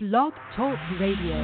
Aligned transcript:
Blog 0.00 0.32
Talk 0.54 0.78
Radio. 1.00 1.34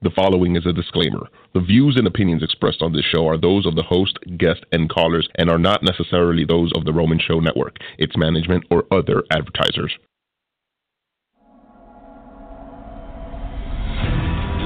The 0.00 0.12
following 0.14 0.54
is 0.54 0.64
a 0.66 0.72
disclaimer. 0.72 1.26
The 1.52 1.60
views 1.60 1.96
and 1.96 2.06
opinions 2.06 2.44
expressed 2.44 2.80
on 2.80 2.92
this 2.92 3.04
show 3.12 3.26
are 3.26 3.36
those 3.36 3.66
of 3.66 3.74
the 3.74 3.82
host, 3.82 4.20
guest, 4.38 4.64
and 4.70 4.88
callers 4.88 5.28
and 5.34 5.50
are 5.50 5.58
not 5.58 5.82
necessarily 5.82 6.44
those 6.44 6.70
of 6.76 6.84
the 6.84 6.92
Roman 6.92 7.18
Show 7.18 7.40
Network, 7.40 7.78
its 7.98 8.16
management, 8.16 8.62
or 8.70 8.84
other 8.92 9.24
advertisers. 9.32 9.92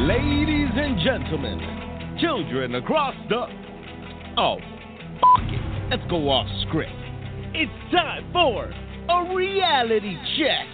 Ladies 0.04 0.72
and 0.76 1.00
gentlemen, 1.02 2.18
children 2.20 2.74
across 2.74 3.14
the. 3.30 3.46
Oh, 4.36 4.58
fuck 5.22 5.48
it. 5.48 5.88
Let's 5.88 6.10
go 6.10 6.28
off 6.28 6.46
script. 6.68 6.92
It's 7.54 7.72
time 7.94 8.30
for 8.34 8.70
a 9.08 9.34
reality 9.34 10.16
check. 10.38 10.66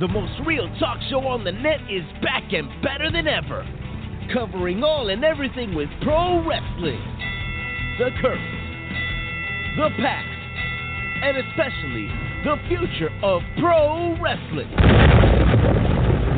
The 0.00 0.08
most 0.08 0.32
real 0.46 0.68
talk 0.78 0.98
show 1.10 1.20
on 1.26 1.44
the 1.44 1.52
net 1.52 1.80
is 1.90 2.04
back 2.22 2.52
and 2.52 2.68
better 2.82 3.10
than 3.10 3.26
ever. 3.26 3.66
Covering 4.32 4.82
all 4.82 5.08
and 5.08 5.24
everything 5.24 5.74
with 5.74 5.88
pro 6.02 6.44
wrestling, 6.46 7.00
the 7.98 8.10
current, 8.20 8.42
the 9.76 9.88
past, 9.98 10.38
and 11.22 11.36
especially 11.38 12.06
the 12.44 12.56
future 12.68 13.10
of 13.22 13.42
pro 13.58 14.14
wrestling. 14.20 14.70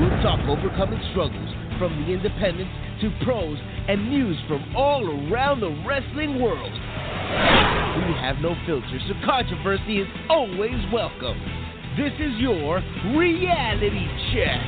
We'll 0.01 0.23
talk 0.23 0.41
overcoming 0.49 1.01
struggles 1.11 1.51
from 1.79 1.93
the 2.05 2.13
independents 2.13 2.73
to 3.01 3.11
pros 3.25 3.59
and 3.89 4.11
news 4.11 4.37
from 4.47 4.77
all 4.77 5.03
around 5.31 5.61
the 5.61 5.71
wrestling 5.87 6.41
world. 6.41 6.73
We 6.73 8.15
have 8.21 8.37
no 8.43 8.55
filters, 8.67 9.03
so 9.09 9.15
controversy 9.25 10.01
is 10.01 10.09
always 10.29 10.79
welcome. 10.93 11.39
This 11.97 12.13
is 12.21 12.39
your 12.39 12.83
reality 13.17 14.07
check. 14.33 14.61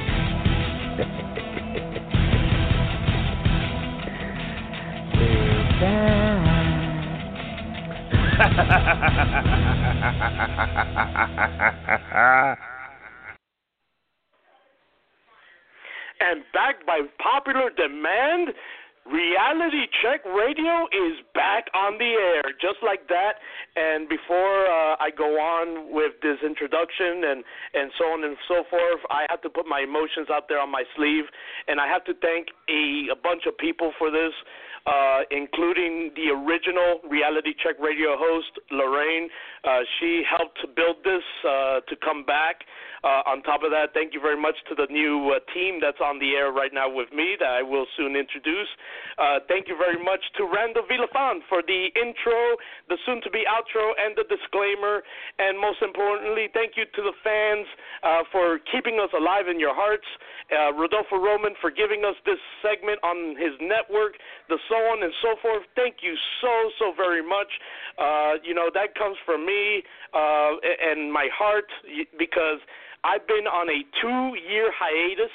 and 16.23 16.43
backed 16.53 16.87
by 16.87 17.01
popular 17.19 17.71
demand, 17.71 18.55
Reality 19.05 19.91
Check 19.99 20.23
Radio 20.25 20.87
is 20.95 21.19
back 21.35 21.67
on 21.75 21.99
the 21.99 22.15
air, 22.15 22.55
just 22.63 22.79
like 22.87 23.09
that. 23.09 23.43
And 23.75 24.09
before 24.09 24.63
uh, 24.71 24.95
I 25.03 25.11
go 25.11 25.43
on 25.43 25.93
with 25.93 26.13
this 26.23 26.39
introduction 26.47 27.27
and 27.27 27.43
and 27.75 27.91
so 27.99 28.05
on 28.15 28.23
and 28.23 28.37
so 28.47 28.63
forth, 28.71 29.03
I 29.11 29.27
have 29.29 29.43
to 29.43 29.51
put 29.51 29.67
my 29.67 29.81
emotions 29.81 30.31
out 30.31 30.47
there 30.49 30.61
on 30.61 30.71
my 30.71 30.85
sleeve, 30.95 31.25
and 31.67 31.81
I 31.81 31.89
have 31.89 32.05
to 32.05 32.15
thank 32.23 32.55
a, 32.71 33.11
a 33.11 33.19
bunch 33.19 33.43
of 33.51 33.59
people 33.59 33.93
for 33.99 34.11
this. 34.11 34.33
Uh, 34.85 35.23
including 35.31 36.11
the 36.19 36.27
original 36.35 36.99
Reality 37.09 37.55
Check 37.63 37.79
Radio 37.79 38.19
host, 38.19 38.51
Lorraine. 38.73 39.29
Uh, 39.63 39.79
she 40.01 40.25
helped 40.27 40.59
to 40.61 40.67
build 40.67 40.97
this 41.05 41.23
uh, 41.47 41.87
to 41.87 41.95
come 42.03 42.25
back. 42.27 42.67
Uh, 43.03 43.27
on 43.27 43.43
top 43.43 43.67
of 43.67 43.75
that, 43.75 43.91
thank 43.91 44.15
you 44.15 44.23
very 44.23 44.39
much 44.39 44.55
to 44.71 44.79
the 44.79 44.87
new 44.87 45.35
uh, 45.35 45.43
team 45.51 45.83
that's 45.83 45.99
on 45.99 46.23
the 46.23 46.39
air 46.39 46.55
right 46.55 46.71
now 46.71 46.87
with 46.87 47.11
me 47.11 47.35
that 47.35 47.51
I 47.51 47.63
will 47.63 47.87
soon 47.99 48.15
introduce. 48.15 48.71
Uh, 49.19 49.43
thank 49.51 49.67
you 49.67 49.75
very 49.75 49.99
much 49.99 50.23
to 50.39 50.47
Randall 50.47 50.87
Villafan 50.87 51.43
for 51.51 51.67
the 51.67 51.91
intro, 51.99 52.55
the 52.87 52.95
soon 53.03 53.19
to 53.27 53.31
be 53.35 53.43
outro, 53.43 53.91
and 53.99 54.15
the 54.15 54.23
disclaimer. 54.31 55.03
And 55.43 55.59
most 55.59 55.83
importantly, 55.83 56.47
thank 56.55 56.79
you 56.79 56.87
to 56.87 57.01
the 57.03 57.15
fans 57.27 57.67
uh, 58.07 58.23
for 58.31 58.63
keeping 58.71 59.03
us 59.03 59.11
alive 59.19 59.51
in 59.51 59.59
your 59.59 59.75
hearts. 59.75 60.07
Uh, 60.55 60.71
Rodolfo 60.71 61.19
Roman 61.19 61.59
for 61.59 61.75
giving 61.75 62.07
us 62.07 62.15
this 62.23 62.39
segment 62.63 63.03
on 63.03 63.35
his 63.35 63.59
network, 63.59 64.15
the 64.47 64.63
so 64.71 64.79
on 64.95 65.03
and 65.03 65.13
so 65.27 65.35
forth. 65.43 65.67
Thank 65.75 66.07
you 66.07 66.15
so, 66.39 66.55
so 66.79 66.87
very 66.95 67.27
much. 67.27 67.51
Uh, 67.99 68.39
you 68.47 68.55
know, 68.55 68.71
that 68.71 68.95
comes 68.95 69.19
from 69.27 69.43
me 69.43 69.83
and 70.15 71.13
my 71.13 71.27
heart 71.35 71.67
because 72.15 72.63
I've 73.05 73.27
been 73.27 73.51
on 73.51 73.69
a 73.69 73.83
two 74.01 74.39
year 74.39 74.71
hiatus 74.71 75.35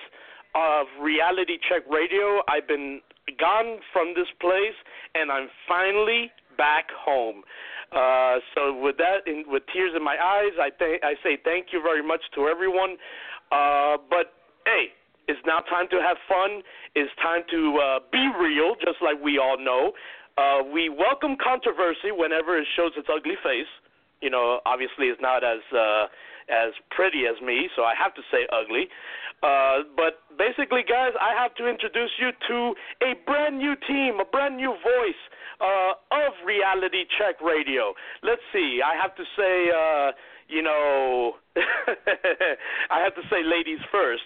of 0.55 0.87
Reality 1.03 1.59
Check 1.67 1.83
Radio. 1.91 2.39
I've 2.47 2.67
been 2.67 3.01
gone 3.39 3.79
from 3.91 4.13
this 4.15 4.27
place, 4.39 4.75
and 5.15 5.31
I'm 5.31 5.49
finally 5.67 6.31
back 6.57 6.87
home. 6.95 7.43
Uh, 7.91 8.39
so 8.55 8.71
with 8.71 8.95
that, 8.97 9.27
in, 9.27 9.43
with 9.47 9.63
tears 9.71 9.91
in 9.95 10.03
my 10.03 10.15
eyes, 10.15 10.55
I 10.59 10.71
th- 10.71 11.03
I 11.03 11.15
say 11.23 11.37
thank 11.43 11.67
you 11.71 11.81
very 11.83 12.01
much 12.05 12.21
to 12.35 12.47
everyone. 12.47 12.95
Uh, 13.51 13.99
but 14.09 14.39
hey, 14.63 14.95
it's 15.27 15.39
now 15.45 15.59
time 15.67 15.91
to 15.91 15.99
have 15.99 16.15
fun. 16.27 16.63
It's 16.95 17.11
time 17.21 17.43
to 17.51 17.59
uh, 17.83 17.99
be 18.11 18.31
real, 18.39 18.75
just 18.79 19.03
like 19.03 19.19
we 19.19 19.37
all 19.37 19.59
know. 19.59 19.91
Uh, 20.39 20.63
we 20.63 20.87
welcome 20.87 21.35
controversy 21.35 22.15
whenever 22.15 22.57
it 22.57 22.67
shows 22.75 22.91
its 22.95 23.07
ugly 23.11 23.35
face. 23.43 23.67
You 24.21 24.29
know, 24.31 24.59
obviously, 24.65 25.07
it's 25.11 25.21
not 25.21 25.43
as 25.43 25.59
uh, 25.75 26.07
as 26.49 26.73
pretty 26.91 27.27
as 27.27 27.39
me, 27.41 27.69
so 27.75 27.83
I 27.83 27.93
have 27.95 28.13
to 28.15 28.21
say 28.31 28.47
ugly. 28.51 28.87
Uh, 29.43 29.85
but 29.95 30.25
basically, 30.37 30.81
guys, 30.81 31.13
I 31.21 31.35
have 31.37 31.53
to 31.55 31.67
introduce 31.69 32.11
you 32.19 32.31
to 32.47 32.57
a 33.05 33.13
brand 33.25 33.57
new 33.57 33.75
team, 33.87 34.19
a 34.19 34.25
brand 34.25 34.57
new 34.57 34.73
voice 34.81 35.23
uh, 35.61 35.93
of 36.11 36.33
Reality 36.45 37.05
Check 37.17 37.41
Radio. 37.41 37.93
Let's 38.23 38.41
see. 38.53 38.81
I 38.81 38.99
have 38.99 39.15
to 39.15 39.23
say. 39.37 39.69
Uh, 39.69 40.11
you 40.47 40.63
know, 40.63 41.35
I 42.91 43.03
have 43.03 43.15
to 43.15 43.23
say 43.29 43.43
ladies 43.43 43.79
first. 43.91 44.23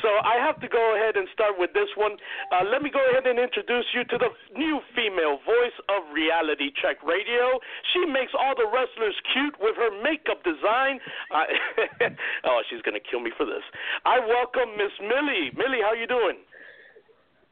So 0.00 0.08
I 0.24 0.36
have 0.40 0.60
to 0.60 0.68
go 0.68 0.96
ahead 0.96 1.16
and 1.16 1.28
start 1.32 1.56
with 1.56 1.72
this 1.72 1.88
one. 1.96 2.16
Uh, 2.52 2.64
let 2.68 2.82
me 2.82 2.90
go 2.90 3.00
ahead 3.10 3.26
and 3.26 3.38
introduce 3.38 3.86
you 3.94 4.04
to 4.12 4.16
the 4.18 4.30
new 4.56 4.80
female 4.94 5.40
voice 5.44 5.76
of 5.88 6.04
Reality 6.12 6.70
Check 6.80 7.00
Radio. 7.02 7.60
She 7.92 8.04
makes 8.04 8.32
all 8.36 8.52
the 8.56 8.68
wrestlers 8.68 9.16
cute 9.32 9.56
with 9.60 9.76
her 9.76 9.90
makeup 10.02 10.44
design. 10.44 11.00
Oh, 12.44 12.60
she's 12.68 12.82
going 12.82 12.98
to 12.98 13.04
kill 13.04 13.20
me 13.20 13.30
for 13.36 13.46
this. 13.46 13.62
I 14.04 14.18
welcome 14.18 14.76
Miss 14.76 14.92
Millie. 15.00 15.54
Millie, 15.56 15.80
how 15.82 15.94
you 15.94 16.06
doing? 16.06 16.42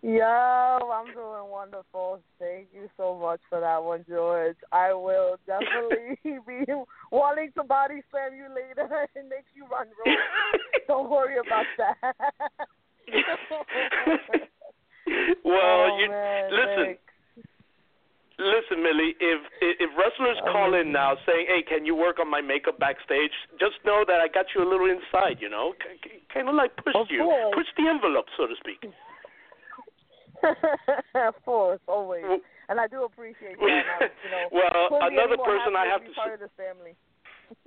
Yo, 0.02 0.24
I'm 0.24 1.12
doing 1.12 1.50
wonderful. 1.52 2.20
Thank 2.38 2.68
you 2.72 2.88
so 2.96 3.18
much 3.20 3.40
for 3.50 3.60
that 3.60 3.84
one, 3.84 4.02
George. 4.08 4.56
I 4.72 4.94
will 4.94 5.36
definitely 5.46 6.16
be 6.24 6.64
wanting 7.12 7.52
to 7.58 7.64
body 7.64 8.00
slam 8.10 8.32
you 8.32 8.48
later 8.48 8.88
and 9.14 9.28
make 9.28 9.44
you 9.54 9.66
run 9.68 9.88
road. 10.06 10.16
Don't 10.88 11.10
worry 11.10 11.36
about 11.36 11.66
that. 11.76 12.16
well, 15.44 15.92
oh, 15.92 15.98
you 16.00 16.08
man, 16.08 16.50
listen. 16.50 16.84
thanks. 16.84 17.00
Listen, 18.40 18.82
Millie, 18.82 19.12
if 19.20 19.40
if 19.60 19.90
wrestlers 20.00 20.40
call 20.50 20.72
in 20.72 20.92
now 20.92 21.12
saying, 21.28 21.44
"Hey, 21.44 21.60
can 21.60 21.84
you 21.84 21.94
work 21.94 22.18
on 22.18 22.30
my 22.30 22.40
makeup 22.40 22.78
backstage?" 22.78 23.36
Just 23.60 23.76
know 23.84 24.02
that 24.06 24.16
I 24.16 24.28
got 24.32 24.46
you 24.56 24.64
a 24.64 24.68
little 24.68 24.88
inside, 24.88 25.44
you 25.44 25.50
know, 25.50 25.74
kind 26.32 26.48
of 26.48 26.54
like 26.54 26.74
pushed 26.76 26.96
Of 26.96 27.08
you, 27.10 27.20
pushed 27.52 27.76
the 27.76 27.86
envelope, 27.86 28.32
so 28.38 28.46
to 28.46 28.54
speak. 28.56 28.80
Of 31.14 31.34
course, 31.44 31.80
always. 31.86 32.24
And 32.68 32.78
I 32.78 32.86
do 32.86 33.02
appreciate 33.04 33.58
that. 33.58 33.82
I, 34.00 34.04
you 34.24 34.30
know, 34.30 34.46
Well, 34.52 35.02
another 35.10 35.36
person 35.42 35.74
I 35.76 35.86
have 35.90 36.02
be 36.02 36.08
to 36.08 36.14
part 36.14 36.30
s- 36.30 36.34
of 36.34 36.40
this 36.40 36.54
family. 36.56 36.94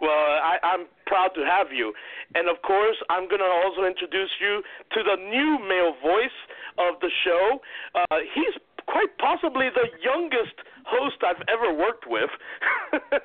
well, 0.00 0.24
I, 0.46 0.58
I'm 0.62 0.86
proud 1.06 1.34
to 1.34 1.42
have 1.42 1.74
you. 1.74 1.92
And 2.34 2.48
of 2.48 2.62
course, 2.62 2.96
I'm 3.10 3.26
going 3.28 3.42
to 3.42 3.50
also 3.66 3.82
introduce 3.84 4.30
you 4.40 4.62
to 4.94 5.00
the 5.02 5.16
new 5.18 5.58
male 5.66 5.94
voice 5.98 6.38
of 6.78 7.00
the 7.02 7.10
show. 7.26 7.58
Uh, 7.98 8.22
he's 8.34 8.54
quite 8.86 9.10
possibly 9.18 9.66
the 9.74 9.90
youngest 9.98 10.54
host 10.86 11.16
I've 11.26 11.42
ever 11.50 11.74
worked 11.74 12.06
with. 12.06 12.30
uh, 12.94 13.18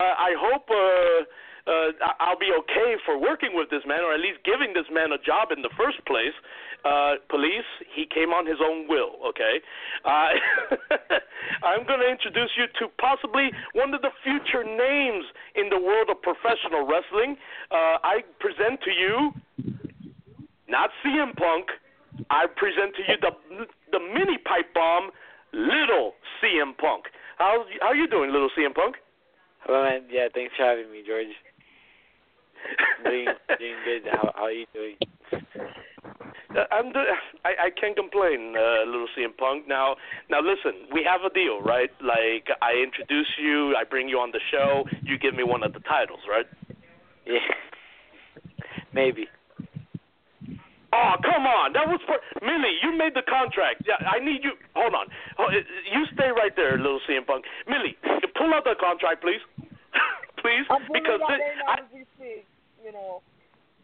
I 0.00 0.32
hope 0.40 0.64
uh, 0.72 1.28
uh, 1.66 1.94
I'll 2.18 2.38
be 2.38 2.50
okay 2.66 2.98
for 3.06 3.18
working 3.18 3.54
with 3.54 3.70
this 3.70 3.82
man, 3.86 4.02
or 4.02 4.12
at 4.14 4.20
least 4.20 4.42
giving 4.42 4.74
this 4.74 4.86
man 4.90 5.12
a 5.12 5.20
job 5.22 5.54
in 5.54 5.62
the 5.62 5.70
first 5.78 6.02
place. 6.06 6.34
Uh, 6.82 7.22
police, 7.30 7.68
he 7.94 8.02
came 8.10 8.34
on 8.34 8.42
his 8.42 8.58
own 8.58 8.90
will, 8.90 9.14
okay? 9.22 9.62
Uh, 10.02 10.34
I'm 11.66 11.86
going 11.86 12.02
to 12.02 12.10
introduce 12.10 12.50
you 12.58 12.66
to 12.82 12.90
possibly 12.98 13.54
one 13.78 13.94
of 13.94 14.02
the 14.02 14.10
future 14.26 14.66
names 14.66 15.22
in 15.54 15.70
the 15.70 15.78
world 15.78 16.10
of 16.10 16.18
professional 16.22 16.82
wrestling. 16.82 17.38
Uh, 17.70 18.02
I 18.02 18.26
present 18.42 18.82
to 18.82 18.90
you, 18.90 19.30
not 20.66 20.90
CM 21.06 21.36
Punk, 21.38 21.70
I 22.30 22.46
present 22.46 22.94
to 22.96 23.02
you 23.06 23.16
the 23.20 23.32
the 23.92 24.00
mini 24.00 24.38
pipe 24.38 24.74
bomb, 24.74 25.10
little 25.52 26.12
CM 26.42 26.76
Punk. 26.76 27.06
How 27.38 27.64
how 27.80 27.92
you 27.92 28.08
doing, 28.08 28.32
little 28.32 28.50
CM 28.58 28.74
Punk? 28.74 28.96
Hello, 29.60 29.82
man. 29.84 30.02
Yeah, 30.10 30.26
thanks 30.34 30.54
for 30.56 30.64
having 30.64 30.90
me, 30.90 31.02
George. 31.06 31.30
Doing 33.04 33.26
doing 33.58 33.78
good. 33.84 34.02
How 34.10 34.32
how 34.34 34.44
are 34.44 34.52
you 34.52 34.66
doing? 34.72 34.96
Uh, 35.32 36.64
I'm 36.70 36.92
do- 36.92 37.14
I 37.44 37.66
I 37.66 37.70
can't 37.70 37.96
complain, 37.96 38.54
uh, 38.56 38.84
little 38.84 39.08
CM 39.16 39.36
Punk. 39.36 39.66
Now 39.68 39.96
now 40.30 40.40
listen, 40.40 40.86
we 40.92 41.04
have 41.04 41.22
a 41.24 41.32
deal, 41.32 41.60
right? 41.62 41.90
Like 42.00 42.48
I 42.60 42.74
introduce 42.82 43.28
you, 43.38 43.74
I 43.76 43.84
bring 43.84 44.08
you 44.08 44.18
on 44.18 44.32
the 44.32 44.40
show, 44.50 44.84
you 45.02 45.18
give 45.18 45.34
me 45.34 45.44
one 45.44 45.62
of 45.62 45.72
the 45.72 45.80
titles, 45.80 46.20
right? 46.28 46.46
Yeah. 47.26 47.38
Maybe. 48.92 49.28
Oh, 50.92 51.16
come 51.24 51.48
on. 51.48 51.72
That 51.72 51.88
was 51.88 52.00
for 52.04 52.20
Millie. 52.44 52.76
You 52.84 52.92
made 52.92 53.14
the 53.16 53.24
contract. 53.24 53.82
Yeah, 53.88 53.96
I 54.04 54.20
need 54.22 54.44
you. 54.44 54.52
Hold 54.76 54.92
on. 54.92 55.08
You 55.88 56.04
stay 56.12 56.28
right 56.28 56.52
there, 56.54 56.76
little 56.76 57.00
CM 57.08 57.26
Punk. 57.26 57.44
Millie, 57.66 57.96
pull 58.36 58.52
out 58.52 58.64
the 58.64 58.76
contract, 58.78 59.24
please. 59.24 59.40
please, 60.42 60.68
I'm 60.68 60.84
because 60.92 61.20
this, 61.24 61.40
this, 61.40 61.64
I, 61.64 61.72
as 61.80 61.88
we 61.94 62.04
speak. 62.16 62.44
You 62.84 62.92
know, 62.92 63.22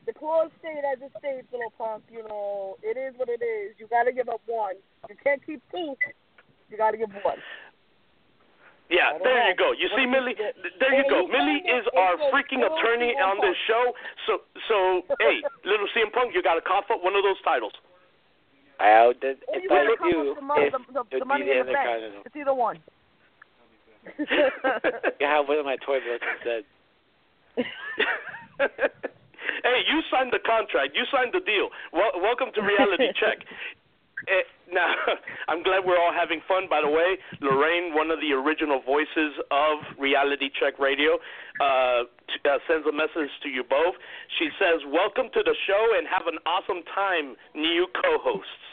the 0.07 0.13
clause 0.13 0.51
stayed 0.59 0.83
as 0.83 0.99
it 0.99 1.13
stays, 1.19 1.45
little 1.53 1.73
punk. 1.79 2.03
You 2.11 2.27
know, 2.27 2.77
it 2.83 2.99
is 2.99 3.15
what 3.17 3.29
it 3.29 3.43
is. 3.43 3.79
You 3.79 3.87
got 3.89 4.05
to 4.05 4.13
give 4.13 4.29
up 4.29 4.43
one. 4.47 4.75
You 5.09 5.17
can't 5.23 5.45
keep 5.45 5.63
two. 5.71 5.95
You 6.71 6.77
got 6.77 6.93
to 6.93 6.99
give 6.99 7.11
one. 7.23 7.39
Yeah, 8.89 9.21
there 9.21 9.53
you 9.53 9.57
go. 9.57 9.77
You 9.77 9.93
see, 9.93 10.09
Millie, 10.09 10.33
there 10.81 10.95
you 10.97 11.05
go. 11.13 11.29
Millie 11.29 11.61
is 11.61 11.85
our 11.93 12.17
freaking 12.33 12.65
attorney 12.65 13.13
on 13.21 13.37
this 13.45 13.57
show. 13.69 13.93
So, 14.25 14.33
so, 14.65 14.77
hey, 15.21 15.45
little 15.69 15.87
CM 15.93 16.09
Punk, 16.09 16.33
you 16.33 16.43
got 16.43 16.57
to 16.57 16.65
cough 16.65 16.89
up 16.89 17.05
one 17.05 17.15
of 17.15 17.23
those 17.23 17.37
titles. 17.45 17.73
I 18.81 19.13
did. 19.21 19.45
Or 19.45 19.59
If 19.59 19.65
you 19.65 19.71
I 19.71 19.85
gotta 19.85 19.97
come 19.99 20.11
do, 20.11 20.35
the 20.37 20.41
money, 20.41 20.63
if 20.67 20.73
the, 20.73 20.79
the, 20.93 21.17
it 21.17 21.21
the 21.21 21.25
money 21.25 21.45
be 21.45 21.51
the 21.51 21.61
in 21.61 21.67
the 21.67 21.73
bank. 21.73 21.85
Intercontinental. 21.85 22.23
It's 22.25 22.37
either 22.37 22.55
one. 22.55 22.79
You 25.21 25.27
have 25.27 25.49
one 25.49 25.59
of 25.59 25.67
my 25.67 25.77
toy 25.85 25.99
books 26.01 26.25
instead. 26.25 26.65
hey, 29.65 29.79
you 29.87 30.03
signed 30.11 30.33
the 30.33 30.43
contract. 30.43 30.95
You 30.95 31.05
signed 31.11 31.31
the 31.33 31.41
deal. 31.41 31.71
Well, 31.93 32.19
welcome 32.21 32.51
to 32.55 32.61
Reality 32.61 33.15
Check. 33.21 33.47
Eh, 34.27 34.43
now, 34.73 34.91
I'm 35.49 35.63
glad 35.63 35.87
we're 35.87 35.99
all 35.99 36.13
having 36.13 36.43
fun. 36.51 36.67
By 36.69 36.83
the 36.83 36.91
way, 36.91 37.17
Lorraine, 37.41 37.95
one 37.95 38.11
of 38.11 38.19
the 38.19 38.35
original 38.35 38.83
voices 38.83 39.39
of 39.51 39.79
Reality 39.97 40.51
Check 40.59 40.79
Radio, 40.83 41.23
uh, 41.63 42.11
t- 42.27 42.43
uh, 42.43 42.59
sends 42.67 42.85
a 42.87 42.93
message 42.93 43.31
to 43.47 43.49
you 43.49 43.63
both. 43.63 43.95
She 44.39 44.51
says, 44.59 44.83
"Welcome 44.91 45.31
to 45.33 45.43
the 45.47 45.55
show 45.67 45.83
and 45.97 46.07
have 46.11 46.27
an 46.27 46.39
awesome 46.45 46.83
time, 46.93 47.37
new 47.55 47.87
co-hosts." 47.95 48.67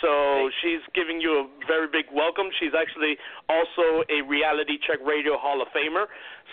So 0.00 0.50
she's 0.60 0.80
giving 0.94 1.20
you 1.20 1.44
a 1.44 1.44
very 1.66 1.88
big 1.88 2.06
welcome. 2.12 2.48
She's 2.60 2.74
actually 2.76 3.16
also 3.48 4.04
a 4.08 4.20
Reality 4.24 4.78
Check 4.80 4.98
Radio 5.04 5.36
Hall 5.36 5.60
of 5.60 5.68
Famer. 5.68 6.06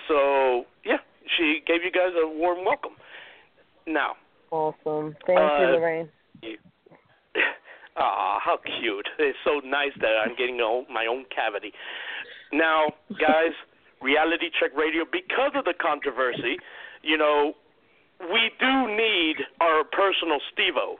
So 0.07 0.65
yeah, 0.83 0.99
she 1.37 1.61
gave 1.65 1.83
you 1.83 1.91
guys 1.91 2.11
a 2.21 2.27
warm 2.27 2.65
welcome. 2.65 2.93
Now, 3.87 4.15
Awesome. 4.51 5.15
Thank 5.25 5.39
you, 5.39 5.65
Uh, 5.65 5.71
Lorraine. 5.71 6.09
Ah, 7.97 8.39
how 8.43 8.57
cute. 8.57 9.07
It's 9.19 9.37
so 9.45 9.61
nice 9.63 9.93
that 10.01 10.17
I'm 10.19 10.35
getting 10.35 10.57
my 10.91 11.05
own 11.05 11.23
cavity. 11.33 11.71
Now, 12.51 12.91
guys, 13.19 13.53
Reality 14.01 14.49
Check 14.59 14.75
Radio, 14.75 15.05
because 15.09 15.51
of 15.55 15.63
the 15.63 15.73
controversy, 15.73 16.59
you 17.03 17.17
know, 17.17 17.53
we 18.19 18.51
do 18.59 18.87
need 18.87 19.37
our 19.61 19.85
personal 19.85 20.39
Stevo. 20.51 20.95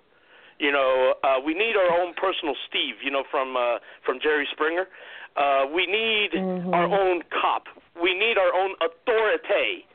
You 0.58 0.72
know, 0.72 1.16
uh, 1.22 1.40
we 1.46 1.54
need 1.54 1.76
our 1.76 2.00
own 2.00 2.14
personal 2.16 2.56
Steve. 2.70 2.96
You 3.04 3.12
know, 3.12 3.24
from 3.30 3.58
uh, 3.58 3.80
from 4.06 4.20
Jerry 4.24 4.48
Springer. 4.52 4.88
Uh, 5.36 5.66
we 5.68 5.86
need 5.86 6.32
Mhm. 6.32 6.74
our 6.74 6.88
own 6.88 7.24
cop. 7.24 7.68
We 8.02 8.14
need 8.14 8.38
our 8.38 8.54
own 8.56 8.76
authority. 8.80 9.86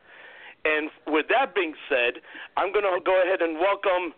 And 0.64 0.90
with 1.06 1.26
that 1.28 1.54
being 1.54 1.74
said, 1.88 2.20
I'm 2.56 2.72
going 2.72 2.84
to 2.84 2.98
go 3.04 3.22
ahead 3.22 3.40
and 3.40 3.58
welcome 3.58 4.12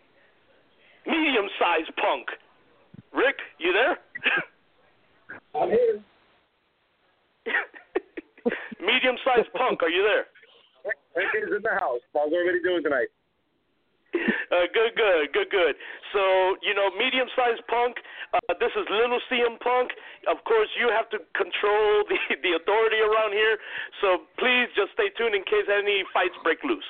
medium-sized 1.06 1.94
punk. 1.97 2.29
Rick, 3.12 3.37
you 3.59 3.73
there? 3.73 3.99
I'm 5.55 5.71
here. 5.71 6.03
medium-sized 8.81 9.53
punk, 9.55 9.83
are 9.83 9.91
you 9.91 10.03
there? 10.03 10.27
Rick 11.15 11.29
is 11.47 11.55
in 11.56 11.62
the 11.62 11.79
house. 11.79 12.00
How's 12.15 12.33
everybody 12.33 12.62
doing 12.62 12.83
tonight? 12.83 13.09
Uh, 14.53 14.69
good, 14.76 14.93
good, 15.00 15.32
good, 15.32 15.49
good. 15.49 15.75
So, 16.12 16.20
you 16.61 16.76
know, 16.76 16.93
medium 16.93 17.25
sized 17.32 17.64
punk, 17.73 17.97
uh, 18.37 18.53
this 18.61 18.69
is 18.76 18.85
little 18.93 19.17
CM 19.32 19.56
Punk. 19.64 19.97
Of 20.29 20.44
course, 20.44 20.69
you 20.76 20.93
have 20.93 21.09
to 21.09 21.25
control 21.32 22.05
the, 22.12 22.20
the 22.44 22.61
authority 22.61 23.00
around 23.00 23.32
here. 23.32 23.56
So 24.05 24.29
please 24.37 24.69
just 24.76 24.93
stay 24.93 25.09
tuned 25.17 25.35
in 25.35 25.41
case 25.49 25.64
any 25.73 26.05
fights 26.12 26.37
break 26.44 26.61
loose. 26.64 26.85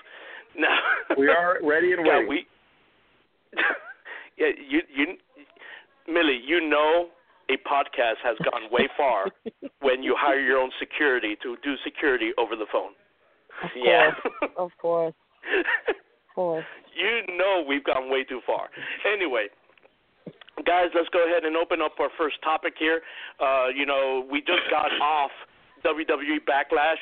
Now, 0.58 0.74
We 1.16 1.28
are 1.28 1.58
ready 1.62 1.92
and 1.94 2.04
yeah, 2.04 2.26
waiting. 2.26 2.28
we, 2.28 2.46
yeah, 4.42 4.50
you, 4.58 4.80
you, 4.90 5.06
Millie, 6.12 6.42
you 6.44 6.69
know 6.69 7.08
a 7.48 7.56
podcast 7.62 8.19
has 8.26 8.36
gone 8.42 8.66
way 8.70 8.88
far 8.96 9.30
when 9.80 10.02
you 10.02 10.16
hire 10.19 10.40
your 10.40 10.58
own 10.58 10.70
security 10.80 11.36
to 11.44 11.56
do 11.62 11.74
security 11.84 12.32
over 12.38 12.56
the 12.56 12.66
phone. 12.72 12.92
Yeah. 13.76 14.10
Of 14.10 14.42
course. 14.42 14.52
Of 14.58 14.70
course. 14.78 15.14
You 16.94 17.37
know 17.37 17.64
we've 17.67 17.84
gone 17.84 18.11
way 18.11 18.25
too 18.25 18.40
far. 18.46 18.69
Anyway, 19.11 19.49
guys, 20.67 20.88
let's 20.94 21.08
go 21.11 21.25
ahead 21.26 21.44
and 21.44 21.56
open 21.56 21.81
up 21.82 21.93
our 22.00 22.11
first 22.19 22.37
topic 22.43 22.75
here. 22.79 23.00
Uh, 23.40 23.69
you 23.69 23.87
know, 23.87 24.26
we 24.31 24.40
just 24.40 24.62
got 24.70 24.90
off 25.02 25.31
WWE 25.84 26.44
Backlash. 26.49 27.00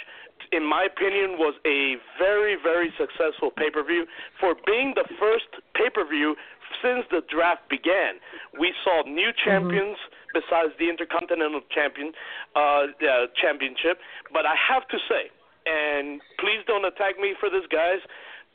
In 0.53 0.65
my 0.65 0.89
opinion, 0.89 1.37
was 1.39 1.55
a 1.67 1.97
very, 2.19 2.57
very 2.61 2.93
successful 2.99 3.51
pay 3.57 3.71
per 3.71 3.85
view 3.85 4.07
for 4.41 4.55
being 4.67 4.95
the 4.95 5.05
first 5.19 5.47
pay 5.75 5.91
per 5.93 6.09
view 6.09 6.35
since 6.83 7.05
the 7.11 7.21
draft 7.29 7.69
began. 7.69 8.23
We 8.59 8.73
saw 8.85 9.03
new 9.07 9.31
champions 9.45 9.99
besides 10.33 10.73
the 10.79 10.89
Intercontinental 10.89 11.61
Champion 11.75 12.13
uh, 12.55 12.59
uh, 12.59 13.27
Championship, 13.35 13.99
but 14.33 14.47
I 14.47 14.55
have 14.55 14.87
to 14.89 14.99
say, 15.11 15.31
and 15.67 16.23
please 16.39 16.63
don't 16.67 16.85
attack 16.87 17.19
me 17.19 17.35
for 17.39 17.51
this, 17.51 17.67
guys. 17.71 18.01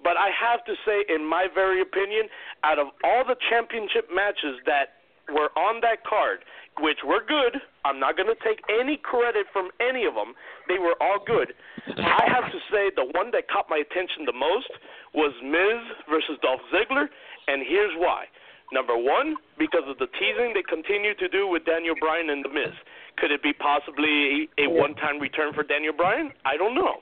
But 0.05 0.21
I 0.21 0.29
have 0.29 0.61
to 0.69 0.77
say, 0.85 1.01
in 1.09 1.25
my 1.25 1.49
very 1.49 1.81
opinion, 1.81 2.29
out 2.61 2.77
of 2.77 2.93
all 3.01 3.25
the 3.25 3.33
championship 3.49 4.05
matches 4.13 4.61
that 4.69 5.01
were 5.33 5.49
on 5.57 5.81
that 5.81 6.05
card, 6.05 6.45
which 6.77 7.01
were 7.01 7.25
good, 7.25 7.57
I'm 7.81 7.99
not 7.99 8.13
going 8.13 8.29
to 8.29 8.37
take 8.45 8.61
any 8.69 9.01
credit 9.01 9.49
from 9.49 9.73
any 9.81 10.05
of 10.05 10.13
them. 10.13 10.37
They 10.69 10.77
were 10.77 10.93
all 11.01 11.17
good. 11.25 11.57
I 11.97 12.29
have 12.29 12.53
to 12.53 12.59
say, 12.69 12.93
the 12.93 13.09
one 13.17 13.33
that 13.33 13.49
caught 13.49 13.65
my 13.65 13.81
attention 13.81 14.29
the 14.29 14.37
most 14.37 14.69
was 15.17 15.33
Miz 15.41 15.81
versus 16.05 16.37
Dolph 16.45 16.61
Ziggler, 16.69 17.09
and 17.49 17.65
here's 17.65 17.97
why. 17.97 18.29
Number 18.71 18.97
one, 18.97 19.37
because 19.57 19.89
of 19.89 19.97
the 19.97 20.09
teasing 20.21 20.53
they 20.53 20.65
continue 20.69 21.15
to 21.17 21.27
do 21.29 21.47
with 21.47 21.65
Daniel 21.65 21.95
Bryan 21.97 22.29
and 22.29 22.45
The 22.45 22.49
Miz. 22.49 22.73
Could 23.17 23.31
it 23.31 23.41
be 23.41 23.53
possibly 23.53 24.49
a, 24.59 24.65
a 24.65 24.69
one-time 24.69 25.17
return 25.17 25.53
for 25.53 25.63
Daniel 25.63 25.93
Bryan? 25.93 26.29
I 26.45 26.57
don't 26.57 26.75
know. 26.75 27.01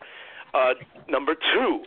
Uh, 0.54 0.74
number 1.10 1.36
two, 1.36 1.84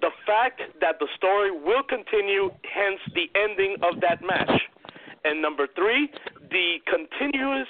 the 0.00 0.10
fact 0.26 0.62
that 0.80 0.98
the 1.00 1.08
story 1.16 1.50
will 1.50 1.82
continue, 1.82 2.50
hence 2.62 3.00
the 3.14 3.26
ending 3.34 3.76
of 3.82 4.00
that 4.00 4.22
match. 4.22 4.62
And 5.24 5.42
number 5.42 5.66
three, 5.74 6.08
the 6.50 6.78
continuous 6.86 7.68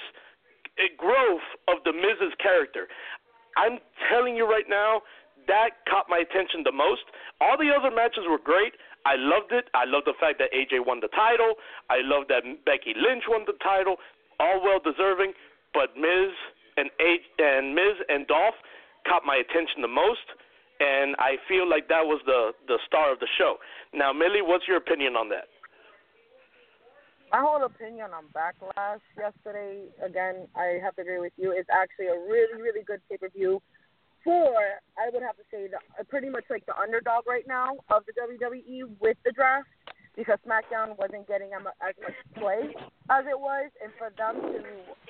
growth 0.97 1.43
of 1.67 1.83
the 1.83 1.91
Miz's 1.91 2.33
character. 2.41 2.87
I'm 3.57 3.79
telling 4.07 4.35
you 4.35 4.45
right 4.45 4.69
now, 4.69 5.01
that 5.47 5.81
caught 5.89 6.05
my 6.07 6.21
attention 6.21 6.61
the 6.63 6.71
most. 6.71 7.01
All 7.41 7.57
the 7.57 7.73
other 7.73 7.89
matches 7.89 8.23
were 8.29 8.39
great. 8.39 8.73
I 9.05 9.17
loved 9.17 9.51
it. 9.51 9.65
I 9.73 9.89
loved 9.89 10.05
the 10.05 10.13
fact 10.19 10.37
that 10.39 10.53
AJ 10.53 10.85
won 10.85 11.01
the 11.01 11.09
title. 11.09 11.57
I 11.89 12.05
loved 12.05 12.29
that 12.29 12.45
Becky 12.65 12.93
Lynch 12.93 13.25
won 13.27 13.43
the 13.49 13.57
title. 13.63 13.97
All 14.39 14.61
well 14.61 14.79
deserving. 14.79 15.33
But 15.73 15.97
Miz 15.97 16.31
and 16.77 16.89
A 17.01 17.11
and 17.41 17.73
Miz 17.73 17.97
and 18.07 18.27
Dolph 18.27 18.55
caught 19.07 19.25
my 19.25 19.41
attention 19.41 19.81
the 19.81 19.89
most 19.89 20.23
and 20.79 21.15
I 21.19 21.35
feel 21.47 21.69
like 21.69 21.87
that 21.89 22.05
was 22.05 22.21
the 22.25 22.51
the 22.67 22.79
star 22.87 23.11
of 23.11 23.19
the 23.19 23.27
show. 23.37 23.55
Now, 23.93 24.13
Millie, 24.13 24.41
what's 24.41 24.67
your 24.67 24.77
opinion 24.77 25.15
on 25.15 25.29
that? 25.29 25.47
My 27.31 27.41
whole 27.41 27.63
opinion 27.63 28.09
on 28.09 28.25
Backlash 28.33 29.05
yesterday, 29.15 29.85
again, 30.03 30.47
I 30.55 30.79
have 30.81 30.95
to 30.95 31.01
agree 31.03 31.19
with 31.19 31.33
you, 31.37 31.51
is 31.51 31.65
actually 31.69 32.07
a 32.07 32.17
really, 32.17 32.59
really 32.59 32.81
good 32.81 33.01
pay 33.07 33.17
per 33.17 33.29
view 33.29 33.61
for, 34.23 34.57
I 34.97 35.09
would 35.13 35.21
have 35.21 35.37
to 35.37 35.43
say, 35.51 35.67
the, 35.67 35.77
uh, 35.77 36.03
pretty 36.09 36.29
much 36.29 36.45
like 36.49 36.65
the 36.65 36.75
underdog 36.75 37.27
right 37.27 37.47
now 37.47 37.77
of 37.89 38.03
the 38.07 38.13
WWE 38.17 38.89
with 38.99 39.17
the 39.23 39.31
draft 39.31 39.69
because 40.15 40.39
SmackDown 40.45 40.97
wasn't 40.97 41.27
getting 41.27 41.51
as 41.53 41.95
much 42.01 42.17
play 42.35 42.73
as 43.09 43.23
it 43.29 43.39
was, 43.39 43.71
and 43.81 43.91
for 43.97 44.11
them 44.17 44.41
to 44.41 44.61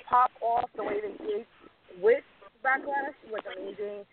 pop 0.07 0.31
off 0.41 0.69
the 0.75 0.83
way 0.83 0.99
they 1.01 1.25
did 1.25 1.45
with 2.01 2.23
Backlash 2.63 3.15
was 3.31 3.41
amazing. 3.57 4.05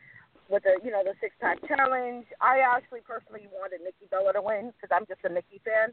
With 0.48 0.62
the 0.62 0.78
you 0.84 0.94
know 0.94 1.02
the 1.02 1.14
six 1.20 1.34
pack 1.40 1.58
challenge, 1.66 2.26
I 2.40 2.62
actually 2.62 3.02
personally 3.02 3.50
wanted 3.50 3.82
Nikki 3.82 4.06
Bella 4.10 4.32
to 4.32 4.42
win 4.42 4.70
because 4.74 4.94
I'm 4.94 5.06
just 5.06 5.26
a 5.26 5.30
Nikki 5.32 5.58
fan. 5.66 5.90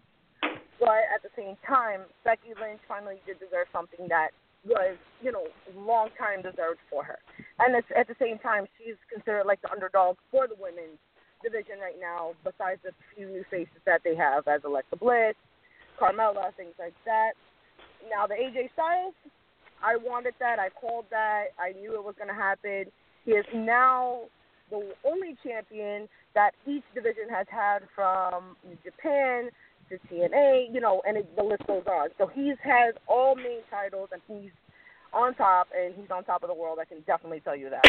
But 0.79 1.09
at 1.09 1.23
the 1.23 1.33
same 1.35 1.57
time, 1.65 2.05
Becky 2.25 2.53
Lynch 2.59 2.81
finally 2.87 3.21
did 3.25 3.39
deserve 3.39 3.71
something 3.71 4.05
that 4.09 4.29
was, 4.65 4.97
you 5.21 5.31
know, 5.31 5.47
long 5.75 6.09
time 6.17 6.41
deserved 6.41 6.79
for 6.89 7.03
her. 7.03 7.19
And 7.59 7.75
it's, 7.75 7.87
at 7.95 8.07
the 8.07 8.15
same 8.19 8.39
time, 8.39 8.65
she's 8.77 8.99
considered 9.11 9.45
like 9.45 9.61
the 9.61 9.71
underdog 9.71 10.17
for 10.31 10.47
the 10.47 10.55
women's 10.59 10.99
division 11.43 11.79
right 11.79 11.99
now, 11.99 12.33
besides 12.43 12.79
the 12.83 12.91
few 13.15 13.27
new 13.27 13.43
faces 13.51 13.79
that 13.85 14.01
they 14.03 14.15
have 14.15 14.47
as 14.47 14.61
Alexa 14.63 14.95
Bliss, 14.95 15.35
Carmella, 15.99 16.55
things 16.55 16.73
like 16.79 16.95
that. 17.05 17.33
Now, 18.09 18.27
the 18.27 18.35
AJ 18.35 18.71
Styles, 18.73 19.13
I 19.83 19.97
wanted 19.97 20.33
that. 20.39 20.59
I 20.59 20.69
called 20.69 21.05
that. 21.11 21.51
I 21.59 21.73
knew 21.79 21.95
it 21.95 22.03
was 22.03 22.15
going 22.17 22.29
to 22.29 22.33
happen. 22.33 22.85
He 23.25 23.31
is 23.31 23.45
now 23.53 24.31
the 24.73 24.95
only 25.07 25.37
champion 25.43 26.09
that 26.33 26.51
each 26.65 26.83
division 26.95 27.29
has 27.29 27.45
had 27.49 27.79
from 27.93 28.55
Japan 28.83 29.49
to 29.89 29.99
TNA, 30.09 30.73
you 30.73 30.81
know, 30.81 31.01
and 31.05 31.17
it, 31.17 31.35
the 31.35 31.43
list 31.43 31.65
goes 31.67 31.83
on. 31.87 32.09
So 32.17 32.27
he's 32.27 32.55
has 32.63 32.95
all 33.07 33.35
main 33.35 33.61
titles, 33.69 34.09
and 34.11 34.21
he's 34.27 34.51
on 35.13 35.35
top, 35.35 35.67
and 35.77 35.93
he's 35.95 36.09
on 36.09 36.23
top 36.23 36.43
of 36.43 36.49
the 36.49 36.55
world. 36.55 36.79
I 36.81 36.85
can 36.85 37.01
definitely 37.05 37.41
tell 37.41 37.55
you 37.55 37.69
that. 37.69 37.85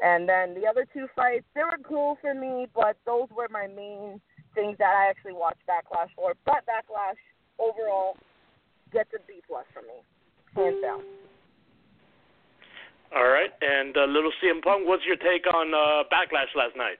And 0.00 0.28
then 0.28 0.54
the 0.54 0.66
other 0.68 0.86
two 0.92 1.06
fights, 1.16 1.44
they 1.54 1.62
were 1.64 1.78
cool 1.82 2.18
for 2.20 2.34
me, 2.34 2.68
but 2.74 2.96
those 3.06 3.28
were 3.36 3.48
my 3.50 3.66
main 3.66 4.20
things 4.54 4.76
that 4.78 4.94
I 4.94 5.08
actually 5.08 5.32
watched 5.32 5.62
Backlash 5.68 6.10
for. 6.14 6.34
But 6.44 6.64
Backlash 6.66 7.18
overall 7.58 8.16
gets 8.92 9.10
a 9.14 9.18
B 9.26 9.40
plus 9.46 9.64
from 9.72 9.86
me, 9.86 9.98
hands 10.54 10.82
down. 10.82 11.02
All 13.14 13.28
right, 13.28 13.50
and 13.62 13.96
uh, 13.96 14.04
little 14.04 14.32
CM 14.42 14.62
Punk, 14.62 14.86
what's 14.86 15.04
your 15.06 15.16
take 15.16 15.46
on 15.52 15.72
uh, 15.72 16.04
Backlash 16.12 16.52
last 16.54 16.76
night? 16.76 16.98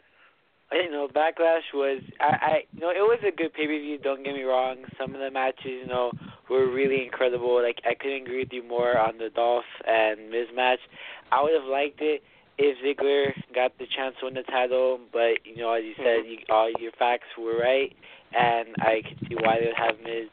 You 0.72 0.90
know, 0.90 1.08
Backlash 1.08 1.68
was 1.74 2.02
I, 2.20 2.24
I 2.24 2.56
you 2.72 2.80
know, 2.80 2.90
it 2.90 3.04
was 3.04 3.20
a 3.26 3.34
good 3.34 3.52
pay 3.52 3.66
per 3.66 3.78
view, 3.78 3.98
don't 3.98 4.24
get 4.24 4.34
me 4.34 4.42
wrong. 4.42 4.84
Some 4.98 5.14
of 5.14 5.20
the 5.20 5.30
matches, 5.30 5.64
you 5.64 5.86
know, 5.86 6.12
were 6.48 6.70
really 6.70 7.04
incredible. 7.04 7.62
Like 7.62 7.80
I 7.84 7.94
couldn't 7.94 8.22
agree 8.22 8.40
with 8.40 8.52
you 8.52 8.62
more 8.62 8.98
on 8.98 9.18
the 9.18 9.28
Dolph 9.34 9.68
and 9.86 10.30
Miz 10.30 10.48
match. 10.54 10.80
I 11.30 11.42
would 11.42 11.52
have 11.54 11.68
liked 11.68 12.00
it 12.00 12.22
if 12.58 12.76
Ziggler 12.84 13.32
got 13.54 13.76
the 13.78 13.86
chance 13.96 14.16
to 14.20 14.26
win 14.26 14.34
the 14.34 14.42
title, 14.42 15.00
but 15.12 15.44
you 15.44 15.56
know, 15.56 15.72
as 15.72 15.84
you 15.84 15.94
said, 15.96 16.24
you, 16.26 16.38
all 16.50 16.70
your 16.80 16.92
facts 16.98 17.28
were 17.38 17.58
right, 17.58 17.94
and 18.32 18.68
I 18.80 19.02
could 19.06 19.28
see 19.28 19.36
why 19.36 19.60
they 19.60 19.66
would 19.66 19.76
have 19.76 20.00
Miz 20.04 20.28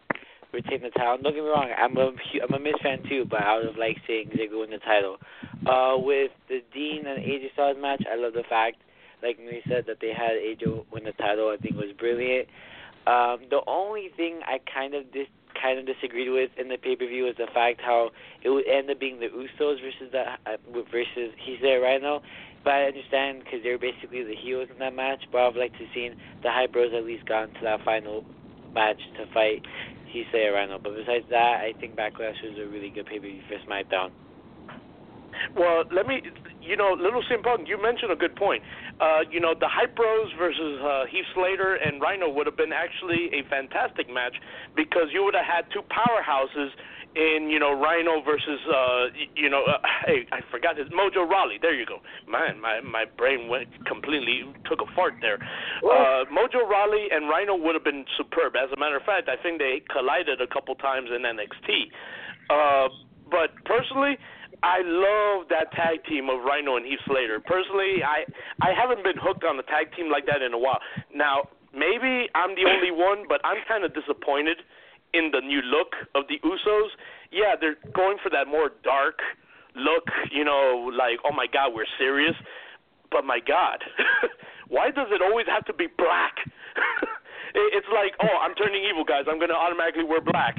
retain 0.54 0.82
the 0.82 0.90
title. 0.92 1.18
Don't 1.22 1.34
get 1.34 1.44
me 1.44 1.50
wrong, 1.50 1.70
I'm 1.78 1.98
a 1.98 2.12
I'm 2.44 2.54
a 2.54 2.60
Miz 2.60 2.76
fan 2.82 3.04
too, 3.10 3.26
but 3.30 3.42
I 3.42 3.58
would 3.58 3.66
have 3.66 3.78
liked 3.78 4.00
seeing 4.08 4.30
Ziggler 4.30 4.62
win 4.62 4.70
the 4.70 4.80
title. 4.80 5.18
Uh, 5.66 5.98
with 5.98 6.32
the 6.50 6.62
Dean 6.74 7.06
and 7.08 7.24
AJ 7.24 7.54
Styles 7.54 7.78
match, 7.80 8.04
I 8.12 8.16
love 8.16 8.34
the 8.34 8.44
fact, 8.50 8.78
like 9.24 9.38
we 9.38 9.62
said, 9.68 9.86
that 9.88 9.98
they 10.02 10.14
had 10.14 10.38
AJ 10.38 10.86
win 10.92 11.04
the 11.04 11.14
title. 11.14 11.50
I 11.50 11.58
think 11.62 11.76
was 11.76 11.94
brilliant. 11.98 12.48
Um, 13.08 13.46
the 13.50 13.62
only 13.68 14.10
thing 14.18 14.40
I 14.46 14.60
kind 14.72 14.96
of 14.96 15.12
dis- 15.12 15.28
kind 15.62 15.80
of 15.80 15.86
disagreed 15.86 16.30
with 16.30 16.50
in 16.58 16.68
the 16.68 16.78
pay 16.78 16.96
per 16.96 17.08
view 17.08 17.26
was 17.26 17.36
the 17.38 17.48
fact 17.54 17.82
how 17.82 18.10
it 18.44 18.50
would 18.50 18.68
end 18.68 18.90
up 18.90 19.00
being 19.00 19.20
the 19.20 19.28
Usos 19.28 19.82
versus 19.82 20.12
the 20.12 20.24
uh, 20.46 20.58
versus 20.92 21.32
Heath 21.46 21.60
Slater 21.60 21.82
Rhyno. 21.82 22.22
But 22.64 22.74
I 22.74 22.84
understand 22.86 23.44
because 23.44 23.60
they're 23.62 23.78
basically 23.78 24.24
the 24.24 24.36
heroes 24.36 24.68
in 24.72 24.80
that 24.80 24.96
match. 24.96 25.22
But 25.32 25.42
I'd 25.42 25.56
like 25.56 25.74
to 25.74 25.86
see 25.94 26.10
the 26.42 26.50
Hype 26.50 26.74
Bros 26.74 26.92
at 26.96 27.06
least 27.06 27.26
gone 27.28 27.50
to 27.50 27.60
that 27.64 27.86
final 27.86 28.26
match 28.74 29.00
to 29.18 29.32
fight 29.34 29.62
Slater 30.12 30.54
Rhyno. 30.54 30.82
But 30.82 30.96
besides 30.96 31.26
that, 31.30 31.62
I 31.62 31.74
think 31.80 31.96
Backlash 31.96 32.42
was 32.44 32.58
a 32.60 32.68
really 32.68 32.90
good 32.90 33.06
pay 33.06 33.20
per 33.20 33.28
view 33.28 33.42
for 33.48 33.58
SmackDown. 33.70 34.12
Well, 35.56 35.84
let 35.92 36.08
me, 36.08 36.22
you 36.62 36.76
know, 36.76 36.96
Little 36.98 37.22
CM 37.24 37.44
Punk, 37.44 37.68
you 37.68 37.82
mentioned 37.82 38.12
a 38.12 38.16
good 38.16 38.36
point. 38.36 38.64
Uh, 39.00 39.28
you 39.30 39.40
know, 39.40 39.54
the 39.54 39.68
Hype 39.68 39.96
Bros 39.96 40.32
versus 40.40 40.80
uh, 40.82 41.06
Heath 41.12 41.26
Slater 41.34 41.76
and 41.76 42.02
Rhyno 42.02 42.34
would 42.34 42.46
have 42.46 42.58
been 42.58 42.72
actually 42.72 43.30
a 43.34 43.44
fantastic 43.50 44.08
match 44.08 44.36
because 44.76 45.12
you 45.12 45.24
would 45.24 45.36
have 45.36 45.46
had 45.46 45.66
two 45.74 45.84
powerhouses 45.92 46.70
in, 47.16 47.50
you 47.50 47.60
know, 47.60 47.72
Rhyno 47.72 48.24
versus, 48.24 48.60
uh, 48.68 49.08
you 49.36 49.50
know, 49.50 49.64
uh, 49.64 49.80
hey, 50.06 50.28
I 50.32 50.42
forgot 50.52 50.78
his 50.78 50.88
Mojo 50.90 51.28
Rawley. 51.28 51.58
There 51.62 51.74
you 51.74 51.86
go. 51.86 52.00
Man, 52.28 52.60
my 52.60 52.82
my 52.82 53.06
brain 53.06 53.48
went 53.48 53.70
completely 53.86 54.44
took 54.70 54.82
a 54.82 54.90
fart 54.96 55.16
there. 55.22 55.40
Uh, 55.80 56.28
Mojo 56.28 56.68
Rawley 56.68 57.08
and 57.12 57.32
Rhyno 57.32 57.60
would 57.60 57.76
have 57.76 57.84
been 57.84 58.06
superb. 58.18 58.56
As 58.56 58.70
a 58.76 58.80
matter 58.80 58.98
of 58.98 59.04
fact, 59.04 59.30
I 59.30 59.42
think 59.42 59.60
they 59.60 59.82
collided 59.92 60.42
a 60.42 60.48
couple 60.48 60.76
times 60.76 61.10
in 61.16 61.24
NXT. 61.24 61.88
Uh, 62.50 62.90
but 63.32 63.56
personally, 63.64 64.18
I 64.62 64.84
love 64.84 65.48
that 65.50 65.72
tag 65.72 66.04
team 66.08 66.30
of 66.30 66.44
Rhyno 66.44 66.76
and 66.76 66.86
Heath 66.86 67.00
Slater. 67.08 67.40
Personally, 67.40 68.04
I 68.04 68.28
I 68.60 68.76
haven't 68.76 69.04
been 69.04 69.18
hooked 69.18 69.44
on 69.44 69.58
a 69.58 69.64
tag 69.64 69.96
team 69.96 70.12
like 70.12 70.26
that 70.28 70.42
in 70.42 70.54
a 70.54 70.60
while. 70.60 70.80
Now, 71.14 71.48
maybe 71.72 72.28
I'm 72.36 72.56
the 72.56 72.68
only 72.68 72.92
one, 72.92 73.24
but 73.28 73.40
I'm 73.46 73.64
kind 73.68 73.84
of 73.84 73.96
disappointed 73.96 74.60
in 75.16 75.32
the 75.32 75.42
new 75.42 75.62
look 75.62 75.96
of 76.14 76.28
the 76.28 76.40
Usos. 76.44 76.90
Yeah, 77.32 77.56
they're 77.60 77.80
going 77.94 78.18
for 78.22 78.30
that 78.30 78.48
more 78.48 78.70
dark 78.84 79.20
look, 79.76 80.08
you 80.32 80.44
know, 80.44 80.92
like 80.92 81.20
oh 81.26 81.34
my 81.34 81.48
god, 81.48 81.74
we're 81.74 81.90
serious. 81.98 82.36
But 83.12 83.24
my 83.24 83.40
god, 83.40 83.84
why 84.68 84.92
does 84.92 85.08
it 85.12 85.22
always 85.22 85.48
have 85.48 85.66
to 85.66 85.74
be 85.74 85.88
black? 85.98 86.36
it's 87.56 87.88
like, 87.94 88.14
oh, 88.22 88.38
I'm 88.42 88.56
turning 88.56 88.84
evil, 88.84 89.04
guys. 89.04 89.24
I'm 89.30 89.38
going 89.38 89.54
to 89.54 89.56
automatically 89.56 90.04
wear 90.04 90.22
black. 90.22 90.58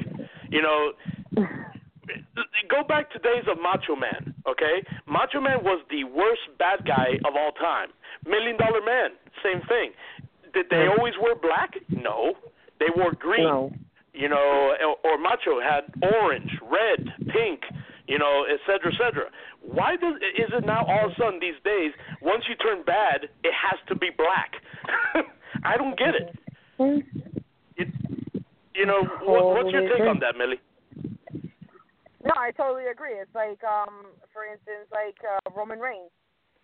You 0.49 0.61
know, 0.61 0.93
go 2.69 2.83
back 2.87 3.11
to 3.11 3.19
days 3.19 3.45
of 3.51 3.57
Macho 3.61 3.95
Man, 3.95 4.33
okay? 4.47 4.81
Macho 5.05 5.41
Man 5.41 5.63
was 5.63 5.83
the 5.89 6.03
worst 6.05 6.41
bad 6.57 6.85
guy 6.85 7.19
of 7.25 7.35
all 7.35 7.51
time. 7.51 7.89
Million 8.25 8.57
Dollar 8.57 8.81
Man, 8.83 9.11
same 9.43 9.61
thing. 9.67 9.91
Did 10.53 10.67
they 10.71 10.87
always 10.87 11.13
wear 11.21 11.35
black? 11.35 11.75
No. 11.89 12.33
They 12.79 12.87
wore 12.95 13.13
green. 13.13 13.43
No. 13.43 13.71
You 14.17 14.29
know, 14.29 14.73
or, 15.03 15.17
Macho 15.19 15.61
had 15.61 15.93
orange, 16.01 16.49
red, 16.63 17.05
pink, 17.27 17.61
you 18.07 18.17
know, 18.17 18.45
et 18.49 18.57
cetera, 18.65 18.91
et 18.91 18.97
cetera. 18.97 19.29
Why 19.61 19.95
does 19.95 20.15
is 20.15 20.49
it 20.57 20.65
now 20.65 20.85
all 20.87 21.05
of 21.05 21.11
a 21.11 21.15
sudden 21.21 21.39
these 21.39 21.61
days, 21.63 21.91
once 22.21 22.43
you 22.49 22.55
turn 22.55 22.83
bad, 22.83 23.29
it 23.43 23.53
has 23.53 23.79
to 23.89 23.95
be 23.95 24.09
black? 24.17 24.53
I 25.63 25.77
don't 25.77 25.97
get 25.97 26.15
it. 26.15 26.35
it 27.77 27.87
you 28.73 28.85
know, 28.85 29.03
what, 29.21 29.53
what's 29.53 29.71
your 29.71 29.87
take 29.89 30.07
on 30.07 30.19
that, 30.19 30.37
Millie? 30.37 30.61
No, 32.23 32.33
I 32.35 32.51
totally 32.51 32.87
agree. 32.91 33.13
It's 33.13 33.33
like, 33.35 33.63
um, 33.63 34.07
for 34.33 34.45
instance, 34.45 34.89
like 34.91 35.17
uh, 35.23 35.49
Roman 35.55 35.79
Reigns. 35.79 36.11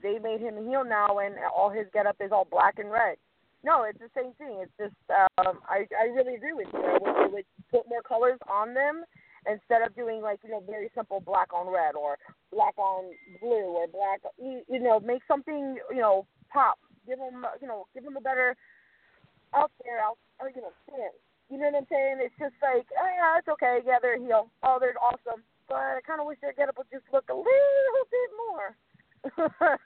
They 0.02 0.20
made 0.20 0.42
him 0.42 0.58
a 0.58 0.62
heel 0.62 0.84
now, 0.84 1.20
and 1.20 1.36
all 1.56 1.70
his 1.70 1.86
getup 1.94 2.18
is 2.20 2.32
all 2.32 2.46
black 2.50 2.78
and 2.78 2.92
red. 2.92 3.16
No, 3.64 3.84
it's 3.84 4.00
the 4.00 4.12
same 4.16 4.34
thing. 4.36 4.60
It's 4.60 4.76
just, 4.78 5.00
um, 5.40 5.60
I 5.68 5.88
I 5.96 6.12
really 6.12 6.36
agree 6.36 6.54
with 6.54 6.68
you. 6.74 6.84
I 6.84 7.00
wish 7.00 7.16
they 7.16 7.34
would 7.34 7.46
put 7.72 7.88
more 7.88 8.02
colors 8.02 8.40
on 8.52 8.74
them 8.74 9.04
instead 9.48 9.82
of 9.82 9.96
doing 9.96 10.22
like 10.22 10.40
you 10.44 10.52
know 10.52 10.64
very 10.68 10.92
simple 10.96 11.20
black 11.20 11.54
on 11.54 11.68
red 11.68 11.96
or 11.96 12.18
black 12.52 12.78
on 12.78 13.12
blue 13.40 13.72
or 13.72 13.88
black. 13.88 14.20
You, 14.38 14.64
you 14.68 14.80
know, 14.80 15.00
make 15.00 15.22
something 15.28 15.78
you 15.90 16.02
know 16.02 16.28
pop. 16.52 16.78
Give 17.08 17.20
them 17.20 17.46
you 17.62 17.68
know 17.68 17.88
give 17.94 18.04
them 18.04 18.18
a 18.18 18.22
better 18.22 18.56
out 19.56 19.72
there 19.84 20.00
out 20.00 20.18
or 20.40 20.50
you 20.50 20.62
know 20.62 20.74
stance. 20.84 21.16
You 21.50 21.60
know 21.60 21.72
what 21.72 21.84
I'm 21.84 21.88
saying? 21.92 22.18
It's 22.20 22.36
just 22.40 22.56
like, 22.60 22.88
oh 23.00 23.10
yeah, 23.16 23.40
it's 23.40 23.48
okay. 23.48 23.80
Yeah, 23.86 24.00
they're 24.02 24.20
heel. 24.20 24.50
Oh, 24.64 24.78
they're 24.80 25.00
awesome. 25.00 25.44
But 25.68 25.76
I 25.76 26.00
kind 26.06 26.20
of 26.20 26.28
wish 26.28 26.40
their 26.42 26.54
getup 26.54 26.78
would 26.78 26.92
just 26.92 27.08
look 27.14 27.30
a 27.30 27.36
little 27.36 28.06
bit 28.12 28.30
more. 28.36 28.68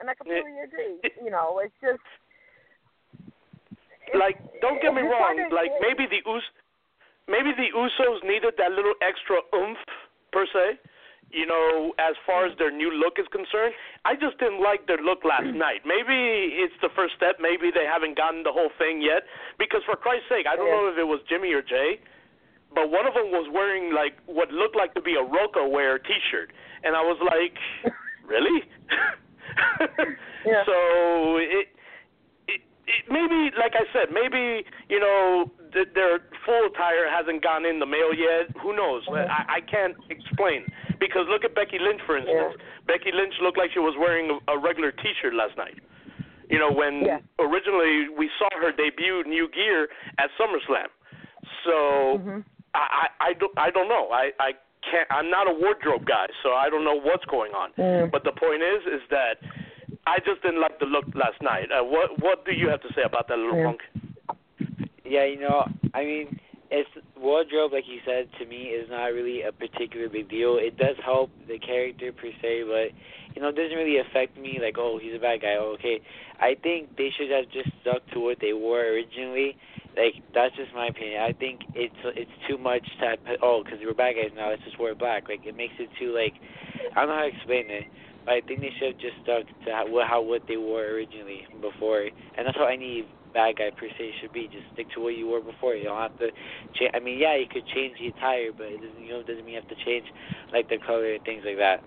and 0.00 0.08
I 0.08 0.14
completely 0.14 0.56
agree. 0.64 0.96
You 1.22 1.30
know, 1.30 1.60
it's 1.60 1.76
just 1.82 2.00
like 4.18 4.36
don't 4.60 4.80
get 4.82 4.94
me 4.94 5.02
wrong, 5.02 5.36
like 5.52 5.70
maybe 5.80 6.06
the 6.10 6.22
Us 6.28 6.42
maybe 7.28 7.52
the 7.56 7.70
Usos 7.76 8.22
needed 8.24 8.54
that 8.58 8.72
little 8.72 8.94
extra 9.02 9.38
oomph 9.54 9.78
per 10.32 10.46
se. 10.46 10.78
You 11.30 11.46
know, 11.46 11.94
as 12.02 12.18
far 12.26 12.44
as 12.44 12.58
their 12.58 12.72
new 12.74 12.90
look 12.90 13.14
is 13.22 13.26
concerned, 13.30 13.70
I 14.04 14.18
just 14.18 14.34
didn't 14.42 14.58
like 14.60 14.88
their 14.90 14.98
look 14.98 15.22
last 15.22 15.46
night. 15.54 15.86
Maybe 15.86 16.58
it's 16.58 16.74
the 16.82 16.90
first 16.98 17.14
step. 17.14 17.38
Maybe 17.38 17.70
they 17.70 17.86
haven't 17.86 18.18
gotten 18.18 18.42
the 18.42 18.50
whole 18.50 18.70
thing 18.82 18.98
yet. 19.00 19.22
Because 19.56 19.78
for 19.86 19.94
Christ's 19.94 20.26
sake, 20.28 20.46
I 20.50 20.56
don't 20.58 20.66
Yeah. 20.66 20.74
know 20.74 20.86
if 20.90 20.98
it 20.98 21.06
was 21.06 21.22
Jimmy 21.30 21.52
or 21.54 21.62
Jay, 21.62 22.00
but 22.74 22.90
one 22.90 23.06
of 23.06 23.14
them 23.14 23.30
was 23.30 23.46
wearing 23.48 23.94
like 23.94 24.18
what 24.26 24.50
looked 24.50 24.74
like 24.74 24.92
to 24.94 25.00
be 25.00 25.14
a 25.14 25.22
Rocawear 25.22 26.02
T-shirt, 26.02 26.50
and 26.82 26.96
I 26.96 27.02
was 27.02 27.18
like, 27.22 27.54
really? 28.26 28.66
Yeah. 30.46 30.64
So 30.64 31.36
it 31.36 31.68
maybe, 33.08 33.50
like 33.58 33.72
I 33.74 33.84
said, 33.92 34.12
maybe 34.12 34.64
you 34.88 35.00
know 35.00 35.50
th- 35.72 35.88
their 35.94 36.20
full 36.44 36.66
attire 36.66 37.08
hasn't 37.10 37.42
gone 37.42 37.64
in 37.66 37.78
the 37.78 37.86
mail 37.86 38.12
yet. 38.14 38.50
Who 38.62 38.74
knows? 38.76 39.02
I, 39.08 39.58
I 39.58 39.60
can't 39.60 39.96
explain 40.10 40.64
because 40.98 41.26
look 41.28 41.44
at 41.44 41.54
Becky 41.54 41.78
Lynch 41.80 42.00
for 42.06 42.16
instance. 42.18 42.56
Becky 42.86 43.10
Lynch 43.12 43.34
looked 43.42 43.58
like 43.58 43.70
she 43.72 43.78
was 43.80 43.94
wearing 43.98 44.40
a, 44.48 44.52
a 44.52 44.58
regular 44.58 44.90
T-shirt 44.92 45.34
last 45.34 45.56
night. 45.56 45.78
You 46.50 46.58
know, 46.58 46.72
when 46.72 47.04
Yeah. 47.06 47.18
originally 47.38 48.08
we 48.16 48.28
saw 48.38 48.48
her 48.60 48.72
debut 48.72 49.22
new 49.26 49.48
gear 49.54 49.88
at 50.18 50.30
SummerSlam. 50.38 50.90
So 51.64 52.18
Mhm. 52.18 52.44
I, 52.74 53.08
I 53.20 53.28
I 53.28 53.32
don't 53.34 53.52
I 53.58 53.70
don't 53.70 53.88
know. 53.88 54.08
I 54.10 54.32
I 54.40 54.50
can't. 54.90 55.06
I'm 55.10 55.28
not 55.30 55.46
a 55.48 55.52
wardrobe 55.52 56.06
guy, 56.06 56.26
so 56.42 56.52
I 56.54 56.70
don't 56.70 56.84
know 56.84 56.98
what's 56.98 57.24
going 57.26 57.52
on. 57.52 57.70
Mm. 57.78 58.10
But 58.10 58.24
the 58.24 58.32
point 58.32 58.62
is, 58.62 58.80
is 58.86 59.02
that 59.10 59.34
I 60.06 60.18
just 60.18 60.42
didn't 60.42 60.60
like 60.60 60.78
the 60.78 60.86
look 60.86 61.04
last 61.14 61.40
night. 61.42 61.68
Uh, 61.70 61.84
what 61.84 62.20
what 62.20 62.44
do 62.44 62.52
you 62.52 62.68
have 62.68 62.80
to 62.82 62.88
say 62.94 63.02
about 63.04 63.28
that 63.28 63.38
little 63.38 63.56
Yeah. 63.56 63.66
punk? 63.66 63.80
Yeah, 65.04 65.24
you 65.24 65.40
know, 65.40 65.66
I 65.92 66.04
mean, 66.04 66.38
it's 66.70 66.88
wardrobe, 67.16 67.72
like 67.72 67.88
you 67.88 67.98
said, 68.06 68.28
to 68.38 68.46
me 68.46 68.70
is 68.70 68.88
not 68.88 69.06
really 69.06 69.42
a 69.42 69.50
particular 69.50 70.08
big 70.08 70.28
deal. 70.30 70.56
It 70.56 70.76
does 70.78 70.96
help 71.04 71.30
the 71.48 71.58
character 71.58 72.12
per 72.12 72.30
se, 72.40 72.62
but 72.62 72.94
you 73.34 73.42
know, 73.42 73.48
it 73.48 73.56
doesn't 73.56 73.76
really 73.76 73.98
affect 73.98 74.38
me. 74.38 74.58
Like, 74.62 74.76
oh, 74.78 74.98
he's 75.02 75.14
a 75.14 75.18
bad 75.18 75.42
guy. 75.42 75.56
Oh, 75.58 75.74
okay. 75.78 76.00
I 76.40 76.54
think 76.62 76.96
they 76.96 77.10
should 77.16 77.30
have 77.30 77.50
just 77.50 77.70
stuck 77.82 78.06
to 78.12 78.20
what 78.20 78.38
they 78.40 78.52
were 78.52 78.86
originally, 78.94 79.56
Like 79.96 80.14
that's 80.32 80.54
just 80.56 80.72
my 80.74 80.86
opinion. 80.86 81.22
I 81.22 81.32
think 81.32 81.60
it's 81.74 81.94
it's 82.16 82.30
too 82.48 82.56
much 82.58 82.86
to 83.00 83.16
oh 83.42 83.62
because 83.64 83.78
we're 83.82 83.94
bad 83.94 84.14
guys 84.14 84.30
now. 84.34 84.50
Let's 84.50 84.62
just 84.62 84.78
wear 84.78 84.94
black. 84.94 85.28
Like 85.28 85.44
it 85.44 85.56
makes 85.56 85.74
it 85.78 85.90
too 85.98 86.14
like 86.14 86.34
I 86.94 87.00
don't 87.00 87.08
know 87.10 87.16
how 87.16 87.26
to 87.26 87.34
explain 87.34 87.66
it. 87.70 87.84
But 88.30 88.38
I 88.38 88.46
think 88.46 88.62
they 88.62 88.70
should 88.78 88.94
have 88.94 89.02
just 89.02 89.18
stuck 89.26 89.42
to 89.66 89.68
how, 89.74 89.90
how 90.06 90.22
what 90.22 90.46
they 90.46 90.54
wore 90.54 90.86
originally 90.86 91.50
before, 91.58 92.06
and 92.06 92.46
that's 92.46 92.54
how 92.54 92.70
any 92.70 93.02
bad 93.34 93.58
guy 93.58 93.74
per 93.74 93.90
se 93.98 94.14
should 94.22 94.30
be. 94.30 94.46
Just 94.46 94.70
stick 94.70 94.86
to 94.94 95.02
what 95.02 95.18
you 95.18 95.26
wore 95.26 95.42
before. 95.42 95.74
You 95.74 95.90
don't 95.90 95.98
have 95.98 96.14
to 96.22 96.30
change. 96.78 96.94
I 96.94 97.02
mean, 97.02 97.18
yeah, 97.18 97.34
you 97.34 97.50
could 97.50 97.66
change 97.74 97.98
the 97.98 98.14
attire, 98.14 98.54
but 98.54 98.70
it 98.70 98.78
doesn't 98.78 99.02
you 99.02 99.10
know 99.10 99.26
doesn't 99.26 99.42
mean 99.42 99.58
you 99.58 99.60
have 99.66 99.66
to 99.74 99.80
change 99.82 100.06
like 100.54 100.70
the 100.70 100.78
color 100.78 101.18
and 101.18 101.24
things 101.26 101.42
like 101.42 101.58
that. 101.58 101.82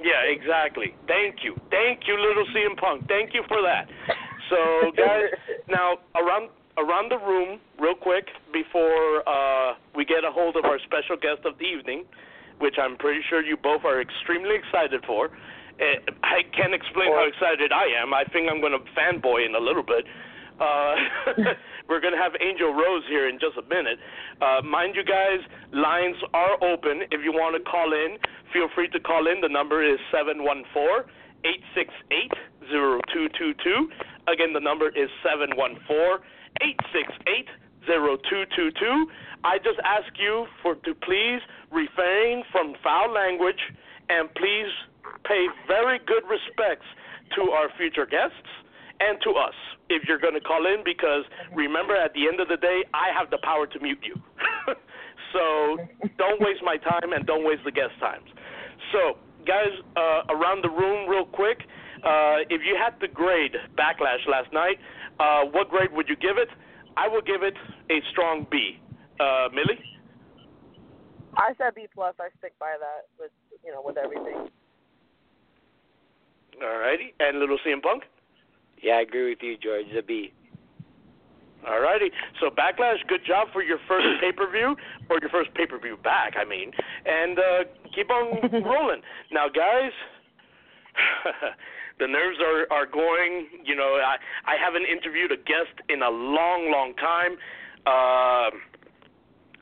Yeah, 0.00 0.24
exactly. 0.24 0.96
Thank 1.04 1.44
you, 1.44 1.60
thank 1.68 2.08
you, 2.08 2.16
little 2.16 2.48
CM 2.56 2.80
Punk. 2.80 3.04
Thank 3.04 3.36
you 3.36 3.44
for 3.52 3.60
that. 3.60 3.84
So, 4.48 4.96
guys, 4.96 5.28
now 5.68 6.00
around 6.16 6.48
around 6.80 7.12
the 7.12 7.20
room, 7.20 7.60
real 7.76 8.00
quick, 8.00 8.32
before 8.48 9.28
uh, 9.28 9.76
we 9.92 10.08
get 10.08 10.24
a 10.24 10.32
hold 10.32 10.56
of 10.56 10.64
our 10.64 10.80
special 10.88 11.20
guest 11.20 11.44
of 11.44 11.60
the 11.60 11.68
evening, 11.68 12.08
which 12.58 12.76
I'm 12.80 12.96
pretty 12.96 13.20
sure 13.28 13.42
you 13.42 13.56
both 13.56 13.84
are 13.84 14.00
extremely 14.00 14.54
excited 14.54 15.04
for. 15.06 15.30
Uh, 15.78 16.02
I 16.22 16.42
can't 16.54 16.74
explain 16.74 17.12
how 17.12 17.26
excited 17.26 17.70
I 17.72 17.86
am. 18.02 18.12
I 18.12 18.24
think 18.24 18.50
I'm 18.50 18.60
going 18.60 18.74
to 18.74 18.82
fanboy 18.98 19.46
in 19.46 19.54
a 19.54 19.60
little 19.62 19.82
bit. 19.82 20.04
Uh, 20.58 20.94
we're 21.88 22.00
going 22.00 22.14
to 22.14 22.18
have 22.18 22.34
Angel 22.42 22.74
Rose 22.74 23.04
here 23.08 23.28
in 23.28 23.38
just 23.38 23.56
a 23.56 23.62
minute. 23.70 23.98
Uh, 24.42 24.60
mind 24.62 24.96
you, 24.96 25.04
guys, 25.04 25.38
lines 25.72 26.16
are 26.34 26.58
open. 26.62 27.02
If 27.10 27.22
you 27.22 27.30
want 27.30 27.54
to 27.54 27.62
call 27.62 27.92
in, 27.92 28.18
feel 28.52 28.68
free 28.74 28.88
to 28.90 29.00
call 29.00 29.30
in. 29.30 29.40
The 29.40 29.48
number 29.48 29.86
is 29.86 29.98
714 30.10 31.06
868 31.46 32.34
0222. 32.74 33.88
Again, 34.26 34.52
the 34.52 34.60
number 34.60 34.88
is 34.90 35.08
714 35.22 35.78
868 36.58 37.46
0222. 37.88 39.08
I 39.44 39.58
just 39.58 39.80
ask 39.84 40.12
you 40.18 40.46
for 40.62 40.74
to 40.76 40.94
please 40.94 41.40
refrain 41.72 42.44
from 42.52 42.74
foul 42.82 43.12
language 43.12 43.60
and 44.08 44.28
please 44.34 44.70
pay 45.24 45.46
very 45.66 45.98
good 46.06 46.24
respects 46.28 46.86
to 47.36 47.50
our 47.50 47.68
future 47.76 48.06
guests 48.06 48.48
and 49.00 49.18
to 49.22 49.30
us 49.38 49.54
if 49.88 50.02
you're 50.08 50.18
going 50.18 50.34
to 50.34 50.40
call 50.40 50.66
in 50.66 50.82
because 50.84 51.24
remember 51.54 51.96
at 51.96 52.12
the 52.14 52.26
end 52.28 52.40
of 52.40 52.48
the 52.48 52.56
day 52.56 52.84
I 52.92 53.08
have 53.16 53.30
the 53.30 53.38
power 53.42 53.66
to 53.66 53.78
mute 53.80 54.02
you. 54.02 54.16
so 55.32 55.78
don't 56.18 56.40
waste 56.40 56.62
my 56.64 56.76
time 56.76 57.12
and 57.14 57.26
don't 57.26 57.44
waste 57.44 57.62
the 57.64 57.72
guest 57.72 57.94
times. 58.00 58.28
So 58.92 59.18
guys 59.46 59.72
uh, 59.96 60.34
around 60.34 60.64
the 60.64 60.70
room 60.70 61.08
real 61.08 61.24
quick, 61.24 61.62
uh, 62.04 62.46
if 62.50 62.62
you 62.64 62.76
had 62.76 62.98
to 63.00 63.08
grade 63.08 63.52
Backlash 63.76 64.26
last 64.28 64.52
night, 64.52 64.78
uh, 65.18 65.44
what 65.50 65.68
grade 65.68 65.90
would 65.92 66.08
you 66.08 66.16
give 66.16 66.38
it? 66.38 66.48
I 66.98 67.06
will 67.06 67.22
give 67.22 67.42
it 67.42 67.54
a 67.90 68.00
strong 68.10 68.46
B. 68.50 68.80
Uh, 69.20 69.48
Millie? 69.52 69.78
I 71.36 71.54
said 71.56 71.74
B 71.76 71.86
plus. 71.94 72.14
I 72.18 72.28
stick 72.38 72.58
by 72.58 72.74
that 72.80 73.06
with 73.18 73.30
you 73.64 73.72
know 73.72 73.82
with 73.84 73.96
everything. 73.96 74.48
Alrighty, 76.60 77.14
and 77.20 77.38
little 77.38 77.58
CM 77.64 77.80
Punk. 77.80 78.02
Yeah, 78.82 78.94
I 78.94 79.02
agree 79.02 79.30
with 79.30 79.38
you, 79.42 79.56
George. 79.56 79.86
It's 79.88 79.98
a 79.98 80.02
B. 80.02 80.32
Alrighty, 81.64 82.10
so 82.40 82.50
Backlash, 82.50 83.06
good 83.08 83.20
job 83.26 83.48
for 83.52 83.62
your 83.62 83.78
first 83.88 84.06
pay 84.20 84.32
per 84.32 84.50
view 84.50 84.76
or 85.10 85.18
your 85.20 85.30
first 85.30 85.54
pay 85.54 85.66
per 85.66 85.78
view 85.78 85.96
back. 86.02 86.34
I 86.36 86.44
mean, 86.44 86.72
and 87.06 87.38
uh, 87.38 87.64
keep 87.94 88.10
on 88.10 88.50
rolling. 88.64 89.02
Now, 89.30 89.46
guys. 89.48 89.92
The 91.98 92.06
nerves 92.06 92.38
are 92.40 92.66
are 92.70 92.86
going. 92.86 93.48
You 93.64 93.74
know, 93.74 93.98
I 94.02 94.16
I 94.44 94.56
haven't 94.56 94.86
interviewed 94.86 95.32
a 95.32 95.36
guest 95.36 95.74
in 95.88 96.02
a 96.02 96.10
long, 96.10 96.70
long 96.70 96.94
time. 96.94 97.36
Uh, 97.86 98.50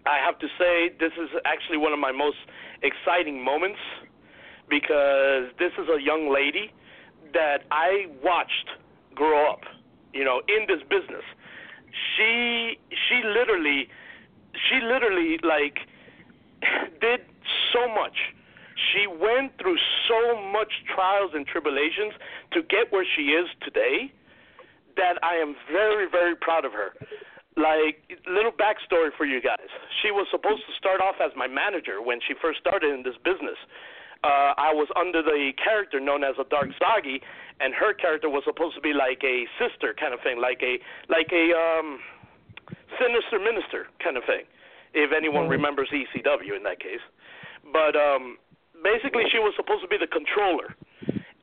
I 0.06 0.18
have 0.24 0.38
to 0.38 0.46
say 0.58 0.90
this 0.98 1.12
is 1.20 1.30
actually 1.44 1.78
one 1.78 1.92
of 1.92 1.98
my 1.98 2.12
most 2.12 2.38
exciting 2.82 3.42
moments 3.42 3.80
because 4.68 5.50
this 5.58 5.72
is 5.78 5.88
a 5.88 6.00
young 6.00 6.32
lady 6.32 6.72
that 7.32 7.64
I 7.70 8.06
watched 8.22 8.70
grow 9.14 9.50
up. 9.50 9.60
You 10.12 10.24
know, 10.24 10.40
in 10.48 10.66
this 10.66 10.82
business, 10.88 11.24
she 12.16 12.78
she 12.90 13.22
literally 13.24 13.88
she 14.68 14.80
literally 14.80 15.38
like 15.42 15.78
did 17.00 17.20
so 17.72 17.88
much 17.88 18.16
she 18.93 19.06
went 19.06 19.56
through 19.60 19.76
so 20.08 20.41
much 20.52 20.71
trials 20.95 21.32
and 21.34 21.47
tribulations 21.47 22.12
to 22.52 22.62
get 22.62 22.93
where 22.93 23.06
she 23.17 23.32
is 23.32 23.49
today 23.65 24.12
that 24.97 25.17
I 25.23 25.36
am 25.36 25.56
very, 25.71 26.08
very 26.10 26.36
proud 26.36 26.65
of 26.65 26.73
her. 26.73 26.93
Like, 27.56 28.04
little 28.28 28.52
backstory 28.52 29.08
for 29.17 29.25
you 29.25 29.41
guys. 29.41 29.69
She 30.02 30.10
was 30.10 30.26
supposed 30.30 30.60
to 30.69 30.73
start 30.76 31.00
off 31.00 31.17
as 31.25 31.32
my 31.36 31.49
manager 31.49 32.02
when 32.02 32.21
she 32.21 32.34
first 32.41 32.60
started 32.60 32.93
in 32.93 33.02
this 33.02 33.17
business. 33.25 33.56
Uh, 34.25 34.52
I 34.56 34.73
was 34.73 34.89
under 34.97 35.23
the 35.23 35.52
character 35.56 36.00
known 36.00 36.25
as 36.25 36.36
a 36.41 36.45
Dark 36.49 36.69
Zagi, 36.80 37.21
and 37.60 37.73
her 37.75 37.93
character 37.95 38.28
was 38.28 38.45
supposed 38.45 38.75
to 38.76 38.80
be 38.80 38.93
like 38.93 39.21
a 39.25 39.45
sister 39.56 39.95
kind 39.97 40.12
of 40.12 40.21
thing, 40.21 40.41
like 40.41 40.60
a 40.65 40.80
like 41.08 41.28
a 41.32 41.52
um, 41.52 42.00
sinister 42.97 43.39
minister 43.39 43.89
kind 44.02 44.17
of 44.17 44.25
thing. 44.25 44.45
If 44.95 45.12
anyone 45.12 45.45
mm-hmm. 45.45 45.60
remembers 45.60 45.89
ECW 45.93 46.56
in 46.56 46.65
that 46.65 46.80
case, 46.80 47.04
but 47.73 47.95
um, 47.97 48.36
basically 48.82 49.25
she 49.30 49.39
was 49.39 49.54
supposed 49.56 49.82
to 49.82 49.89
be 49.89 49.97
the 49.99 50.06
controller, 50.06 50.75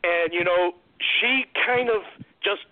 and 0.04 0.34
you 0.34 0.44
know 0.44 0.74
she 1.00 1.46
kind 1.66 1.90
of 1.90 2.02
just 2.44 2.66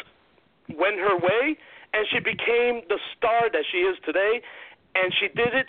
went 0.78 1.00
her 1.00 1.18
way, 1.18 1.58
and 1.94 2.06
she 2.12 2.20
became 2.20 2.82
the 2.88 3.00
star 3.16 3.50
that 3.52 3.64
she 3.72 3.80
is 3.80 3.98
today, 4.06 4.42
and 4.96 5.14
she 5.20 5.28
did 5.28 5.54
it 5.54 5.68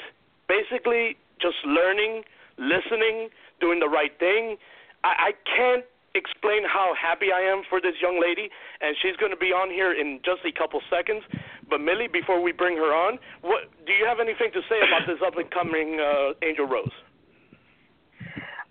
basically 0.49 1.17
just 1.41 1.57
learning, 1.65 2.23
listening, 2.59 3.29
doing 3.61 3.81
the 3.81 3.89
right 3.89 4.13
thing. 4.19 4.57
I, 5.05 5.31
I 5.31 5.57
can't 5.57 5.85
explain 6.15 6.63
how 6.69 6.95
happy 6.95 7.33
I 7.33 7.41
am 7.41 7.63
for 7.69 7.81
this 7.81 7.95
young 8.01 8.21
lady, 8.21 8.51
and 8.81 8.97
she's 9.01 9.17
going 9.17 9.33
to 9.33 9.37
be 9.37 9.51
on 9.51 9.71
here 9.71 9.93
in 9.93 10.21
just 10.25 10.45
a 10.45 10.53
couple 10.53 10.81
seconds. 10.91 11.23
But 11.69 11.81
Millie, 11.81 12.09
before 12.09 12.41
we 12.41 12.53
bring 12.53 12.77
her 12.77 12.93
on, 12.93 13.19
what 13.41 13.73
do 13.87 13.93
you 13.93 14.05
have 14.07 14.21
anything 14.21 14.53
to 14.53 14.61
say 14.69 14.79
about 14.85 15.07
this 15.07 15.19
up 15.25 15.37
and 15.39 15.51
coming 15.51 15.99
uh, 16.01 16.37
Angel 16.45 16.67
Rose? 16.67 16.93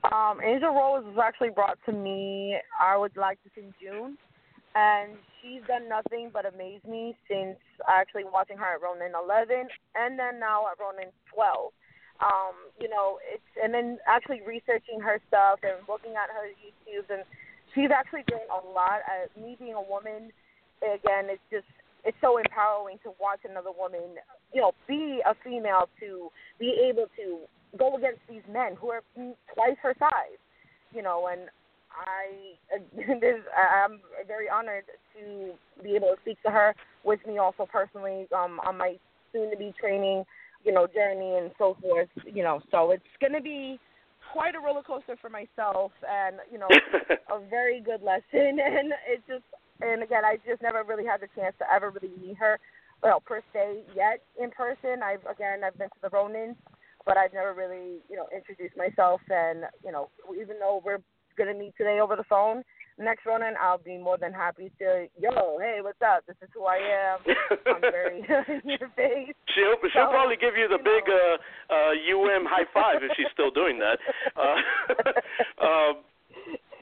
Um, 0.04 0.42
Angel 0.42 0.74
Rose 0.74 1.06
was 1.06 1.20
actually 1.24 1.52
brought 1.52 1.78
to 1.86 1.92
me, 1.92 2.58
I 2.80 2.98
would 2.98 3.16
like 3.16 3.38
to 3.44 3.50
say 3.56 3.66
June. 3.82 4.18
And 4.74 5.20
she's 5.42 5.62
done 5.68 5.90
nothing 5.90 6.32
but 6.32 6.46
amaze 6.46 6.82
me 6.88 7.16
since 7.28 7.58
actually 7.88 8.24
watching 8.24 8.58
her 8.58 8.76
at 8.76 8.82
Ronin 8.82 9.12
11 9.12 9.68
and 9.96 10.18
then 10.18 10.40
now 10.40 10.66
at 10.72 10.80
Ronin 10.80 11.12
12. 11.34 11.72
Um, 12.22 12.56
you 12.80 12.88
know, 12.88 13.18
it's 13.34 13.44
and 13.62 13.74
then 13.74 13.98
actually 14.08 14.42
researching 14.46 15.02
her 15.02 15.20
stuff 15.28 15.60
and 15.64 15.82
looking 15.90 16.14
at 16.14 16.30
her 16.30 16.48
YouTubes 16.56 17.10
and 17.10 17.24
she's 17.74 17.90
actually 17.92 18.24
doing 18.28 18.46
a 18.48 18.62
lot. 18.72 19.02
Uh, 19.10 19.28
me 19.36 19.58
being 19.60 19.74
a 19.74 19.82
woman, 19.82 20.32
again, 20.80 21.28
it's 21.28 21.44
just 21.52 21.68
it's 22.06 22.18
so 22.22 22.38
empowering 22.38 22.98
to 23.04 23.12
watch 23.20 23.42
another 23.44 23.72
woman, 23.76 24.18
you 24.54 24.62
know, 24.62 24.72
be 24.88 25.22
a 25.26 25.36
female 25.44 25.90
to 26.00 26.30
be 26.60 26.78
able 26.90 27.08
to 27.18 27.46
go 27.78 27.96
against 27.96 28.22
these 28.30 28.42
men 28.52 28.76
who 28.80 28.90
are 28.90 29.02
twice 29.54 29.78
her 29.82 29.96
size, 30.00 30.40
you 30.94 31.02
know, 31.02 31.30
and 31.32 31.50
I 31.92 32.56
this, 33.20 33.42
I'm 33.58 34.00
very 34.28 34.50
honored 34.50 34.86
to 35.20 35.54
be 35.84 35.96
able 35.96 36.08
to 36.08 36.22
speak 36.22 36.42
to 36.44 36.52
her 36.52 36.76
with 37.04 37.20
me 37.28 37.38
also 37.38 37.68
personally 37.72 38.28
um, 38.36 38.60
on 38.66 38.78
my 38.78 38.96
soon 39.34 39.50
to 39.52 39.58
be 39.58 39.74
training, 39.80 40.24
you 40.64 40.72
know, 40.72 40.88
journey 40.88 41.38
and 41.38 41.52
so 41.58 41.78
forth, 41.82 42.10
you 42.26 42.44
know. 42.44 42.62
So 42.72 42.92
it's 42.92 43.04
going 43.20 43.34
to 43.34 43.42
be 43.42 43.80
quite 44.32 44.56
a 44.56 44.60
roller 44.60 44.84
coaster 44.84 45.18
for 45.20 45.30
myself 45.30 45.92
and, 46.08 46.38
you 46.52 46.58
know, 46.58 46.68
a 47.36 47.40
very 47.50 47.82
good 47.82 48.02
lesson 48.02 48.24
and 48.34 48.94
it's 49.08 49.24
just 49.28 49.44
and 49.82 50.04
again, 50.04 50.24
I 50.24 50.38
just 50.48 50.62
never 50.62 50.84
really 50.84 51.06
had 51.06 51.22
the 51.22 51.28
chance 51.36 51.56
to 51.58 51.66
ever 51.74 51.90
really 51.90 52.14
meet 52.22 52.38
her, 52.38 52.60
well, 53.02 53.20
per 53.20 53.42
se 53.52 53.82
yet 53.96 54.22
in 54.40 54.52
person. 54.52 55.02
I've 55.04 55.26
again, 55.26 55.64
I've 55.66 55.78
been 55.78 55.90
to 55.90 56.02
the 56.04 56.10
Ronins 56.10 56.56
but 57.06 57.18
I've 57.18 57.34
never 57.34 57.54
really, 57.54 58.00
you 58.10 58.16
know, 58.16 58.28
introduced 58.36 58.78
myself. 58.78 59.22
And 59.30 59.64
you 59.84 59.92
know, 59.92 60.10
even 60.40 60.60
though 60.60 60.82
we're 60.84 61.02
gonna 61.38 61.54
meet 61.54 61.74
today 61.78 62.00
over 62.00 62.16
the 62.16 62.24
phone, 62.30 62.64
next 62.98 63.26
Ronin, 63.26 63.56
I'll 63.62 63.78
be 63.78 63.98
more 63.98 64.18
than 64.18 64.34
happy 64.34 64.72
to, 64.80 65.08
yo, 65.20 65.58
hey, 65.60 65.80
what's 65.82 66.02
up? 66.02 66.26
This 66.28 66.36
is 66.42 66.50
who 66.54 66.66
I 66.66 66.78
am. 66.78 67.20
I'm 67.68 67.82
very 67.82 68.20
in 68.48 68.62
your 68.66 68.90
face. 68.96 69.34
She'll 69.56 69.76
she'll 69.94 70.08
probably 70.08 70.38
give 70.38 70.56
you 70.56 70.68
the 70.68 70.78
you 70.78 70.86
big 70.86 71.08
know. 71.08 71.38
uh, 71.70 71.74
uh, 71.74 72.38
UM 72.38 72.46
high 72.46 72.68
five 72.74 73.04
if 73.04 73.12
she's 73.18 73.32
still 73.34 73.52
doing 73.52 73.80
that. 73.80 73.98
Uh, 74.36 74.56
uh, 75.62 75.94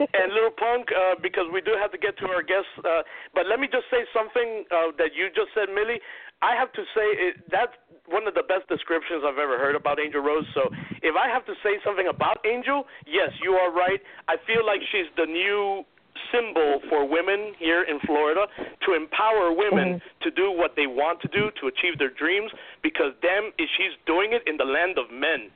and 0.00 0.32
little 0.32 0.54
punk, 0.56 0.88
uh, 0.92 1.14
because 1.20 1.44
we 1.52 1.60
do 1.60 1.76
have 1.76 1.92
to 1.92 1.98
get 1.98 2.16
to 2.18 2.26
our 2.28 2.42
guests. 2.42 2.70
Uh, 2.80 3.02
but 3.34 3.46
let 3.46 3.60
me 3.60 3.68
just 3.68 3.84
say 3.90 4.04
something 4.14 4.64
uh, 4.70 4.92
that 4.96 5.12
you 5.14 5.28
just 5.34 5.52
said, 5.54 5.68
Millie. 5.68 6.00
I 6.42 6.56
have 6.56 6.72
to 6.72 6.82
say 6.96 7.06
it, 7.28 7.44
that's 7.50 7.72
one 8.08 8.26
of 8.26 8.34
the 8.34 8.42
best 8.42 8.66
descriptions 8.68 9.22
I've 9.24 9.38
ever 9.38 9.58
heard 9.58 9.76
about 9.76 10.00
Angel 10.00 10.20
Rose. 10.20 10.46
So 10.54 10.68
if 11.02 11.14
I 11.14 11.28
have 11.28 11.44
to 11.46 11.54
say 11.62 11.78
something 11.84 12.08
about 12.08 12.38
Angel, 12.44 12.84
yes, 13.06 13.30
you 13.42 13.52
are 13.52 13.70
right. 13.70 14.00
I 14.26 14.36
feel 14.46 14.64
like 14.64 14.80
she's 14.90 15.06
the 15.16 15.26
new 15.26 15.84
symbol 16.32 16.80
for 16.88 17.06
women 17.08 17.54
here 17.58 17.82
in 17.84 18.00
Florida 18.06 18.46
to 18.86 18.94
empower 18.94 19.52
women 19.52 20.00
Mm-hmm. 20.00 20.22
to 20.22 20.30
do 20.30 20.52
what 20.52 20.76
they 20.76 20.86
want 20.86 21.20
to 21.22 21.28
do 21.28 21.50
to 21.60 21.66
achieve 21.66 21.98
their 21.98 22.10
dreams 22.10 22.50
because 22.82 23.12
damn 23.22 23.48
is 23.58 23.68
she's 23.78 23.96
doing 24.06 24.32
it 24.32 24.42
in 24.46 24.56
the 24.56 24.64
land 24.64 24.98
of 24.98 25.10
men. 25.10 25.48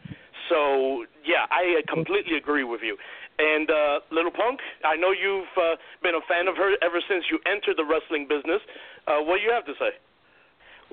So 0.48 1.04
yeah, 1.24 1.44
I 1.50 1.80
uh, 1.80 1.92
completely 1.92 2.36
agree 2.36 2.64
with 2.64 2.80
you. 2.82 2.96
And 3.38 3.68
uh, 3.70 4.00
Little 4.10 4.30
Punk, 4.30 4.60
I 4.84 4.96
know 4.96 5.10
you've 5.12 5.50
uh, 5.58 5.76
been 6.02 6.14
a 6.14 6.24
fan 6.28 6.48
of 6.48 6.56
her 6.56 6.74
ever 6.82 7.02
since 7.08 7.24
you 7.30 7.38
entered 7.44 7.76
the 7.76 7.84
wrestling 7.84 8.26
business. 8.28 8.62
Uh, 9.06 9.20
what 9.26 9.38
do 9.38 9.42
you 9.42 9.52
have 9.52 9.66
to 9.66 9.74
say? 9.78 9.92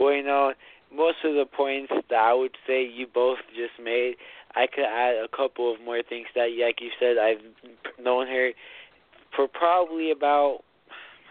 Well, 0.02 0.16
you 0.16 0.24
know, 0.24 0.54
most 0.92 1.18
of 1.24 1.36
the 1.36 1.46
points 1.46 1.94
that 2.10 2.18
I 2.18 2.34
would 2.34 2.58
say 2.66 2.84
you 2.84 3.06
both 3.06 3.38
just 3.54 3.78
made, 3.78 4.16
I 4.56 4.66
could 4.66 4.84
add 4.84 5.14
a 5.24 5.28
couple 5.30 5.72
of 5.72 5.80
more 5.80 6.02
things 6.02 6.26
that, 6.34 6.50
like 6.58 6.82
you 6.82 6.90
said, 7.00 7.22
I've 7.22 7.38
known 8.04 8.26
her 8.26 8.50
for 9.36 9.48
probably 9.48 10.10
about, 10.10 10.62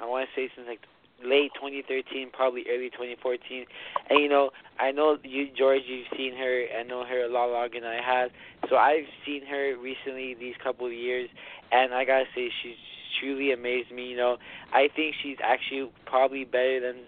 I 0.00 0.06
want 0.06 0.28
to 0.28 0.40
say 0.40 0.52
since 0.54 0.68
like 0.68 0.86
late 1.18 1.50
2013, 1.58 2.30
probably 2.32 2.62
early 2.70 2.90
2014. 2.90 3.66
And 4.08 4.22
you 4.22 4.28
know, 4.28 4.50
I 4.78 4.92
know 4.92 5.18
you, 5.24 5.48
George, 5.50 5.82
you've 5.88 6.06
seen 6.16 6.36
her. 6.36 6.66
I 6.78 6.84
know 6.84 7.04
her 7.04 7.26
a 7.26 7.28
lot 7.28 7.50
longer 7.50 7.80
than 7.80 7.90
I 7.90 8.00
have. 8.00 8.30
So 8.70 8.76
I've 8.76 9.10
seen 9.26 9.44
her 9.46 9.74
recently 9.82 10.36
these 10.38 10.54
couple 10.62 10.86
of 10.86 10.92
years, 10.92 11.28
and 11.72 11.92
I 11.92 12.04
gotta 12.04 12.30
say 12.36 12.50
she's 12.62 12.78
truly 13.18 13.50
amazed 13.50 13.90
me. 13.90 14.06
You 14.06 14.16
know, 14.16 14.36
I 14.72 14.88
think 14.94 15.16
she's 15.20 15.38
actually 15.42 15.90
probably 16.06 16.44
better 16.44 16.78
than 16.80 17.02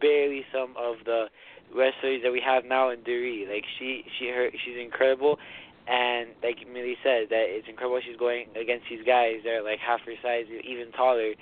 barely 0.00 0.44
some 0.52 0.74
of 0.76 0.96
the 1.04 1.26
wrestlers 1.74 2.22
that 2.22 2.32
we 2.32 2.40
have 2.44 2.64
now 2.64 2.90
in 2.90 3.00
Dury. 3.00 3.48
Like 3.48 3.64
she, 3.78 4.04
she, 4.18 4.28
her, 4.28 4.50
she's 4.64 4.76
incredible. 4.80 5.38
And 5.88 6.30
like 6.42 6.58
Millie 6.70 6.98
said, 7.02 7.28
that 7.30 7.48
it's 7.48 7.68
incredible 7.68 8.00
she's 8.04 8.18
going 8.18 8.46
against 8.60 8.84
these 8.90 9.04
guys 9.06 9.40
that 9.44 9.50
are 9.50 9.62
like 9.62 9.78
half 9.80 10.00
her 10.04 10.14
size, 10.22 10.44
even 10.64 10.92
taller 10.92 11.32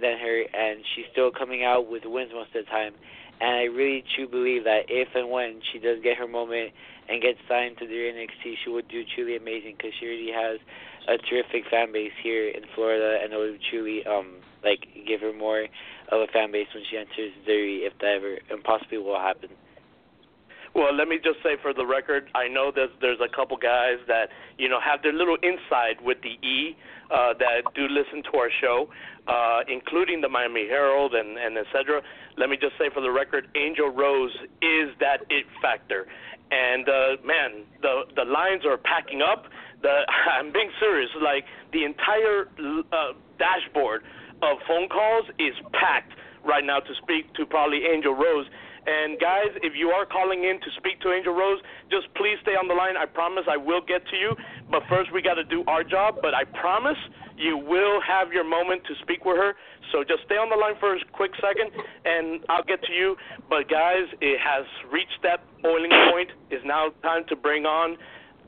than 0.00 0.18
her, 0.18 0.42
and 0.42 0.82
she's 0.94 1.06
still 1.12 1.30
coming 1.30 1.62
out 1.62 1.88
with 1.88 2.02
wins 2.04 2.32
most 2.34 2.54
of 2.56 2.64
the 2.64 2.70
time. 2.70 2.94
And 3.40 3.50
I 3.50 3.62
really 3.64 4.04
truly 4.14 4.30
believe 4.30 4.64
that 4.64 4.86
if 4.88 5.08
and 5.14 5.30
when 5.30 5.60
she 5.72 5.78
does 5.78 5.98
get 6.02 6.16
her 6.18 6.26
moment 6.26 6.72
and 7.08 7.22
gets 7.22 7.38
signed 7.48 7.78
to 7.78 7.86
the 7.86 7.94
NXT, 7.94 8.54
she 8.64 8.70
would 8.70 8.88
do 8.88 9.02
truly 9.14 9.36
amazing 9.36 9.74
because 9.76 9.92
she 9.98 10.06
already 10.06 10.32
has 10.32 10.58
a 11.06 11.18
terrific 11.18 11.70
fan 11.70 11.92
base 11.92 12.14
here 12.22 12.48
in 12.48 12.62
Florida, 12.74 13.18
and 13.22 13.32
it 13.32 13.36
would 13.36 13.60
truly 13.70 14.04
um 14.06 14.42
like 14.64 14.88
give 15.06 15.20
her 15.20 15.32
more 15.32 15.66
a 16.20 16.26
fan 16.32 16.52
base 16.52 16.68
when 16.74 16.84
she 16.90 16.96
enters 16.96 17.32
Dury, 17.46 17.86
if 17.86 17.92
that 17.98 18.16
ever 18.18 18.38
and 18.50 18.62
possibly 18.62 18.98
will 18.98 19.18
happen. 19.18 19.50
Well, 20.74 20.92
let 20.92 21.06
me 21.06 21.18
just 21.22 21.38
say 21.44 21.54
for 21.62 21.72
the 21.72 21.86
record, 21.86 22.28
I 22.34 22.48
know 22.48 22.72
there's 22.74 22.90
there's 23.00 23.20
a 23.20 23.34
couple 23.34 23.56
guys 23.56 23.98
that 24.08 24.30
you 24.58 24.68
know 24.68 24.80
have 24.80 25.02
their 25.02 25.12
little 25.12 25.36
inside 25.40 26.02
with 26.02 26.18
the 26.22 26.34
E 26.46 26.76
uh, 27.12 27.34
that 27.38 27.62
do 27.76 27.86
listen 27.86 28.24
to 28.32 28.38
our 28.38 28.50
show, 28.60 28.88
uh, 29.28 29.60
including 29.68 30.20
the 30.20 30.28
Miami 30.28 30.66
Herald 30.66 31.14
and 31.14 31.38
and 31.38 31.56
et 31.56 31.66
cetera. 31.72 32.02
Let 32.36 32.50
me 32.50 32.56
just 32.60 32.76
say 32.76 32.90
for 32.92 33.00
the 33.00 33.12
record, 33.12 33.46
Angel 33.54 33.88
Rose 33.88 34.34
is 34.62 34.90
that 34.98 35.22
it 35.30 35.46
factor, 35.62 36.08
and 36.50 36.88
uh, 36.88 37.22
man, 37.24 37.62
the 37.80 38.02
the 38.16 38.24
lines 38.24 38.66
are 38.66 38.76
packing 38.76 39.22
up. 39.22 39.46
The 39.80 40.02
I'm 40.32 40.52
being 40.52 40.70
serious. 40.80 41.10
Like 41.22 41.44
the 41.72 41.84
entire 41.84 42.48
uh, 42.90 43.12
dashboard 43.38 44.02
of 44.42 44.58
phone 44.66 44.88
calls 44.88 45.26
is 45.38 45.54
packed 45.72 46.12
right 46.44 46.64
now 46.64 46.80
to 46.80 46.92
speak 47.02 47.32
to 47.34 47.46
probably 47.46 47.86
Angel 47.86 48.14
Rose. 48.14 48.46
And 48.86 49.18
guys, 49.18 49.48
if 49.64 49.72
you 49.74 49.88
are 49.96 50.04
calling 50.04 50.44
in 50.44 50.60
to 50.60 50.70
speak 50.76 51.00
to 51.00 51.12
Angel 51.12 51.32
Rose, 51.32 51.60
just 51.90 52.12
please 52.14 52.36
stay 52.42 52.52
on 52.52 52.68
the 52.68 52.74
line. 52.74 53.00
I 53.00 53.06
promise 53.06 53.44
I 53.48 53.56
will 53.56 53.80
get 53.80 54.04
to 54.12 54.16
you. 54.16 54.36
But 54.70 54.82
first, 54.88 55.10
we 55.12 55.22
got 55.22 55.40
to 55.40 55.44
do 55.44 55.64
our 55.66 55.82
job. 55.82 56.20
But 56.20 56.34
I 56.34 56.44
promise 56.44 57.00
you 57.36 57.56
will 57.56 58.00
have 58.04 58.30
your 58.30 58.44
moment 58.44 58.84
to 58.84 58.94
speak 59.00 59.24
with 59.24 59.36
her. 59.36 59.56
So 59.92 60.04
just 60.04 60.28
stay 60.28 60.36
on 60.36 60.50
the 60.52 60.56
line 60.56 60.74
for 60.80 60.94
a 60.94 60.98
quick 61.12 61.32
second, 61.40 61.72
and 62.04 62.44
I'll 62.48 62.64
get 62.64 62.82
to 62.84 62.92
you. 62.92 63.16
But 63.48 63.72
guys, 63.72 64.04
it 64.20 64.38
has 64.40 64.66
reached 64.92 65.20
that 65.22 65.40
boiling 65.62 65.92
point. 66.12 66.28
It's 66.50 66.64
now 66.66 66.92
time 67.02 67.24
to 67.28 67.36
bring 67.36 67.64
on, 67.64 67.96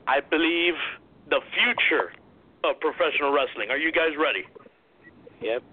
I 0.05 0.21
believe, 0.21 0.77
the 1.29 1.41
future 1.57 2.13
of 2.63 2.79
professional 2.79 3.33
wrestling. 3.33 3.69
Are 3.71 3.77
you 3.77 3.91
guys 3.91 4.13
ready? 4.21 4.45
Yep. 5.41 5.63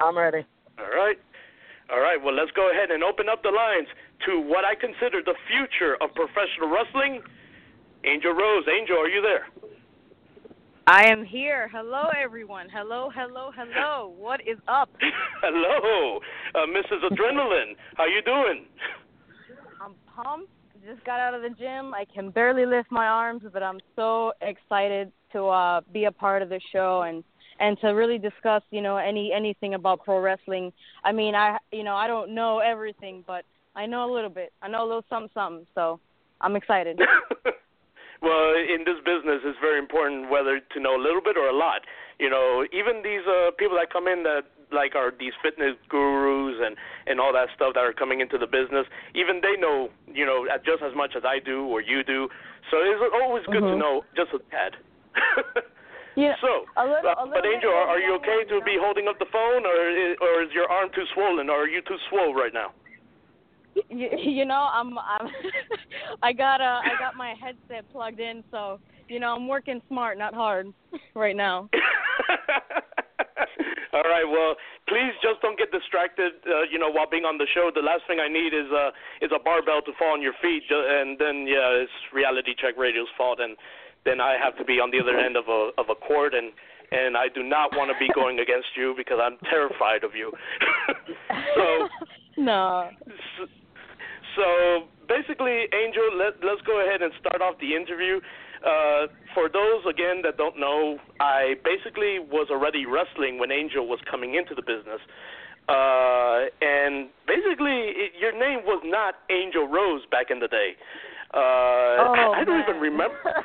I'm 0.00 0.16
ready. 0.16 0.44
All 0.78 0.90
right. 0.90 1.16
All 1.90 2.00
right. 2.00 2.22
Well, 2.22 2.34
let's 2.34 2.50
go 2.52 2.70
ahead 2.70 2.90
and 2.90 3.02
open 3.02 3.28
up 3.28 3.42
the 3.42 3.50
lines 3.50 3.88
to 4.26 4.40
what 4.40 4.64
I 4.64 4.74
consider 4.74 5.22
the 5.24 5.34
future 5.48 5.96
of 6.00 6.10
professional 6.14 6.68
wrestling. 6.68 7.22
Angel 8.04 8.32
Rose. 8.32 8.64
Angel, 8.68 8.96
are 8.96 9.08
you 9.08 9.22
there? 9.22 9.46
I 10.86 11.08
am 11.08 11.24
here. 11.24 11.68
Hello, 11.72 12.10
everyone. 12.16 12.68
Hello, 12.72 13.10
hello, 13.12 13.50
hello. 13.56 14.14
What 14.16 14.40
is 14.42 14.58
up? 14.68 14.88
Hello, 15.42 16.20
uh, 16.54 16.58
Mrs. 16.66 17.10
Adrenaline. 17.10 17.74
How 17.96 18.06
you 18.06 18.22
doing? 18.22 18.66
I'm 19.80 19.94
pumped. 20.14 20.52
Just 20.86 21.04
got 21.04 21.18
out 21.18 21.34
of 21.34 21.42
the 21.42 21.50
gym. 21.50 21.92
I 21.92 22.04
can 22.14 22.30
barely 22.30 22.64
lift 22.64 22.92
my 22.92 23.06
arms, 23.06 23.42
but 23.52 23.64
I'm 23.64 23.80
so 23.96 24.32
excited 24.40 25.10
to 25.32 25.46
uh, 25.46 25.80
be 25.92 26.04
a 26.04 26.12
part 26.12 26.42
of 26.42 26.48
the 26.48 26.60
show 26.72 27.02
and 27.02 27.24
and 27.60 27.78
to 27.80 27.88
really 27.88 28.18
discuss, 28.18 28.62
you 28.70 28.80
know, 28.82 28.96
any 28.96 29.32
anything 29.32 29.74
about 29.74 30.04
pro 30.04 30.20
wrestling. 30.20 30.72
I 31.04 31.12
mean, 31.12 31.34
I 31.34 31.58
you 31.72 31.84
know, 31.84 31.94
I 31.94 32.06
don't 32.06 32.34
know 32.34 32.58
everything, 32.58 33.24
but 33.26 33.44
I 33.74 33.86
know 33.86 34.10
a 34.10 34.12
little 34.12 34.30
bit. 34.30 34.52
I 34.62 34.68
know 34.68 34.84
a 34.84 34.88
little 34.88 35.04
something 35.08 35.30
something. 35.34 35.66
So, 35.74 36.00
I'm 36.40 36.56
excited. 36.56 36.98
well, 38.22 38.54
in 38.54 38.84
this 38.84 38.98
business, 39.04 39.40
it's 39.44 39.58
very 39.60 39.78
important 39.78 40.30
whether 40.30 40.60
to 40.60 40.80
know 40.80 40.96
a 40.96 41.02
little 41.02 41.22
bit 41.22 41.36
or 41.36 41.48
a 41.48 41.56
lot. 41.56 41.82
You 42.18 42.30
know, 42.30 42.64
even 42.72 43.02
these 43.02 43.26
uh, 43.26 43.50
people 43.58 43.76
that 43.76 43.92
come 43.92 44.08
in 44.08 44.22
that 44.22 44.44
like 44.72 44.96
are 44.96 45.12
these 45.16 45.32
fitness 45.42 45.76
gurus 45.88 46.56
and 46.64 46.76
and 47.06 47.20
all 47.20 47.32
that 47.32 47.48
stuff 47.54 47.74
that 47.74 47.84
are 47.84 47.92
coming 47.92 48.20
into 48.20 48.38
the 48.38 48.46
business, 48.46 48.86
even 49.14 49.40
they 49.42 49.56
know, 49.58 49.90
you 50.12 50.26
know, 50.26 50.46
just 50.64 50.82
as 50.82 50.94
much 50.94 51.12
as 51.16 51.22
I 51.24 51.38
do 51.38 51.64
or 51.66 51.80
you 51.80 52.02
do. 52.02 52.28
So 52.70 52.78
it's 52.78 53.00
always 53.22 53.44
good 53.46 53.60
to 53.60 53.74
Mhm. 53.74 53.78
know 53.78 54.04
just 54.16 54.32
a 54.32 54.38
tad. 54.50 54.76
Yeah, 56.16 56.34
so, 56.40 56.64
a 56.76 56.84
little- 56.84 57.12
uh, 57.12 57.24
a 57.24 57.26
but 57.28 57.44
Angel, 57.44 57.70
are, 57.70 57.96
are 57.96 58.00
you 58.00 58.16
okay 58.16 58.48
to 58.48 58.60
be 58.64 58.76
holding 58.80 59.06
up 59.06 59.18
the 59.18 59.28
phone, 59.30 59.66
or 59.66 59.76
is, 59.92 60.16
or 60.20 60.42
is 60.42 60.50
your 60.52 60.64
arm 60.70 60.88
too 60.94 61.04
swollen, 61.12 61.50
or 61.50 61.64
are 61.64 61.68
you 61.68 61.82
too 61.82 61.98
swole 62.08 62.34
right 62.34 62.54
now? 62.54 62.72
you, 63.90 64.08
you 64.18 64.44
know, 64.44 64.68
I'm 64.72 64.98
I'm 64.98 65.28
I 66.22 66.32
got 66.32 66.60
uh 66.60 66.80
I 66.82 66.90
got 66.98 67.14
my 67.16 67.34
headset 67.40 67.90
plugged 67.92 68.20
in, 68.20 68.42
so 68.50 68.80
you 69.08 69.20
know, 69.20 69.34
I'm 69.34 69.46
working 69.46 69.80
smart, 69.88 70.18
not 70.18 70.34
hard 70.34 70.72
right 71.14 71.36
now. 71.36 71.68
All 73.92 74.02
right. 74.02 74.28
Well, 74.28 74.56
please 74.88 75.12
just 75.22 75.40
don't 75.40 75.56
get 75.56 75.70
distracted. 75.72 76.32
Uh, 76.44 76.62
you 76.70 76.78
know, 76.78 76.90
while 76.90 77.08
being 77.08 77.24
on 77.24 77.38
the 77.38 77.46
show, 77.54 77.70
the 77.74 77.80
last 77.80 78.02
thing 78.06 78.18
I 78.20 78.28
need 78.28 78.52
is 78.52 78.66
uh 78.72 78.90
is 79.22 79.30
a 79.34 79.42
barbell 79.42 79.80
to 79.82 79.92
fall 79.98 80.12
on 80.12 80.22
your 80.22 80.34
feet, 80.42 80.64
and 80.70 81.18
then 81.18 81.46
yeah, 81.46 81.82
it's 81.84 81.92
reality 82.12 82.54
check 82.58 82.76
radio's 82.76 83.08
fault, 83.16 83.38
and 83.40 83.56
then 84.06 84.20
I 84.20 84.36
have 84.42 84.56
to 84.58 84.64
be 84.64 84.80
on 84.80 84.90
the 84.90 85.00
other 85.02 85.18
end 85.18 85.36
of 85.36 85.44
a 85.48 85.70
of 85.76 85.86
a 85.90 85.94
cord, 85.98 86.32
and 86.32 86.52
and 86.92 87.16
I 87.16 87.26
do 87.28 87.42
not 87.42 87.76
want 87.76 87.90
to 87.90 87.98
be 87.98 88.08
going 88.14 88.38
against 88.38 88.68
you 88.78 88.94
because 88.96 89.18
I'm 89.20 89.36
terrified 89.50 90.04
of 90.04 90.14
you. 90.14 90.32
so 91.56 91.88
no. 92.38 92.90
S- 93.06 93.50
So 94.36 94.84
basically, 95.08 95.64
Angel, 95.72 96.12
let, 96.14 96.36
let's 96.44 96.60
go 96.66 96.84
ahead 96.84 97.00
and 97.00 97.10
start 97.18 97.40
off 97.40 97.56
the 97.58 97.72
interview. 97.74 98.20
Uh, 98.60 99.06
for 99.32 99.48
those 99.48 99.80
again 99.88 100.20
that 100.22 100.36
don't 100.36 100.58
know, 100.60 100.98
I 101.20 101.54
basically 101.64 102.18
was 102.20 102.48
already 102.50 102.84
wrestling 102.84 103.38
when 103.38 103.50
Angel 103.50 103.86
was 103.88 103.98
coming 104.10 104.34
into 104.34 104.54
the 104.54 104.62
business, 104.62 105.00
uh, 105.68 106.46
and 106.60 107.08
basically 107.26 107.78
it, 107.96 108.12
your 108.20 108.32
name 108.32 108.60
was 108.64 108.82
not 108.84 109.14
Angel 109.30 109.66
Rose 109.68 110.02
back 110.10 110.30
in 110.30 110.38
the 110.40 110.48
day. 110.48 110.76
Uh, 111.34 111.38
oh, 111.38 112.32
I, 112.34 112.40
I 112.40 112.44
don't 112.44 112.58
man. 112.58 112.68
even 112.68 112.80
remember. 112.80 113.18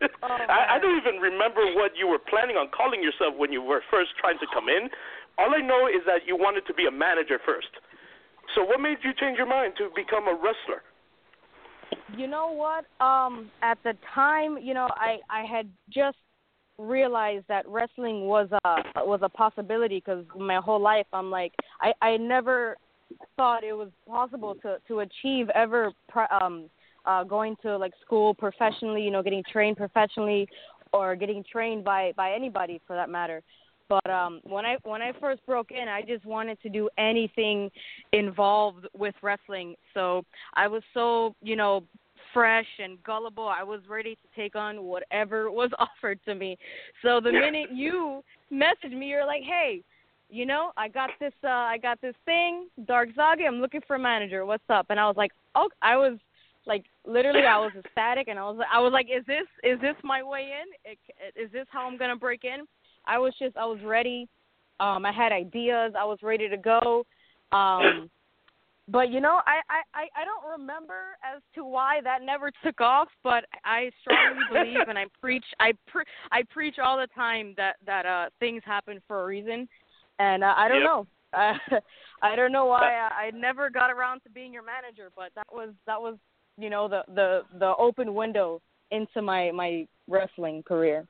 Oh, 0.22 0.28
I, 0.28 0.76
I 0.76 0.78
don't 0.80 0.98
even 0.98 1.20
remember 1.20 1.64
what 1.74 1.92
you 1.96 2.06
were 2.06 2.18
planning 2.18 2.56
on 2.56 2.68
calling 2.76 3.02
yourself 3.02 3.34
when 3.36 3.52
you 3.52 3.62
were 3.62 3.80
first 3.90 4.10
trying 4.20 4.38
to 4.38 4.46
come 4.52 4.68
in. 4.68 4.90
All 5.38 5.54
I 5.54 5.60
know 5.60 5.86
is 5.86 6.02
that 6.06 6.26
you 6.26 6.36
wanted 6.36 6.66
to 6.66 6.74
be 6.74 6.86
a 6.86 6.90
manager 6.90 7.38
first. 7.46 7.68
So 8.54 8.64
what 8.64 8.80
made 8.80 8.98
you 9.02 9.12
change 9.18 9.38
your 9.38 9.46
mind 9.46 9.74
to 9.78 9.88
become 9.94 10.28
a 10.28 10.34
wrestler? 10.34 10.82
You 12.16 12.26
know 12.26 12.52
what? 12.52 12.84
Um, 13.04 13.50
at 13.62 13.78
the 13.84 13.94
time, 14.14 14.58
you 14.60 14.74
know, 14.74 14.88
I 14.90 15.18
I 15.30 15.44
had 15.44 15.70
just 15.90 16.18
realized 16.78 17.44
that 17.48 17.66
wrestling 17.68 18.26
was 18.26 18.48
a 18.64 19.04
was 19.04 19.20
a 19.22 19.28
possibility 19.28 20.02
because 20.04 20.24
my 20.36 20.56
whole 20.56 20.80
life 20.80 21.06
I'm 21.12 21.30
like 21.30 21.52
I 21.80 21.92
I 22.02 22.16
never 22.16 22.76
thought 23.36 23.64
it 23.64 23.72
was 23.72 23.88
possible 24.06 24.54
to 24.62 24.76
to 24.88 25.00
achieve 25.00 25.48
ever 25.54 25.92
um 26.40 26.68
uh 27.06 27.24
going 27.24 27.56
to 27.62 27.76
like 27.76 27.92
school 28.04 28.34
professionally, 28.34 29.02
you 29.02 29.10
know, 29.10 29.22
getting 29.22 29.42
trained 29.50 29.76
professionally 29.76 30.48
or 30.92 31.16
getting 31.16 31.44
trained 31.50 31.84
by 31.84 32.12
by 32.16 32.32
anybody 32.32 32.80
for 32.86 32.96
that 32.96 33.10
matter. 33.10 33.42
But 33.88 34.08
um 34.08 34.40
when 34.44 34.64
I 34.64 34.76
when 34.84 35.02
I 35.02 35.12
first 35.20 35.44
broke 35.46 35.70
in, 35.70 35.88
I 35.88 36.02
just 36.02 36.24
wanted 36.24 36.60
to 36.62 36.68
do 36.68 36.88
anything 36.98 37.70
involved 38.12 38.86
with 38.96 39.14
wrestling. 39.22 39.74
So 39.92 40.24
I 40.54 40.66
was 40.68 40.82
so, 40.94 41.34
you 41.42 41.56
know, 41.56 41.84
fresh 42.32 42.66
and 42.78 43.02
gullible. 43.04 43.48
I 43.48 43.62
was 43.62 43.80
ready 43.88 44.14
to 44.16 44.40
take 44.40 44.56
on 44.56 44.84
whatever 44.84 45.50
was 45.50 45.70
offered 45.78 46.18
to 46.26 46.34
me. 46.34 46.56
So 47.02 47.20
the 47.20 47.32
minute 47.32 47.70
you 47.72 48.22
messaged 48.52 48.96
me, 48.96 49.06
you're 49.06 49.26
like, 49.26 49.42
"Hey, 49.42 49.82
you 50.28 50.46
know, 50.46 50.72
I 50.76 50.88
got 50.88 51.10
this 51.20 51.32
uh 51.44 51.48
I 51.48 51.78
got 51.78 52.00
this 52.00 52.14
thing, 52.24 52.68
Dark 52.86 53.10
Zagi, 53.16 53.46
I'm 53.46 53.60
looking 53.60 53.82
for 53.86 53.96
a 53.96 53.98
manager. 53.98 54.44
What's 54.46 54.68
up?" 54.68 54.86
And 54.90 54.98
I 54.98 55.06
was 55.06 55.16
like, 55.16 55.32
"Oh, 55.54 55.68
I 55.82 55.96
was 55.96 56.18
like 56.66 56.84
literally 57.06 57.46
I 57.46 57.58
was 57.58 57.72
ecstatic 57.78 58.28
and 58.28 58.38
I 58.38 58.42
was 58.42 58.58
I 58.72 58.80
was 58.80 58.92
like, 58.92 59.06
"Is 59.14 59.24
this 59.26 59.46
is 59.62 59.80
this 59.80 59.96
my 60.02 60.22
way 60.22 60.50
in? 60.52 60.92
Is 61.42 61.50
this 61.52 61.66
how 61.70 61.86
I'm 61.86 61.98
to 61.98 62.16
break 62.16 62.44
in?" 62.44 62.66
I 63.06 63.18
was 63.18 63.34
just 63.38 63.56
I 63.56 63.66
was 63.66 63.78
ready. 63.84 64.28
Um 64.80 65.04
I 65.04 65.12
had 65.12 65.32
ideas. 65.32 65.92
I 65.98 66.04
was 66.04 66.18
ready 66.22 66.48
to 66.48 66.56
go. 66.56 67.04
Um 67.52 68.10
but 68.86 69.10
you 69.10 69.20
know, 69.20 69.40
I, 69.46 69.60
I, 69.94 70.08
I 70.14 70.24
don't 70.26 70.60
remember 70.60 71.16
as 71.24 71.40
to 71.54 71.64
why 71.64 72.00
that 72.04 72.20
never 72.22 72.50
took 72.62 72.82
off, 72.82 73.08
but 73.22 73.44
I 73.64 73.90
strongly 74.02 74.42
believe 74.52 74.88
and 74.88 74.98
I 74.98 75.06
preach 75.20 75.44
I 75.58 75.72
pre- 75.86 76.04
I 76.30 76.42
preach 76.50 76.78
all 76.78 76.98
the 76.98 77.08
time 77.14 77.54
that 77.56 77.76
that 77.86 78.04
uh 78.04 78.28
things 78.40 78.62
happen 78.66 79.00
for 79.08 79.22
a 79.22 79.26
reason. 79.26 79.68
And 80.18 80.44
uh, 80.44 80.54
I 80.56 80.68
don't 80.68 80.80
Yep. 80.80 80.86
know. 80.86 81.06
Uh, 81.34 81.58
I 82.22 82.36
don't 82.36 82.52
know 82.52 82.66
why 82.66 82.94
I, 82.94 83.24
I 83.24 83.30
never 83.32 83.68
got 83.68 83.90
around 83.90 84.20
to 84.20 84.30
being 84.30 84.52
your 84.52 84.62
manager, 84.62 85.10
but 85.16 85.32
that 85.34 85.46
was 85.52 85.70
that 85.84 86.00
was 86.00 86.14
you 86.56 86.70
know 86.70 86.86
the 86.86 87.02
the 87.12 87.42
the 87.58 87.74
open 87.76 88.14
window 88.14 88.62
into 88.92 89.20
my 89.20 89.50
my 89.50 89.84
wrestling 90.06 90.62
career. 90.62 91.08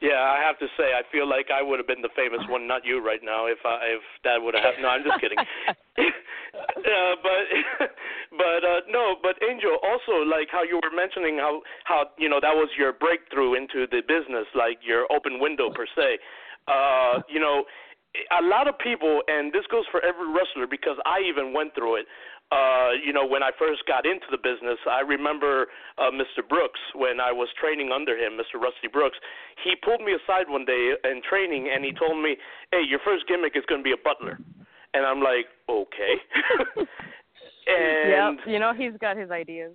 Yeah, 0.00 0.18
I 0.18 0.42
have 0.42 0.58
to 0.58 0.66
say, 0.78 0.96
I 0.96 1.02
feel 1.12 1.28
like 1.28 1.46
I 1.52 1.62
would 1.62 1.78
have 1.78 1.86
been 1.86 2.02
the 2.02 2.10
famous 2.16 2.40
one, 2.48 2.66
not 2.66 2.84
you, 2.84 3.04
right 3.04 3.20
now. 3.22 3.46
If 3.46 3.58
I, 3.64 3.94
if 3.94 4.02
that 4.24 4.40
would 4.40 4.54
have 4.54 4.64
happened. 4.64 4.82
No, 4.82 4.88
I'm 4.88 5.04
just 5.04 5.20
kidding. 5.20 5.38
uh, 5.98 7.14
but 7.22 7.42
but 8.32 8.60
uh, 8.64 8.80
no, 8.88 9.16
but 9.22 9.36
Angel, 9.44 9.76
also 9.84 10.24
like 10.24 10.48
how 10.50 10.62
you 10.62 10.80
were 10.82 10.94
mentioning 10.94 11.36
how 11.36 11.60
how 11.84 12.10
you 12.18 12.28
know 12.28 12.40
that 12.40 12.54
was 12.54 12.68
your 12.78 12.92
breakthrough 12.92 13.54
into 13.54 13.86
the 13.86 14.00
business, 14.08 14.46
like 14.56 14.78
your 14.82 15.06
open 15.12 15.38
window 15.38 15.70
per 15.70 15.86
se. 15.94 16.18
Uh, 16.68 17.20
you 17.28 17.40
know, 17.40 17.64
a 18.38 18.44
lot 18.44 18.68
of 18.68 18.78
people, 18.78 19.22
and 19.26 19.52
this 19.52 19.64
goes 19.70 19.84
for 19.90 20.04
every 20.04 20.28
wrestler 20.28 20.66
because 20.68 20.96
I 21.04 21.20
even 21.26 21.52
went 21.52 21.74
through 21.74 21.96
it. 21.96 22.06
Uh, 22.52 22.92
you 23.00 23.14
know, 23.14 23.24
when 23.24 23.42
I 23.42 23.48
first 23.58 23.80
got 23.88 24.04
into 24.04 24.28
the 24.30 24.36
business, 24.36 24.76
I 24.84 25.00
remember 25.00 25.68
uh, 25.96 26.12
Mr. 26.12 26.44
Brooks 26.46 26.80
when 26.94 27.16
I 27.18 27.32
was 27.32 27.48
training 27.58 27.88
under 27.88 28.12
him, 28.12 28.36
Mr. 28.36 28.60
Rusty 28.60 28.88
Brooks. 28.92 29.16
He 29.64 29.72
pulled 29.80 30.02
me 30.02 30.12
aside 30.12 30.52
one 30.52 30.66
day 30.66 30.92
in 31.04 31.22
training, 31.24 31.70
and 31.72 31.82
he 31.82 31.92
told 31.92 32.22
me, 32.22 32.36
"Hey, 32.70 32.82
your 32.86 33.00
first 33.00 33.26
gimmick 33.26 33.56
is 33.56 33.64
going 33.68 33.80
to 33.80 33.84
be 33.84 33.96
a 33.96 34.02
butler." 34.04 34.36
And 34.92 35.06
I'm 35.06 35.22
like, 35.22 35.48
"Okay." 35.64 36.14
and 36.76 38.36
yep, 38.36 38.46
you 38.46 38.58
know 38.58 38.74
he's 38.76 38.92
got 39.00 39.16
his 39.16 39.30
ideas. 39.30 39.72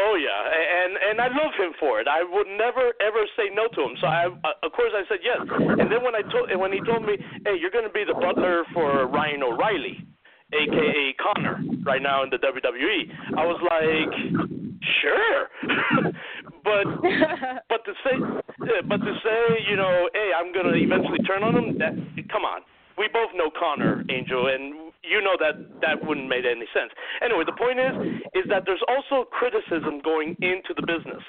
Oh 0.00 0.16
yeah, 0.16 0.40
and 0.80 0.92
and 0.96 1.16
I 1.20 1.28
love 1.28 1.52
him 1.60 1.72
for 1.78 2.00
it. 2.00 2.08
I 2.08 2.24
would 2.24 2.48
never 2.56 2.96
ever 3.04 3.22
say 3.36 3.52
no 3.52 3.68
to 3.68 3.80
him. 3.84 3.94
So 4.00 4.06
I, 4.06 4.32
uh, 4.32 4.64
of 4.66 4.72
course, 4.72 4.92
I 4.96 5.04
said 5.08 5.20
yes. 5.20 5.44
And 5.44 5.92
then 5.92 6.00
when 6.00 6.16
I 6.16 6.22
told, 6.32 6.48
when 6.56 6.72
he 6.72 6.80
told 6.80 7.04
me, 7.04 7.20
"Hey, 7.44 7.60
you're 7.60 7.74
going 7.74 7.84
to 7.84 7.92
be 7.92 8.04
the 8.04 8.16
butler 8.16 8.64
for 8.72 9.06
Ryan 9.06 9.42
O'Reilly, 9.42 10.00
aka 10.56 11.14
Connor, 11.20 11.60
right 11.84 12.00
now 12.00 12.24
in 12.24 12.30
the 12.30 12.38
WWE," 12.40 13.00
I 13.36 13.44
was 13.44 13.60
like, 13.60 14.12
"Sure," 15.04 15.38
but 16.64 16.86
but 17.68 17.84
to 17.84 17.92
say, 18.00 18.16
but 18.88 19.00
to 19.04 19.12
say, 19.20 19.40
you 19.68 19.76
know, 19.76 20.08
"Hey, 20.14 20.30
I'm 20.32 20.52
going 20.52 20.72
to 20.72 20.76
eventually 20.80 21.20
turn 21.28 21.42
on 21.42 21.54
him," 21.56 21.78
that 21.78 21.92
come 22.32 22.44
on. 22.48 22.62
We 23.00 23.08
both 23.08 23.32
know 23.32 23.48
Connor, 23.48 24.04
Angel, 24.12 24.52
and 24.52 24.92
you 25.00 25.24
know 25.24 25.40
that 25.40 25.56
that 25.80 25.96
wouldn't 26.04 26.28
make 26.28 26.44
any 26.44 26.68
sense. 26.76 26.92
Anyway, 27.24 27.48
the 27.48 27.56
point 27.56 27.80
is, 27.80 27.96
is 28.36 28.44
that 28.52 28.68
there's 28.68 28.84
also 28.92 29.24
criticism 29.24 30.04
going 30.04 30.36
into 30.44 30.76
the 30.76 30.84
business. 30.84 31.24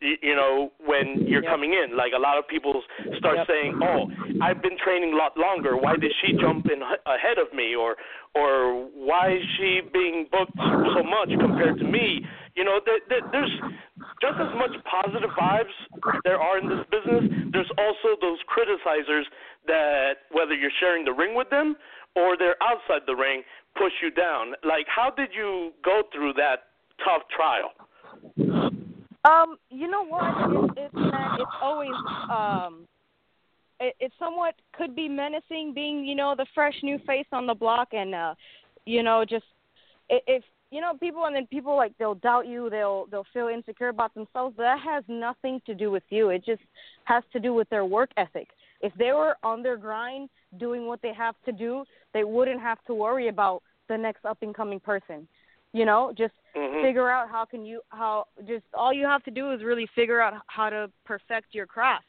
You, 0.00 0.16
you 0.24 0.34
know, 0.34 0.72
when 0.80 1.20
you're 1.28 1.44
Yep. 1.44 1.52
coming 1.52 1.76
in, 1.76 1.96
like 2.00 2.16
a 2.16 2.18
lot 2.18 2.38
of 2.40 2.48
people 2.48 2.80
start 3.20 3.36
Yep. 3.36 3.46
saying, 3.46 3.76
"Oh, 3.84 4.08
I've 4.40 4.62
been 4.64 4.78
training 4.78 5.12
a 5.12 5.16
lot 5.16 5.36
longer. 5.36 5.76
Why 5.76 5.96
did 6.00 6.12
she 6.24 6.32
jump 6.40 6.66
in 6.72 6.80
ahead 7.04 7.36
of 7.36 7.52
me?" 7.52 7.76
Or, 7.76 7.96
or 8.34 8.72
why 8.96 9.36
is 9.36 9.44
she 9.60 9.82
being 9.92 10.26
booked 10.32 10.56
so 10.96 11.02
much 11.04 11.28
compared 11.38 11.76
to 11.78 11.84
me? 11.84 12.24
You 12.54 12.64
know, 12.64 12.80
there, 12.84 13.00
there, 13.08 13.20
there's 13.32 13.50
just 14.20 14.36
as 14.38 14.52
much 14.56 14.70
positive 14.84 15.30
vibes 15.38 15.72
there 16.24 16.38
are 16.38 16.58
in 16.58 16.68
this 16.68 16.84
business. 16.90 17.24
There's 17.52 17.70
also 17.78 18.16
those 18.20 18.38
criticizers 18.48 19.24
that 19.66 20.28
whether 20.30 20.54
you're 20.54 20.74
sharing 20.80 21.04
the 21.04 21.12
ring 21.12 21.34
with 21.34 21.48
them 21.50 21.76
or 22.14 22.36
they're 22.36 22.60
outside 22.62 23.02
the 23.06 23.14
ring 23.14 23.42
push 23.76 23.92
you 24.02 24.10
down. 24.10 24.52
Like, 24.64 24.86
how 24.86 25.10
did 25.10 25.30
you 25.34 25.72
go 25.84 26.02
through 26.12 26.34
that 26.34 26.64
tough 27.04 27.22
trial? 27.34 27.72
Um, 29.24 29.56
you 29.70 29.88
know 29.88 30.04
what? 30.04 30.24
It's 30.24 30.74
it's 30.76 30.94
man, 30.94 31.40
it's 31.40 31.50
always 31.62 31.92
um, 32.28 32.86
it, 33.80 33.94
it 34.00 34.12
somewhat 34.18 34.54
could 34.76 34.96
be 34.96 35.08
menacing 35.08 35.72
being 35.74 36.04
you 36.04 36.14
know 36.14 36.34
the 36.36 36.46
fresh 36.54 36.74
new 36.82 36.98
face 37.06 37.26
on 37.32 37.46
the 37.46 37.54
block 37.54 37.88
and 37.92 38.14
uh, 38.14 38.34
you 38.84 39.02
know 39.02 39.24
just 39.28 39.44
i- 40.10 40.20
if 40.26 40.42
you 40.72 40.80
know 40.80 40.94
people 40.94 41.26
and 41.26 41.36
then 41.36 41.46
people 41.46 41.76
like 41.76 41.92
they'll 41.98 42.14
doubt 42.14 42.48
you, 42.48 42.70
they'll 42.70 43.06
they'll 43.10 43.26
feel 43.32 43.48
insecure 43.48 43.90
about 43.90 44.14
themselves. 44.14 44.54
But 44.56 44.62
that 44.62 44.80
has 44.80 45.04
nothing 45.06 45.60
to 45.66 45.74
do 45.74 45.90
with 45.90 46.02
you. 46.08 46.30
It 46.30 46.44
just 46.44 46.62
has 47.04 47.22
to 47.34 47.38
do 47.38 47.52
with 47.52 47.68
their 47.68 47.84
work 47.84 48.10
ethic. 48.16 48.48
If 48.80 48.92
they 48.94 49.12
were 49.12 49.36
on 49.44 49.62
their 49.62 49.76
grind 49.76 50.30
doing 50.58 50.86
what 50.86 51.00
they 51.02 51.12
have 51.12 51.36
to 51.44 51.52
do, 51.52 51.84
they 52.14 52.24
wouldn't 52.24 52.60
have 52.60 52.78
to 52.86 52.94
worry 52.94 53.28
about 53.28 53.62
the 53.88 53.98
next 53.98 54.24
up 54.24 54.38
and 54.40 54.54
coming 54.54 54.80
person. 54.80 55.28
You 55.74 55.84
know, 55.84 56.12
just 56.16 56.34
Mhm. 56.56 56.80
figure 56.82 57.10
out 57.10 57.30
how 57.30 57.44
can 57.44 57.66
you 57.66 57.82
how 57.90 58.26
just 58.46 58.64
all 58.72 58.94
you 58.94 59.06
have 59.06 59.22
to 59.24 59.30
do 59.30 59.52
is 59.52 59.62
really 59.62 59.86
figure 59.94 60.22
out 60.22 60.34
how 60.46 60.70
to 60.70 60.90
perfect 61.04 61.54
your 61.54 61.66
craft. 61.66 62.06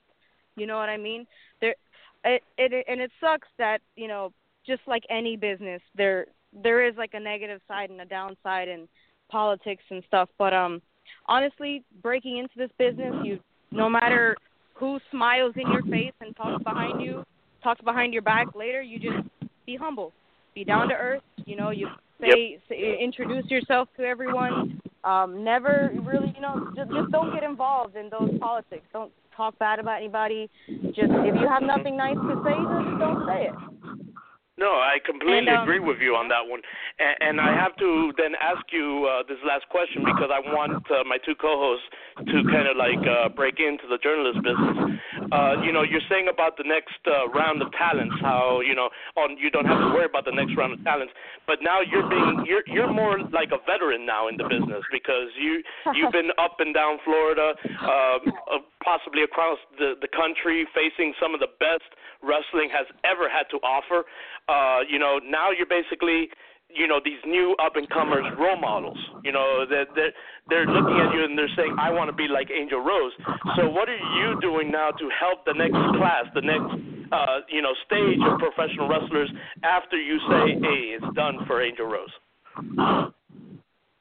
You 0.55 0.67
know 0.67 0.77
what 0.77 0.89
I 0.89 0.97
mean? 0.97 1.27
There 1.59 1.75
it 2.23 2.43
it 2.57 2.85
and 2.87 3.01
it 3.01 3.11
sucks 3.19 3.49
that, 3.57 3.81
you 3.97 4.07
know, 4.07 4.31
just 4.65 4.81
like 4.87 5.03
any 5.09 5.35
business, 5.35 5.81
there 5.95 6.27
there 6.61 6.87
is 6.87 6.95
like 6.97 7.13
a 7.13 7.19
negative 7.19 7.61
side 7.67 7.89
and 7.89 8.01
a 8.01 8.05
downside 8.05 8.67
in 8.67 8.87
politics 9.29 9.83
and 9.89 10.03
stuff, 10.07 10.29
but 10.37 10.53
um 10.53 10.81
honestly, 11.27 11.83
breaking 12.01 12.37
into 12.37 12.53
this 12.57 12.69
business, 12.77 13.13
you 13.23 13.39
no 13.71 13.89
matter 13.89 14.35
who 14.73 14.99
smiles 15.11 15.53
in 15.55 15.71
your 15.71 15.81
face 15.83 16.13
and 16.21 16.35
talks 16.35 16.63
behind 16.63 17.01
you, 17.01 17.23
talks 17.63 17.81
behind 17.81 18.13
your 18.13 18.21
back 18.21 18.47
later, 18.55 18.81
you 18.81 18.99
just 18.99 19.27
be 19.65 19.75
humble. 19.75 20.13
Be 20.53 20.63
down 20.63 20.87
to 20.89 20.93
earth, 20.93 21.23
you 21.45 21.55
know, 21.55 21.71
you 21.71 21.87
say, 22.21 22.59
say 22.69 22.97
introduce 22.99 23.49
yourself 23.49 23.89
to 23.97 24.03
everyone. 24.03 24.79
Um, 25.03 25.43
never 25.43 25.91
really, 26.03 26.31
you 26.35 26.41
know, 26.41 26.71
just, 26.75 26.91
just 26.91 27.11
don't 27.11 27.33
get 27.33 27.43
involved 27.43 27.95
in 27.95 28.09
those 28.09 28.29
politics. 28.39 28.85
Don't 28.93 29.11
talk 29.35 29.57
bad 29.59 29.79
about 29.79 29.97
anybody. 29.97 30.49
Just 30.67 31.09
if 31.09 31.35
you 31.41 31.47
have 31.47 31.63
nothing 31.63 31.97
nice 31.97 32.15
to 32.15 32.41
say, 32.45 32.53
just 32.53 32.99
don't 32.99 33.27
say 33.27 33.49
it. 33.49 34.12
No, 34.53 34.77
I 34.77 35.01
completely 35.01 35.49
And, 35.49 35.49
um, 35.49 35.65
agree 35.65 35.81
with 35.81 35.97
you 35.97 36.13
on 36.13 36.29
that 36.29 36.45
one. 36.45 36.61
And, 37.01 37.17
and 37.21 37.35
I 37.41 37.57
have 37.57 37.73
to 37.81 38.13
then 38.21 38.37
ask 38.37 38.61
you 38.69 39.09
uh, 39.09 39.25
this 39.25 39.41
last 39.41 39.65
question 39.73 40.05
because 40.05 40.29
I 40.29 40.37
want 40.53 40.85
uh, 40.93 41.01
my 41.09 41.17
two 41.17 41.33
co-hosts 41.33 41.89
to 42.21 42.37
kind 42.53 42.69
of 42.69 42.77
like 42.77 43.01
uh, 43.01 43.33
break 43.33 43.57
into 43.57 43.89
the 43.89 43.97
journalist 43.97 44.45
business. 44.45 45.01
Uh, 45.33 45.57
you 45.65 45.73
know, 45.73 45.81
you're 45.81 46.05
saying 46.05 46.29
about 46.29 46.53
the 46.61 46.69
next 46.69 47.01
uh, 47.09 47.25
round 47.33 47.65
of 47.65 47.73
talents, 47.73 48.13
how 48.21 48.61
you 48.61 48.77
know, 48.77 48.93
on 49.17 49.41
you 49.41 49.49
don't 49.49 49.65
have 49.65 49.81
to 49.81 49.89
worry 49.89 50.05
about 50.05 50.25
the 50.29 50.35
next 50.35 50.53
round 50.53 50.77
of 50.77 50.81
talents. 50.85 51.13
But 51.49 51.65
now 51.65 51.81
you're 51.81 52.05
being 52.05 52.45
you're 52.45 52.61
you're 52.69 52.93
more 52.93 53.17
like 53.33 53.49
a 53.49 53.61
veteran 53.65 54.05
now 54.05 54.29
in 54.29 54.37
the 54.37 54.45
business 54.45 54.85
because 54.93 55.33
you 55.33 55.65
you've 55.97 56.13
been 56.13 56.29
up 56.37 56.61
and 56.61 56.77
down 56.77 57.01
Florida, 57.01 57.57
um, 57.81 58.21
uh, 58.53 58.61
possibly 58.85 59.25
across 59.25 59.57
the 59.81 59.97
the 59.97 60.07
country, 60.13 60.69
facing 60.77 61.17
some 61.17 61.33
of 61.33 61.41
the 61.41 61.49
best 61.57 61.89
wrestling 62.23 62.71
has 62.71 62.87
ever 63.03 63.29
had 63.29 63.43
to 63.51 63.57
offer. 63.61 64.07
Uh, 64.47 64.81
you 64.89 64.97
know, 64.97 65.19
now 65.19 65.51
you're 65.51 65.69
basically, 65.69 66.29
you 66.69 66.87
know, 66.87 66.99
these 67.03 67.19
new 67.25 67.55
up 67.63 67.75
and 67.75 67.87
comers 67.89 68.25
role 68.39 68.59
models. 68.59 68.97
You 69.23 69.31
know, 69.31 69.65
that 69.69 69.93
they're, 69.95 70.15
they're 70.49 70.65
looking 70.65 70.97
at 71.03 71.13
you 71.13 71.23
and 71.23 71.37
they're 71.37 71.51
saying, 71.55 71.75
I 71.79 71.91
want 71.91 72.09
to 72.09 72.15
be 72.15 72.27
like 72.27 72.49
Angel 72.49 72.79
Rose. 72.79 73.13
So 73.55 73.69
what 73.69 73.89
are 73.89 74.03
you 74.17 74.39
doing 74.41 74.71
now 74.71 74.91
to 74.91 75.05
help 75.19 75.45
the 75.45 75.53
next 75.53 75.77
class, 75.99 76.25
the 76.33 76.41
next, 76.41 76.71
uh, 77.11 77.45
you 77.49 77.61
know, 77.61 77.73
stage 77.85 78.19
of 78.25 78.39
professional 78.39 78.87
wrestlers 78.87 79.29
after 79.63 79.99
you 79.99 80.17
say, 80.31 80.57
hey, 80.59 80.97
it's 80.97 81.15
done 81.15 81.45
for 81.45 81.61
Angel 81.61 81.85
Rose? 81.85 83.11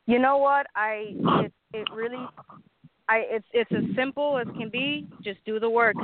You 0.07 0.19
know 0.19 0.39
what? 0.39 0.67
I 0.75 1.15
it 1.45 1.53
it 1.73 1.89
really 1.95 2.27
I 3.09 3.23
it's 3.31 3.47
it's 3.53 3.71
as 3.73 3.85
simple 3.97 4.39
as 4.39 4.47
can 4.59 4.69
be. 4.71 5.07
Just 5.23 5.45
do 5.45 5.61
the 5.61 5.71
work. 5.71 5.97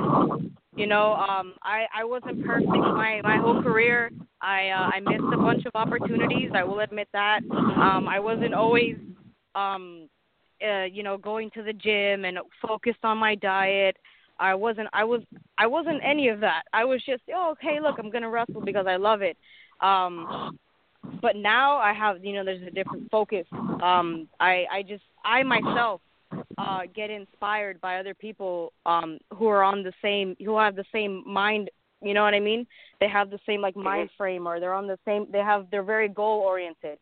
You 0.79 0.87
know, 0.87 1.13
um 1.15 1.55
I 1.61 1.87
I 1.93 2.05
wasn't 2.05 2.45
perfect 2.45 2.69
my 2.69 3.19
my 3.21 3.35
whole 3.35 3.61
career. 3.61 4.11
I 4.41 4.69
uh, 4.69 4.89
I 4.95 5.01
missed 5.01 5.33
a 5.33 5.37
bunch 5.37 5.65
of 5.65 5.73
opportunities. 5.75 6.51
I 6.55 6.63
will 6.63 6.79
admit 6.79 7.09
that. 7.11 7.41
Um 7.51 8.07
I 8.07 8.17
wasn't 8.17 8.53
always 8.53 8.95
um 9.55 10.07
uh, 10.65 10.83
you 10.83 11.03
know 11.03 11.17
going 11.17 11.51
to 11.55 11.63
the 11.63 11.73
gym 11.73 12.23
and 12.23 12.37
focused 12.65 13.03
on 13.03 13.17
my 13.17 13.35
diet. 13.35 13.97
I 14.39 14.55
wasn't 14.55 14.87
I 14.93 15.03
was 15.03 15.21
I 15.57 15.67
wasn't 15.67 15.99
any 16.01 16.29
of 16.29 16.39
that. 16.39 16.63
I 16.71 16.85
was 16.85 17.03
just, 17.05 17.23
"Oh, 17.35 17.51
okay, 17.51 17.81
look, 17.81 17.97
I'm 17.99 18.09
to 18.09 18.29
wrestle 18.29 18.61
because 18.61 18.87
I 18.87 18.95
love 18.95 19.21
it." 19.21 19.35
Um 19.81 20.57
but 21.21 21.35
now 21.35 21.75
I 21.75 21.91
have 21.91 22.23
you 22.23 22.33
know 22.35 22.45
there's 22.45 22.65
a 22.65 22.71
different 22.71 23.11
focus. 23.11 23.45
Um, 23.83 24.29
I 24.39 24.65
I 24.71 24.83
just 24.87 25.03
I 25.25 25.43
myself 25.43 25.99
uh, 26.57 26.81
get 26.95 27.09
inspired 27.09 27.79
by 27.81 27.99
other 27.99 28.13
people 28.13 28.73
um, 28.85 29.19
who 29.33 29.47
are 29.47 29.63
on 29.63 29.83
the 29.83 29.93
same 30.01 30.35
who 30.43 30.57
have 30.57 30.75
the 30.75 30.85
same 30.91 31.23
mind. 31.25 31.69
You 32.01 32.13
know 32.13 32.23
what 32.23 32.33
I 32.33 32.39
mean? 32.39 32.65
They 32.99 33.09
have 33.09 33.29
the 33.29 33.39
same 33.45 33.61
like 33.61 33.75
mind 33.75 34.09
frame, 34.17 34.47
or 34.47 34.59
they're 34.59 34.73
on 34.73 34.87
the 34.87 34.97
same. 35.05 35.27
They 35.31 35.39
have 35.39 35.67
they're 35.71 35.83
very 35.83 36.09
goal 36.09 36.41
oriented. 36.41 36.97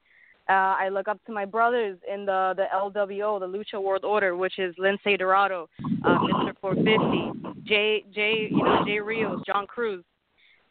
Uh, 0.50 0.76
I 0.80 0.90
look 0.90 1.10
up 1.10 1.20
to 1.26 1.34
my 1.34 1.46
brothers 1.46 1.98
in 2.12 2.26
the 2.26 2.54
the 2.56 2.66
LWO, 2.74 3.40
the 3.40 3.48
Lucha 3.48 3.82
World 3.82 4.06
Order, 4.06 4.36
which 4.36 4.60
is 4.60 4.74
Lince 4.76 5.18
Dorado, 5.18 5.70
uh, 6.06 6.20
Mr. 6.20 6.54
450, 6.62 7.62
Jay 7.68 8.04
Jay, 8.14 8.48
you 8.50 8.64
know 8.64 8.84
Jay 8.86 9.00
Rios, 9.00 9.42
John 9.46 9.68
Cruz. 9.68 10.04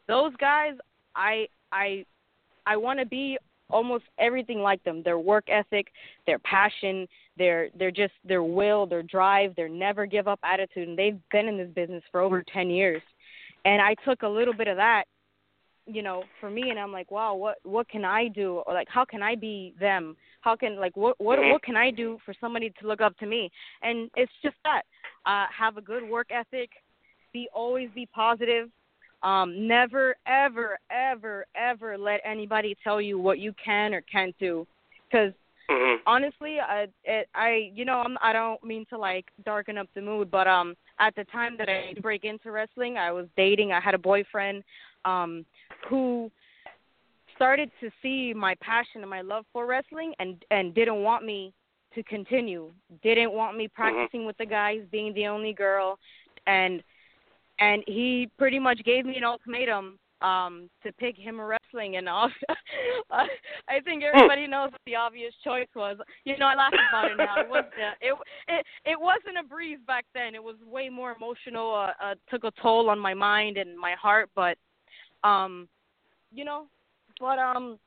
Those 0.07 0.33
guys, 0.39 0.73
I 1.15 1.47
I 1.71 2.05
I 2.65 2.75
want 2.75 2.99
to 2.99 3.05
be 3.05 3.37
almost 3.69 4.05
everything 4.17 4.59
like 4.59 4.83
them. 4.83 5.03
Their 5.03 5.19
work 5.19 5.45
ethic, 5.49 5.87
their 6.25 6.39
passion, 6.39 7.07
their 7.37 7.69
their 7.77 7.91
just 7.91 8.13
their 8.23 8.43
will, 8.43 8.85
their 8.85 9.03
drive, 9.03 9.55
their 9.55 9.69
never 9.69 10.05
give 10.05 10.27
up 10.27 10.39
attitude, 10.43 10.87
and 10.87 10.97
they've 10.97 11.19
been 11.31 11.47
in 11.47 11.57
this 11.57 11.69
business 11.75 12.03
for 12.11 12.21
over 12.21 12.43
10 12.53 12.69
years. 12.69 13.01
And 13.65 13.81
I 13.81 13.95
took 14.05 14.21
a 14.23 14.27
little 14.27 14.53
bit 14.53 14.67
of 14.67 14.77
that 14.77 15.05
you 15.87 16.03
know 16.03 16.23
for 16.39 16.49
me 16.49 16.69
and 16.69 16.77
i'm 16.77 16.91
like 16.91 17.09
wow 17.09 17.33
what 17.33 17.57
what 17.63 17.87
can 17.89 18.03
i 18.03 18.27
do? 18.27 18.61
Or 18.67 18.73
like 18.73 18.87
how 18.89 19.05
can 19.05 19.23
i 19.23 19.35
be 19.35 19.73
them? 19.79 20.15
How 20.41 20.55
can 20.55 20.79
like 20.79 20.95
what 20.95 21.19
what 21.19 21.39
what 21.39 21.63
can 21.63 21.75
i 21.75 21.89
do 21.89 22.19
for 22.25 22.33
somebody 22.39 22.71
to 22.81 22.87
look 22.87 23.01
up 23.01 23.17
to 23.19 23.25
me? 23.25 23.49
And 23.81 24.09
it's 24.15 24.31
just 24.43 24.55
that 24.63 24.83
uh 25.25 25.45
have 25.57 25.77
a 25.77 25.81
good 25.81 26.07
work 26.07 26.27
ethic 26.29 26.69
be 27.33 27.47
always 27.53 27.89
be 27.95 28.07
positive 28.13 28.69
um 29.23 29.67
never 29.67 30.15
ever 30.27 30.77
ever 30.91 31.45
ever 31.55 31.97
let 31.97 32.19
anybody 32.25 32.75
tell 32.83 33.01
you 33.01 33.17
what 33.17 33.39
you 33.39 33.53
can 33.63 33.93
or 33.93 34.01
can't 34.01 34.35
do. 34.39 34.67
Because 35.09 35.31
honestly 36.05 36.59
i 36.59 36.87
it 37.03 37.27
i 37.35 37.69
you 37.73 37.83
know 37.83 38.01
i'm 38.05 38.17
i 38.21 38.31
don't 38.31 38.63
mean 38.63 38.85
to 38.89 38.97
like 38.97 39.25
darken 39.45 39.77
up 39.77 39.87
the 39.95 40.01
mood 40.01 40.31
but 40.31 40.47
um 40.47 40.75
at 40.99 41.13
the 41.15 41.25
time 41.25 41.55
that 41.57 41.67
i 41.69 41.93
break 42.01 42.23
into 42.23 42.51
wrestling 42.51 42.97
i 42.97 43.11
was 43.11 43.25
dating 43.35 43.71
i 43.71 43.79
had 43.79 43.93
a 43.93 43.97
boyfriend 43.97 44.63
um 45.05 45.45
who 45.89 46.31
started 47.35 47.69
to 47.79 47.89
see 48.01 48.33
my 48.33 48.55
passion 48.61 49.01
and 49.01 49.09
my 49.09 49.21
love 49.21 49.45
for 49.53 49.65
wrestling 49.65 50.13
and 50.19 50.43
and 50.51 50.73
didn't 50.73 51.01
want 51.03 51.23
me 51.23 51.53
to 51.95 52.03
continue. 52.03 52.71
Didn't 53.01 53.31
want 53.31 53.57
me 53.57 53.67
practicing 53.67 54.25
with 54.25 54.37
the 54.37 54.45
guys 54.45 54.81
being 54.91 55.13
the 55.13 55.27
only 55.27 55.53
girl 55.53 55.97
and 56.45 56.83
and 57.59 57.83
he 57.87 58.29
pretty 58.37 58.59
much 58.59 58.83
gave 58.83 59.05
me 59.05 59.17
an 59.17 59.23
ultimatum 59.23 59.97
um 60.21 60.69
to 60.83 60.91
pick 60.93 61.15
him 61.15 61.39
wrestling 61.39 61.97
and 61.97 62.09
all 62.09 62.29
I 63.11 63.79
think 63.83 64.03
everybody 64.03 64.47
knows 64.47 64.71
what 64.71 64.81
the 64.85 64.95
obvious 64.95 65.33
choice 65.43 65.67
was. 65.75 65.97
You 66.25 66.37
know, 66.37 66.47
I 66.47 66.55
laugh 66.55 66.73
about 66.89 67.11
it 67.11 67.17
now. 67.17 67.39
It 67.39 67.49
was 67.49 67.63
uh, 67.65 67.93
it 68.01 68.17
it 68.47 68.65
it 68.85 68.99
wasn't 68.99 69.37
a 69.39 69.47
breeze 69.47 69.79
back 69.85 70.05
then. 70.13 70.35
It 70.35 70.43
was 70.43 70.55
way 70.65 70.89
more 70.89 71.15
emotional. 71.15 71.73
Uh, 71.73 72.03
uh 72.03 72.15
took 72.29 72.43
a 72.43 72.51
toll 72.61 72.89
on 72.89 72.99
my 72.99 73.13
mind 73.13 73.57
and 73.57 73.77
my 73.77 73.93
heart, 73.93 74.29
but 74.35 74.57
um 75.23 75.67
you 76.31 76.45
know, 76.45 76.67
but 77.19 77.39
um 77.39 77.77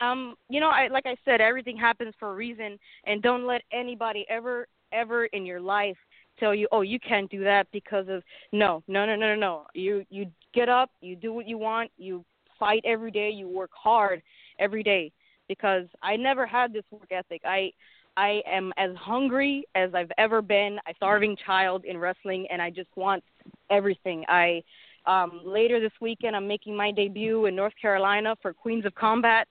um 0.00 0.34
you 0.48 0.60
know, 0.60 0.68
I 0.68 0.88
like 0.88 1.06
I 1.06 1.16
said 1.24 1.40
everything 1.40 1.76
happens 1.76 2.14
for 2.18 2.30
a 2.30 2.34
reason 2.34 2.78
and 3.06 3.22
don't 3.22 3.46
let 3.46 3.62
anybody 3.72 4.26
ever 4.28 4.66
ever 4.92 5.26
in 5.26 5.44
your 5.44 5.60
life 5.60 5.96
tell 6.38 6.54
you, 6.54 6.68
"Oh, 6.72 6.82
you 6.82 7.00
can't 7.00 7.30
do 7.30 7.42
that 7.44 7.66
because 7.72 8.08
of 8.08 8.22
no, 8.52 8.82
no, 8.88 9.06
no, 9.06 9.16
no, 9.16 9.34
no, 9.34 9.36
no." 9.36 9.66
You 9.74 10.04
you 10.10 10.30
get 10.54 10.68
up, 10.68 10.90
you 11.00 11.16
do 11.16 11.32
what 11.32 11.46
you 11.46 11.58
want, 11.58 11.90
you 11.98 12.24
fight 12.58 12.82
every 12.84 13.10
day, 13.10 13.30
you 13.30 13.48
work 13.48 13.70
hard 13.74 14.22
every 14.58 14.82
day 14.82 15.12
because 15.48 15.86
I 16.02 16.16
never 16.16 16.46
had 16.46 16.72
this 16.72 16.84
work 16.90 17.10
ethic. 17.10 17.42
I 17.44 17.72
I 18.16 18.42
am 18.46 18.72
as 18.78 18.96
hungry 18.96 19.64
as 19.74 19.94
I've 19.94 20.10
ever 20.16 20.40
been, 20.40 20.78
a 20.88 20.94
starving 20.96 21.36
child 21.44 21.84
in 21.84 21.98
wrestling 21.98 22.46
and 22.50 22.62
I 22.62 22.70
just 22.70 22.88
want 22.96 23.22
everything. 23.70 24.24
I 24.28 24.62
um 25.06 25.40
later 25.44 25.80
this 25.80 25.92
weekend 26.00 26.34
I'm 26.34 26.48
making 26.48 26.76
my 26.76 26.90
debut 26.90 27.46
in 27.46 27.54
North 27.54 27.74
Carolina 27.80 28.36
for 28.42 28.52
Queens 28.52 28.84
of 28.84 28.94
Combat. 28.94 29.46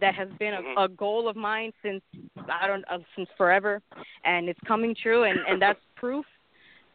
That 0.00 0.14
has 0.16 0.28
been 0.38 0.54
a, 0.54 0.82
a 0.82 0.88
goal 0.88 1.28
of 1.28 1.36
mine 1.36 1.72
since 1.82 2.02
I 2.50 2.66
don't 2.66 2.84
uh, 2.90 2.98
since 3.16 3.28
forever 3.36 3.80
and 4.24 4.48
it's 4.48 4.60
coming 4.66 4.94
true 5.00 5.24
and 5.24 5.38
and 5.48 5.62
that's 5.62 5.80
proof 6.02 6.26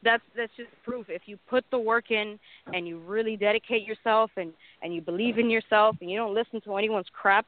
that's 0.04 0.24
that's 0.36 0.52
just 0.56 0.70
proof. 0.84 1.08
If 1.10 1.24
you 1.26 1.38
put 1.50 1.64
the 1.72 1.80
work 1.80 2.12
in 2.12 2.40
and 2.74 2.88
you 2.88 3.00
really 3.00 3.36
dedicate 3.36 3.86
yourself 3.86 4.32
and 4.38 4.54
and 4.82 4.94
you 4.94 5.02
believe 5.02 5.40
in 5.40 5.50
yourself 5.50 5.96
and 6.02 6.10
you 6.10 6.18
don't 6.18 6.36
listen 6.36 6.62
to 6.62 6.76
anyone's 6.76 7.08
crap, 7.12 7.46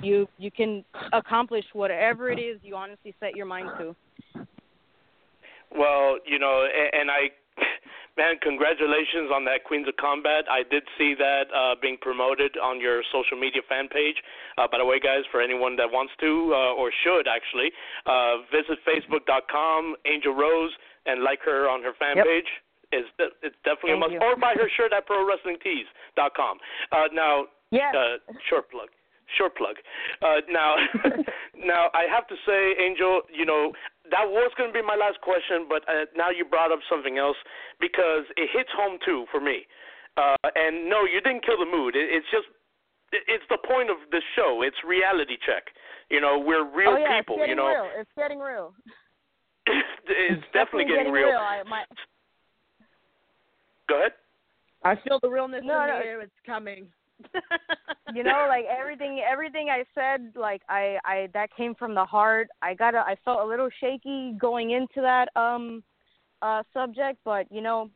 you 0.00 0.28
you 0.38 0.50
can 0.50 0.84
accomplish 1.12 1.64
whatever 1.72 2.30
it 2.30 2.38
is 2.38 2.58
you 2.62 2.76
honestly 2.76 3.14
set 3.20 3.34
your 3.34 3.46
mind 3.46 3.68
to. 3.78 3.96
Well, 5.76 6.18
you 6.24 6.38
know, 6.38 6.64
and, 6.64 7.00
and 7.00 7.10
I, 7.10 7.30
man, 8.16 8.36
congratulations 8.42 9.30
on 9.32 9.44
that 9.44 9.64
Queens 9.64 9.86
of 9.88 9.96
Combat. 9.96 10.44
I 10.50 10.62
did 10.68 10.82
see 10.98 11.14
that 11.18 11.44
uh, 11.54 11.74
being 11.80 11.96
promoted 12.00 12.56
on 12.62 12.80
your 12.80 13.02
social 13.12 13.36
media 13.38 13.62
fan 13.68 13.88
page. 13.88 14.16
Uh, 14.58 14.66
by 14.70 14.78
the 14.78 14.84
way, 14.84 14.98
guys, 15.00 15.22
for 15.30 15.40
anyone 15.40 15.76
that 15.76 15.90
wants 15.90 16.12
to 16.20 16.52
uh, 16.52 16.72
or 16.80 16.90
should 17.04 17.28
actually 17.28 17.70
uh, 18.06 18.38
visit 18.50 18.78
Facebook.com, 18.88 19.94
Angel 20.06 20.34
Rose, 20.34 20.72
and 21.06 21.22
like 21.22 21.40
her 21.44 21.68
on 21.68 21.82
her 21.82 21.92
fan 21.98 22.16
Yep. 22.16 22.26
page. 22.26 22.50
It's 22.92 23.08
de- 23.18 23.34
it's 23.42 23.56
definitely 23.64 23.98
Thank 23.98 23.98
a 23.98 24.00
must. 24.00 24.12
you. 24.12 24.20
Or 24.22 24.36
buy 24.36 24.54
her 24.54 24.70
shirt 24.76 24.92
at 24.92 25.06
ProWrestlingTees.com. 25.08 26.58
Uh, 26.92 27.08
now, 27.12 27.46
Yes. 27.70 27.94
uh, 27.94 28.16
short 28.48 28.70
plug. 28.70 28.88
Short 29.36 29.56
plug. 29.56 29.74
Uh, 30.22 30.40
now, 30.48 30.76
now 31.58 31.90
I 31.94 32.04
have 32.08 32.28
to 32.28 32.36
say, 32.46 32.74
Angel, 32.78 33.22
you 33.32 33.44
know 33.44 33.72
that 34.10 34.26
was 34.28 34.50
going 34.56 34.70
to 34.70 34.76
be 34.76 34.82
my 34.84 34.96
last 34.96 35.20
question, 35.20 35.66
but 35.68 35.82
uh, 35.88 36.06
now 36.16 36.30
you 36.30 36.44
brought 36.44 36.72
up 36.72 36.80
something 36.90 37.18
else 37.18 37.36
because 37.80 38.24
it 38.36 38.48
hits 38.52 38.70
home 38.76 38.98
too 39.04 39.26
for 39.30 39.40
me. 39.40 39.66
Uh, 40.16 40.36
and 40.54 40.88
no, 40.88 41.04
you 41.04 41.20
didn't 41.20 41.44
kill 41.44 41.58
the 41.58 41.68
mood. 41.68 41.94
It, 41.96 42.08
it's 42.10 42.26
just 42.30 42.46
it- 43.12 43.24
it's 43.28 43.44
the 43.50 43.58
point 43.66 43.90
of 43.90 43.96
the 44.10 44.20
show. 44.34 44.62
It's 44.62 44.76
reality 44.86 45.36
check. 45.44 45.64
You 46.10 46.20
know, 46.20 46.38
we're 46.38 46.64
real 46.64 46.94
oh 46.94 46.98
yeah, 46.98 47.20
people. 47.20 47.36
it's 47.40 47.48
You 47.50 47.56
know, 47.56 47.66
real. 47.68 47.88
It's 48.00 48.10
getting 48.16 48.38
real. 48.38 48.72
it's 50.06 50.42
definitely 50.52 50.86
getting, 50.86 51.12
real. 51.12 51.34
I, 51.34 51.62
my, 51.68 51.82
Go 53.88 53.98
ahead. 54.00 54.12
I 54.84 54.94
feel 55.02 55.18
the 55.20 55.28
realness 55.28 55.62
No, 55.64 55.80
in 55.82 55.88
no. 55.88 55.98
the 55.98 56.04
air. 56.06 56.20
It's 56.22 56.32
coming. 56.46 56.86
You 58.14 58.22
know 58.22 58.46
like 58.48 58.64
everything 58.66 59.20
everything 59.20 59.68
i 59.70 59.84
said 59.94 60.32
like 60.36 60.62
i 60.68 60.96
i 61.04 61.28
that 61.32 61.48
came 61.56 61.74
from 61.74 61.94
the 61.94 62.04
heart. 62.04 62.48
I 62.62 62.74
got 62.74 62.94
a, 62.94 62.98
i 62.98 63.16
felt 63.24 63.40
a 63.40 63.44
little 63.44 63.68
shaky 63.80 64.34
going 64.38 64.70
into 64.70 65.00
that 65.00 65.28
um 65.36 65.82
uh 66.42 66.62
subject 66.72 67.18
but 67.24 67.50
you 67.50 67.60
know 67.60 67.90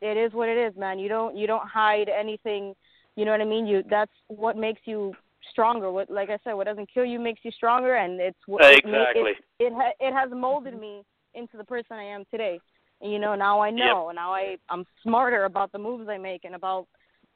it 0.00 0.16
is 0.16 0.32
what 0.32 0.48
it 0.48 0.56
is 0.56 0.76
man. 0.78 0.98
You 0.98 1.08
don't 1.08 1.36
you 1.36 1.46
don't 1.46 1.66
hide 1.66 2.08
anything. 2.08 2.74
You 3.16 3.24
know 3.24 3.32
what 3.32 3.40
i 3.40 3.44
mean? 3.44 3.66
You 3.66 3.82
that's 3.88 4.12
what 4.28 4.56
makes 4.56 4.80
you 4.84 5.14
stronger. 5.50 5.90
What 5.90 6.10
like 6.10 6.30
i 6.30 6.38
said 6.44 6.54
what 6.54 6.66
doesn't 6.66 6.92
kill 6.92 7.04
you 7.04 7.18
makes 7.18 7.40
you 7.42 7.50
stronger 7.50 7.96
and 7.96 8.20
it's 8.20 8.38
what 8.46 8.62
Exactly. 8.64 9.32
it 9.58 9.66
it, 9.66 9.72
ha- 9.74 9.92
it 10.00 10.12
has 10.12 10.30
molded 10.32 10.78
me 10.78 11.02
into 11.34 11.56
the 11.56 11.64
person 11.64 11.96
i 11.96 12.02
am 12.02 12.24
today. 12.30 12.60
And 13.02 13.12
you 13.12 13.18
know 13.18 13.34
now 13.34 13.60
i 13.60 13.70
know. 13.70 14.10
Now 14.14 14.32
i 14.32 14.56
i'm 14.68 14.84
smarter 15.02 15.44
about 15.44 15.72
the 15.72 15.78
moves 15.78 16.08
i 16.08 16.18
make 16.18 16.44
and 16.44 16.54
about 16.54 16.86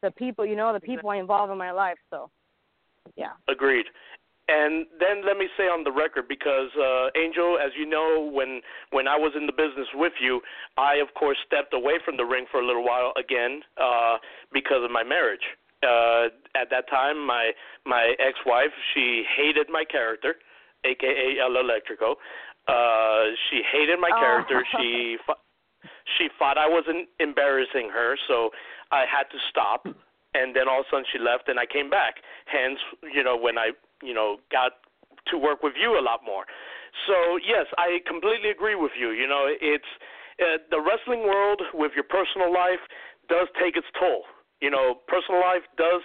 the 0.04 0.10
people, 0.12 0.44
you 0.44 0.56
know, 0.56 0.72
the 0.72 0.80
people 0.80 1.08
I 1.10 1.16
involve 1.16 1.50
in 1.50 1.58
my 1.58 1.72
life. 1.72 1.98
So, 2.10 2.30
yeah. 3.16 3.32
Agreed. 3.48 3.86
And 4.46 4.84
then 5.00 5.24
let 5.26 5.38
me 5.38 5.48
say 5.56 5.64
on 5.64 5.84
the 5.84 5.90
record, 6.04 6.28
because 6.28 6.68
uh, 6.76 7.08
Angel, 7.18 7.56
as 7.64 7.72
you 7.78 7.86
know, 7.86 8.30
when 8.30 8.60
when 8.90 9.08
I 9.08 9.16
was 9.16 9.32
in 9.34 9.46
the 9.46 9.52
business 9.52 9.88
with 9.94 10.12
you, 10.20 10.42
I 10.76 10.96
of 10.96 11.08
course 11.14 11.38
stepped 11.46 11.72
away 11.72 11.94
from 12.04 12.18
the 12.18 12.24
ring 12.24 12.44
for 12.52 12.60
a 12.60 12.66
little 12.66 12.84
while 12.84 13.12
again 13.16 13.62
uh, 13.80 14.18
because 14.52 14.84
of 14.84 14.90
my 14.90 15.02
marriage. 15.02 15.46
Uh, 15.82 16.28
at 16.60 16.68
that 16.70 16.84
time, 16.90 17.16
my 17.26 17.52
my 17.86 18.12
ex-wife 18.20 18.74
she 18.92 19.24
hated 19.34 19.68
my 19.70 19.84
character, 19.90 20.34
aka 20.84 21.28
El 21.40 21.56
Electrico. 21.64 22.16
Uh, 22.68 23.32
she 23.48 23.62
hated 23.72 23.98
my 23.98 24.10
Oh. 24.12 24.20
character. 24.20 24.60
She 24.78 25.16
fo- 25.26 25.40
she 26.18 26.28
thought 26.38 26.56
I 26.58 26.68
wasn't 26.68 27.08
embarrassing 27.18 27.88
her, 27.92 28.16
so 28.28 28.50
I 28.94 29.04
had 29.10 29.26
to 29.34 29.38
stop. 29.50 29.90
And 30.34 30.54
then 30.54 30.66
all 30.70 30.80
of 30.82 30.86
a 30.86 30.90
sudden 30.90 31.06
she 31.10 31.18
left, 31.18 31.46
and 31.50 31.58
I 31.58 31.66
came 31.66 31.90
back. 31.90 32.22
Hence, 32.46 32.78
you 33.14 33.22
know, 33.22 33.36
when 33.36 33.58
I, 33.58 33.70
you 34.02 34.14
know, 34.14 34.38
got 34.50 34.82
to 35.30 35.38
work 35.38 35.62
with 35.62 35.74
you 35.78 35.98
a 35.98 36.02
lot 36.02 36.20
more. 36.26 36.44
So 37.06 37.38
yes, 37.42 37.66
I 37.78 37.98
completely 38.06 38.50
agree 38.50 38.74
with 38.74 38.92
you. 38.98 39.10
You 39.10 39.26
know, 39.26 39.46
it's 39.46 39.90
uh, 40.42 40.58
the 40.70 40.82
wrestling 40.82 41.22
world 41.26 41.62
with 41.72 41.92
your 41.94 42.06
personal 42.06 42.50
life 42.52 42.82
does 43.28 43.46
take 43.58 43.76
its 43.76 43.86
toll. 43.98 44.26
You 44.60 44.70
know, 44.70 44.98
personal 45.06 45.40
life 45.40 45.66
does, 45.78 46.02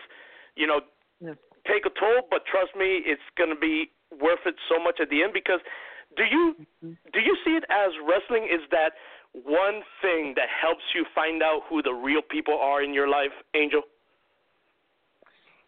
you 0.56 0.68
know, 0.68 0.82
Yeah. 1.22 1.34
take 1.66 1.86
a 1.86 1.94
toll. 1.94 2.26
But 2.30 2.46
trust 2.46 2.76
me, 2.76 3.02
it's 3.06 3.26
going 3.38 3.50
to 3.50 3.60
be 3.60 3.92
worth 4.14 4.46
it 4.46 4.56
so 4.70 4.78
much 4.82 5.00
at 5.02 5.10
the 5.10 5.22
end 5.24 5.34
because 5.34 5.62
do 6.18 6.24
you 6.24 6.56
do 7.14 7.20
you 7.22 7.36
see 7.46 7.54
it 7.54 7.66
as 7.70 7.94
wrestling 8.02 8.50
is 8.50 8.62
that 8.72 8.94
one 9.46 9.82
thing 10.02 10.34
that 10.36 10.48
helps 10.50 10.84
you 10.94 11.06
find 11.14 11.42
out 11.42 11.62
who 11.70 11.82
the 11.82 11.94
real 11.94 12.22
people 12.22 12.58
are 12.60 12.84
in 12.84 12.94
your 12.94 13.08
life, 13.08 13.32
Angel? 13.56 13.82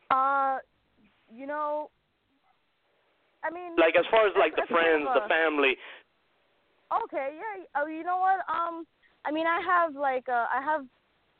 Uh, 0.10 0.58
you 1.34 1.46
know, 1.48 1.90
I 3.44 3.50
mean, 3.50 3.76
Like 3.78 3.96
as 3.98 4.06
far 4.12 4.28
as 4.28 4.34
like 4.38 4.56
the 4.56 4.68
friends, 4.70 5.08
the 5.14 5.28
family. 5.28 5.76
Okay, 7.06 7.36
yeah. 7.36 7.64
Oh, 7.76 7.88
you 7.88 8.04
know 8.04 8.18
what? 8.18 8.40
Um, 8.54 8.86
I 9.26 9.32
mean, 9.32 9.48
I 9.48 9.62
have 9.66 9.96
like 9.96 10.28
uh, 10.30 10.46
I 10.54 10.62
have 10.64 10.86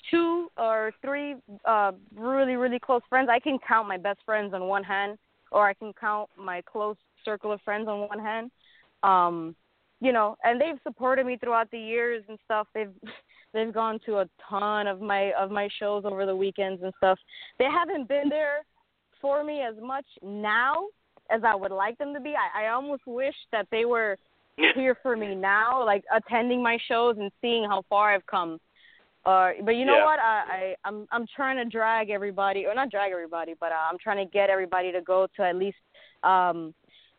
two 0.10 0.50
or 0.58 0.92
three 1.02 1.36
uh 1.66 1.92
really 2.16 2.56
really 2.56 2.80
close 2.80 3.02
friends. 3.10 3.30
I 3.32 3.40
can 3.40 3.60
count 3.68 3.88
my 3.88 3.98
best 3.98 4.20
friends 4.26 4.54
on 4.54 4.66
one 4.66 4.84
hand, 4.84 5.18
or 5.52 5.68
I 5.68 5.74
can 5.74 5.94
count 6.00 6.30
my 6.38 6.62
close 6.62 6.96
circle 7.24 7.52
of 7.52 7.62
friends 7.62 7.88
on 7.88 8.08
one 8.08 8.20
hand. 8.20 8.52
Um, 9.04 9.56
you 10.02 10.12
know, 10.12 10.36
and 10.44 10.60
they've 10.60 10.80
supported 10.84 11.26
me 11.26 11.38
throughout 11.38 11.70
the 11.72 11.80
years 11.80 12.24
and 12.28 12.38
stuff. 12.44 12.68
They've 12.74 12.92
they've 13.54 13.74
gone 13.74 14.00
to 14.08 14.18
a 14.20 14.30
ton 14.50 14.88
of 14.88 15.00
my 15.00 15.32
of 15.40 15.52
my 15.52 15.70
shows 15.80 16.04
over 16.06 16.26
the 16.26 16.36
weekends 16.36 16.84
and 16.84 16.92
stuff. 16.98 17.18
They 17.60 17.66
haven't 17.66 18.10
been 18.10 18.28
there 18.28 18.66
for 19.22 19.44
me 19.44 19.62
as 19.62 19.76
much 19.82 20.06
now 20.24 20.88
as 21.30 21.42
I 21.46 21.56
would 21.56 21.72
like 21.72 21.98
them 21.98 22.14
to 22.14 22.20
be. 22.20 22.34
I, 22.36 22.66
I 22.66 22.68
almost 22.70 23.04
wish 23.06 23.36
that 23.52 23.68
they 23.72 23.86
were 23.86 24.18
here 24.76 24.98
for 25.02 25.16
me 25.16 25.36
now, 25.36 25.86
like 25.86 26.04
attending 26.14 26.62
my 26.62 26.78
shows 26.88 27.16
and 27.20 27.32
seeing 27.40 27.64
how 27.64 27.84
far 27.88 28.14
I've 28.14 28.26
come. 28.26 28.60
Uh, 29.24 29.52
but 29.64 29.76
you 29.76 29.86
know 29.86 29.98
Yeah. 29.98 30.06
what? 30.06 30.20
I, 30.20 30.44
I 30.50 30.76
I'm 30.84 31.08
I'm 31.12 31.26
trying 31.36 31.58
to 31.58 31.66
drag 31.66 32.10
everybody, 32.10 32.66
or 32.66 32.74
not 32.74 32.90
drag 32.90 33.12
everybody, 33.12 33.54
but 33.60 33.72
uh, 33.72 33.88
I'm 33.92 34.00
trying 34.00 34.26
to 34.26 34.32
get 34.32 34.50
everybody 34.50 34.92
to 34.92 35.02
go 35.02 35.28
to 35.38 35.44
at 35.44 35.56
least 35.56 35.78
um 36.24 36.74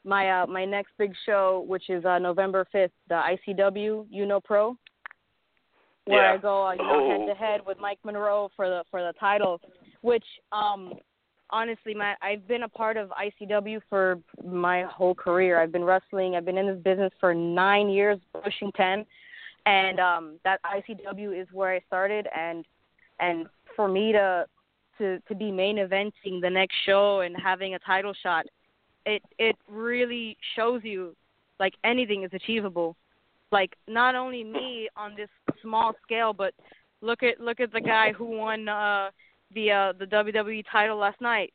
my 0.05 0.43
uh 0.43 0.47
my 0.47 0.65
next 0.65 0.93
big 0.99 1.13
show, 1.27 1.65
which 1.67 1.89
is 1.91 2.05
uh 2.05 2.19
November 2.19 2.67
5th, 2.75 2.91
the 3.09 3.21
ICW 3.49 4.07
Uno 4.15 4.41
Pro, 4.41 4.77
where 6.07 6.23
Yeah. 6.25 6.33
I 6.33 6.37
go 6.39 6.67
uh, 6.67 6.73
you 6.73 6.79
know 6.79 7.05
Oh. 7.05 7.09
head 7.11 7.27
to 7.27 7.35
head 7.35 7.61
with 7.67 7.79
Mike 7.79 7.99
Monroe 8.05 8.51
for 8.57 8.69
the 8.69 8.85
for 8.91 9.01
the 9.01 9.13
title, 9.19 9.61
which 10.01 10.25
um 10.51 10.93
honestly, 11.51 11.95
my 11.95 12.17
I've 12.23 12.49
been 12.49 12.63
a 12.65 12.69
part 12.69 12.97
of 12.97 13.11
ICW 13.11 13.81
for 13.89 14.19
my 14.45 14.83
whole 14.85 15.15
career. 15.15 15.61
I've 15.61 15.71
been 15.73 15.85
wrestling. 15.85 16.35
I've 16.35 16.45
been 16.47 16.59
in 16.59 16.67
this 16.67 16.83
business 16.83 17.13
for 17.21 17.35
nine 17.35 17.89
years, 17.91 18.19
pushing 18.43 18.73
ten, 18.73 19.05
and 19.67 20.01
um, 20.01 20.41
that 20.45 20.61
ICW 20.65 21.41
is 21.41 21.47
where 21.53 21.75
I 21.75 21.81
started. 21.87 22.27
And 22.37 22.65
and 23.21 23.47
for 23.77 23.87
me 23.87 24.13
to 24.13 24.47
to 24.99 25.21
to 25.29 25.35
be 25.35 25.51
main 25.53 25.77
eventing 25.77 26.41
the 26.41 26.51
next 26.51 26.75
show 26.87 27.21
and 27.21 27.37
having 27.37 27.75
a 27.75 27.79
title 27.81 28.15
shot, 28.23 28.47
it 29.07 29.23
it 29.39 29.57
really 29.69 30.37
shows 30.57 30.81
you 30.85 31.15
like 31.61 31.75
anything 31.85 32.23
is 32.23 32.31
achievable. 32.33 32.97
Like 33.51 33.77
not 33.87 34.15
only 34.15 34.43
me 34.45 34.89
on 34.97 35.15
this 35.17 35.29
small 35.61 35.93
scale, 36.03 36.33
but 36.33 36.55
look 37.01 37.23
at 37.23 37.41
look 37.41 37.61
at 37.61 37.73
the 37.73 37.81
guy 37.81 38.13
who 38.13 38.25
won 38.27 38.69
uh 38.69 39.11
the 39.55 39.71
uh 39.71 39.93
the 39.99 40.07
WWE 40.07 40.65
title 40.71 40.97
last 40.97 41.21
night. 41.21 41.53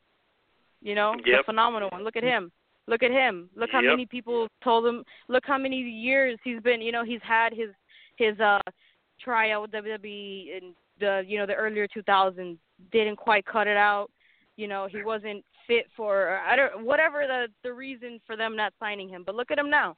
You 0.80 0.94
know, 0.94 1.14
the 1.24 1.30
Yep. 1.32 1.46
phenomenal 1.46 1.88
one. 1.90 2.04
Look 2.04 2.16
at 2.16 2.22
him. 2.22 2.52
Look 2.86 3.02
at 3.02 3.10
him. 3.10 3.50
Look 3.56 3.70
how 3.72 3.80
Yep. 3.80 3.90
many 3.90 4.06
people 4.06 4.48
told 4.62 4.86
him. 4.86 5.04
Look 5.28 5.44
how 5.44 5.58
many 5.58 5.76
years 5.76 6.38
he's 6.44 6.60
been. 6.60 6.80
You 6.80 6.92
know, 6.92 7.04
he's 7.04 7.20
had 7.22 7.52
his 7.52 7.70
his 8.16 8.38
uh 8.40 8.60
tryout 9.20 9.62
with 9.62 9.72
WWE 9.72 10.56
in 10.56 10.74
the 11.00 11.24
you 11.26 11.38
know 11.38 11.46
the 11.46 11.54
earlier 11.54 11.88
2000s. 11.88 12.56
Didn't 12.92 13.16
quite 13.16 13.44
cut 13.44 13.66
it 13.66 13.76
out. 13.76 14.10
You 14.56 14.68
know, 14.68 14.86
he 14.90 15.02
wasn't 15.02 15.44
fit 15.68 15.86
for 15.96 16.40
I 16.44 16.56
don't 16.56 16.84
whatever 16.84 17.24
the 17.28 17.46
the 17.62 17.72
reason 17.72 18.20
for 18.26 18.36
them 18.36 18.56
not 18.56 18.72
signing 18.80 19.08
him. 19.08 19.22
But 19.24 19.36
look 19.36 19.52
at 19.52 19.58
him 19.58 19.70
now. 19.70 19.96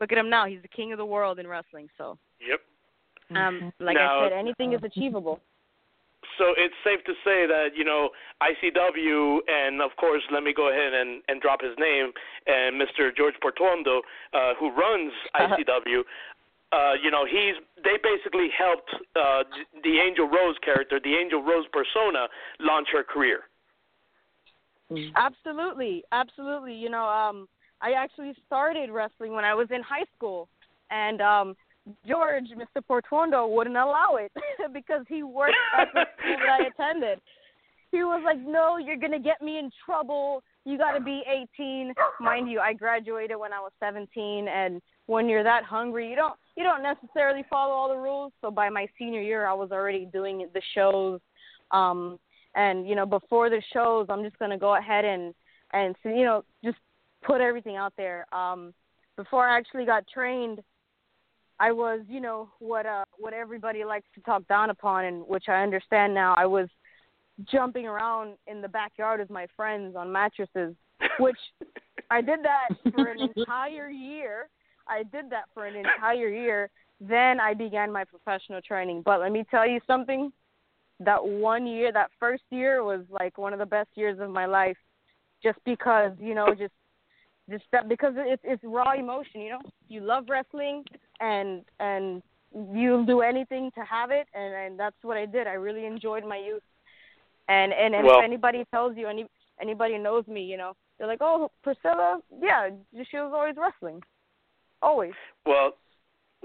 Look 0.00 0.12
at 0.12 0.18
him 0.18 0.30
now. 0.30 0.46
He's 0.46 0.62
the 0.62 0.68
king 0.68 0.92
of 0.92 0.98
the 0.98 1.04
world 1.04 1.38
in 1.38 1.46
wrestling. 1.46 1.88
So, 1.98 2.16
Yep. 2.40 2.60
um, 3.36 3.72
like 3.80 3.96
Now- 3.96 4.20
I 4.20 4.28
said, 4.28 4.32
anything 4.32 4.72
is 4.72 4.82
achievable. 4.82 5.40
So 6.38 6.52
it's 6.58 6.74
safe 6.84 7.02
to 7.04 7.14
say 7.24 7.46
that 7.46 7.70
you 7.74 7.84
know 7.84 8.10
ICW, 8.42 9.40
and 9.48 9.80
of 9.80 9.94
course, 9.96 10.22
let 10.30 10.42
me 10.42 10.52
go 10.52 10.68
ahead 10.68 10.92
and, 10.92 11.22
and 11.28 11.40
drop 11.40 11.62
his 11.62 11.76
name, 11.78 12.12
and 12.46 12.80
Mr. 12.80 13.14
George 13.16 13.34
Portuondo, 13.42 14.00
uh, 14.34 14.54
who 14.58 14.70
runs 14.70 15.12
ICW. 15.34 16.04
Uh, 16.72 16.94
you 17.02 17.10
know, 17.10 17.24
he's 17.24 17.54
they 17.82 17.96
basically 18.02 18.48
helped 18.56 18.90
uh, 19.14 19.44
the 19.82 19.98
Angel 20.00 20.28
Rose 20.28 20.56
character, 20.62 21.00
the 21.02 21.14
Angel 21.16 21.42
Rose 21.42 21.64
persona, 21.72 22.28
launch 22.60 22.88
her 22.92 23.04
career. 23.04 23.44
Absolutely, 25.16 26.04
absolutely. 26.12 26.74
You 26.74 26.90
know, 26.90 27.06
um, 27.06 27.48
I 27.80 27.92
actually 27.92 28.34
started 28.46 28.90
wrestling 28.90 29.32
when 29.32 29.44
I 29.44 29.54
was 29.54 29.68
in 29.70 29.82
high 29.82 30.04
school, 30.16 30.48
and 30.90 31.20
um, 31.20 31.56
George, 32.06 32.46
Mr. 32.56 32.82
Portuondo, 32.88 33.48
wouldn't 33.48 33.76
allow 33.76 34.16
it 34.16 34.32
because 34.72 35.04
he 35.08 35.22
worked 35.22 35.54
at 35.78 35.88
the 35.92 36.04
school 36.18 36.36
that 36.38 36.60
I 36.60 36.66
attended. 36.90 37.20
He 37.92 37.98
was 37.98 38.22
like, 38.24 38.38
"No, 38.38 38.78
you're 38.78 38.96
gonna 38.96 39.18
get 39.18 39.40
me 39.42 39.58
in 39.58 39.70
trouble. 39.84 40.42
You 40.64 40.78
got 40.78 40.92
to 40.92 41.00
be 41.00 41.22
18." 41.58 41.94
Mind 42.20 42.50
you, 42.50 42.60
I 42.60 42.72
graduated 42.72 43.36
when 43.38 43.52
I 43.52 43.60
was 43.60 43.72
17, 43.80 44.48
and 44.48 44.82
when 45.06 45.28
you're 45.28 45.44
that 45.44 45.64
hungry, 45.64 46.10
you 46.10 46.16
don't 46.16 46.34
you 46.56 46.64
don't 46.64 46.82
necessarily 46.82 47.44
follow 47.48 47.72
all 47.72 47.88
the 47.88 47.96
rules. 47.96 48.32
So 48.40 48.50
by 48.50 48.68
my 48.68 48.86
senior 48.98 49.22
year, 49.22 49.46
I 49.46 49.54
was 49.54 49.70
already 49.70 50.06
doing 50.06 50.48
the 50.52 50.62
shows. 50.74 51.20
Um, 51.70 52.18
and 52.56 52.88
you 52.88 52.96
know, 52.96 53.06
before 53.06 53.50
the 53.50 53.62
shows, 53.72 54.06
I'm 54.08 54.24
just 54.24 54.38
gonna 54.38 54.58
go 54.58 54.76
ahead 54.76 55.04
and 55.04 55.34
and 55.72 55.94
you 56.04 56.24
know 56.24 56.44
just 56.64 56.78
put 57.22 57.40
everything 57.40 57.76
out 57.76 57.92
there. 57.96 58.26
Um, 58.34 58.74
before 59.16 59.46
I 59.46 59.56
actually 59.58 59.84
got 59.84 60.04
trained, 60.08 60.60
I 61.60 61.70
was 61.70 62.00
you 62.08 62.20
know 62.20 62.48
what 62.58 62.86
uh 62.86 63.04
what 63.18 63.34
everybody 63.34 63.84
likes 63.84 64.06
to 64.14 64.20
talk 64.22 64.48
down 64.48 64.70
upon, 64.70 65.04
and 65.04 65.22
which 65.28 65.44
I 65.48 65.62
understand 65.62 66.14
now. 66.14 66.34
I 66.36 66.46
was 66.46 66.68
jumping 67.44 67.86
around 67.86 68.36
in 68.46 68.62
the 68.62 68.68
backyard 68.68 69.20
with 69.20 69.30
my 69.30 69.46
friends 69.54 69.94
on 69.94 70.10
mattresses, 70.10 70.74
which 71.20 71.38
I 72.10 72.22
did 72.22 72.40
that 72.42 72.68
for 72.94 73.08
an 73.08 73.20
entire 73.36 73.90
year. 73.90 74.48
I 74.88 75.02
did 75.02 75.28
that 75.30 75.44
for 75.52 75.66
an 75.66 75.76
entire 75.76 76.28
year. 76.28 76.70
Then 77.00 77.40
I 77.40 77.52
began 77.52 77.92
my 77.92 78.04
professional 78.04 78.62
training. 78.62 79.02
But 79.04 79.20
let 79.20 79.32
me 79.32 79.44
tell 79.50 79.68
you 79.68 79.80
something. 79.86 80.32
That 81.00 81.24
one 81.24 81.66
year, 81.66 81.92
that 81.92 82.10
first 82.18 82.44
year 82.50 82.82
was 82.82 83.00
like 83.10 83.36
one 83.36 83.52
of 83.52 83.58
the 83.58 83.66
best 83.66 83.90
years 83.94 84.18
of 84.20 84.30
my 84.30 84.46
life 84.46 84.76
just 85.42 85.58
because, 85.64 86.12
you 86.18 86.34
know, 86.34 86.54
just 86.54 86.72
just 87.50 87.64
that 87.72 87.88
because 87.88 88.14
it's 88.16 88.42
it's 88.44 88.62
raw 88.64 88.92
emotion, 88.92 89.40
you 89.40 89.50
know. 89.50 89.60
You 89.88 90.00
love 90.00 90.24
wrestling 90.28 90.84
and 91.20 91.62
and 91.80 92.22
you'll 92.72 93.04
do 93.04 93.20
anything 93.20 93.70
to 93.74 93.82
have 93.84 94.10
it 94.10 94.26
and, 94.34 94.54
and 94.54 94.78
that's 94.78 94.96
what 95.02 95.16
I 95.16 95.26
did. 95.26 95.46
I 95.46 95.52
really 95.52 95.84
enjoyed 95.84 96.24
my 96.24 96.38
youth. 96.38 96.62
And 97.48 97.72
and, 97.72 97.94
and 97.94 98.06
Well- 98.06 98.18
if 98.18 98.24
anybody 98.24 98.64
tells 98.72 98.96
you 98.96 99.06
any 99.06 99.26
anybody 99.60 99.98
knows 99.98 100.26
me, 100.26 100.42
you 100.42 100.56
know, 100.56 100.72
they're 100.98 101.06
like, 101.06 101.20
"Oh, 101.20 101.50
Priscilla, 101.62 102.20
yeah, 102.40 102.70
she 103.10 103.16
was 103.18 103.32
always 103.34 103.56
wrestling." 103.56 104.02
Always. 104.82 105.12
Well, 105.44 105.76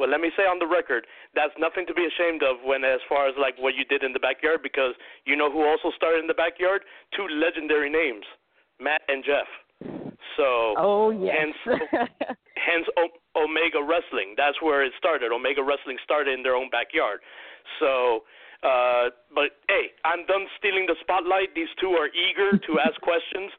well, 0.02 0.10
let 0.10 0.18
me 0.18 0.34
say 0.34 0.50
on 0.50 0.58
the 0.58 0.66
record, 0.66 1.06
that's 1.38 1.54
nothing 1.62 1.86
to 1.86 1.94
be 1.94 2.02
ashamed 2.10 2.42
of 2.42 2.58
when, 2.66 2.82
as 2.82 2.98
far 3.06 3.30
as 3.30 3.38
like 3.38 3.54
what 3.62 3.78
you 3.78 3.86
did 3.86 4.02
in 4.02 4.18
the 4.18 4.20
backyard, 4.20 4.66
because 4.66 4.98
you 5.30 5.38
know 5.38 5.54
who 5.54 5.62
also 5.62 5.94
started 5.94 6.26
in 6.26 6.26
the 6.26 6.34
backyard? 6.34 6.82
Two 7.14 7.30
legendary 7.30 7.86
names, 7.94 8.26
Matt 8.82 9.06
and 9.06 9.22
Jeff. 9.22 9.46
So, 10.42 10.74
Oh 10.82 11.14
yes. 11.14 11.54
hence, 11.62 12.10
hence 12.58 12.88
o- 12.98 13.14
Omega 13.38 13.78
Wrestling. 13.78 14.34
That's 14.42 14.58
where 14.58 14.82
it 14.82 14.94
started. 14.98 15.30
Omega 15.30 15.62
Wrestling 15.62 16.02
started 16.02 16.34
in 16.34 16.42
their 16.42 16.58
own 16.58 16.74
backyard. 16.74 17.22
So, 17.78 18.26
uh, 18.66 19.14
but 19.34 19.62
hey, 19.70 19.94
I'm 20.02 20.26
done 20.26 20.50
stealing 20.58 20.90
the 20.90 20.98
spotlight. 21.02 21.54
These 21.54 21.70
two 21.78 21.94
are 21.94 22.10
eager 22.10 22.58
to 22.58 22.72
ask 22.86 22.98
questions. 23.06 23.54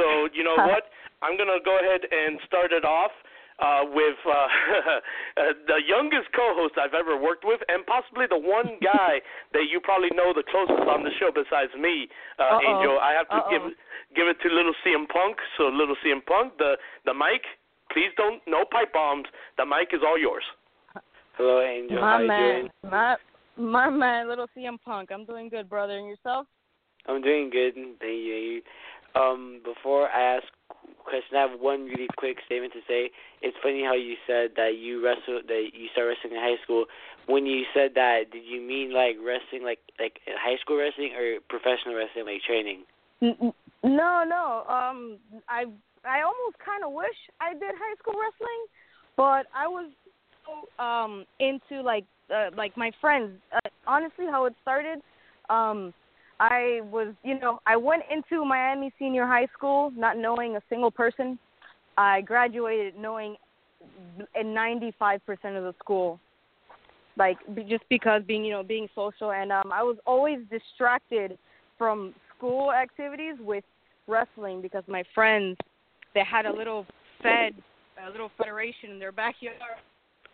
So, 0.00 0.32
you 0.32 0.40
know 0.40 0.56
what? 0.72 0.88
I'm 1.20 1.36
going 1.36 1.52
to 1.52 1.60
go 1.60 1.76
ahead 1.76 2.08
and 2.08 2.40
start 2.48 2.72
it 2.72 2.84
off 2.88 3.12
uh, 3.58 3.84
with 3.92 4.16
uh, 4.24 4.32
uh, 4.32 5.52
the 5.66 5.80
youngest 5.86 6.32
co-host 6.34 6.74
I've 6.80 6.94
ever 6.94 7.20
worked 7.20 7.44
with, 7.44 7.60
and 7.68 7.84
possibly 7.86 8.26
the 8.28 8.38
one 8.38 8.78
guy 8.82 9.20
that 9.52 9.64
you 9.70 9.80
probably 9.80 10.10
know 10.14 10.32
the 10.32 10.44
closest 10.48 10.88
on 10.88 11.02
the 11.04 11.10
show 11.20 11.30
besides 11.32 11.72
me, 11.78 12.08
uh, 12.38 12.56
Uh-oh. 12.56 12.68
Angel. 12.68 12.98
I 13.00 13.12
have 13.12 13.28
to 13.28 13.40
Uh-oh. 13.44 13.50
give 13.50 13.64
give 14.16 14.26
it 14.28 14.36
to 14.42 14.48
little 14.48 14.74
CM 14.84 15.08
Punk. 15.08 15.36
So, 15.56 15.68
little 15.68 15.96
CM 16.04 16.24
Punk, 16.24 16.56
the 16.58 16.76
the 17.04 17.14
mic. 17.14 17.42
Please 17.92 18.10
don't 18.16 18.40
no 18.46 18.64
pipe 18.64 18.92
bombs. 18.92 19.26
The 19.58 19.66
mic 19.66 19.92
is 19.92 20.00
all 20.06 20.18
yours. 20.18 20.44
Hello, 21.36 21.60
Angel. 21.60 22.00
my 22.00 22.06
How 22.08 22.18
you 22.20 22.28
man, 22.28 22.60
doing? 22.60 22.70
my 22.90 23.16
my 23.56 23.90
man, 23.90 24.28
little 24.28 24.46
CM 24.56 24.80
Punk. 24.84 25.10
I'm 25.12 25.24
doing 25.24 25.48
good, 25.48 25.68
brother. 25.68 25.98
And 25.98 26.06
yourself? 26.08 26.46
I'm 27.06 27.20
doing 27.20 27.50
good. 27.50 27.74
Thank 27.74 28.00
you. 28.00 28.62
Um, 29.14 29.60
before 29.64 30.08
I 30.08 30.36
ask 30.36 30.46
question, 31.04 31.36
I 31.36 31.42
have 31.48 31.60
one 31.60 31.84
really 31.84 32.08
quick 32.16 32.38
statement 32.46 32.72
to 32.72 32.80
say. 32.88 33.10
It's 33.42 33.56
funny 33.62 33.82
how 33.84 33.94
you 33.94 34.16
said 34.26 34.52
that 34.56 34.78
you 34.78 35.04
wrestled, 35.04 35.48
that 35.48 35.70
you 35.74 35.88
started 35.92 36.16
wrestling 36.16 36.34
in 36.34 36.40
high 36.40 36.62
school. 36.62 36.86
When 37.26 37.46
you 37.46 37.64
said 37.74 37.92
that, 37.94 38.30
did 38.32 38.44
you 38.44 38.60
mean 38.60 38.92
like 38.92 39.16
wrestling, 39.20 39.62
like 39.64 39.80
like 40.00 40.20
high 40.26 40.56
school 40.60 40.78
wrestling, 40.78 41.12
or 41.14 41.38
professional 41.48 41.94
wrestling, 41.94 42.26
like 42.26 42.42
training? 42.42 42.84
No, 43.20 44.24
no. 44.24 44.64
Um, 44.68 45.18
I 45.48 45.66
I 46.04 46.22
almost 46.22 46.58
kind 46.64 46.82
of 46.84 46.92
wish 46.92 47.18
I 47.40 47.52
did 47.52 47.74
high 47.78 47.94
school 47.98 48.14
wrestling, 48.18 48.62
but 49.16 49.46
I 49.54 49.68
was 49.68 49.90
so 50.46 50.82
um 50.82 51.24
into 51.38 51.82
like 51.82 52.04
uh, 52.34 52.50
like 52.56 52.76
my 52.76 52.90
friends. 53.00 53.32
Uh, 53.52 53.68
honestly, 53.86 54.26
how 54.30 54.46
it 54.46 54.54
started, 54.62 55.00
um, 55.50 55.92
I 56.42 56.80
was, 56.90 57.14
you 57.22 57.38
know, 57.38 57.60
I 57.66 57.76
went 57.76 58.02
into 58.10 58.44
Miami 58.44 58.92
Senior 58.98 59.26
High 59.26 59.46
School 59.56 59.92
not 59.96 60.18
knowing 60.18 60.56
a 60.56 60.62
single 60.68 60.90
person. 60.90 61.38
I 61.96 62.22
graduated 62.22 62.96
knowing 62.98 63.36
in 64.34 64.46
95% 64.46 65.20
of 65.56 65.62
the 65.62 65.74
school 65.78 66.18
like 67.16 67.36
just 67.68 67.84
because 67.90 68.22
being 68.26 68.44
you 68.44 68.52
know 68.52 68.62
being 68.62 68.88
social 68.94 69.32
and 69.32 69.52
um 69.52 69.70
I 69.72 69.82
was 69.82 69.96
always 70.06 70.38
distracted 70.50 71.36
from 71.76 72.14
school 72.36 72.72
activities 72.72 73.34
with 73.40 73.64
wrestling 74.06 74.62
because 74.62 74.84
my 74.86 75.02
friends 75.14 75.58
they 76.14 76.24
had 76.24 76.46
a 76.46 76.52
little 76.52 76.86
fed 77.22 77.54
a 78.04 78.10
little 78.10 78.30
federation 78.38 78.90
in 78.90 78.98
their 78.98 79.12
backyard. 79.12 79.56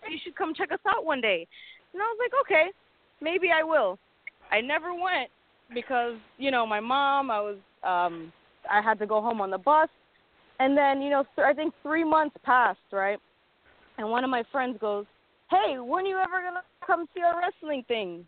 You 0.09 0.19
should 0.23 0.37
come 0.37 0.55
check 0.55 0.73
us 0.73 0.79
out 0.89 1.05
one 1.05 1.21
day. 1.21 1.47
And 1.93 2.01
I 2.01 2.05
was 2.05 2.19
like, 2.21 2.33
okay, 2.47 2.71
maybe 3.21 3.49
I 3.51 3.63
will. 3.63 3.99
I 4.51 4.61
never 4.61 4.95
went 4.95 5.31
because 5.75 6.15
you 6.39 6.51
know 6.51 6.67
my 6.67 6.81
mom. 6.81 7.31
I 7.31 7.41
was 7.41 7.57
um 7.83 8.33
I 8.71 8.81
had 8.81 8.99
to 8.99 9.07
go 9.07 9.21
home 9.21 9.41
on 9.41 9.51
the 9.51 9.59
bus, 9.59 9.89
and 10.61 10.77
then 10.77 11.03
you 11.03 11.11
know 11.11 11.25
th- 11.37 11.47
I 11.47 11.53
think 11.53 11.75
three 11.83 12.05
months 12.05 12.37
passed, 12.45 12.79
right? 12.93 13.19
And 13.99 14.09
one 14.11 14.25
of 14.25 14.31
my 14.31 14.45
friends 14.51 14.79
goes, 14.81 15.07
"Hey, 15.51 15.79
when 15.79 16.05
are 16.05 16.09
you 16.09 16.19
ever 16.19 16.43
gonna 16.43 16.63
come 16.87 17.07
see 17.15 17.23
our 17.23 17.39
wrestling 17.41 17.85
thing?" 17.89 18.27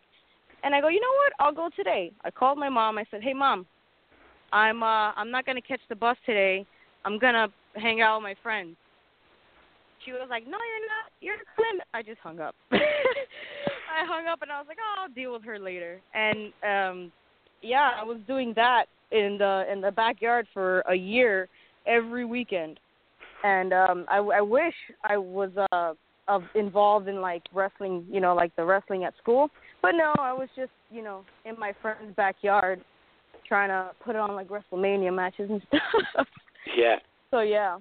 And 0.63 0.75
I 0.75 0.81
go, 0.81 0.89
"You 0.89 1.01
know 1.01 1.13
what? 1.17 1.33
I'll 1.39 1.55
go 1.55 1.69
today." 1.75 2.11
I 2.23 2.31
called 2.31 2.57
my 2.57 2.69
mom. 2.69 2.97
I 2.97 3.05
said, 3.11 3.23
"Hey, 3.23 3.33
mom, 3.33 3.65
I'm 4.51 4.83
uh 4.83 5.11
I'm 5.15 5.31
not 5.31 5.45
gonna 5.45 5.61
catch 5.61 5.81
the 5.89 5.95
bus 5.95 6.17
today. 6.25 6.65
I'm 7.05 7.17
gonna 7.17 7.47
hang 7.75 8.01
out 8.01 8.17
with 8.17 8.23
my 8.23 8.35
friends." 8.43 8.75
She 10.05 10.11
was 10.11 10.27
like, 10.29 10.45
"No, 10.45 10.57
you're 10.57 10.87
not. 10.87 11.11
You're 11.21 11.37
coming." 11.55 11.81
I 11.93 12.01
just 12.01 12.19
hung 12.21 12.39
up. 12.39 12.55
I 12.71 14.05
hung 14.05 14.27
up 14.27 14.41
and 14.41 14.51
I 14.51 14.57
was 14.59 14.67
like, 14.67 14.77
"Oh, 14.81 15.03
I'll 15.03 15.13
deal 15.13 15.33
with 15.33 15.43
her 15.43 15.59
later." 15.59 15.99
And 16.13 16.53
um 16.63 17.11
yeah, 17.61 17.91
I 17.99 18.03
was 18.03 18.17
doing 18.27 18.53
that 18.55 18.85
in 19.11 19.37
the 19.37 19.65
in 19.71 19.81
the 19.81 19.91
backyard 19.91 20.47
for 20.53 20.81
a 20.81 20.95
year 20.95 21.47
every 21.85 22.25
weekend. 22.25 22.79
And 23.43 23.73
um 23.73 24.05
I 24.09 24.17
I 24.17 24.41
wish 24.41 24.75
I 25.03 25.17
was 25.17 25.51
uh 25.71 25.93
of 26.27 26.43
involved 26.55 27.07
in 27.07 27.19
like 27.19 27.43
wrestling, 27.53 28.05
you 28.09 28.21
know, 28.21 28.33
like 28.35 28.55
the 28.55 28.63
wrestling 28.63 29.03
at 29.03 29.13
school. 29.17 29.49
But 29.81 29.91
no, 29.93 30.13
I 30.19 30.31
was 30.31 30.47
just, 30.55 30.71
you 30.91 31.03
know, 31.03 31.23
in 31.45 31.59
my 31.59 31.73
friend's 31.81 32.15
backyard 32.15 32.81
trying 33.47 33.69
to 33.69 33.91
put 34.03 34.15
on 34.15 34.35
like 34.35 34.47
WrestleMania 34.47 35.13
matches 35.13 35.49
and 35.49 35.61
stuff. 35.67 36.27
Yeah. 36.77 36.97
So 37.31 37.41
yeah. 37.41 37.77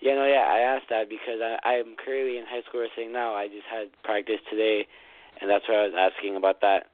Yeah, 0.00 0.14
no, 0.14 0.26
yeah. 0.26 0.46
I 0.46 0.60
asked 0.60 0.88
that 0.90 1.08
because 1.08 1.40
I 1.42 1.58
I'm 1.68 1.96
currently 2.04 2.38
in 2.38 2.44
high 2.48 2.62
school 2.68 2.80
wrestling 2.80 3.12
now. 3.12 3.34
I 3.34 3.48
just 3.48 3.66
had 3.70 3.88
practice 4.04 4.40
today, 4.50 4.86
and 5.40 5.50
that's 5.50 5.64
why 5.68 5.74
I 5.74 5.82
was 5.86 5.94
asking 5.98 6.36
about 6.36 6.60
that. 6.60 6.86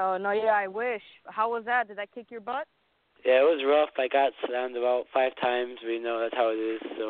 Oh 0.00 0.16
no, 0.16 0.30
yeah, 0.30 0.56
I 0.56 0.66
wish. 0.66 1.02
How 1.26 1.50
was 1.50 1.64
that? 1.66 1.88
Did 1.88 1.98
that 1.98 2.12
kick 2.14 2.30
your 2.30 2.40
butt? 2.40 2.66
Yeah, 3.24 3.40
it 3.40 3.44
was 3.44 3.60
rough. 3.66 3.90
I 3.98 4.08
got 4.08 4.32
slammed 4.46 4.76
about 4.76 5.04
five 5.12 5.32
times, 5.42 5.76
We 5.86 5.98
know 5.98 6.20
that's 6.20 6.34
how 6.34 6.48
it 6.48 6.56
is. 6.56 6.80
So 6.96 7.08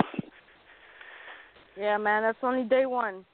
Yeah, 1.78 1.96
man, 1.98 2.22
that's 2.22 2.38
only 2.42 2.68
day 2.68 2.86
one. 2.86 3.24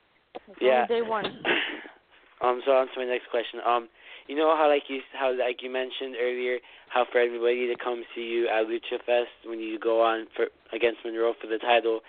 That's 0.47 0.59
yeah. 0.61 0.85
only 0.85 0.89
day 0.89 1.03
one. 1.09 1.25
um. 2.45 2.61
So 2.67 2.73
on 2.73 2.87
to 2.87 3.01
my 3.01 3.07
next 3.07 3.31
question. 3.31 3.61
Um. 3.67 3.89
You 4.29 4.35
know 4.37 4.57
how 4.59 4.69
like 4.69 4.85
you 4.89 5.01
how 5.15 5.31
like 5.33 5.63
you 5.63 5.71
mentioned 5.71 6.17
earlier 6.21 6.59
how 6.89 7.07
for 7.11 7.19
everybody 7.19 7.69
to 7.69 7.77
come 7.83 8.03
see 8.15 8.23
you 8.23 8.49
at 8.49 8.67
Lucha 8.67 8.99
Fest 9.07 9.31
when 9.47 9.61
you 9.61 9.79
go 9.79 10.03
on 10.03 10.27
for 10.35 10.47
against 10.75 10.99
Monroe 11.05 11.33
for 11.41 11.47
the 11.47 11.59
title, 11.59 12.01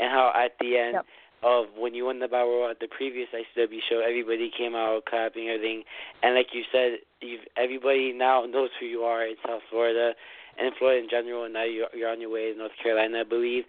and 0.00 0.10
how 0.10 0.32
at 0.34 0.52
the 0.60 0.76
end 0.78 0.94
Yep. 0.94 1.06
Of 1.42 1.66
when 1.76 1.94
you 1.94 2.06
won 2.06 2.18
the 2.18 2.28
Battle 2.28 2.68
at 2.70 2.80
the 2.80 2.88
previous 2.88 3.28
ICW 3.32 3.78
show, 3.88 4.00
everybody 4.00 4.50
came 4.56 4.74
out 4.74 5.04
clapping 5.06 5.48
everything, 5.48 5.84
and 6.22 6.34
like 6.34 6.48
you 6.52 6.62
said, 6.72 6.98
you've 7.20 7.46
everybody 7.56 8.12
now 8.12 8.44
knows 8.44 8.70
who 8.80 8.86
you 8.86 9.00
are 9.02 9.26
in 9.26 9.36
South 9.46 9.62
Florida 9.70 10.12
and 10.58 10.72
Florida 10.78 11.02
in 11.02 11.08
general, 11.08 11.44
and 11.44 11.54
now 11.54 11.64
you're, 11.64 11.88
you're 11.94 12.10
on 12.10 12.20
your 12.20 12.30
way 12.30 12.52
to 12.52 12.58
North 12.58 12.72
Carolina, 12.82 13.20
I 13.20 13.24
believe. 13.24 13.64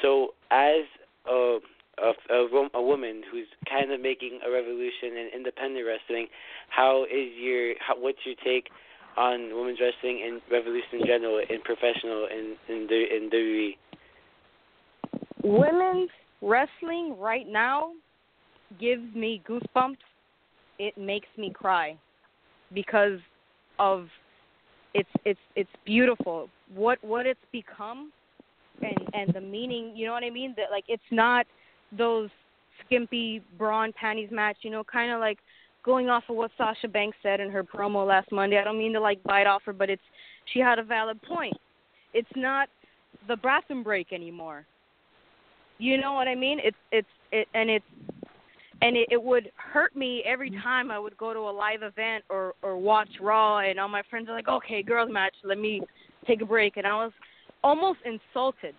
So 0.00 0.34
as 0.50 0.82
a 1.28 1.58
a, 1.98 2.12
a, 2.32 2.68
a 2.74 2.82
woman 2.82 3.22
who's 3.30 3.46
kind 3.68 3.92
of 3.92 4.00
making 4.00 4.40
a 4.46 4.50
revolution 4.50 5.12
in 5.12 5.28
independent 5.34 5.86
wrestling, 5.86 6.26
how 6.70 7.04
is 7.04 7.30
your 7.38 7.74
how, 7.80 7.98
what's 7.98 8.18
your 8.24 8.34
take 8.42 8.68
on 9.16 9.54
women's 9.54 9.78
wrestling 9.78 10.22
and 10.24 10.40
revolution 10.50 11.00
in 11.00 11.06
general 11.06 11.38
in 11.38 11.60
professional 11.60 12.26
in 12.26 12.56
in 12.68 12.86
the 12.88 13.04
in 13.14 13.30
WWE? 13.30 13.76
Women's 15.44 16.10
wrestling 16.42 17.16
right 17.18 17.46
now 17.48 17.92
gives 18.80 19.14
me 19.14 19.42
goosebumps. 19.48 19.96
It 20.78 20.98
makes 20.98 21.28
me 21.38 21.52
cry 21.54 21.96
because 22.74 23.20
of 23.78 24.08
it's 24.94 25.08
it's 25.24 25.40
it's 25.56 25.70
beautiful. 25.84 26.48
What 26.74 26.98
what 27.02 27.26
it's 27.26 27.40
become 27.52 28.12
and 28.82 29.08
and 29.14 29.32
the 29.34 29.40
meaning, 29.40 29.92
you 29.96 30.06
know 30.06 30.12
what 30.12 30.24
I 30.24 30.30
mean? 30.30 30.54
That 30.56 30.70
like 30.70 30.84
it's 30.88 31.02
not 31.10 31.46
those 31.96 32.30
skimpy 32.84 33.42
bra 33.58 33.84
and 33.84 33.94
panties 33.94 34.30
match, 34.30 34.56
you 34.62 34.70
know, 34.70 34.82
kind 34.84 35.12
of 35.12 35.20
like 35.20 35.38
going 35.84 36.08
off 36.08 36.24
of 36.28 36.36
what 36.36 36.50
Sasha 36.56 36.88
Banks 36.88 37.16
said 37.22 37.40
in 37.40 37.50
her 37.50 37.62
promo 37.62 38.06
last 38.06 38.30
Monday. 38.32 38.58
I 38.58 38.64
don't 38.64 38.78
mean 38.78 38.92
to 38.94 39.00
like 39.00 39.22
bite 39.22 39.46
off 39.46 39.62
her, 39.66 39.72
but 39.72 39.90
it's 39.90 40.02
she 40.52 40.60
had 40.60 40.78
a 40.78 40.84
valid 40.84 41.20
point. 41.22 41.56
It's 42.14 42.28
not 42.36 42.68
the 43.28 43.36
bathroom 43.36 43.82
break 43.82 44.12
anymore. 44.12 44.66
You 45.82 46.00
know 46.00 46.12
what 46.12 46.28
I 46.28 46.36
mean? 46.36 46.60
It's 46.62 46.76
it's 46.92 47.08
it 47.32 47.48
and 47.54 47.68
it's 47.68 47.84
and 48.82 48.96
it, 48.96 49.08
it 49.10 49.20
would 49.20 49.50
hurt 49.56 49.96
me 49.96 50.22
every 50.24 50.48
mm-hmm. 50.48 50.60
time 50.60 50.92
I 50.92 50.98
would 51.00 51.16
go 51.16 51.32
to 51.34 51.40
a 51.40 51.50
live 51.50 51.82
event 51.82 52.22
or 52.30 52.54
or 52.62 52.76
watch 52.76 53.08
Raw 53.20 53.58
and 53.58 53.80
all 53.80 53.88
my 53.88 54.02
friends 54.08 54.28
are 54.28 54.32
like, 54.32 54.46
"Okay, 54.46 54.84
girls 54.84 55.10
match, 55.10 55.34
let 55.42 55.58
me 55.58 55.82
take 56.24 56.40
a 56.40 56.44
break." 56.44 56.76
And 56.76 56.86
I 56.86 56.94
was 56.94 57.10
almost 57.64 57.98
insulted. 58.04 58.76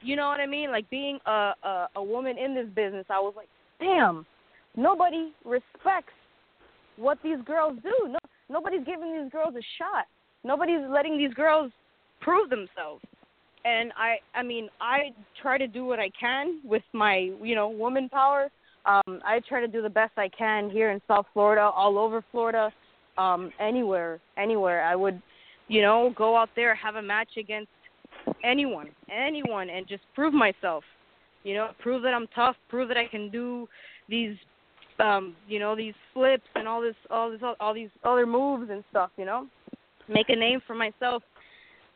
You 0.00 0.14
know 0.14 0.28
what 0.28 0.38
I 0.38 0.46
mean? 0.46 0.70
Like 0.70 0.88
being 0.90 1.18
a 1.26 1.54
a, 1.64 1.88
a 1.96 2.02
woman 2.04 2.38
in 2.38 2.54
this 2.54 2.68
business, 2.72 3.06
I 3.10 3.18
was 3.18 3.34
like, 3.34 3.48
"Damn, 3.80 4.24
nobody 4.76 5.32
respects 5.44 6.14
what 6.96 7.18
these 7.24 7.38
girls 7.44 7.78
do. 7.82 7.96
No, 8.06 8.18
nobody's 8.48 8.86
giving 8.86 9.20
these 9.20 9.32
girls 9.32 9.56
a 9.56 9.64
shot. 9.76 10.06
Nobody's 10.44 10.86
letting 10.88 11.18
these 11.18 11.34
girls 11.34 11.72
prove 12.20 12.48
themselves." 12.48 13.02
And 13.68 13.92
I 13.96 14.16
I 14.34 14.42
mean, 14.42 14.68
I 14.80 15.10
try 15.42 15.58
to 15.58 15.66
do 15.66 15.84
what 15.84 15.98
I 15.98 16.10
can 16.18 16.60
with 16.64 16.82
my, 16.92 17.32
you 17.42 17.54
know, 17.54 17.68
woman 17.68 18.08
power. 18.08 18.48
Um 18.86 19.20
I 19.24 19.40
try 19.48 19.60
to 19.60 19.68
do 19.68 19.82
the 19.82 19.90
best 20.00 20.12
I 20.16 20.28
can 20.28 20.70
here 20.70 20.90
in 20.90 21.00
South 21.06 21.26
Florida, 21.34 21.62
all 21.62 21.98
over 21.98 22.24
Florida, 22.32 22.72
um 23.18 23.50
anywhere, 23.60 24.20
anywhere. 24.36 24.82
I 24.84 24.94
would, 24.96 25.20
you 25.68 25.82
know, 25.82 26.12
go 26.16 26.36
out 26.36 26.50
there 26.56 26.74
have 26.74 26.96
a 26.96 27.02
match 27.02 27.32
against 27.36 27.70
anyone, 28.42 28.88
anyone 29.10 29.68
and 29.70 29.86
just 29.86 30.04
prove 30.14 30.32
myself. 30.32 30.84
You 31.44 31.54
know, 31.54 31.68
prove 31.80 32.02
that 32.02 32.14
I'm 32.14 32.28
tough, 32.34 32.56
prove 32.68 32.88
that 32.88 32.96
I 32.96 33.06
can 33.06 33.30
do 33.30 33.68
these 34.08 34.36
um, 35.00 35.36
you 35.46 35.58
know, 35.60 35.76
these 35.76 35.94
flips 36.14 36.48
and 36.54 36.66
all 36.66 36.80
this 36.80 36.96
all 37.10 37.30
this 37.30 37.40
all 37.60 37.74
these 37.74 37.90
other 38.04 38.26
moves 38.26 38.70
and 38.70 38.82
stuff, 38.90 39.10
you 39.16 39.24
know? 39.24 39.46
Make 40.08 40.30
a 40.30 40.36
name 40.36 40.60
for 40.66 40.74
myself. 40.74 41.22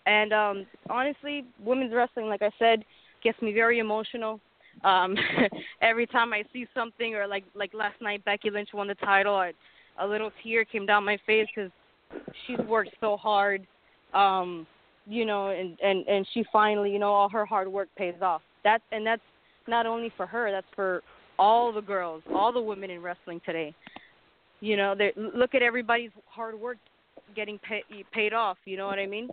And 0.07 0.33
um 0.33 0.67
honestly, 0.91 1.45
women's 1.65 1.95
wrestling, 1.95 2.29
like 2.29 2.43
I 2.43 2.51
said, 2.59 2.85
gets 3.23 3.41
me 3.41 3.53
very 3.53 3.79
emotional. 3.79 4.41
Um 4.85 5.17
every 5.83 6.07
time 6.07 6.33
I 6.33 6.45
see 6.53 6.67
something 6.75 7.15
or 7.15 7.27
like 7.27 7.45
like 7.55 7.73
last 7.75 8.01
night 8.01 8.25
Becky 8.25 8.51
Lynch 8.51 8.71
won 8.73 8.89
the 8.89 8.95
title, 8.97 9.35
I, 9.35 9.53
a 10.01 10.07
little 10.07 10.31
tear 10.43 10.65
came 10.65 10.87
down 10.87 11.05
my 11.05 11.19
face 11.27 11.49
cuz 11.55 11.71
she's 12.47 12.59
worked 12.67 12.97
so 13.01 13.17
hard. 13.17 13.67
Um 14.15 14.67
you 15.07 15.25
know, 15.25 15.49
and 15.49 15.79
and 15.81 16.07
and 16.07 16.27
she 16.33 16.45
finally, 16.53 16.93
you 16.93 16.99
know, 16.99 17.13
all 17.13 17.29
her 17.29 17.45
hard 17.45 17.69
work 17.69 17.89
pays 17.97 18.15
off. 18.23 18.43
That's 18.65 18.85
and 18.93 19.07
that's 19.07 19.23
not 19.67 19.87
only 19.87 20.13
for 20.17 20.27
her, 20.27 20.51
that's 20.51 20.67
for 20.75 21.03
all 21.39 21.73
the 21.73 21.81
girls, 21.81 22.23
all 22.35 22.53
the 22.53 22.61
women 22.61 22.91
in 22.91 23.03
wrestling 23.03 23.41
today. 23.45 23.75
You 24.61 24.77
know, 24.77 24.95
look 25.17 25.55
at 25.55 25.63
everybody's 25.63 26.11
hard 26.27 26.59
work 26.59 26.77
getting 27.35 27.59
pay, 27.59 27.83
paid 28.13 28.33
off. 28.33 28.57
You 28.65 28.77
know 28.77 28.87
what 28.87 28.99
I 28.99 29.07
mean? 29.07 29.29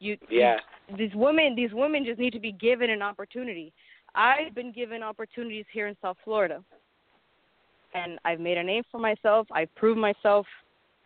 You, 0.00 0.16
Yeah. 0.30 0.60
these 0.96 1.14
women, 1.14 1.54
these 1.54 1.72
women 1.72 2.04
just 2.04 2.18
need 2.18 2.32
to 2.32 2.40
be 2.40 2.52
given 2.52 2.90
an 2.90 3.02
opportunity. 3.02 3.72
I've 4.14 4.54
been 4.54 4.72
given 4.72 5.02
opportunities 5.02 5.66
here 5.72 5.86
in 5.86 5.96
South 6.00 6.16
Florida, 6.24 6.64
and 7.94 8.18
I've 8.24 8.40
made 8.40 8.58
a 8.58 8.62
name 8.62 8.84
for 8.90 8.98
myself. 8.98 9.46
I've 9.52 9.74
proved 9.74 9.98
myself, 9.98 10.46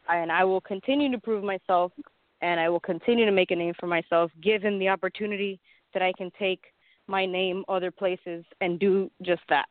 and 0.08 0.30
I 0.30 0.44
will 0.44 0.60
continue 0.60 1.10
to 1.10 1.18
prove 1.18 1.42
myself, 1.42 1.92
and 2.40 2.60
I 2.60 2.68
will 2.68 2.80
continue 2.80 3.24
to 3.24 3.32
make 3.32 3.50
a 3.50 3.56
name 3.56 3.74
for 3.78 3.86
myself, 3.86 4.30
given 4.42 4.78
the 4.78 4.88
opportunity 4.88 5.60
that 5.94 6.02
I 6.02 6.12
can 6.16 6.30
take 6.38 6.64
my 7.06 7.26
name 7.26 7.64
other 7.68 7.90
places 7.90 8.44
and 8.60 8.78
do 8.78 9.10
just 9.22 9.42
that. 9.48 9.66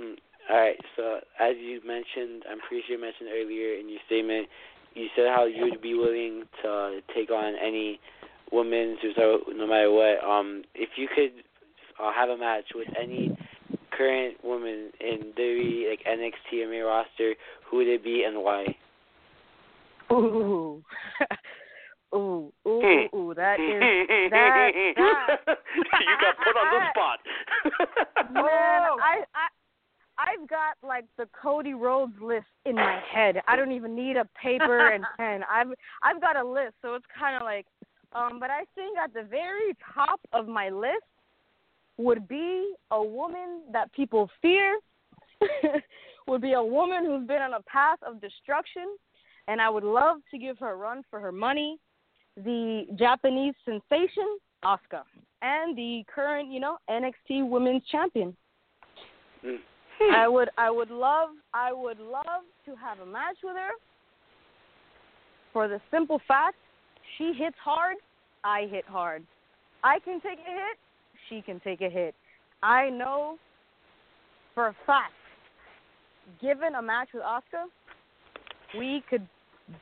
Mm. 0.00 0.16
All 0.50 0.56
right. 0.56 0.76
So 0.96 1.20
as 1.38 1.54
you 1.58 1.80
mentioned, 1.86 2.44
I'm 2.50 2.58
pretty 2.66 2.82
sure 2.86 2.96
you 2.96 3.00
mentioned 3.00 3.28
earlier 3.32 3.74
in 3.74 3.88
your 3.88 4.00
statement, 4.06 4.48
you 4.94 5.06
said 5.16 5.26
how 5.34 5.46
you 5.46 5.64
would 5.70 5.80
be 5.80 5.94
willing 5.94 6.44
to 6.62 7.00
take 7.14 7.30
on 7.30 7.54
any 7.56 8.00
woman, 8.52 8.96
so 9.16 9.40
no 9.54 9.66
matter 9.66 9.90
what. 9.90 10.22
Um, 10.24 10.62
if 10.74 10.90
you 10.96 11.08
could 11.14 11.32
uh, 12.02 12.12
have 12.12 12.28
a 12.28 12.36
match 12.36 12.64
with 12.74 12.88
any 13.00 13.36
current 13.96 14.42
woman 14.42 14.90
in 15.00 15.32
WWE, 15.38 15.90
like 15.90 16.00
NXT 16.06 16.64
or 16.64 16.70
main 16.70 16.82
roster, 16.82 17.34
who 17.70 17.78
would 17.78 17.88
it 17.88 18.02
be 18.02 18.24
and 18.26 18.42
why? 18.42 18.66
Ooh. 20.12 20.82
ooh, 22.14 22.52
ooh, 22.66 22.82
ooh, 22.82 23.08
ooh, 23.14 23.34
that 23.34 23.60
is 23.60 24.30
that, 24.30 24.72
that. 24.96 25.56
you 26.00 26.14
got 26.20 26.36
put 26.38 26.56
on 26.56 26.66
the 26.72 26.86
spot. 26.90 28.32
Man, 28.32 28.44
I 28.44 29.24
I 29.34 29.48
I've 30.20 30.48
got 30.48 30.76
like 30.86 31.06
the 31.16 31.26
Cody 31.40 31.74
Rhodes 31.74 32.12
list 32.20 32.46
in 32.66 32.74
my 32.74 33.00
head. 33.12 33.40
I 33.48 33.56
don't 33.56 33.72
even 33.72 33.94
need 33.94 34.16
a 34.16 34.28
paper 34.40 34.88
and 34.94 35.04
pen. 35.16 35.42
I've 35.50 35.68
I've 36.02 36.20
got 36.20 36.36
a 36.36 36.44
list, 36.44 36.74
so 36.82 36.94
it's 36.94 37.06
kind 37.18 37.36
of 37.36 37.42
like 37.42 37.66
um 38.12 38.38
but 38.38 38.50
I 38.50 38.64
think 38.74 38.98
at 38.98 39.14
the 39.14 39.22
very 39.22 39.76
top 39.94 40.20
of 40.32 40.46
my 40.46 40.68
list 40.68 41.04
would 41.96 42.28
be 42.28 42.74
a 42.90 43.02
woman 43.02 43.62
that 43.72 43.92
people 43.92 44.30
fear. 44.42 44.78
would 46.26 46.42
be 46.42 46.52
a 46.52 46.62
woman 46.62 47.04
who's 47.04 47.26
been 47.26 47.40
on 47.40 47.54
a 47.54 47.62
path 47.62 47.98
of 48.06 48.20
destruction 48.20 48.84
and 49.48 49.60
I 49.60 49.68
would 49.68 49.84
love 49.84 50.18
to 50.30 50.38
give 50.38 50.58
her 50.58 50.72
a 50.72 50.76
run 50.76 51.02
for 51.10 51.18
her 51.18 51.32
money. 51.32 51.78
The 52.36 52.86
Japanese 52.96 53.54
sensation, 53.64 54.38
Asuka, 54.64 55.02
and 55.42 55.76
the 55.76 56.04
current, 56.14 56.52
you 56.52 56.60
know, 56.60 56.76
NXT 56.88 57.48
Women's 57.48 57.82
Champion. 57.90 58.36
Mm. 59.44 59.58
Hmm. 60.00 60.14
I 60.14 60.28
would, 60.28 60.48
I 60.56 60.70
would 60.70 60.90
love, 60.90 61.30
I 61.52 61.72
would 61.72 61.98
love 61.98 62.42
to 62.64 62.74
have 62.76 63.00
a 63.00 63.06
match 63.06 63.36
with 63.42 63.54
her. 63.56 63.70
For 65.52 65.68
the 65.68 65.80
simple 65.90 66.20
fact, 66.26 66.56
she 67.18 67.32
hits 67.36 67.56
hard, 67.62 67.96
I 68.44 68.66
hit 68.70 68.84
hard. 68.86 69.24
I 69.82 69.98
can 70.00 70.20
take 70.20 70.38
a 70.38 70.50
hit, 70.50 70.78
she 71.28 71.42
can 71.42 71.60
take 71.60 71.80
a 71.80 71.90
hit. 71.90 72.14
I 72.62 72.88
know 72.88 73.36
for 74.54 74.68
a 74.68 74.76
fact, 74.86 75.12
given 76.40 76.76
a 76.76 76.82
match 76.82 77.08
with 77.12 77.22
Asuka, 77.22 77.64
we 78.78 79.02
could 79.10 79.26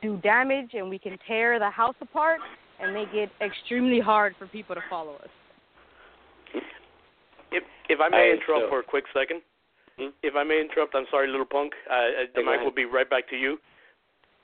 do 0.01 0.17
damage 0.17 0.71
and 0.73 0.89
we 0.89 0.99
can 0.99 1.17
tear 1.27 1.59
the 1.59 1.69
house 1.69 1.95
apart 2.01 2.39
and 2.81 2.93
make 2.93 3.09
it 3.13 3.29
extremely 3.41 3.99
hard 3.99 4.35
for 4.39 4.47
people 4.47 4.75
to 4.75 4.81
follow 4.89 5.15
us. 5.15 5.29
If 7.51 7.63
if 7.89 7.99
I 7.99 8.09
may 8.09 8.31
I- 8.31 8.33
interrupt 8.33 8.65
so- 8.65 8.69
for 8.69 8.79
a 8.79 8.83
quick 8.83 9.05
second. 9.13 9.41
Hmm? 9.99 10.15
If 10.23 10.35
I 10.35 10.43
may 10.43 10.61
interrupt, 10.61 10.95
I'm 10.95 11.05
sorry, 11.11 11.27
little 11.27 11.45
punk. 11.45 11.73
Uh, 11.91 12.31
the 12.33 12.41
mic 12.41 12.61
will 12.63 12.71
be 12.71 12.85
right 12.85 13.09
back 13.09 13.29
to 13.29 13.35
you. 13.35 13.57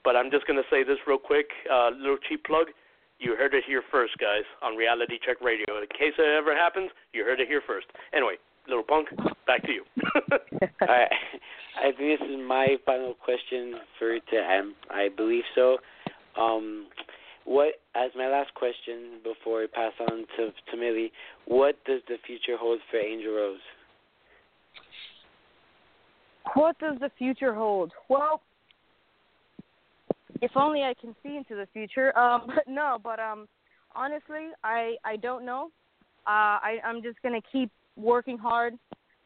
But 0.04 0.16
I'm 0.16 0.30
just 0.30 0.46
gonna 0.46 0.68
say 0.70 0.84
this 0.84 0.98
real 1.08 1.18
quick, 1.18 1.48
uh, 1.72 1.90
little 1.98 2.18
cheap 2.30 2.44
plug. 2.44 2.68
You 3.18 3.36
heard 3.36 3.54
it 3.54 3.64
here 3.66 3.82
first, 3.90 4.18
guys, 4.20 4.44
on 4.62 4.76
Reality 4.76 5.18
Check 5.26 5.40
Radio. 5.42 5.66
In 5.82 5.88
case 5.88 6.14
it 6.20 6.38
ever 6.38 6.54
happens, 6.54 6.92
you 7.14 7.24
heard 7.24 7.40
it 7.40 7.48
here 7.48 7.62
first. 7.66 7.88
Anyway, 8.14 8.36
little 8.68 8.84
punk, 8.84 9.08
back 9.48 9.64
to 9.64 9.72
you. 9.72 9.84
I 10.82 11.08
I 11.80 11.92
think 11.98 12.20
this 12.20 12.30
is 12.30 12.38
my 12.46 12.78
final 12.86 13.14
question 13.14 13.76
for 13.98 14.20
to 14.20 14.36
end. 14.36 14.76
I 14.92 15.10
believe 15.16 15.44
so. 15.56 15.78
Um, 16.38 16.88
what 17.46 17.76
as 17.96 18.12
my 18.16 18.28
last 18.28 18.54
question 18.56 19.22
before 19.24 19.64
I 19.64 19.68
pass 19.74 19.94
on 20.00 20.26
to 20.38 20.52
to 20.72 20.78
Millie, 20.78 21.12
what 21.46 21.84
does 21.86 22.02
the 22.08 22.18
future 22.28 22.58
hold 22.58 22.80
for 22.92 22.98
Angel 22.98 23.34
Rose? 23.34 23.60
What 26.54 26.78
does 26.80 26.98
the 27.00 27.12
future 27.18 27.54
hold? 27.54 27.92
Well, 28.10 28.42
if 30.42 30.52
only 30.56 30.84
I 30.84 30.94
can 31.00 31.16
see 31.24 31.38
into 31.38 31.56
the 31.56 31.68
future. 31.74 32.14
Um, 32.26 32.44
but 32.48 32.68
no, 32.68 32.98
but 33.04 33.20
um, 33.20 33.48
honestly, 33.96 34.50
I 34.64 34.96
I 35.04 35.18
don't 35.18 35.46
know. 35.46 35.70
Uh, 36.26 36.58
I 36.62 36.78
I'm 36.84 37.02
just 37.04 37.22
gonna 37.22 37.42
keep 37.52 37.70
working 37.98 38.38
hard. 38.38 38.76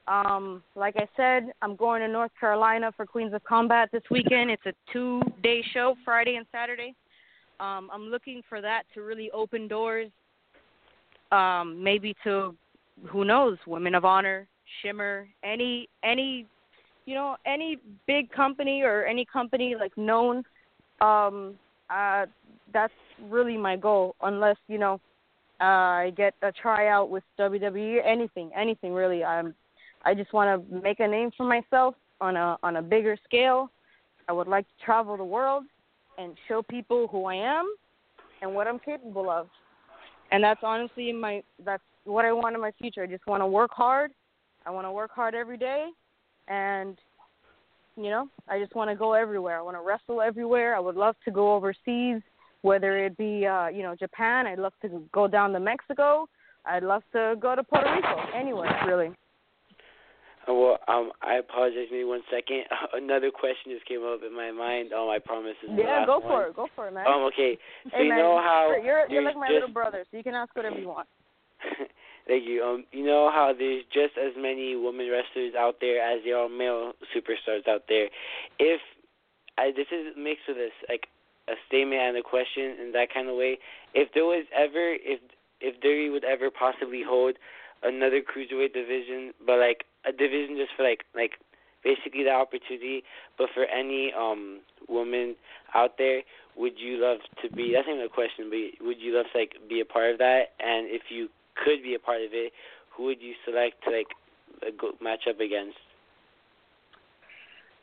Um, 0.07 0.63
like 0.75 0.95
I 0.97 1.07
said, 1.15 1.51
I'm 1.61 1.75
going 1.75 2.01
to 2.01 2.07
North 2.07 2.31
Carolina 2.39 2.91
for 2.97 3.05
Queens 3.05 3.33
of 3.33 3.43
Combat 3.43 3.89
this 3.91 4.01
weekend. 4.09 4.49
It's 4.49 4.65
a 4.65 4.73
two-day 4.91 5.63
show, 5.71 5.95
Friday 6.03 6.37
and 6.37 6.47
Saturday. 6.51 6.95
Um, 7.59 7.91
I'm 7.93 8.05
looking 8.05 8.41
for 8.49 8.59
that 8.59 8.83
to 8.95 9.03
really 9.03 9.29
open 9.31 9.67
doors. 9.67 10.09
Um, 11.31 11.83
maybe 11.83 12.15
to, 12.23 12.55
who 13.05 13.23
knows, 13.23 13.59
Women 13.67 13.93
of 13.93 14.03
Honor, 14.03 14.47
Shimmer, 14.81 15.27
any 15.43 15.87
any 16.03 16.47
you 17.09 17.15
know 17.15 17.35
any 17.47 17.79
big 18.05 18.31
company 18.31 18.83
or 18.83 19.03
any 19.03 19.25
company 19.25 19.75
like 19.77 19.97
known 19.97 20.43
um 21.01 21.55
uh 21.89 22.27
that's 22.71 22.93
really 23.29 23.57
my 23.57 23.75
goal 23.75 24.15
unless 24.21 24.57
you 24.67 24.77
know 24.77 25.01
uh 25.59 26.05
i 26.05 26.13
get 26.15 26.35
a 26.43 26.51
tryout 26.51 27.09
with 27.09 27.23
wwe 27.39 27.99
anything 28.05 28.51
anything 28.55 28.93
really. 28.93 29.23
I'm 29.23 29.55
i 30.05 30.13
just 30.13 30.31
want 30.33 30.69
to 30.69 30.81
make 30.81 30.99
a 30.99 31.07
name 31.07 31.31
for 31.35 31.45
myself 31.45 31.95
on 32.21 32.35
a 32.35 32.57
on 32.61 32.75
a 32.75 32.81
bigger 32.81 33.17
scale. 33.25 33.71
I 34.27 34.31
would 34.31 34.47
like 34.47 34.67
to 34.67 34.85
travel 34.85 35.17
the 35.17 35.23
world 35.23 35.63
and 36.19 36.37
show 36.47 36.61
people 36.61 37.07
who 37.07 37.25
i 37.25 37.33
am 37.33 37.73
and 38.43 38.53
what 38.53 38.67
i'm 38.67 38.77
capable 38.77 39.31
of. 39.31 39.47
And 40.31 40.43
that's 40.43 40.61
honestly 40.61 41.11
my 41.11 41.41
that's 41.65 41.83
what 42.03 42.23
i 42.23 42.31
want 42.31 42.53
in 42.53 42.61
my 42.61 42.71
future. 42.79 43.01
I 43.01 43.07
just 43.07 43.25
want 43.25 43.41
to 43.41 43.47
work 43.47 43.71
hard. 43.73 44.11
I 44.67 44.69
want 44.69 44.85
to 44.85 44.91
work 44.91 45.09
hard 45.11 45.33
every 45.33 45.57
day 45.57 45.87
and 46.49 46.97
you 47.95 48.09
know 48.09 48.27
i 48.47 48.59
just 48.59 48.75
want 48.75 48.89
to 48.89 48.95
go 48.95 49.13
everywhere 49.13 49.57
i 49.57 49.61
want 49.61 49.77
to 49.77 49.81
wrestle 49.81 50.21
everywhere 50.21 50.75
i 50.75 50.79
would 50.79 50.95
love 50.95 51.15
to 51.23 51.31
go 51.31 51.53
overseas 51.55 52.21
whether 52.61 53.05
it 53.05 53.15
be 53.17 53.45
uh 53.45 53.67
you 53.67 53.83
know 53.83 53.95
japan 53.95 54.45
i'd 54.47 54.59
love 54.59 54.73
to 54.81 55.01
go 55.13 55.27
down 55.27 55.51
to 55.53 55.59
mexico 55.59 56.27
i'd 56.65 56.83
love 56.83 57.03
to 57.11 57.35
go 57.39 57.55
to 57.55 57.63
puerto 57.63 57.91
rico 57.93 58.15
anywhere 58.35 58.69
really 58.85 59.09
Uh, 60.47 60.53
Well, 60.53 60.77
um, 60.87 61.11
I 61.21 61.35
apologize. 61.35 61.87
Maybe 61.91 62.05
one 62.05 62.23
second. 62.31 62.63
Another 62.93 63.29
question 63.29 63.71
just 63.75 63.85
came 63.85 64.01
up 64.03 64.21
in 64.25 64.33
my 64.33 64.51
mind. 64.51 64.93
Um, 64.93 65.09
I 65.09 65.19
promise 65.19 65.53
this 65.61 65.69
yeah 65.77 66.05
go 66.05 66.17
one. 66.19 66.29
for 66.29 66.39
it 66.47 66.55
go 66.55 66.67
for 66.75 66.87
it 66.87 66.93
man 66.93 67.05
Um, 67.05 67.21
okay. 67.29 67.57
So 67.83 67.89
hey 67.97 68.03
you 68.03 68.09
man 68.09 68.19
know 68.19 68.37
how 68.41 68.71
you're 68.71 68.83
you're, 68.85 69.11
you're 69.11 69.23
like 69.23 69.35
my 69.35 69.47
just, 69.47 69.53
little 69.59 69.73
brother 69.73 70.05
so 70.09 70.17
you 70.17 70.23
can 70.23 70.33
ask 70.33 70.55
whatever 70.55 70.79
you 70.79 70.87
want 70.87 71.07
Thank 72.29 72.45
you. 72.45 72.61
Um, 72.61 72.85
you 72.91 73.03
know 73.03 73.31
how 73.33 73.57
there's 73.57 73.81
just 73.91 74.13
as 74.13 74.37
many 74.37 74.75
women 74.75 75.09
wrestlers 75.09 75.57
out 75.57 75.81
there 75.81 75.97
as 75.97 76.21
there 76.23 76.37
are 76.37 76.47
male 76.47 76.93
superstars 77.09 77.67
out 77.67 77.89
there. 77.89 78.09
If 78.59 78.79
I 79.57 79.71
this 79.75 79.89
is 79.91 80.13
mixed 80.15 80.45
with 80.47 80.57
this 80.57 80.77
like 80.87 81.09
a 81.49 81.57
statement 81.67 81.99
and 81.99 82.17
a 82.17 82.21
question 82.21 82.77
in 82.77 82.91
that 82.93 83.11
kind 83.11 83.27
of 83.27 83.35
way. 83.35 83.57
If 83.93 84.13
there 84.13 84.25
was 84.25 84.45
ever 84.53 84.93
if 85.01 85.19
if 85.59 85.81
there 85.81 86.11
would 86.11 86.23
ever 86.23 86.49
possibly 86.53 87.01
hold 87.01 87.35
another 87.81 88.21
cruiserweight 88.21 88.73
division, 88.73 89.33
but 89.45 89.57
like 89.57 89.83
a 90.05 90.11
division 90.11 90.55
just 90.55 90.71
for 90.77 90.83
like 90.83 91.03
like 91.15 91.41
basically 91.83 92.23
the 92.23 92.31
opportunity, 92.31 93.03
but 93.37 93.49
for 93.53 93.65
any 93.65 94.13
um 94.13 94.61
woman 94.87 95.35
out 95.73 95.97
there, 95.97 96.21
would 96.55 96.77
you 96.77 97.01
love 97.01 97.19
to 97.41 97.49
be? 97.49 97.73
That's 97.73 97.87
not 97.87 97.95
even 97.95 98.05
a 98.05 98.09
question, 98.09 98.53
but 98.53 98.85
would 98.85 99.01
you 99.01 99.17
love 99.17 99.25
to 99.33 99.39
like 99.39 99.57
be 99.67 99.81
a 99.81 99.85
part 99.85 100.13
of 100.13 100.19
that? 100.19 100.53
And 100.59 100.85
if 100.87 101.09
you 101.09 101.29
could 101.55 101.83
be 101.83 101.95
a 101.95 101.99
part 101.99 102.21
of 102.21 102.29
it, 102.33 102.51
who 102.95 103.05
would 103.05 103.21
you 103.21 103.33
select 103.45 103.83
to 103.83 103.91
like 103.91 104.07
uh, 104.61 104.71
go 104.79 104.91
match 105.01 105.23
up 105.29 105.39
against? 105.39 105.77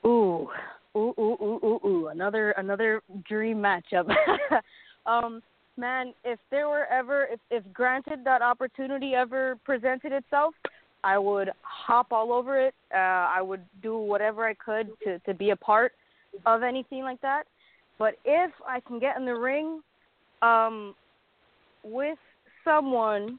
Ooh, 0.05 0.49
ooh, 0.97 1.15
ooh, 1.19 1.37
ooh, 1.41 1.61
ooh, 1.65 1.87
ooh! 1.87 2.09
Another 2.09 2.51
another 2.53 3.03
dream 3.29 3.59
matchup. 3.59 4.15
um, 5.07 5.43
man, 5.77 6.13
if 6.25 6.39
there 6.51 6.69
were 6.69 6.87
ever, 6.87 7.27
if 7.31 7.41
if 7.51 7.63
granted 7.73 8.21
that 8.25 8.43
opportunity 8.43 9.15
ever 9.15 9.57
presented 9.65 10.13
itself, 10.13 10.55
I 11.03 11.19
would 11.19 11.51
hop 11.63 12.13
all 12.13 12.33
over 12.33 12.59
it. 12.59 12.75
Uh, 12.95 12.99
I 12.99 13.41
would 13.43 13.63
do 13.83 13.99
whatever 13.99 14.47
I 14.47 14.55
could 14.55 14.89
to 15.05 15.19
to 15.21 15.35
be 15.35 15.51
a 15.51 15.57
part 15.57 15.93
of 16.45 16.63
anything 16.63 17.03
like 17.03 17.21
that. 17.23 17.45
But 17.99 18.17
if 18.25 18.53
I 18.69 18.81
can 18.81 18.99
get 18.99 19.17
in 19.17 19.25
the 19.25 19.35
ring, 19.35 19.81
um, 20.43 20.95
with 21.87 22.19
someone. 22.65 23.39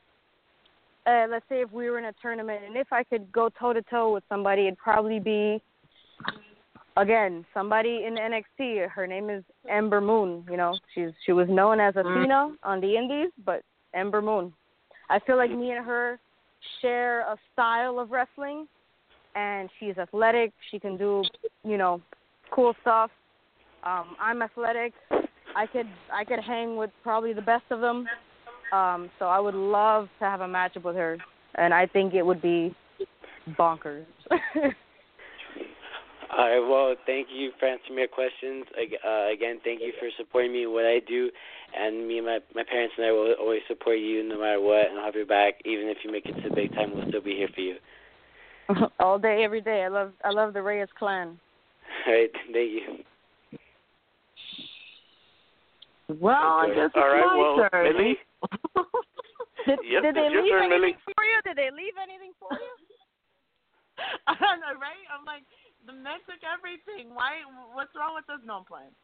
Uh, 1.08 1.26
let's 1.30 1.46
say 1.48 1.62
if 1.62 1.72
we 1.72 1.90
were 1.90 1.98
in 1.98 2.06
a 2.06 2.14
tournament, 2.22 2.62
and 2.68 2.76
if 2.76 2.92
I 2.92 3.04
could 3.04 3.32
go 3.32 3.50
toe 3.50 3.72
to 3.72 3.82
toe 3.84 4.14
with 4.14 4.24
somebody, 4.28 4.64
it'd 4.64 4.78
probably 4.78 5.20
be 5.20 5.62
again, 6.98 7.46
somebody 7.54 8.04
in 8.06 8.16
NXT. 8.16 8.90
Her 8.90 9.08
name 9.08 9.30
is 9.30 9.44
Ember 9.70 10.02
Moon. 10.02 10.44
You 10.50 10.58
know, 10.58 10.78
she's 10.94 11.12
she 11.26 11.32
was 11.32 11.48
known 11.50 11.80
as 11.80 11.96
Athena 11.96 12.56
on 12.64 12.82
the 12.82 12.98
Indies, 12.98 13.30
but 13.46 13.62
Ember 13.94 14.22
Moon. 14.22 14.52
I 15.10 15.20
feel 15.20 15.38
like 15.38 15.52
me 15.52 15.72
and 15.72 15.86
her 15.86 16.20
share 16.82 17.22
a 17.22 17.38
style 17.54 18.00
of 18.00 18.12
wrestling, 18.12 18.68
and 19.36 19.70
she's 19.80 19.98
athletic. 19.98 20.52
She 20.72 20.80
can 20.80 20.98
do, 20.98 21.24
you 21.64 21.78
know, 21.78 22.02
cool 22.52 22.74
stuff. 22.82 23.12
Um, 23.84 24.16
I'm 24.20 24.42
athletic. 24.42 24.94
I 25.56 25.66
could 25.68 25.88
I 26.12 26.24
could 26.26 26.40
hang 26.40 26.76
with 26.76 26.90
probably 27.04 27.34
the 27.34 27.42
best 27.42 27.64
of 27.70 27.80
them. 27.80 28.08
Um, 28.72 29.10
so 29.20 29.26
I 29.26 29.40
would 29.40 29.56
love 29.56 30.10
to 30.20 30.26
have 30.26 30.42
a 30.42 30.48
matchup 30.48 30.84
with 30.84 30.96
her, 30.96 31.18
and 31.56 31.74
I 31.74 31.86
think 31.86 32.14
it 32.14 32.26
would 32.26 32.42
be 32.42 32.76
bonkers. 33.58 34.06
All 36.30 36.50
right. 36.50 36.60
Well, 36.60 36.96
thank 37.06 37.30
you 37.34 37.52
for 37.60 37.68
answering 37.68 37.96
my 37.96 38.08
questions. 38.08 38.66
Uh, 38.76 39.32
again, 39.32 39.60
thank 39.64 39.82
you 39.82 39.94
for 40.00 40.10
supporting 40.18 40.52
me 40.52 40.64
in 40.64 40.72
what 40.72 40.86
I 40.86 41.00
do, 41.08 41.32
and 41.76 42.08
me 42.08 42.18
and 42.18 42.28
my 42.28 42.40
my 42.54 42.64
parents 42.64 42.94
and 42.98 43.06
I 43.06 43.12
will 43.12 43.34
always 43.40 43.62
support 43.68 44.00
you 44.00 44.28
no 44.28 44.40
matter 44.40 44.60
what, 44.62 44.90
and 44.90 45.00
I'll 45.00 45.06
have 45.06 45.16
your 45.16 45.26
back. 45.26 45.56
Even 45.66 45.88
if 45.88 45.98
you 46.04 46.12
make 46.12 46.26
it 46.26 46.34
to 46.34 46.50
the 46.50 46.56
big 46.56 46.74
time, 46.74 46.92
we'll 46.94 47.08
still 47.08 47.22
be 47.22 47.36
here 47.36 47.50
for 47.54 47.62
you. 47.62 47.76
All 49.00 49.18
day, 49.18 49.44
every 49.44 49.62
day. 49.62 49.84
I 49.84 49.88
love 49.88 50.12
I 50.24 50.32
love 50.32 50.54
the 50.54 50.62
Reyes 50.62 50.90
clan. 51.00 51.40
All 52.06 52.14
right. 52.14 52.30
Thank 52.54 52.72
you. 52.72 52.82
Well, 56.20 56.36
I 56.36 56.68
guess 56.68 56.86
it's 56.86 56.96
All 56.96 57.08
right, 57.08 57.26
my 57.26 57.38
well, 57.38 57.70
turn. 57.72 57.98
Millie. 57.98 58.18
Did, 59.66 59.80
Yep, 59.84 60.02
did 60.04 60.16
they 60.16 60.30
leave 60.30 60.54
anything 60.56 60.70
Millie. 60.70 60.98
for 61.04 61.24
you? 61.28 61.38
Did 61.44 61.58
they 61.58 61.70
leave 61.72 61.98
anything 62.02 62.32
for 62.40 62.50
you? 62.54 62.74
I 64.28 64.36
don't 64.40 64.62
know, 64.62 64.80
right? 64.80 65.04
I'm 65.12 65.26
like, 65.26 65.44
the 65.86 65.94
men 65.94 66.24
took 66.26 66.40
everything. 66.46 67.14
Why? 67.14 67.44
What's 67.74 67.92
wrong 67.96 68.16
with 68.16 68.26
this? 68.28 68.40
No, 68.46 68.64
I'm 68.64 68.66
playing. 68.66 68.96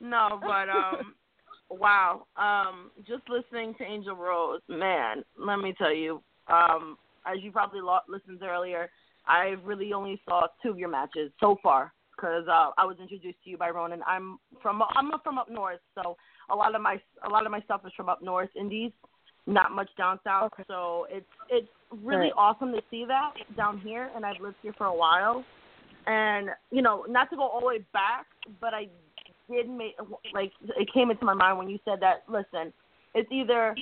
No, 0.00 0.40
but 0.40 0.68
um, 0.68 1.14
wow. 1.70 2.26
Um, 2.36 2.90
just 3.06 3.22
listening 3.28 3.74
to 3.78 3.84
Angel 3.84 4.16
Rose, 4.16 4.60
man. 4.68 5.22
Let 5.38 5.58
me 5.58 5.74
tell 5.78 5.94
you. 5.94 6.22
Um, 6.48 6.98
as 7.24 7.38
you 7.40 7.52
probably 7.52 7.80
lo- 7.80 8.04
listened 8.08 8.42
earlier, 8.42 8.90
I 9.26 9.54
really 9.64 9.92
only 9.92 10.20
saw 10.28 10.48
two 10.62 10.70
of 10.70 10.78
your 10.78 10.88
matches 10.88 11.30
so 11.38 11.56
far 11.62 11.92
because 12.16 12.46
uh, 12.48 12.70
I 12.76 12.84
was 12.84 12.96
introduced 13.00 13.42
to 13.44 13.50
you 13.50 13.56
by 13.58 13.70
Ronan. 13.70 14.02
I'm 14.06 14.38
from 14.60 14.82
I'm 14.94 15.10
from 15.22 15.38
up 15.38 15.50
north, 15.50 15.80
so 15.94 16.16
a 16.50 16.54
lot 16.54 16.74
of 16.74 16.82
my 16.82 17.00
a 17.26 17.30
lot 17.30 17.46
of 17.46 17.52
my 17.52 17.60
stuff 17.62 17.82
is 17.86 17.92
from 17.96 18.08
up 18.08 18.22
north, 18.22 18.50
Indies, 18.58 18.92
not 19.46 19.72
much 19.72 19.88
down 19.96 20.18
south. 20.24 20.52
So 20.66 21.06
it's 21.10 21.26
it's 21.48 21.68
really 22.02 22.26
Right. 22.26 22.32
awesome 22.36 22.72
to 22.72 22.82
see 22.90 23.04
that 23.06 23.32
down 23.56 23.78
here, 23.78 24.10
and 24.14 24.24
I've 24.24 24.40
lived 24.40 24.56
here 24.62 24.74
for 24.76 24.86
a 24.86 24.94
while. 24.94 25.44
And 26.06 26.50
you 26.70 26.82
know, 26.82 27.04
not 27.08 27.30
to 27.30 27.36
go 27.36 27.42
all 27.42 27.60
the 27.60 27.66
way 27.66 27.84
back, 27.92 28.26
but 28.60 28.74
I 28.74 28.88
did 29.50 29.68
make 29.68 29.96
like 30.32 30.52
it 30.76 30.92
came 30.92 31.10
into 31.10 31.24
my 31.24 31.34
mind 31.34 31.58
when 31.58 31.68
you 31.68 31.78
said 31.84 32.00
that. 32.00 32.24
Listen, 32.28 32.72
it's 33.14 33.30
either 33.30 33.76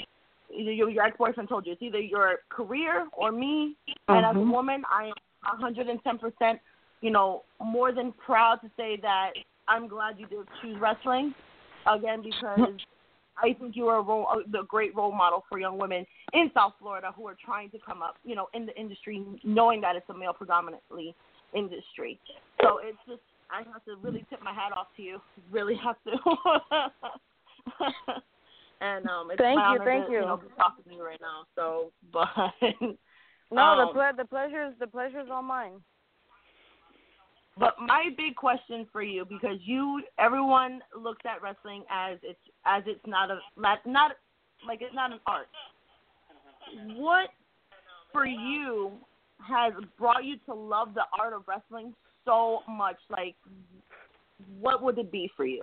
either 0.53 0.73
your, 0.73 0.91
your 0.91 1.05
ex-boyfriend 1.05 1.49
told 1.49 1.65
you 1.67 1.73
it's 1.73 1.83
either 1.83 2.01
your 2.01 2.41
career 2.49 3.07
or 3.13 3.33
me. 3.33 3.77
And 4.09 4.27
as 4.27 4.35
a 4.35 4.39
Mhm. 4.39 4.51
woman, 4.51 4.85
I 4.91 5.07
am 5.07 5.15
110%, 5.45 6.61
you 7.01 7.11
know, 7.11 7.43
more 7.63 7.93
than 7.93 8.13
proud 8.13 8.57
to 8.63 8.71
say 8.77 8.99
that 9.03 9.33
I'm 9.69 9.89
glad 9.89 10.19
you 10.19 10.27
did 10.27 10.47
choose 10.61 10.77
wrestling 10.81 11.35
again 11.87 12.23
because 12.23 12.73
I 13.43 13.55
think 13.55 13.77
you 13.77 13.87
are 13.89 13.99
a 13.99 14.03
role, 14.03 14.27
a, 14.29 14.65
great 14.65 14.95
role 14.95 15.13
model 15.13 15.45
for 15.49 15.59
young 15.59 15.79
women 15.79 16.05
in 16.35 16.51
South 16.53 16.75
Florida 16.79 17.13
who 17.17 17.27
are 17.27 17.37
trying 17.43 17.71
to 17.71 17.79
come 17.85 18.03
up, 18.03 18.17
you 18.25 18.35
know, 18.35 18.49
in 18.53 18.67
the 18.67 18.79
industry, 18.79 19.25
knowing 19.45 19.81
that 19.81 19.97
it's 19.97 20.09
a 20.11 20.15
male 20.15 20.33
predominantly 20.33 21.15
industry. 21.55 22.19
So 22.63 22.81
it's 22.83 22.99
just 23.09 23.23
I 23.51 23.63
have 23.73 23.85
to 23.87 23.97
really 24.01 24.25
tip 24.31 24.43
my 24.43 24.53
hat 24.53 24.73
off 24.77 24.89
to 24.97 25.03
you. 25.03 25.21
Really 25.51 25.75
have 25.83 25.97
to. 26.05 26.13
and 28.81 29.09
um, 29.09 29.31
it's 29.31 29.41
Thank 29.41 29.57
my 29.57 29.73
you, 29.73 29.81
thank 29.85 30.07
to, 30.07 30.13
you. 30.13 30.21
know, 30.21 30.37
be 30.37 30.47
talking 30.57 30.85
to 30.85 30.95
you 30.95 31.05
right 31.05 31.21
now. 31.21 31.45
So, 31.57 31.91
but 32.13 32.29
No, 33.51 33.63
um, 33.63 33.89
the 33.89 33.93
ple- 33.93 34.17
the 34.17 34.25
pleasure's 34.25 34.75
the 34.79 34.87
pleasure's 34.87 35.29
all 35.31 35.43
mine. 35.43 35.81
But 37.59 37.75
my 37.81 38.11
big 38.17 38.37
question 38.37 38.87
for 38.93 39.03
you, 39.03 39.25
because 39.25 39.59
you, 39.65 40.03
everyone 40.19 40.81
looks 40.99 41.23
at 41.27 41.43
wrestling 41.43 41.85
as 41.91 42.19
it's 42.23 42.39
as 42.65 42.83
it's 42.87 43.05
not 43.07 43.31
a 43.31 43.41
not, 43.57 43.85
not 43.85 44.13
like 44.67 44.81
it's 44.83 44.95
not 44.95 45.13
an 45.13 45.19
art. 45.27 45.49
What 46.97 47.31
for 48.13 48.27
you 48.27 48.93
has 49.47 49.73
brought 49.99 50.25
you 50.25 50.37
to 50.47 50.55
love 50.55 50.95
the 50.95 51.03
art 51.19 51.33
of 51.33 51.43
wrestling 51.47 51.95
so 52.25 52.61
much? 52.69 52.97
Like, 53.11 53.35
what 54.61 54.83
would 54.83 54.99
it 54.99 55.11
be 55.11 55.31
for 55.37 55.45
you? 55.45 55.63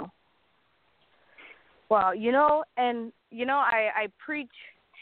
Well, 1.90 2.14
you 2.14 2.32
know, 2.32 2.64
and 2.76 3.14
you 3.32 3.46
know, 3.46 3.58
I 3.58 3.90
I 3.96 4.08
preach 4.24 4.52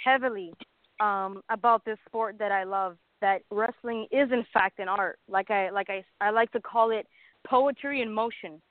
heavily 0.04 0.54
um 1.00 1.42
about 1.50 1.84
this 1.84 1.98
sport 2.08 2.38
that 2.40 2.52
I 2.52 2.64
love. 2.64 2.98
That 3.22 3.42
wrestling 3.50 4.08
is 4.12 4.32
in 4.32 4.46
fact 4.54 4.80
an 4.80 4.88
art. 4.88 5.20
Like 5.28 5.50
I 5.52 5.70
like 5.70 5.90
I 5.90 6.04
I 6.22 6.30
like 6.30 6.52
to 6.52 6.62
call 6.62 6.92
it 6.92 7.08
poetry 7.48 8.02
in 8.02 8.12
motion. 8.14 8.62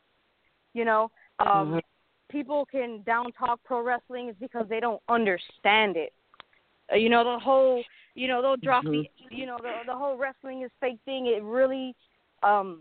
You 0.74 0.84
know, 0.84 1.11
um 1.38 1.80
people 2.30 2.66
can 2.66 3.03
down 3.03 3.32
talk 3.32 3.61
pro 3.64 3.82
wrestling 3.82 4.28
is 4.28 4.36
because 4.40 4.66
they 4.68 4.80
don't 4.80 5.03
understand 5.09 5.97
it. 5.97 6.12
Uh, 6.92 6.97
you 6.97 7.09
know 7.09 7.24
the 7.24 7.38
whole 7.38 7.82
you 8.14 8.28
know 8.28 8.42
they'll 8.42 8.57
drop 8.57 8.84
the 8.84 9.05
you 9.30 9.47
know 9.47 9.57
the 9.61 9.72
the 9.86 9.95
whole 9.95 10.16
wrestling 10.16 10.62
is 10.62 10.70
fake 10.80 10.99
thing. 11.05 11.26
It 11.26 11.42
really 11.42 11.95
um 12.42 12.80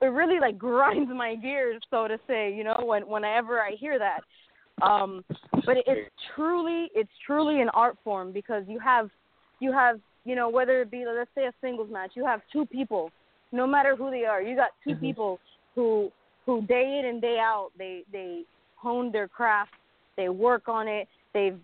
it 0.00 0.06
really 0.06 0.40
like 0.40 0.58
grinds 0.66 1.10
my 1.14 1.34
gears 1.34 1.82
so 1.90 2.06
to 2.08 2.18
say 2.26 2.52
you 2.52 2.64
know 2.64 2.80
when 2.84 3.02
whenever 3.02 3.60
i 3.60 3.72
hear 3.72 3.98
that 3.98 4.20
um 4.82 5.24
but 5.64 5.76
it's 5.86 6.10
truly 6.34 6.88
it's 6.94 7.10
truly 7.24 7.60
an 7.60 7.68
art 7.70 7.96
form 8.04 8.32
because 8.32 8.64
you 8.66 8.78
have 8.78 9.10
you 9.60 9.72
have 9.72 10.00
you 10.24 10.34
know 10.34 10.48
whether 10.48 10.80
it 10.82 10.90
be 10.90 11.04
let's 11.06 11.30
say 11.34 11.46
a 11.46 11.52
singles 11.60 11.90
match 11.90 12.12
you 12.14 12.24
have 12.24 12.40
two 12.52 12.64
people 12.66 13.10
no 13.50 13.66
matter 13.66 13.96
who 13.96 14.10
they 14.10 14.24
are 14.24 14.42
you 14.42 14.56
got 14.56 14.70
2 14.86 14.96
people 14.96 15.38
who 15.74 16.10
who 16.46 16.62
day 16.62 16.98
in 17.00 17.06
and 17.06 17.20
day 17.20 17.38
out 17.40 17.70
they 17.76 18.04
they 18.12 18.42
hone 18.76 19.12
their 19.12 19.28
craft 19.28 19.72
they 20.16 20.28
work 20.28 20.68
on 20.68 20.88
it 20.88 21.08
they've 21.34 21.58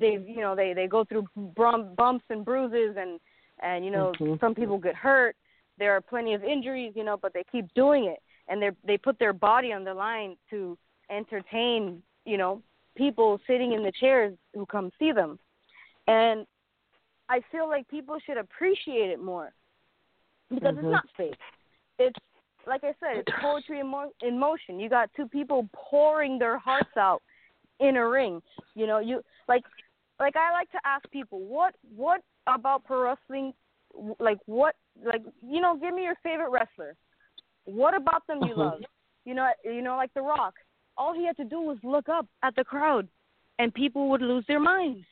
they've 0.00 0.26
you 0.28 0.40
know 0.40 0.54
they 0.54 0.72
they 0.72 0.86
go 0.86 1.04
through 1.04 1.26
bumps 1.56 2.24
and 2.30 2.44
bruises 2.44 2.96
and 2.98 3.20
and 3.62 3.84
you 3.84 3.90
know 3.90 4.12
Mhm. 4.18 4.40
some 4.40 4.54
people 4.54 4.78
get 4.78 4.94
hurt 4.94 5.36
there 5.78 5.92
are 5.96 6.00
plenty 6.00 6.34
of 6.34 6.44
injuries, 6.44 6.92
you 6.94 7.04
know, 7.04 7.16
but 7.16 7.32
they 7.32 7.44
keep 7.50 7.66
doing 7.74 8.04
it 8.04 8.22
and 8.48 8.60
they 8.60 8.70
they 8.86 8.96
put 8.96 9.18
their 9.18 9.32
body 9.32 9.72
on 9.72 9.84
the 9.84 9.94
line 9.94 10.36
to 10.50 10.76
entertain, 11.10 12.02
you 12.24 12.38
know, 12.38 12.62
people 12.96 13.40
sitting 13.46 13.72
in 13.72 13.82
the 13.82 13.92
chairs 13.98 14.36
who 14.54 14.66
come 14.66 14.90
see 14.98 15.12
them. 15.12 15.38
And 16.06 16.46
I 17.32 17.40
feel 17.50 17.66
like 17.68 17.88
people 17.88 18.18
should 18.24 18.36
appreciate 18.36 19.10
it 19.10 19.20
more 19.22 19.48
because 20.50 20.74
Mhm. 20.76 20.84
it's 20.84 20.92
not 20.92 21.08
fake. 21.16 21.40
It's 21.98 22.18
like 22.66 22.84
I 22.84 22.94
said, 23.00 23.16
it's 23.16 23.32
poetry 23.40 23.80
in, 23.80 23.88
mo- 23.88 24.12
in 24.20 24.38
motion. 24.38 24.78
You 24.78 24.88
got 24.88 25.12
two 25.14 25.26
people 25.26 25.68
pouring 25.72 26.38
their 26.38 26.58
hearts 26.58 26.96
out 26.96 27.22
in 27.80 27.96
a 27.96 28.06
ring. 28.06 28.42
You 28.74 28.86
know, 28.86 28.98
you 28.98 29.22
like 29.48 29.64
like 30.20 30.36
I 30.36 30.52
like 30.52 30.70
to 30.72 30.80
ask 30.84 31.10
people, 31.10 31.40
what 31.40 31.74
what 31.96 32.20
about 32.46 32.84
pro 32.84 33.02
wrestling 33.02 33.54
like 34.18 34.38
what 34.46 34.74
like 35.02 35.22
you 35.42 35.60
know 35.60 35.76
give 35.76 35.94
me 35.94 36.02
your 36.02 36.16
favorite 36.22 36.50
wrestler 36.50 36.96
what 37.64 37.94
about 37.94 38.26
them 38.26 38.42
you 38.48 38.54
Mhm. 38.54 38.58
love 38.58 38.82
you 39.24 39.34
know 39.34 39.52
you 39.64 39.82
know 39.82 39.96
like 39.96 40.12
the 40.14 40.20
rock 40.22 40.54
all 40.96 41.12
he 41.12 41.24
had 41.24 41.36
to 41.36 41.44
do 41.44 41.60
was 41.60 41.78
look 41.84 42.08
up 42.08 42.26
at 42.42 42.54
the 42.56 42.64
crowd 42.64 43.06
and 43.58 43.72
people 43.74 44.08
would 44.08 44.22
lose 44.22 44.44
their 44.46 44.58
minds 44.60 45.06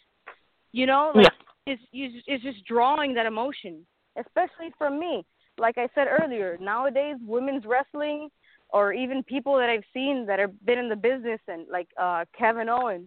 you 0.73 0.87
know 0.87 1.13
like 1.15 1.27
it's 1.27 1.37
you- 1.67 2.23
it's 2.27 2.43
just 2.43 2.65
drawing 2.67 3.15
that 3.15 3.27
emotion 3.27 3.87
especially 4.17 4.73
from 4.77 4.99
me 4.99 5.25
like 5.59 5.79
i 5.79 5.89
said 5.95 6.07
earlier 6.09 6.57
nowadays 6.61 7.17
women's 7.27 7.65
wrestling 7.65 8.29
or 8.71 8.93
even 8.93 9.23
people 9.25 9.57
that 9.57 9.69
i've 9.71 9.85
seen 9.93 10.27
that 10.27 10.39
have 10.39 10.53
been 10.65 10.79
in 10.79 10.89
the 10.89 10.97
business 10.97 11.41
and 11.49 11.67
like 11.71 11.89
uh 12.01 12.25
kevin 12.37 12.69
owens 12.69 13.07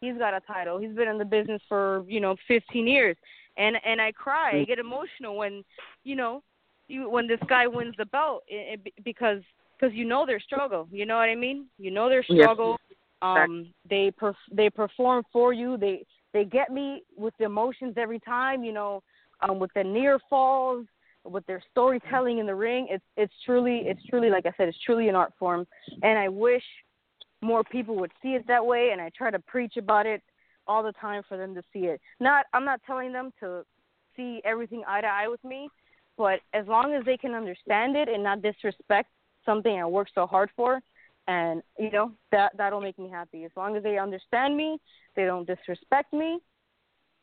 he's 0.00 0.16
got 0.18 0.34
a 0.34 0.40
title 0.40 0.78
he's 0.78 0.94
been 0.94 1.08
in 1.08 1.18
the 1.18 1.24
business 1.24 1.60
for 1.68 2.04
you 2.06 2.20
know 2.20 2.36
15 2.46 2.86
years 2.86 3.16
and 3.56 3.76
and 3.84 4.00
I 4.00 4.12
cry. 4.12 4.58
I 4.60 4.64
get 4.64 4.78
emotional 4.78 5.36
when 5.36 5.62
you 6.04 6.16
know 6.16 6.42
you 6.88 7.08
when 7.08 7.26
this 7.26 7.40
guy 7.48 7.66
wins 7.66 7.94
the 7.96 8.06
belt 8.06 8.42
it, 8.48 8.80
it, 8.84 9.04
because 9.04 9.42
because 9.78 9.94
you 9.94 10.04
know 10.04 10.26
their 10.26 10.40
struggle. 10.40 10.88
You 10.90 11.06
know 11.06 11.16
what 11.16 11.28
I 11.28 11.34
mean? 11.34 11.66
You 11.78 11.90
know 11.90 12.08
their 12.08 12.24
Yes. 12.28 12.38
struggle. 12.42 12.76
Um, 13.22 13.72
they 13.88 14.10
perf- 14.10 14.34
they 14.52 14.68
perform 14.70 15.24
for 15.32 15.52
you. 15.52 15.76
They 15.76 16.04
they 16.34 16.44
get 16.44 16.70
me 16.70 17.02
with 17.16 17.32
the 17.38 17.46
emotions 17.46 17.94
every 17.96 18.20
time. 18.20 18.62
You 18.62 18.72
know, 18.72 19.02
um, 19.40 19.58
with 19.58 19.70
the 19.74 19.82
near 19.82 20.18
falls, 20.28 20.86
with 21.24 21.46
their 21.46 21.62
storytelling 21.70 22.38
in 22.38 22.46
the 22.46 22.54
ring. 22.54 22.88
It's 22.90 23.04
it's 23.16 23.32
truly 23.46 23.82
it's 23.86 24.04
truly 24.10 24.28
like 24.28 24.44
I 24.44 24.52
said, 24.56 24.68
it's 24.68 24.82
truly 24.84 25.08
an 25.08 25.14
art 25.14 25.32
form. 25.38 25.66
And 26.02 26.18
I 26.18 26.28
wish 26.28 26.62
more 27.40 27.64
people 27.64 27.96
would 27.96 28.12
see 28.22 28.30
it 28.30 28.46
that 28.46 28.64
way. 28.64 28.90
And 28.92 29.00
I 29.00 29.10
try 29.16 29.30
to 29.30 29.38
preach 29.38 29.76
about 29.76 30.06
it 30.06 30.22
all 30.66 30.82
the 30.82 30.92
time 30.92 31.22
for 31.28 31.36
them 31.36 31.54
to 31.54 31.62
see 31.72 31.86
it. 31.86 32.00
Not 32.20 32.46
I'm 32.52 32.64
not 32.64 32.80
telling 32.86 33.12
them 33.12 33.30
to 33.40 33.64
see 34.16 34.40
everything 34.44 34.82
eye 34.86 35.00
to 35.00 35.06
eye 35.06 35.28
with 35.28 35.42
me, 35.44 35.68
but 36.16 36.40
as 36.52 36.66
long 36.66 36.94
as 36.94 37.04
they 37.04 37.16
can 37.16 37.32
understand 37.32 37.96
it 37.96 38.08
and 38.08 38.22
not 38.22 38.42
disrespect 38.42 39.08
something 39.44 39.78
I 39.78 39.84
worked 39.84 40.12
so 40.14 40.26
hard 40.26 40.50
for, 40.56 40.80
and 41.26 41.62
you 41.78 41.90
know 41.90 42.12
that 42.32 42.52
that'll 42.56 42.80
make 42.80 42.98
me 42.98 43.08
happy. 43.08 43.44
As 43.44 43.50
long 43.56 43.76
as 43.76 43.82
they 43.82 43.98
understand 43.98 44.56
me, 44.56 44.78
they 45.16 45.24
don't 45.24 45.46
disrespect 45.46 46.12
me, 46.12 46.38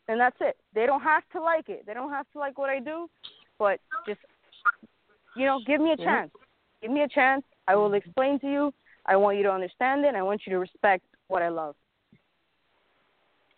and 0.08 0.20
that's 0.20 0.38
it. 0.42 0.58
They 0.74 0.86
don't 0.86 1.02
have 1.02 1.24
to 1.34 1.42
like 1.42 1.70
it. 1.70 1.86
They 1.86 1.94
don't 1.94 2.12
have 2.12 2.26
to 2.34 2.40
like 2.40 2.58
what 2.58 2.70
I 2.70 2.80
do, 2.80 3.10
but 3.60 3.80
just 4.08 4.20
you 5.36 5.46
know, 5.46 5.62
give 5.66 5.80
me 5.82 5.92
a 5.92 5.98
chance. 5.98 6.32
Give 6.82 6.92
me 6.92 7.02
a 7.02 7.08
chance. 7.08 7.44
I 7.68 7.76
will 7.76 7.94
explain 7.94 8.40
to 8.40 8.48
you. 8.48 8.74
I 9.06 9.16
want 9.16 9.38
you 9.38 9.44
to 9.44 9.52
understand 9.52 10.04
it. 10.06 10.10
and 10.10 10.18
I 10.18 10.22
want 10.24 10.42
you 10.46 10.52
to 10.54 10.60
respect 10.60 11.06
what 11.28 11.42
I 11.42 11.50
love. 11.50 11.76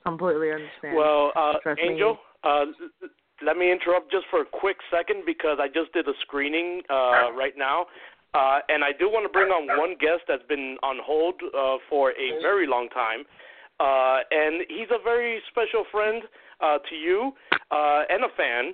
Completely 0.03 0.51
understand. 0.51 0.97
Well, 0.97 1.31
uh, 1.35 1.53
Trust 1.63 1.81
me. 1.81 1.89
Angel, 1.89 2.17
uh, 2.43 2.47
l- 2.47 2.73
l- 3.01 3.09
let 3.41 3.57
me 3.57 3.71
interrupt 3.71 4.11
just 4.11 4.25
for 4.29 4.41
a 4.41 4.45
quick 4.45 4.77
second 4.91 5.23
because 5.25 5.57
I 5.59 5.67
just 5.67 5.93
did 5.93 6.07
a 6.07 6.13
screening 6.21 6.81
uh, 6.89 7.31
right 7.33 7.53
now. 7.57 7.87
Uh, 8.33 8.59
and 8.67 8.83
I 8.83 8.91
do 8.97 9.09
want 9.09 9.25
to 9.25 9.31
bring 9.31 9.49
on 9.49 9.77
one 9.77 9.95
guest 9.99 10.25
that's 10.27 10.45
been 10.49 10.77
on 10.81 10.97
hold 11.03 11.35
uh, 11.53 11.77
for 11.89 12.11
a 12.11 12.41
very 12.41 12.65
long 12.65 12.89
time. 12.89 13.25
Uh, 13.79 14.25
and 14.31 14.65
he's 14.69 14.89
a 14.89 15.01
very 15.03 15.41
special 15.49 15.85
friend 15.91 16.23
uh, 16.61 16.77
to 16.89 16.95
you 16.95 17.33
uh, 17.71 18.03
and 18.09 18.23
a 18.23 18.29
fan. 18.37 18.73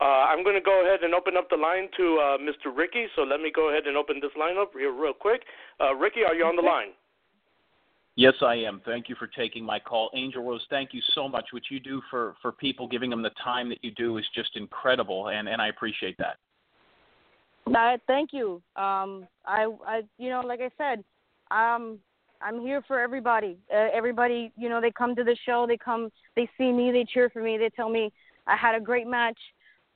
Uh, 0.00 0.30
I'm 0.30 0.44
going 0.44 0.54
to 0.54 0.62
go 0.62 0.84
ahead 0.84 1.02
and 1.02 1.14
open 1.14 1.36
up 1.36 1.48
the 1.50 1.56
line 1.56 1.88
to 1.96 2.18
uh, 2.18 2.38
Mr. 2.38 2.74
Ricky. 2.74 3.06
So 3.16 3.22
let 3.22 3.40
me 3.40 3.50
go 3.54 3.70
ahead 3.70 3.86
and 3.86 3.96
open 3.96 4.20
this 4.20 4.30
line 4.38 4.56
up 4.58 4.74
real, 4.74 4.90
real 4.90 5.12
quick. 5.12 5.42
Uh, 5.80 5.94
Ricky, 5.94 6.20
are 6.26 6.34
you 6.34 6.44
on 6.44 6.56
the 6.56 6.62
line? 6.62 6.88
Yes, 8.14 8.34
I 8.42 8.56
am. 8.56 8.80
Thank 8.84 9.08
you 9.08 9.14
for 9.16 9.28
taking 9.28 9.64
my 9.64 9.78
call. 9.78 10.10
Angel 10.14 10.42
Rose, 10.42 10.64
thank 10.70 10.92
you 10.92 11.00
so 11.14 11.28
much. 11.28 11.46
What 11.52 11.62
you 11.70 11.78
do 11.78 12.02
for, 12.10 12.34
for 12.42 12.50
people, 12.52 12.88
giving 12.88 13.10
them 13.10 13.22
the 13.22 13.30
time 13.42 13.68
that 13.68 13.78
you 13.82 13.92
do 13.92 14.18
is 14.18 14.24
just 14.34 14.56
incredible, 14.56 15.28
and, 15.28 15.48
and 15.48 15.62
I 15.62 15.68
appreciate 15.68 16.18
that. 16.18 16.36
Uh, 17.74 17.96
thank 18.06 18.32
you. 18.32 18.62
Um, 18.76 19.26
I, 19.46 19.66
I, 19.86 20.02
you 20.18 20.30
know, 20.30 20.40
like 20.40 20.60
I 20.60 20.70
said, 20.78 21.04
um, 21.50 21.98
I'm 22.40 22.60
here 22.60 22.82
for 22.86 22.98
everybody. 23.00 23.58
Uh, 23.72 23.88
everybody, 23.92 24.52
you 24.56 24.68
know, 24.68 24.80
they 24.80 24.90
come 24.90 25.14
to 25.16 25.24
the 25.24 25.36
show, 25.44 25.66
they 25.66 25.76
come, 25.76 26.10
they 26.36 26.48
see 26.56 26.72
me, 26.72 26.92
they 26.92 27.04
cheer 27.04 27.30
for 27.30 27.42
me, 27.42 27.58
they 27.58 27.70
tell 27.70 27.88
me 27.88 28.12
I 28.46 28.56
had 28.56 28.74
a 28.74 28.80
great 28.80 29.06
match. 29.06 29.38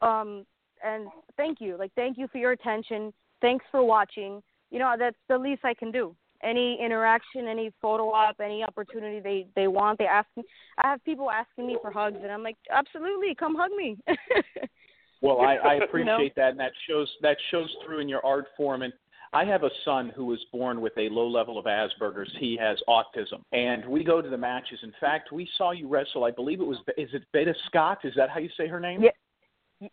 Um, 0.01 0.45
and 0.85 1.09
thank 1.37 1.61
you. 1.61 1.77
Like, 1.79 1.93
thank 1.95 2.19
you 2.19 2.27
for 2.29 2.39
your 2.39 2.53
attention. 2.53 3.13
Thanks 3.41 3.65
for 3.71 3.85
watching. 3.85 4.43
You 4.71 4.79
know, 4.79 4.95
that's 4.99 5.17
the 5.29 5.39
least 5.39 5.65
I 5.65 5.75
can 5.75 5.93
do 5.93 6.15
any 6.43 6.79
interaction, 6.85 7.47
any 7.47 7.73
photo 7.81 8.11
op, 8.11 8.41
any 8.41 8.65
opportunity 8.65 9.21
they 9.21 9.47
they 9.55 9.69
want. 9.69 9.99
They 9.99 10.07
ask 10.07 10.29
me. 10.37 10.45
I 10.79 10.89
have 10.89 11.05
people 11.05 11.31
asking 11.31 11.67
me 11.67 11.77
for 11.81 11.91
hugs, 11.91 12.19
and 12.23 12.33
I'm 12.33 12.43
like, 12.43 12.57
absolutely, 12.71 13.35
come 13.35 13.55
hug 13.55 13.71
me. 13.77 13.97
well, 15.23 15.41
I, 15.41 15.55
I 15.55 15.75
appreciate 15.85 16.37
know? 16.37 16.43
that, 16.43 16.51
and 16.51 16.61
that 16.61 16.73
shows 16.89 17.11
that 17.23 17.37
shows 17.51 17.75
through 17.85 18.01
in 18.01 18.09
your 18.09 18.25
art 18.25 18.47
form. 18.57 18.83
And 18.83 18.93
I 19.33 19.45
have 19.47 19.63
a 19.63 19.71
son 19.85 20.13
who 20.15 20.27
was 20.27 20.45
born 20.53 20.81
with 20.81 20.93
a 20.99 21.09
low 21.09 21.27
level 21.27 21.59
of 21.59 21.65
Asperger's. 21.65 22.31
He 22.39 22.59
has 22.61 22.79
autism, 22.89 23.43
and 23.53 23.87
we 23.87 24.05
go 24.05 24.21
to 24.21 24.29
the 24.29 24.37
matches. 24.37 24.81
In 24.83 24.93
fact, 25.01 25.33
we 25.33 25.49
saw 25.57 25.71
you 25.71 25.89
wrestle. 25.89 26.25
I 26.25 26.31
believe 26.31 26.61
it 26.61 26.67
was 26.67 26.79
is 26.99 27.09
it 27.15 27.23
Veda 27.33 27.55
Scott? 27.67 27.99
Is 28.05 28.13
that 28.17 28.29
how 28.29 28.41
you 28.41 28.51
say 28.57 28.67
her 28.67 28.81
name? 28.81 29.03
Yeah. 29.03 29.11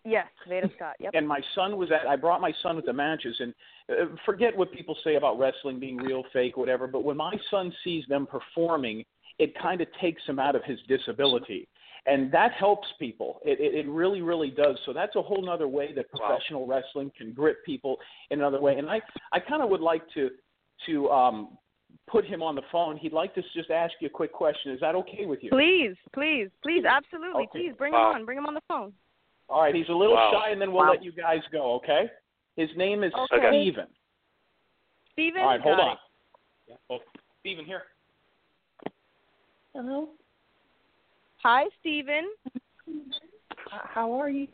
Yes, 0.05 0.27
Veda 0.47 0.69
Scott. 0.75 0.95
Yep. 0.99 1.13
And 1.15 1.27
my 1.27 1.41
son 1.55 1.77
was 1.77 1.89
at. 1.91 2.07
I 2.07 2.15
brought 2.15 2.41
my 2.41 2.53
son 2.61 2.75
with 2.75 2.86
the 2.86 2.93
matches, 2.93 3.36
and 3.39 3.53
uh, 3.89 4.05
forget 4.25 4.55
what 4.55 4.71
people 4.71 4.95
say 5.03 5.15
about 5.15 5.39
wrestling 5.39 5.80
being 5.80 5.97
real, 5.97 6.23
fake, 6.32 6.57
whatever. 6.57 6.86
But 6.86 7.03
when 7.03 7.17
my 7.17 7.34
son 7.49 7.73
sees 7.84 8.03
them 8.07 8.27
performing, 8.27 9.03
it 9.39 9.57
kind 9.59 9.82
of 9.82 9.88
takes 9.99 10.21
him 10.27 10.38
out 10.38 10.55
of 10.55 10.63
his 10.63 10.77
disability, 10.88 11.67
and 12.06 12.32
that 12.32 12.52
helps 12.54 12.88
people. 12.97 13.39
It, 13.43 13.60
it, 13.60 13.86
it 13.86 13.89
really, 13.89 14.22
really 14.22 14.50
does. 14.50 14.78
So 14.86 14.93
that's 14.93 15.16
a 15.16 15.22
whole 15.22 15.50
other 15.50 15.68
way 15.68 15.93
that 15.95 16.10
professional 16.10 16.66
wow. 16.66 16.78
wrestling 16.78 17.12
can 17.18 17.34
grip 17.34 17.64
people 17.66 17.97
in 18.32 18.39
another 18.39 18.62
way. 18.62 18.78
And 18.78 18.89
I, 18.89 19.02
I 19.32 19.39
kind 19.39 19.62
of 19.62 19.70
would 19.70 19.82
like 19.82 20.04
to, 20.14 20.30
to 20.88 21.10
um, 21.10 21.58
put 22.08 22.26
him 22.26 22.41
on 22.41 22.56
the 22.56 22.62
phone. 22.72 22.97
He'd 22.97 23.14
like 23.14 23.36
to 23.36 23.41
just 23.56 23.70
ask 23.70 23.93
you 24.00 24.08
a 24.08 24.12
quick 24.12 24.32
question. 24.32 24.72
Is 24.72 24.80
that 24.80 24.95
okay 24.95 25.26
with 25.26 25.39
you? 25.43 25.50
Please, 25.50 25.95
please, 26.14 26.50
please, 26.64 26.84
absolutely, 26.86 27.43
okay. 27.43 27.60
please 27.60 27.74
bring 27.78 27.93
wow. 27.93 28.12
him 28.12 28.16
on. 28.16 28.26
Bring 28.26 28.38
him 28.38 28.45
on 28.45 28.54
the 28.54 28.62
phone. 28.68 28.93
All 29.50 29.64
right, 29.64 29.74
he's 29.74 29.89
a 29.89 29.93
little 29.93 30.16
wow. 30.16 30.32
shy, 30.32 30.52
and 30.52 30.62
then 30.62 30.72
we'll 30.72 30.86
wow. 30.86 30.91
let 30.91 31.04
you 31.04 31.12
guys 31.12 31.39
go. 31.52 31.76
Okay. 31.76 32.10
His 32.56 32.70
name 32.78 33.04
is 33.04 33.12
okay. 33.14 33.50
Steven. 33.50 33.88
Steven. 35.14 35.41
All 35.41 35.47
right, 35.47 35.62
hold 35.62 35.80
on. 35.80 35.91
It. 35.93 35.97
Yeah. 36.68 36.76
Oh, 36.89 37.00
Steven 37.39 37.66
here. 37.66 37.84
Hello. 39.74 40.10
Hi, 41.43 41.65
Steven. 41.79 42.29
How 43.69 44.11
are 44.19 44.29
you? 44.29 44.47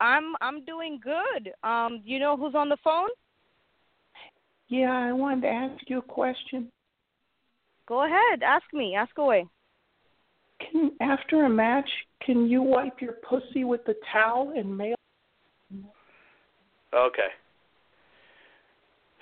I'm 0.00 0.34
I'm 0.40 0.64
doing 0.64 0.98
good. 1.02 1.52
Um, 1.62 2.00
you 2.04 2.18
know 2.18 2.36
who's 2.36 2.54
on 2.54 2.68
the 2.68 2.78
phone? 2.82 3.08
Yeah, 4.68 4.92
I 4.92 5.12
wanted 5.12 5.42
to 5.42 5.48
ask 5.48 5.84
you 5.88 5.98
a 5.98 6.02
question. 6.02 6.70
Go 7.86 8.04
ahead, 8.04 8.42
ask 8.42 8.64
me. 8.72 8.94
Ask 8.94 9.16
away. 9.18 9.46
Can 10.60 10.92
after 11.00 11.44
a 11.44 11.50
match, 11.50 11.88
can 12.24 12.48
you 12.48 12.62
wipe 12.62 13.00
your 13.00 13.14
pussy 13.28 13.64
with 13.64 13.84
the 13.84 13.94
towel 14.12 14.52
and 14.56 14.76
mail? 14.76 14.96
Okay. 16.94 17.28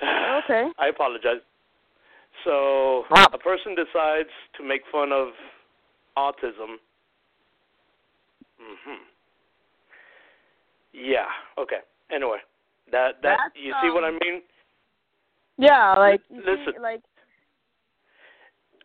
Okay. 0.00 0.68
I 0.78 0.88
apologize. 0.88 1.42
So 2.44 3.04
a 3.32 3.38
person 3.38 3.74
decides 3.74 4.28
to 4.58 4.64
make 4.64 4.82
fun 4.92 5.10
of 5.10 5.28
autism. 6.16 6.78
Mhm. 8.60 8.98
Yeah. 10.92 11.26
Okay. 11.58 11.80
Anyway, 12.10 12.38
that 12.90 13.22
that 13.22 13.38
That's, 13.38 13.56
you 13.56 13.72
see 13.82 13.90
what 13.90 14.04
I 14.04 14.08
um, 14.08 14.18
mean? 14.22 14.42
Yeah, 15.58 15.94
like 15.94 16.22
Listen. 16.30 16.74
see, 16.74 16.78
like 16.80 17.02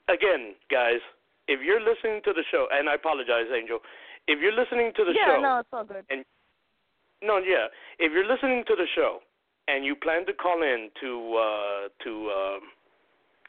Again, 0.10 0.56
guys, 0.70 1.00
if 1.48 1.62
you're 1.64 1.80
listening 1.80 2.22
to 2.26 2.34
the 2.34 2.44
show, 2.52 2.68
and 2.72 2.90
I 2.90 2.96
apologize, 2.96 3.48
Angel, 3.56 3.80
if 4.28 4.40
you're 4.42 4.52
listening 4.52 4.92
to 4.96 5.06
the 5.06 5.14
yeah, 5.14 5.38
show, 5.38 5.42
no, 5.42 5.60
it's 5.60 5.70
all 5.72 5.86
good. 5.86 6.04
and 6.10 6.26
no, 7.22 7.38
yeah, 7.38 7.68
if 8.00 8.12
you're 8.12 8.28
listening 8.28 8.64
to 8.68 8.76
the 8.76 8.88
show 8.96 9.20
and 9.68 9.86
you 9.86 9.96
plan 9.96 10.26
to 10.26 10.34
call 10.34 10.62
in 10.64 10.90
to 11.00 11.38
uh 11.38 11.90
to 12.04 12.12
um 12.32 12.62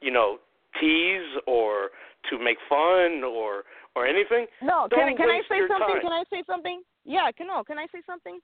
you 0.01 0.11
know 0.11 0.39
tease 0.81 1.41
or 1.47 1.91
to 2.31 2.39
make 2.39 2.59
fun 2.68 3.25
or 3.25 3.64
or 3.95 4.07
anything, 4.07 4.47
No, 4.62 4.89
don't 4.89 5.01
can 5.01 5.09
I 5.09 5.14
can 5.14 5.29
I 5.29 5.41
say 5.49 5.61
something? 5.68 5.95
time. 5.95 6.01
Can 6.01 6.12
I 6.12 6.25
say 6.31 6.43
something? 6.47 6.83
Yeah, 7.05 7.31
can 7.37 7.47
no, 7.47 7.62
can 7.64 7.79
I 7.79 7.87
say 7.93 8.01
something? 8.07 8.41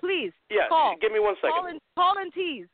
Please. 0.00 0.32
yeah, 0.50 0.68
call. 0.68 0.96
give 1.00 1.12
me 1.12 1.20
one 1.20 1.34
second. 1.36 1.52
Call 1.52 1.66
and 1.66 1.80
call 1.96 2.14
and 2.18 2.32
tease. 2.32 2.66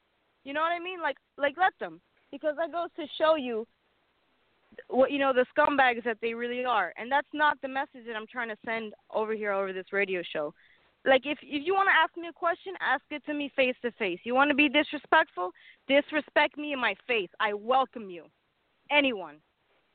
You 0.45 0.53
know 0.55 0.61
what 0.61 0.72
I 0.72 0.80
mean? 0.80 1.01
Like 1.01 1.16
like 1.38 1.55
let 1.59 1.72
them. 1.78 2.01
Because 2.32 2.57
that 2.57 2.72
goes 2.72 2.88
to 2.97 3.07
show 3.18 3.34
you 3.36 3.66
what 4.88 5.11
you 5.11 5.18
know, 5.18 5.32
the 5.32 5.47
scumbags 5.57 6.05
that 6.05 6.18
they 6.22 6.34
really 6.34 6.64
are. 6.64 6.93
And 6.97 7.11
that's 7.11 7.28
not 7.32 7.61
the 7.61 7.68
message 7.68 8.07
that 8.07 8.16
I'm 8.16 8.26
trying 8.26 8.49
to 8.49 8.57
send 8.64 8.95
over 9.12 9.34
here 9.34 9.53
over 9.53 9.72
this 9.72 9.93
radio 9.93 10.22
show. 10.32 10.55
Like 11.05 11.22
if 11.24 11.38
if 11.43 11.66
you 11.66 11.74
want 11.74 11.88
to 11.88 11.95
ask 11.95 12.16
me 12.16 12.28
a 12.28 12.32
question, 12.32 12.74
ask 12.80 13.03
it 13.11 13.24
to 13.26 13.34
me 13.34 13.53
face 13.55 13.76
to 13.82 13.91
face. 13.93 14.20
You 14.24 14.34
want 14.34 14.51
to 14.51 14.57
be 14.57 14.68
disrespectful? 14.68 15.51
Disrespect 15.88 16.59
me 16.59 16.72
in 16.72 16.80
my 16.80 16.95
face. 17.07 17.30
I 17.41 17.55
welcome 17.55 18.11
you. 18.11 18.24
Anyone. 18.91 19.36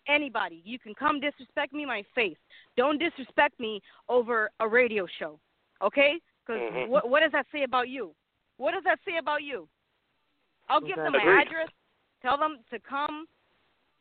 Anybody. 0.08 0.62
You 0.64 0.78
can 0.78 0.94
come 0.94 1.20
disrespect 1.20 1.74
me 1.74 1.84
in 1.84 1.88
my 1.88 2.04
face. 2.14 2.38
Don't 2.78 3.00
disrespect 3.00 3.60
me 3.60 3.82
over 4.08 4.52
a 4.60 4.68
radio 4.68 5.08
show. 5.20 5.40
Okay? 5.82 6.20
Because 6.46 6.62
Mhm. 6.62 6.88
what 6.90 7.10
what 7.10 7.22
does 7.22 7.32
that 7.32 7.48
say 7.52 7.64
about 7.64 7.90
you? 7.90 8.14
What 8.58 8.72
does 8.74 8.84
that 8.84 9.00
say 9.04 9.18
about 9.18 9.44
you? 9.44 9.68
I'll 10.70 10.82
give 10.82 10.96
them 10.96 11.14
my 11.14 11.20
Agreed. 11.20 11.48
address. 11.48 11.70
Tell 12.22 12.38
them 12.38 12.64
to 12.70 12.80
come 12.80 13.28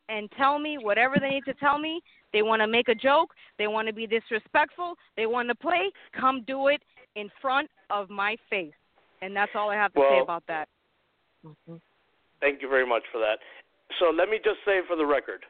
and 0.09 0.31
tell 0.33 0.59
me 0.59 0.79
whatever 0.79 1.19
they 1.19 1.31
need 1.31 1.45
to 1.47 1.55
tell 1.55 1.79
me. 1.79 2.03
They 2.33 2.43
want 2.43 2.61
to 2.61 2.67
make 2.67 2.89
a 2.89 2.95
joke. 2.95 3.35
They 3.59 3.67
want 3.67 3.89
to 3.89 3.95
be 3.95 4.07
disrespectful. 4.07 4.97
They 5.17 5.27
want 5.27 5.49
to 5.49 5.55
play. 5.55 5.91
Come 6.13 6.43
do 6.43 6.69
it 6.69 6.83
in 7.15 7.31
front 7.41 7.71
of 7.91 8.11
my 8.11 8.37
face. 8.51 8.75
And 9.23 9.35
that's 9.35 9.55
all 9.55 9.71
I 9.71 9.77
have 9.77 9.93
to 9.95 10.01
say 10.01 10.19
about 10.21 10.47
that. 10.47 10.69
Thank 12.41 12.61
you 12.61 12.69
very 12.69 12.87
much 12.87 13.03
for 13.11 13.19
that. 13.19 13.39
So 13.99 14.11
let 14.11 14.29
me 14.29 14.39
just 14.43 14.59
say 14.65 14.81
for 14.87 14.97
the 14.97 15.07
record, 15.07 15.45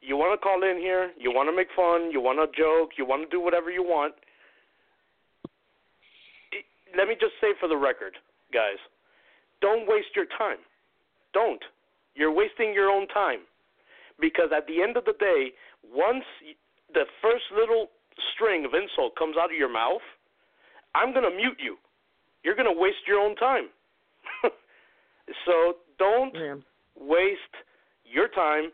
you 0.00 0.16
want 0.16 0.38
to 0.38 0.42
call 0.42 0.62
in 0.62 0.76
here, 0.78 1.10
you 1.18 1.32
want 1.32 1.48
to 1.48 1.56
make 1.56 1.68
fun, 1.74 2.10
you 2.10 2.20
want 2.20 2.38
to 2.38 2.46
joke, 2.56 2.90
you 2.96 3.06
want 3.06 3.22
to 3.22 3.30
do 3.30 3.40
whatever 3.40 3.70
you 3.70 3.82
want. 3.82 4.14
Let 6.96 7.08
me 7.08 7.14
just 7.18 7.34
say 7.40 7.48
for 7.60 7.68
the 7.68 7.76
record, 7.76 8.14
guys, 8.52 8.78
don't 9.60 9.88
waste 9.88 10.14
your 10.14 10.26
time. 10.38 10.58
Don't. 11.34 11.62
You're 12.14 12.32
wasting 12.32 12.72
your 12.72 12.90
own 12.90 13.06
time. 13.08 13.40
Because 14.20 14.50
at 14.56 14.66
the 14.66 14.82
end 14.82 14.96
of 14.96 15.04
the 15.04 15.14
day, 15.18 15.52
once 15.84 16.24
the 16.92 17.04
first 17.22 17.44
little 17.54 17.88
string 18.34 18.64
of 18.64 18.72
insult 18.74 19.14
comes 19.16 19.36
out 19.36 19.50
of 19.50 19.56
your 19.56 19.72
mouth, 19.72 20.02
I'm 20.94 21.12
going 21.12 21.28
to 21.28 21.36
mute 21.36 21.58
you. 21.62 21.76
You're 22.42 22.56
going 22.56 22.72
to 22.72 22.80
waste 22.80 23.06
your 23.06 23.20
own 23.20 23.36
time. 23.36 23.68
so 25.46 25.74
don't 25.98 26.34
Yeah. 26.34 26.54
Waste 27.00 27.54
your 28.04 28.28
time, 28.28 28.70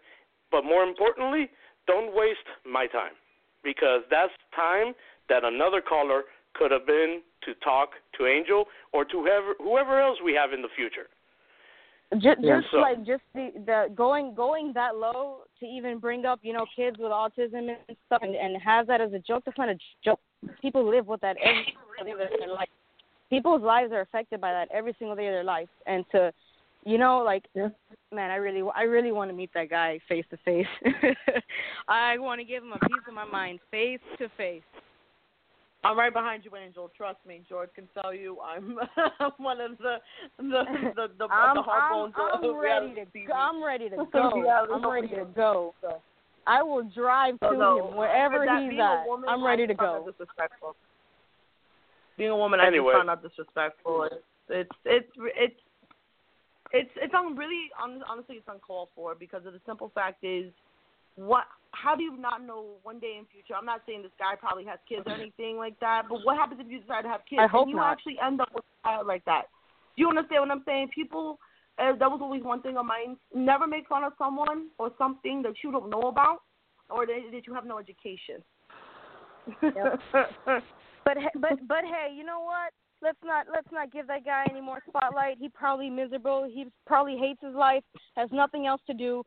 but 0.51 0.65
more 0.65 0.83
importantly, 0.85 1.51
don't 1.87 2.15
waste 2.15 2.49
my 2.65 2.87
time 2.87 3.13
because 3.63 4.03
that's 4.11 4.33
time 4.55 4.95
that 5.29 5.45
another 5.45 5.81
caller 5.81 6.23
could 6.55 6.71
have 6.71 6.87
been 6.87 7.21
to 7.45 7.55
talk 7.63 7.91
to 8.17 8.27
Angel 8.27 8.65
or 8.93 9.05
to 9.05 9.23
whoever 9.23 9.55
whoever 9.59 10.01
else 10.01 10.19
we 10.25 10.33
have 10.35 10.53
in 10.53 10.63
the 10.63 10.69
future. 10.77 11.09
Just, 12.19 12.41
Yeah. 12.41 12.61
just 12.61 12.71
So- 12.71 12.79
like 12.79 13.03
just 13.05 13.23
the 13.35 13.51
the 13.67 13.91
going 13.95 14.35
going 14.35 14.73
that 14.75 14.97
low 14.97 15.43
to 15.59 15.67
even 15.67 15.99
bring 15.99 16.25
up 16.25 16.39
you 16.43 16.53
know 16.53 16.67
kids 16.77 16.97
with 16.99 17.11
autism 17.11 17.75
and 17.75 17.97
stuff 18.07 18.23
and, 18.23 18.35
and 18.37 18.57
have 18.63 18.87
that 18.87 19.01
as 19.01 19.13
a 19.13 19.19
joke. 19.19 19.45
That's 19.45 19.59
not 19.59 19.69
a 19.69 19.79
joke. 20.05 20.21
People 20.63 20.85
live 20.85 21.07
with 21.09 21.21
that 21.23 21.37
every 21.39 21.65
single 21.65 22.17
day 22.17 22.25
of 22.25 22.39
their 22.39 22.49
life. 22.49 22.69
People's 23.31 23.63
lives 23.63 23.91
are 23.93 24.01
affected 24.01 24.41
by 24.41 24.53
that 24.53 24.69
every 24.71 24.95
single 24.99 25.17
day 25.17 25.27
of 25.27 25.33
their 25.33 25.43
life. 25.45 25.69
And 25.87 26.09
to, 26.11 26.33
you 26.85 26.99
know, 26.99 27.19
like, 27.19 27.45
man, 27.55 28.31
I 28.31 28.37
really 28.37 28.63
I 28.75 28.83
really 28.83 29.13
want 29.13 29.31
to 29.31 29.37
meet 29.37 29.51
that 29.55 29.71
guy 29.71 29.99
face 30.09 30.25
to 30.31 30.37
face. 30.45 30.67
I 31.89 32.19
want 32.19 32.41
to 32.41 32.45
give 32.45 32.63
him 32.63 32.73
a 32.73 32.79
piece 32.81 33.03
of 33.09 33.15
my 33.15 33.25
mind 33.25 33.61
face 33.71 34.01
to 34.19 34.29
face. 34.37 34.63
I'm 35.83 35.99
right 35.99 36.13
behind 36.13 36.45
you, 36.47 36.51
Angel. 36.57 36.91
Trust 36.97 37.19
me, 37.27 37.43
George 37.47 37.69
can 37.75 37.87
tell 38.01 38.15
you 38.15 38.39
I'm 38.41 38.79
one 39.37 39.61
of 39.61 39.77
the 39.79 39.97
the 40.39 40.65
the 40.97 41.09
the, 41.19 41.25
I'm, 41.31 41.57
the 41.57 41.63
hard 41.63 41.83
I'm, 41.83 41.93
bones 41.93 42.15
I'm 42.17 42.45
of 42.51 42.57
ready 42.57 42.95
to 42.95 43.01
TV. 43.19 43.27
go. 43.29 43.33
I'm 43.35 43.63
ready 43.63 43.91
to 43.91 43.97
go. 44.13 44.43
Yeah, 44.45 44.65
I'm 44.73 44.91
ready 44.91 45.09
to 45.09 45.27
go. 45.37 45.75
I 46.47 46.63
will 46.63 46.85
drive 46.85 47.39
to 47.41 47.53
no, 47.57 47.89
him 47.89 47.97
wherever 47.97 48.45
that 48.45 48.61
he's 48.63 48.71
being 48.71 48.81
a 48.81 48.85
at. 48.85 49.07
woman, 49.07 49.29
I'm 49.29 49.45
ready 49.45 49.65
I 49.65 49.67
to 49.67 49.75
find 49.75 50.05
go. 50.05 50.11
Disrespectful. 50.11 50.77
Being 52.19 52.31
a 52.31 52.37
woman, 52.37 52.61
I 52.61 52.67
Anyway. 52.67 52.93
just 52.93 52.99
find 52.99 53.09
that 53.09 53.23
disrespectful. 53.23 54.09
It's 54.49 54.71
it's 54.85 55.09
it's 55.37 55.61
it's 56.75 56.91
it's 56.97 57.15
on 57.15 57.37
really 57.37 57.71
hon- 57.77 58.03
honestly 58.09 58.37
it's 58.37 58.49
uncalled 58.49 58.89
for 58.95 59.15
because 59.15 59.47
of 59.47 59.53
the 59.53 59.61
simple 59.65 59.91
fact 59.95 60.25
is 60.25 60.53
what 61.17 61.45
how 61.71 61.95
do 61.95 62.03
you 62.03 62.17
not 62.17 62.45
know 62.45 62.75
one 62.83 62.99
day 62.99 63.17
in 63.19 63.25
future? 63.27 63.55
I'm 63.59 63.65
not 63.67 63.83
saying 63.87 64.03
this 64.03 64.11
guy 64.19 64.35
probably 64.35 64.65
has 64.67 64.79
kids 64.89 65.03
or 65.07 65.13
anything 65.13 65.57
like 65.57 65.79
that 65.81 66.03
but 66.09 66.19
what 66.25 66.37
happens 66.37 66.61
if 66.61 66.71
you 66.71 66.81
decide 66.81 67.03
to 67.03 67.09
have 67.09 67.21
kids? 67.31 67.41
I 67.41 67.47
hope 67.47 67.63
and 67.63 67.71
you 67.71 67.77
not. 67.77 67.93
actually 67.93 68.17
end 68.25 68.41
up 68.41 68.51
with 68.55 68.65
a 68.65 68.89
child 68.89 69.07
like 69.07 69.25
that? 69.25 69.43
Do 69.97 70.03
you 70.03 70.09
understand 70.09 70.43
what 70.43 70.51
i'm 70.51 70.63
saying? 70.67 70.89
People 70.95 71.39
uh, 71.79 71.93
that 71.99 72.11
was 72.11 72.21
always 72.23 72.43
one 72.43 72.63
thing 72.63 72.77
of 72.77 72.87
mine. 72.87 73.17
Never 73.35 73.67
make 73.67 73.89
fun 73.89 74.05
of 74.05 74.13
someone 74.19 74.69
or 74.79 74.91
something 74.99 75.43
that 75.43 75.55
you 75.63 75.73
don't 75.73 75.91
know 75.91 76.03
about 76.03 76.43
or 76.91 77.07
that, 77.07 77.19
that 77.33 77.47
you 77.47 77.55
have 77.55 77.65
no 77.65 77.79
education. 77.79 78.43
But 81.05 81.19
he- 81.19 81.39
but 81.39 81.59
but 81.69 81.85
hey, 81.85 82.15
you 82.15 82.25
know 82.25 82.41
what? 82.41 82.73
Let's 83.05 83.19
not 83.23 83.47
let's 83.53 83.69
not 83.71 83.93
give 83.93 84.07
that 84.07 84.25
guy 84.25 84.47
any 84.49 84.63
more 84.63 84.79
spotlight. 84.89 85.37
He 85.39 85.51
probably 85.51 85.91
miserable. 85.91 86.49
He 86.51 86.67
probably 86.87 87.19
hates 87.19 87.41
his 87.43 87.55
life. 87.55 87.83
Has 88.17 88.31
nothing 88.33 88.67
else 88.67 88.81
to 88.87 88.95
do. 88.95 89.23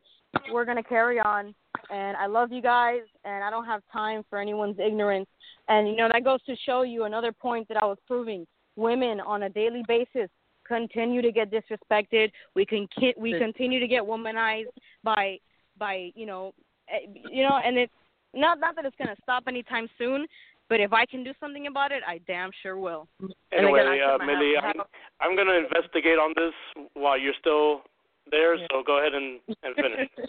We're 0.52 0.64
gonna 0.64 0.82
carry 0.82 1.20
on. 1.20 1.54
And 1.90 2.16
I 2.16 2.26
love 2.26 2.50
you 2.50 2.60
guys. 2.60 3.02
And 3.24 3.44
I 3.44 3.50
don't 3.50 3.64
have 3.66 3.82
time 3.92 4.24
for 4.28 4.40
anyone's 4.40 4.80
ignorance. 4.84 5.28
And 5.68 5.86
you 5.86 5.94
know 5.94 6.08
that 6.12 6.24
goes 6.24 6.42
to 6.44 6.56
show 6.66 6.82
you 6.82 7.04
another 7.04 7.32
point 7.32 7.68
that 7.68 7.80
I 7.80 7.86
was 7.86 7.98
proving. 8.06 8.46
Women 8.74 9.20
on 9.20 9.44
a 9.44 9.48
daily 9.48 9.84
basis 9.86 10.28
continue 10.66 11.22
to 11.22 11.30
get 11.30 11.52
disrespected. 11.52 12.32
We 12.56 12.66
can 12.66 12.88
ki- 12.98 13.14
we 13.16 13.38
continue 13.38 13.78
to 13.78 13.86
get 13.86 14.02
womanized 14.02 14.66
by 15.04 15.38
by 15.78 16.10
you 16.16 16.26
know 16.26 16.52
eh, 16.88 17.06
you 17.30 17.44
know 17.44 17.60
and 17.64 17.78
it's 17.78 17.92
not 18.34 18.58
not 18.58 18.74
that 18.74 18.84
it's 18.84 18.96
gonna 18.96 19.16
stop 19.22 19.44
anytime 19.46 19.88
soon. 19.98 20.26
But 20.68 20.80
if 20.80 20.92
I 20.92 21.06
can 21.06 21.24
do 21.24 21.32
something 21.40 21.66
about 21.66 21.92
it, 21.92 22.02
I 22.06 22.20
damn 22.26 22.50
sure 22.62 22.78
will. 22.78 23.08
Anyway, 23.52 23.80
again, 23.80 24.00
uh, 24.02 24.18
tip 24.18 24.20
my 24.20 24.24
hat- 24.24 24.26
Millie, 24.26 24.56
I'm, 24.56 24.80
I'm 25.20 25.34
going 25.34 25.48
to 25.48 25.56
investigate 25.56 26.18
on 26.18 26.34
this 26.36 26.52
while 26.94 27.18
you're 27.18 27.32
still 27.40 27.82
there, 28.30 28.56
so 28.70 28.82
go 28.86 28.98
ahead 29.00 29.14
and, 29.14 29.40
and 29.62 29.74
finish. 29.74 30.08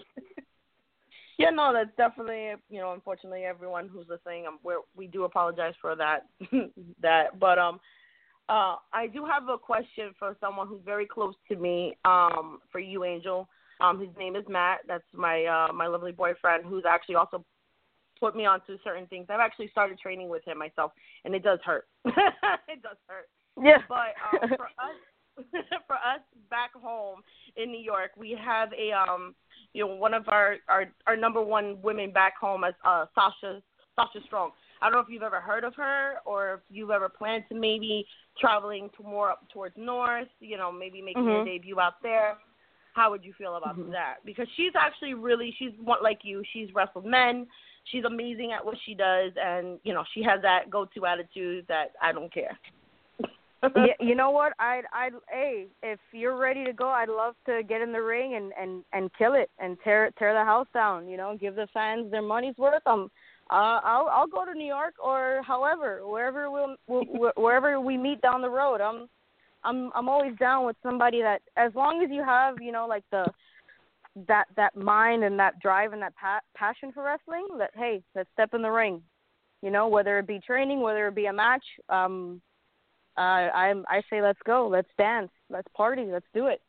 Yeah, 1.40 1.52
no, 1.52 1.72
that's 1.74 1.96
definitely 1.96 2.52
you 2.70 2.82
know, 2.82 2.92
unfortunately, 2.92 3.46
everyone 3.46 3.88
who's 3.88 4.06
listening, 4.10 4.46
um, 4.46 4.60
we 4.62 4.74
we 4.94 5.08
do 5.08 5.24
apologize 5.24 5.74
for 5.80 5.96
that. 5.96 6.26
that, 7.02 7.40
but 7.40 7.58
um, 7.58 7.80
uh, 8.50 8.76
I 8.92 9.08
do 9.08 9.26
have 9.26 9.48
a 9.48 9.58
question 9.58 10.12
for 10.20 10.36
someone 10.42 10.68
who's 10.68 10.82
very 10.84 11.06
close 11.06 11.36
to 11.48 11.56
me. 11.56 11.96
Um, 12.04 12.60
for 12.74 12.80
you, 12.80 13.06
Angel. 13.06 13.48
Um, 13.80 14.02
his 14.02 14.10
name 14.18 14.36
is 14.36 14.44
Matt. 14.50 14.80
That's 14.86 15.06
my 15.14 15.46
uh 15.46 15.72
my 15.72 15.88
lovely 15.88 16.12
boyfriend, 16.12 16.66
who's 16.66 16.84
actually 16.86 17.16
also 17.16 17.46
put 18.20 18.36
me 18.36 18.46
onto 18.46 18.78
certain 18.84 19.08
things. 19.08 19.28
I've 19.30 19.40
actually 19.40 19.70
started 19.70 20.00
training 20.00 20.30
with 20.30 20.46
him 20.46 20.58
myself, 20.58 20.92
and 21.26 21.34
it 21.34 21.44
does 21.44 21.60
hurt. 21.66 21.88
it 22.06 22.82
does 22.82 22.98
hurt. 23.08 23.30
Yeah. 23.62 23.80
But 23.88 24.14
um, 24.44 24.50
for 24.58 24.66
us, 24.66 25.46
for 25.88 25.96
us 25.96 26.22
back 26.50 26.72
home 26.74 27.22
in 27.56 27.72
New 27.72 27.80
York, 27.80 28.12
we 28.18 28.38
have 28.42 28.70
a 28.74 28.92
um, 28.92 29.36
you 29.74 29.86
know, 29.86 29.94
one 29.94 30.14
of 30.14 30.28
our 30.28 30.58
our 30.68 30.86
our 31.08 31.16
number 31.16 31.42
one 31.42 31.78
women 31.82 32.12
back 32.12 32.38
home 32.38 32.64
is 32.64 32.74
uh 32.86 33.06
Sasha 33.16 33.62
Sasha 33.96 34.20
Strong. 34.26 34.52
I 34.82 34.86
don't 34.86 34.94
know 34.94 35.00
if 35.00 35.08
you've 35.10 35.24
ever 35.24 35.42
heard 35.42 35.66
of 35.66 35.76
her 35.76 36.16
or 36.26 36.54
if 36.54 36.60
you've 36.70 36.90
ever 36.92 37.10
planned 37.10 37.44
to 37.50 37.56
maybe 37.56 38.06
traveling 38.40 38.90
to 38.96 39.04
more 39.04 39.30
up 39.30 39.46
towards 39.52 39.76
north, 39.78 40.30
you 40.40 40.56
know, 40.56 40.72
maybe 40.72 41.02
making 41.02 41.26
your 41.26 41.42
Mhm. 41.42 41.46
debut 41.46 41.80
out 41.82 42.02
there. 42.02 42.38
How 42.94 43.12
would 43.12 43.24
you 43.26 43.34
feel 43.34 43.56
about 43.56 43.76
that? 43.92 44.24
Because 44.26 44.48
she's 44.56 44.72
actually 44.76 45.16
really 45.16 45.52
she's 45.60 45.74
one 45.80 46.02
like 46.02 46.24
you. 46.24 46.44
She's 46.52 46.74
wrestled 46.74 47.06
men. 47.06 47.48
She's 47.86 48.04
amazing 48.04 48.52
at 48.52 48.64
what 48.64 48.78
she 48.86 48.94
does, 48.94 49.32
and 49.36 49.80
you 49.84 49.94
know 49.94 50.04
she 50.14 50.24
has 50.24 50.42
that 50.42 50.70
go-to 50.70 51.06
attitude 51.06 51.66
that 51.68 51.92
I 52.02 52.12
don't 52.12 52.34
care. 52.34 52.58
yeah, 53.76 53.94
you 54.00 54.16
know 54.16 54.32
what? 54.32 54.54
I'd 54.60 54.84
I'd 54.94 55.14
hey, 55.32 55.68
if 55.82 56.00
you're 56.12 56.38
ready 56.38 56.64
to 56.66 56.74
go, 56.74 56.90
I'd 56.90 57.10
love 57.10 57.36
to 57.46 57.64
get 57.64 57.82
in 57.82 57.92
the 57.92 58.02
ring 58.02 58.36
and 58.36 58.54
and 58.60 58.84
and 58.94 59.10
kill 59.18 59.34
it 59.34 59.50
and 59.60 59.78
tear 59.84 60.12
tear 60.18 60.34
the 60.34 60.46
house 60.46 60.68
down. 60.74 61.08
You 61.08 61.18
know, 61.18 61.38
give 61.40 61.56
the 61.56 61.68
fans 61.74 62.12
their 62.12 62.22
money's 62.22 62.58
worth. 62.58 62.86
Um, 62.86 63.10
uh, 63.50 63.80
I'll 63.84 64.08
I'll 64.12 64.28
go 64.28 64.46
to 64.46 64.54
New 64.54 64.68
York 64.68 64.94
or 65.04 65.42
however 65.46 66.02
wherever 66.08 66.52
we'll, 66.52 66.76
we'll 66.88 67.32
wherever 67.36 67.80
we 67.80 67.98
meet 67.98 68.22
down 68.22 68.42
the 68.42 68.50
road. 68.50 68.82
I'm 68.82 69.10
I'm 69.64 69.92
I'm 69.96 70.08
always 70.08 70.36
down 70.38 70.66
with 70.66 70.76
somebody 70.84 71.22
that 71.22 71.42
as 71.58 71.74
long 71.74 72.04
as 72.04 72.10
you 72.12 72.24
have 72.24 72.62
you 72.62 72.72
know 72.72 72.88
like 72.88 73.04
the 73.12 73.26
that 74.28 74.46
that 74.56 74.76
mind 74.76 75.24
and 75.24 75.40
that 75.40 75.60
drive 75.60 75.94
and 75.94 76.02
that 76.02 76.16
pa- 76.16 76.42
passion 76.56 76.92
for 76.92 77.04
wrestling. 77.04 77.48
That 77.58 77.72
hey, 77.76 78.04
let's 78.16 78.30
step 78.34 78.54
in 78.54 78.62
the 78.62 78.72
ring. 78.72 79.02
You 79.62 79.72
know, 79.72 79.88
whether 79.88 80.20
it 80.20 80.28
be 80.28 80.40
training, 80.40 80.82
whether 80.82 81.08
it 81.08 81.16
be 81.16 81.26
a 81.26 81.34
match. 81.34 81.64
Um, 81.90 82.42
uh, 83.18 83.22
I 83.22 83.74
I 83.88 84.02
say 84.10 84.22
let's 84.22 84.40
go, 84.46 84.68
let's 84.68 84.90
dance, 84.98 85.32
let's 85.50 85.68
party, 85.76 86.06
let's 86.10 86.26
do 86.34 86.48
it. 86.48 86.62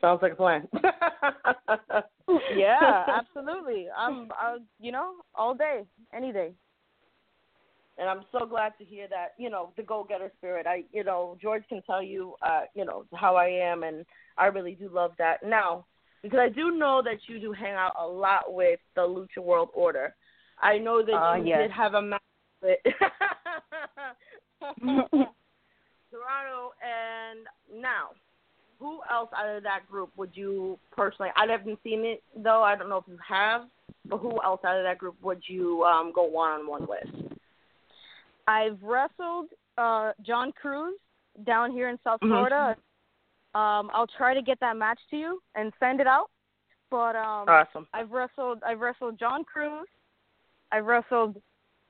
Sounds 0.00 0.20
like 0.22 0.32
a 0.32 0.36
plan. 0.36 0.68
yeah, 2.56 3.06
absolutely. 3.08 3.86
I'm, 3.96 4.30
uh, 4.32 4.56
you 4.78 4.92
know, 4.92 5.14
all 5.34 5.54
day, 5.54 5.82
any 6.12 6.32
day. 6.32 6.52
And 7.98 8.08
I'm 8.08 8.24
so 8.32 8.46
glad 8.46 8.72
to 8.78 8.84
hear 8.84 9.06
that. 9.08 9.34
You 9.38 9.50
know, 9.50 9.70
the 9.76 9.82
go-getter 9.82 10.32
spirit. 10.38 10.66
I, 10.66 10.84
you 10.92 11.04
know, 11.04 11.36
George 11.40 11.64
can 11.68 11.82
tell 11.82 12.02
you, 12.02 12.34
uh, 12.42 12.62
you 12.74 12.84
know, 12.84 13.04
how 13.14 13.36
I 13.36 13.46
am, 13.46 13.82
and 13.82 14.04
I 14.36 14.46
really 14.46 14.74
do 14.74 14.88
love 14.92 15.12
that. 15.18 15.42
Now, 15.44 15.86
because 16.22 16.40
I 16.40 16.48
do 16.48 16.70
know 16.70 17.02
that 17.04 17.18
you 17.28 17.38
do 17.38 17.52
hang 17.52 17.74
out 17.74 17.92
a 18.00 18.06
lot 18.06 18.52
with 18.52 18.80
the 18.96 19.02
Lucha 19.02 19.42
World 19.42 19.68
Order. 19.74 20.14
I 20.60 20.78
know 20.78 21.02
that 21.04 21.12
Uh, 21.12 21.34
you 21.36 21.46
yes. 21.48 21.62
did 21.62 21.70
have 21.70 21.94
a 21.94 22.02
match 22.02 22.22
with 22.62 22.78
Toronto, 26.10 26.72
and 26.82 27.46
now, 27.80 28.10
who 28.78 29.00
else 29.10 29.30
out 29.36 29.56
of 29.56 29.62
that 29.64 29.86
group 29.90 30.10
would 30.16 30.30
you 30.34 30.78
personally? 30.92 31.30
I 31.36 31.46
haven't 31.50 31.78
seen 31.84 32.04
it 32.04 32.22
though. 32.36 32.62
I 32.62 32.76
don't 32.76 32.88
know 32.88 32.98
if 32.98 33.04
you 33.08 33.18
have, 33.26 33.62
but 34.06 34.18
who 34.18 34.40
else 34.42 34.60
out 34.64 34.76
of 34.78 34.84
that 34.84 34.98
group 34.98 35.16
would 35.22 35.42
you 35.46 35.84
um, 35.84 36.12
go 36.14 36.24
one-on-one 36.24 36.86
with? 36.88 37.33
I've 38.46 38.82
wrestled 38.82 39.48
uh 39.78 40.12
John 40.22 40.52
Cruz 40.52 40.98
down 41.44 41.72
here 41.72 41.88
in 41.88 41.98
South 42.04 42.20
Mhm. 42.20 42.28
Florida. 42.28 42.76
Um, 43.54 43.90
I'll 43.94 44.06
try 44.06 44.34
to 44.34 44.42
get 44.42 44.58
that 44.60 44.76
match 44.76 45.00
to 45.10 45.16
you 45.16 45.42
and 45.54 45.72
send 45.78 46.00
it 46.00 46.06
out. 46.06 46.30
But 46.90 47.16
um, 47.16 47.48
Awesome. 47.48 47.88
I've 47.92 48.10
wrestled 48.10 48.62
I've 48.64 48.80
wrestled 48.80 49.18
John 49.18 49.44
Cruz. 49.44 49.88
I've 50.72 50.86
wrestled 50.86 51.40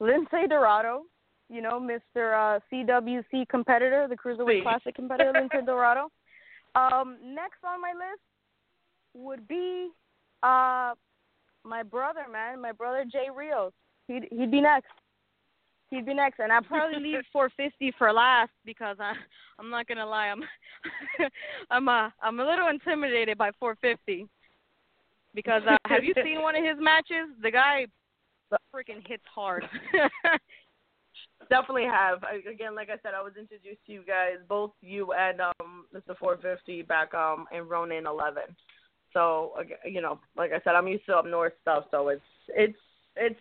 Lince 0.01 0.49
Dorado. 0.49 1.05
You 1.51 1.61
know, 1.61 1.79
Mr. 1.79 2.57
Uh, 2.57 2.61
CWC 2.73 3.49
competitor, 3.49 4.09
the 4.09 4.17
Cruiserweight. 4.17 4.63
Classic 4.63 4.95
competitor, 4.95 5.33
Lince 5.35 5.67
Dorado. 5.67 6.11
Um, 6.75 7.19
next 7.23 7.59
on 7.65 7.81
my 7.81 7.93
list 7.93 8.23
would 9.15 9.47
be 9.47 9.91
uh, 10.43 10.95
my 11.65 11.83
brother, 11.83 12.25
man, 12.31 12.61
my 12.61 12.73
brother 12.73 13.05
Jay 13.11 13.29
Rios. 13.35 13.73
He'd 14.09 14.27
he'd 14.31 14.51
be 14.51 14.61
next. 14.61 14.91
He'd 15.91 16.07
be 16.07 16.15
next, 16.15 16.41
and 16.41 16.53
I'd 16.53 16.67
probably 16.67 17.01
leave 17.01 17.21
450 17.33 17.95
for 17.99 18.13
last 18.13 18.51
because 18.65 18.97
I 19.01 19.13
I'm 19.59 19.71
not 19.71 19.87
gonna 19.87 20.07
lie, 20.07 20.29
I'm 20.29 20.43
I'm 21.71 21.89
uh 21.89 22.11
I'm 22.23 22.41
a 22.41 22.45
little 22.45 22.69
intimidated 22.69 23.39
by 23.39 23.51
450 23.59 24.27
because 25.35 25.63
uh, 25.69 25.77
have 25.87 26.05
you 26.05 26.15
seen 26.25 26.43
one 26.43 26.57
of 26.57 26.65
his 26.65 26.77
matches? 26.79 27.29
The 27.43 27.51
guy 27.51 27.87
freaking 28.75 29.07
hits 29.07 29.25
hard. 29.33 29.65
Definitely 31.51 31.85
have. 31.85 32.25
I, 32.25 32.37
again, 32.49 32.75
like 32.75 32.89
I 32.89 32.97
said, 33.03 33.13
I 33.15 33.23
was 33.23 33.33
introduced 33.39 33.85
to 33.87 33.93
you 33.93 34.03
guys, 34.07 34.37
both 34.49 34.73
you 34.81 35.13
and 35.13 35.41
um 35.41 35.85
Mr. 35.95 36.17
450 36.19 36.83
back 36.83 37.13
um 37.15 37.47
in 37.53 37.69
Ronin 37.69 38.07
11. 38.07 38.43
So 39.13 39.53
you 39.85 40.01
know, 40.01 40.19
like 40.37 40.53
I 40.53 40.61
said, 40.65 40.75
I'm 40.75 40.89
used 40.89 41.07
to 41.07 41.17
up 41.17 41.27
north 41.27 41.53
stuff, 41.63 41.85
so 41.91 42.09
it's 42.09 42.23
it's 42.49 42.79
it's. 43.17 43.41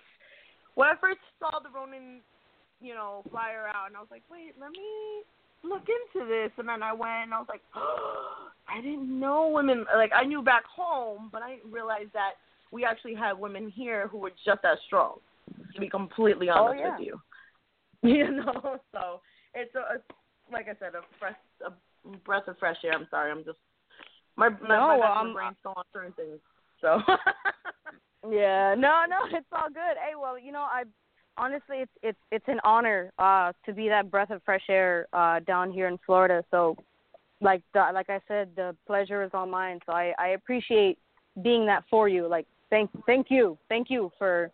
When 0.76 0.90
I 0.90 0.94
first 1.00 1.20
saw 1.40 1.60
the 1.60 1.70
Ronin, 1.70 2.22
you 2.84 2.94
know, 2.94 3.24
flyer 3.32 3.68
out, 3.68 3.88
and 3.88 3.98
I 3.98 4.00
was 4.00 4.10
like, 4.12 4.24
wait, 4.30 4.54
let 4.60 4.72
me 4.72 5.24
look 5.64 5.88
into 5.88 6.28
this, 6.28 6.52
and 6.58 6.68
then 6.68 6.84
I 6.84 6.92
went, 6.92 7.24
and 7.24 7.34
I 7.34 7.40
was 7.40 7.48
like, 7.50 7.62
oh, 7.76 8.50
I 8.68 8.82
didn't 8.82 9.20
know 9.20 9.50
women. 9.50 9.86
Like 9.96 10.12
I 10.16 10.24
knew 10.24 10.42
back 10.42 10.64
home, 10.66 11.30
but 11.32 11.42
I 11.42 11.56
didn't 11.56 11.72
realize 11.72 12.08
that 12.14 12.32
we 12.72 12.86
actually 12.86 13.16
have 13.16 13.38
women 13.38 13.70
here 13.70 14.08
who 14.08 14.18
were 14.18 14.32
just 14.46 14.62
as 14.64 14.78
strong. 14.86 15.18
To 15.76 15.80
be 15.80 15.90
completely 15.90 16.50
Oh, 16.50 16.68
honest 16.68 16.80
yeah. 16.80 16.98
with 16.98 17.08
you. 17.08 17.22
you 18.10 18.32
know. 18.32 18.80
So 18.92 19.22
it's 19.54 19.74
a, 19.76 19.96
it's 19.96 20.04
like 20.52 20.68
I 20.68 20.76
said, 20.80 20.96
a 20.96 21.02
fresh 21.20 21.36
a 21.66 21.72
breath 22.26 22.48
of 22.48 22.58
fresh 22.58 22.78
air. 22.84 22.94
I'm 22.94 23.08
sorry, 23.12 23.32
I'm 23.32 23.44
just 23.44 23.58
my 24.36 24.50
my, 24.50 24.58
No, 24.62 24.88
my, 24.88 24.98
my 24.98 25.22
um, 25.22 25.34
brain's 25.34 25.56
still 25.60 25.74
on 25.76 25.84
certain 25.92 26.14
things. 26.14 26.40
So 26.80 27.00
Yeah, 28.32 28.76
no, 28.78 29.04
no, 29.10 29.18
it's 29.38 29.48
all 29.52 29.70
good. 29.70 29.98
Hey, 30.00 30.16
well, 30.20 30.40
you 30.40 30.52
know, 30.52 30.62
I 30.62 30.84
honestly, 31.38 31.78
it's 31.78 31.92
it's 32.02 32.18
it's 32.32 32.46
an 32.48 32.60
honor 32.64 33.12
uh 33.20 33.52
to 33.66 33.74
be 33.74 33.88
that 33.90 34.10
breath 34.12 34.30
of 34.30 34.42
fresh 34.44 34.64
air 34.70 35.08
uh 35.14 35.40
down 35.42 35.72
here 35.72 35.88
in 35.88 35.98
Florida. 36.06 36.44
So, 36.52 36.76
like 37.42 37.62
the, 37.74 37.90
like 37.94 38.10
I 38.10 38.20
said, 38.28 38.50
the 38.56 38.76
pleasure 38.88 39.24
is 39.24 39.32
all 39.34 39.46
mine. 39.46 39.80
So 39.86 39.94
I 39.94 40.14
I 40.18 40.30
appreciate 40.30 40.98
being 41.42 41.66
that 41.66 41.84
for 41.90 42.08
you. 42.08 42.28
Like, 42.28 42.48
thank 42.70 42.90
thank 43.06 43.28
you, 43.30 43.58
thank 43.70 43.90
you 43.90 44.12
for, 44.18 44.52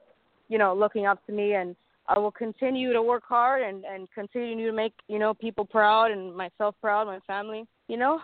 you 0.48 0.58
know, 0.58 0.74
looking 0.74 1.06
up 1.06 1.26
to 1.28 1.32
me, 1.32 1.54
and 1.54 1.76
I 2.08 2.18
will 2.18 2.32
continue 2.32 2.94
to 2.94 3.02
work 3.02 3.24
hard 3.28 3.62
and 3.62 3.86
and 3.86 4.08
continue 4.12 4.68
to 4.68 4.74
make 4.76 4.94
you 5.08 5.20
know 5.20 5.34
people 5.34 5.66
proud 5.66 6.12
and 6.12 6.36
myself 6.36 6.76
proud, 6.82 7.08
my 7.08 7.20
family. 7.28 7.66
You 7.90 7.98
know, 7.98 8.20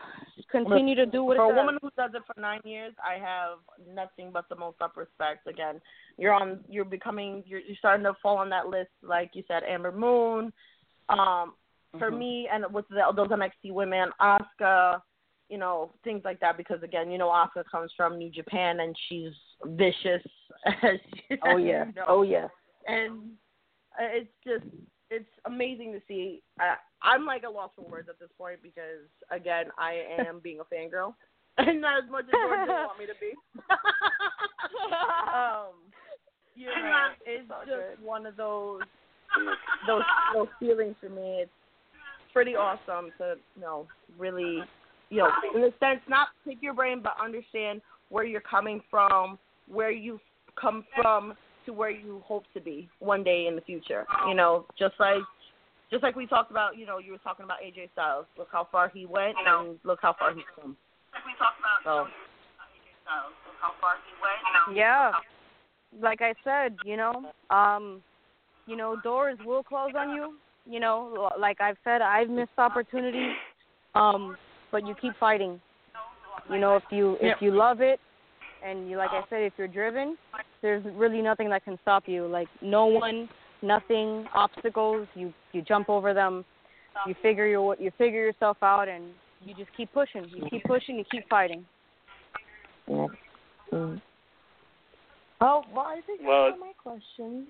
continue 0.51 0.93
to 0.93 1.07
do 1.07 1.23
what 1.23 1.37
for 1.37 1.45
a 1.45 1.49
does. 1.49 1.57
woman 1.57 1.79
who 1.81 1.89
does 1.97 2.11
it 2.13 2.21
for 2.27 2.39
nine 2.39 2.61
years, 2.63 2.93
I 3.03 3.17
have 3.19 3.57
nothing 3.91 4.29
but 4.31 4.45
the 4.47 4.55
most 4.55 4.79
up 4.79 4.95
respect. 4.95 5.47
Again, 5.47 5.81
you're 6.19 6.33
on, 6.33 6.59
you're 6.69 6.85
becoming, 6.85 7.43
you're, 7.47 7.61
you're 7.61 7.75
starting 7.77 8.03
to 8.05 8.13
fall 8.21 8.37
on 8.37 8.47
that 8.51 8.67
list, 8.67 8.91
like 9.01 9.31
you 9.33 9.41
said, 9.47 9.63
Amber 9.63 9.91
Moon. 9.91 10.53
Um, 11.09 11.55
for 11.97 12.11
Mm-hmm. 12.11 12.15
Mhm. 12.15 12.19
me, 12.19 12.49
and 12.51 12.73
with 12.73 12.85
the, 12.89 13.01
those 13.15 13.29
NXT 13.29 13.71
women, 13.73 14.09
Asuka, 14.21 15.01
you 15.49 15.57
know, 15.57 15.93
things 16.03 16.21
like 16.25 16.39
that. 16.41 16.57
Because 16.57 16.83
again, 16.83 17.09
you 17.09 17.17
know, 17.17 17.29
Asuka 17.29 17.63
comes 17.71 17.91
from 17.97 18.17
New 18.19 18.29
Japan, 18.29 18.81
and 18.81 18.95
she's 19.07 19.31
vicious. 19.65 20.21
as 20.83 20.99
Oh 21.43 21.57
yeah. 21.57 21.85
you 21.87 21.93
know. 21.93 22.05
Oh 22.07 22.21
yeah. 22.21 22.47
and 22.87 23.31
it's 23.99 24.29
just 24.45 24.65
it's 25.09 25.29
amazing 25.45 25.93
to 25.93 26.01
see. 26.07 26.41
I, 26.59 26.75
I'm 27.01 27.25
like 27.25 27.43
a 27.43 27.49
loss 27.49 27.71
for 27.75 27.89
words 27.89 28.09
at 28.09 28.19
this 28.19 28.29
point 28.37 28.59
because 28.63 29.05
again, 29.31 29.65
I 29.77 30.01
am 30.27 30.39
being 30.39 30.59
a 30.59 30.63
fangirl, 30.63 31.13
and 31.57 31.81
not 31.81 32.03
as 32.03 32.09
much 32.09 32.25
as 32.25 32.31
Jordan 32.31 32.67
didn't 32.67 32.85
want 32.85 32.99
me 32.99 33.05
to 33.05 33.13
be. 33.19 33.31
um, 35.33 35.73
you 36.55 36.67
know, 36.67 37.09
it's 37.25 37.47
just 37.47 38.03
one 38.03 38.25
of 38.25 38.35
those 38.35 38.81
those 39.87 40.03
those 40.33 40.47
feelings 40.59 40.95
for 40.99 41.09
me. 41.09 41.41
It's 41.41 41.51
pretty 42.33 42.55
awesome 42.55 43.11
to 43.17 43.35
you 43.55 43.61
know 43.61 43.87
really 44.17 44.59
you 45.09 45.17
know 45.17 45.29
in 45.55 45.63
a 45.63 45.71
sense 45.79 46.01
not 46.09 46.29
pick 46.45 46.57
your 46.61 46.73
brain 46.73 47.01
but 47.01 47.13
understand 47.23 47.81
where 48.09 48.25
you're 48.25 48.41
coming 48.41 48.81
from, 48.89 49.37
where 49.67 49.91
you've 49.91 50.19
come 50.59 50.85
from 50.95 51.33
to 51.65 51.73
where 51.73 51.89
you 51.89 52.21
hope 52.25 52.43
to 52.53 52.61
be 52.61 52.89
one 52.99 53.23
day 53.23 53.47
in 53.47 53.55
the 53.55 53.61
future. 53.61 54.05
You 54.27 54.35
know, 54.35 54.65
just 54.77 54.95
like 54.99 55.21
just 55.91 56.03
like 56.03 56.15
we 56.15 56.25
talked 56.25 56.51
about, 56.51 56.77
you 56.77 56.85
know, 56.85 56.97
you 56.97 57.11
were 57.11 57.19
talking 57.19 57.45
about 57.45 57.57
AJ 57.61 57.91
Styles. 57.93 58.25
Look 58.37 58.49
how 58.51 58.67
far 58.71 58.89
he 58.93 59.05
went 59.05 59.35
and 59.45 59.77
look 59.83 59.99
how 60.01 60.15
far 60.17 60.33
he's 60.33 60.43
come. 60.55 60.75
Like 61.13 61.25
we 61.25 61.31
talked 61.37 61.59
about 61.59 61.83
so 61.83 62.07
Yeah. 64.75 65.11
Like 66.01 66.21
I 66.21 66.33
said, 66.43 66.75
you 66.83 66.97
know, 66.97 67.31
um, 67.49 68.01
you 68.67 68.75
know, 68.75 68.97
doors 69.03 69.37
will 69.45 69.63
close 69.63 69.91
on 69.97 70.15
you. 70.15 70.35
You 70.67 70.79
know, 70.79 71.31
like 71.39 71.61
I've 71.61 71.77
said, 71.83 72.01
I've 72.01 72.29
missed 72.29 72.57
opportunities. 72.57 73.33
Um, 73.93 74.35
but 74.71 74.85
you 74.85 74.95
keep 74.99 75.13
fighting. 75.19 75.61
You 76.51 76.59
know, 76.59 76.75
if 76.75 76.83
you 76.91 77.17
if 77.21 77.41
you 77.41 77.55
love 77.55 77.81
it 77.81 77.99
and 78.63 78.89
you 78.89 78.97
like 78.97 79.11
I 79.11 79.21
said, 79.29 79.43
if 79.43 79.53
you're 79.57 79.67
driven, 79.67 80.17
there's 80.65 80.83
really 80.95 81.21
nothing 81.21 81.47
that 81.49 81.63
can 81.63 81.77
stop 81.83 82.03
you. 82.07 82.25
Like 82.25 82.47
no 82.59 82.87
one, 82.87 83.29
nothing, 83.61 84.25
obstacles, 84.33 85.07
you 85.13 85.31
you 85.53 85.61
jump 85.61 85.89
over 85.89 86.11
them. 86.11 86.43
You 87.05 87.13
figure 87.21 87.45
your 87.45 87.75
you 87.79 87.91
figure 87.99 88.25
yourself 88.25 88.57
out 88.63 88.87
and 88.87 89.05
you 89.45 89.53
just 89.53 89.69
keep 89.77 89.93
pushing. 89.93 90.25
You 90.27 90.47
keep 90.49 90.63
pushing, 90.63 90.97
you 90.97 91.05
keep 91.11 91.29
fighting. 91.29 91.63
Yeah. 92.87 93.05
Mm. 93.71 94.01
Oh, 95.41 95.63
well, 95.71 95.85
I 95.85 96.01
think 96.07 96.21
Well- 96.23 96.45
that's 96.45 96.57
all 96.59 96.65
my 96.65 96.73
questions. 96.81 97.47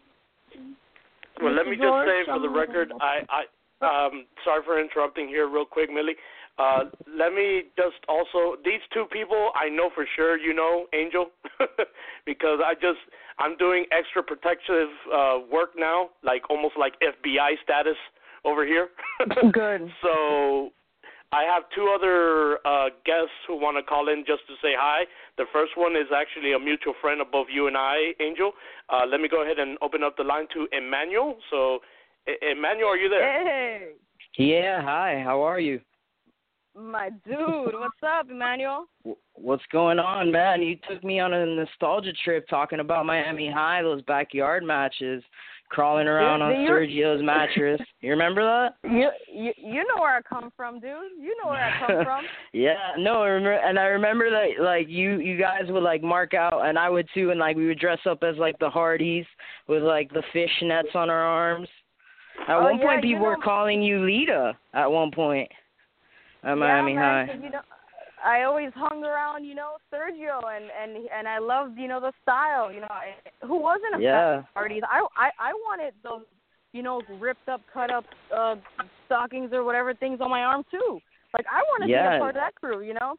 Well, 1.41 1.53
let 1.53 1.67
me 1.67 1.75
just 1.75 2.07
say 2.07 2.23
for 2.25 2.39
the 2.39 2.49
record, 2.49 2.93
I, 3.01 3.19
I, 3.29 4.05
um, 4.05 4.25
sorry 4.45 4.63
for 4.63 4.79
interrupting 4.79 5.27
here, 5.27 5.47
real 5.49 5.65
quick, 5.65 5.91
Millie. 5.91 6.15
Uh, 6.57 6.85
let 7.17 7.33
me 7.33 7.63
just 7.75 7.99
also 8.07 8.55
these 8.63 8.79
two 8.93 9.05
people 9.11 9.51
I 9.55 9.67
know 9.67 9.89
for 9.93 10.05
sure 10.15 10.37
you 10.37 10.53
know 10.53 10.85
Angel 10.93 11.27
because 12.25 12.59
I 12.63 12.73
just 12.75 12.99
I'm 13.39 13.57
doing 13.57 13.85
extra 13.91 14.23
protective 14.23 14.87
uh, 15.13 15.39
work 15.51 15.71
now, 15.77 16.09
like 16.23 16.49
almost 16.49 16.75
like 16.79 16.93
FBI 17.01 17.55
status 17.63 17.97
over 18.45 18.65
here. 18.65 18.89
Good. 19.51 19.91
So 20.01 20.71
I 21.33 21.43
have 21.43 21.63
two 21.75 21.91
other 21.93 22.59
uh, 22.65 22.89
guests 23.05 23.35
who 23.47 23.59
want 23.59 23.75
to 23.77 23.83
call 23.83 24.07
in 24.07 24.23
just 24.25 24.47
to 24.47 24.53
say 24.61 24.71
hi. 24.77 25.03
The 25.37 25.45
first 25.51 25.73
one 25.75 25.97
is 25.97 26.07
actually 26.15 26.53
a 26.53 26.59
mutual 26.59 26.93
friend 27.01 27.19
of 27.19 27.31
both 27.31 27.47
you 27.51 27.67
and 27.67 27.75
I, 27.75 28.13
Angel. 28.21 28.53
Uh, 28.89 29.01
let 29.09 29.19
me 29.19 29.27
go 29.27 29.43
ahead 29.43 29.59
and 29.59 29.77
open 29.81 30.03
up 30.03 30.15
the 30.15 30.23
line 30.23 30.47
to 30.53 30.67
Emmanuel. 30.71 31.35
So, 31.51 31.79
E- 32.29 32.51
Emmanuel, 32.51 32.89
are 32.89 32.97
you 32.97 33.09
there? 33.09 33.43
Hey, 33.43 33.87
Yeah, 34.37 34.81
hi. 34.81 35.21
How 35.25 35.41
are 35.41 35.59
you? 35.59 35.81
My 36.75 37.09
dude, 37.25 37.73
what's 37.73 37.95
up, 38.05 38.29
Emmanuel? 38.29 38.85
What's 39.33 39.63
going 39.71 39.99
on, 39.99 40.31
man? 40.31 40.61
You 40.61 40.77
took 40.89 41.03
me 41.03 41.19
on 41.19 41.33
a 41.33 41.45
nostalgia 41.45 42.11
trip 42.23 42.47
talking 42.49 42.79
about 42.79 43.05
Miami 43.05 43.49
High, 43.49 43.81
those 43.81 44.01
backyard 44.03 44.63
matches, 44.63 45.23
crawling 45.69 46.07
around 46.07 46.41
on 46.41 46.61
you- 46.61 46.69
Sergio's 46.69 47.23
mattress. 47.23 47.79
You 48.01 48.11
remember 48.11 48.43
that? 48.43 48.89
You 48.89 49.09
you 49.33 49.51
you 49.57 49.83
know 49.87 49.95
where 49.99 50.15
I 50.17 50.21
come 50.21 50.51
from, 50.55 50.79
dude. 50.79 50.91
You 51.19 51.35
know 51.43 51.49
where 51.49 51.59
I 51.63 51.87
come 51.87 52.03
from. 52.05 52.23
yeah, 52.53 52.91
no, 52.99 53.23
I 53.23 53.27
remember, 53.29 53.53
and 53.67 53.79
I 53.79 53.85
remember 53.85 54.29
that 54.29 54.63
like 54.63 54.87
you 54.87 55.19
you 55.19 55.39
guys 55.39 55.63
would 55.69 55.81
like 55.81 56.03
mark 56.03 56.33
out, 56.35 56.65
and 56.67 56.77
I 56.77 56.89
would 56.89 57.07
too, 57.15 57.31
and 57.31 57.39
like 57.39 57.55
we 57.57 57.65
would 57.65 57.79
dress 57.79 57.97
up 58.07 58.21
as 58.21 58.35
like 58.37 58.59
the 58.59 58.69
Hardys 58.69 59.25
with 59.67 59.81
like 59.81 60.11
the 60.13 60.21
fish 60.33 60.51
nets 60.61 60.89
on 60.93 61.09
our 61.09 61.23
arms. 61.23 61.67
At 62.47 62.57
Oh, 62.57 62.63
one 62.63 62.77
yeah, 62.77 62.85
point, 62.85 63.01
people 63.01 63.25
were 63.25 63.37
calling 63.37 63.81
you 63.81 64.05
Lita. 64.05 64.53
At 64.75 64.91
one 64.91 65.09
point, 65.09 65.49
at 66.45 66.57
Miami 66.57 66.93
yeah, 66.93 66.99
man, 66.99 67.27
High. 67.27 67.43
you 67.43 67.49
know, 67.51 67.61
I 68.25 68.43
always 68.43 68.71
hung 68.75 69.03
around, 69.03 69.45
you 69.45 69.55
know, 69.55 69.73
Sergio, 69.93 70.41
and 70.55 70.65
and 70.81 71.07
and 71.17 71.27
I 71.27 71.39
loved, 71.39 71.77
you 71.77 71.87
know, 71.87 71.99
the 71.99 72.13
style. 72.23 72.71
You 72.71 72.81
know, 72.81 72.87
I, 72.89 73.13
who 73.45 73.57
wasn't 73.59 73.95
a 73.95 74.01
Yeah. 74.01 74.31
fan 74.31 74.39
of 74.39 74.53
parties? 74.53 74.83
I 74.89 75.05
I 75.17 75.29
I 75.39 75.53
wanted 75.53 75.93
those, 76.03 76.23
you 76.73 76.83
know, 76.83 77.01
ripped 77.19 77.49
up, 77.49 77.61
cut 77.73 77.91
up 77.91 78.05
uh 78.35 78.55
stockings 79.05 79.51
or 79.53 79.63
whatever 79.63 79.93
things 79.93 80.21
on 80.21 80.29
my 80.29 80.43
arm 80.43 80.63
too. 80.71 80.99
Like 81.33 81.45
I 81.51 81.57
want 81.61 81.83
to 81.83 81.87
be 81.87 81.93
a 81.93 82.19
part 82.19 82.29
of 82.35 82.35
that 82.35 82.55
crew, 82.55 82.81
you 82.81 82.93
know. 82.93 83.15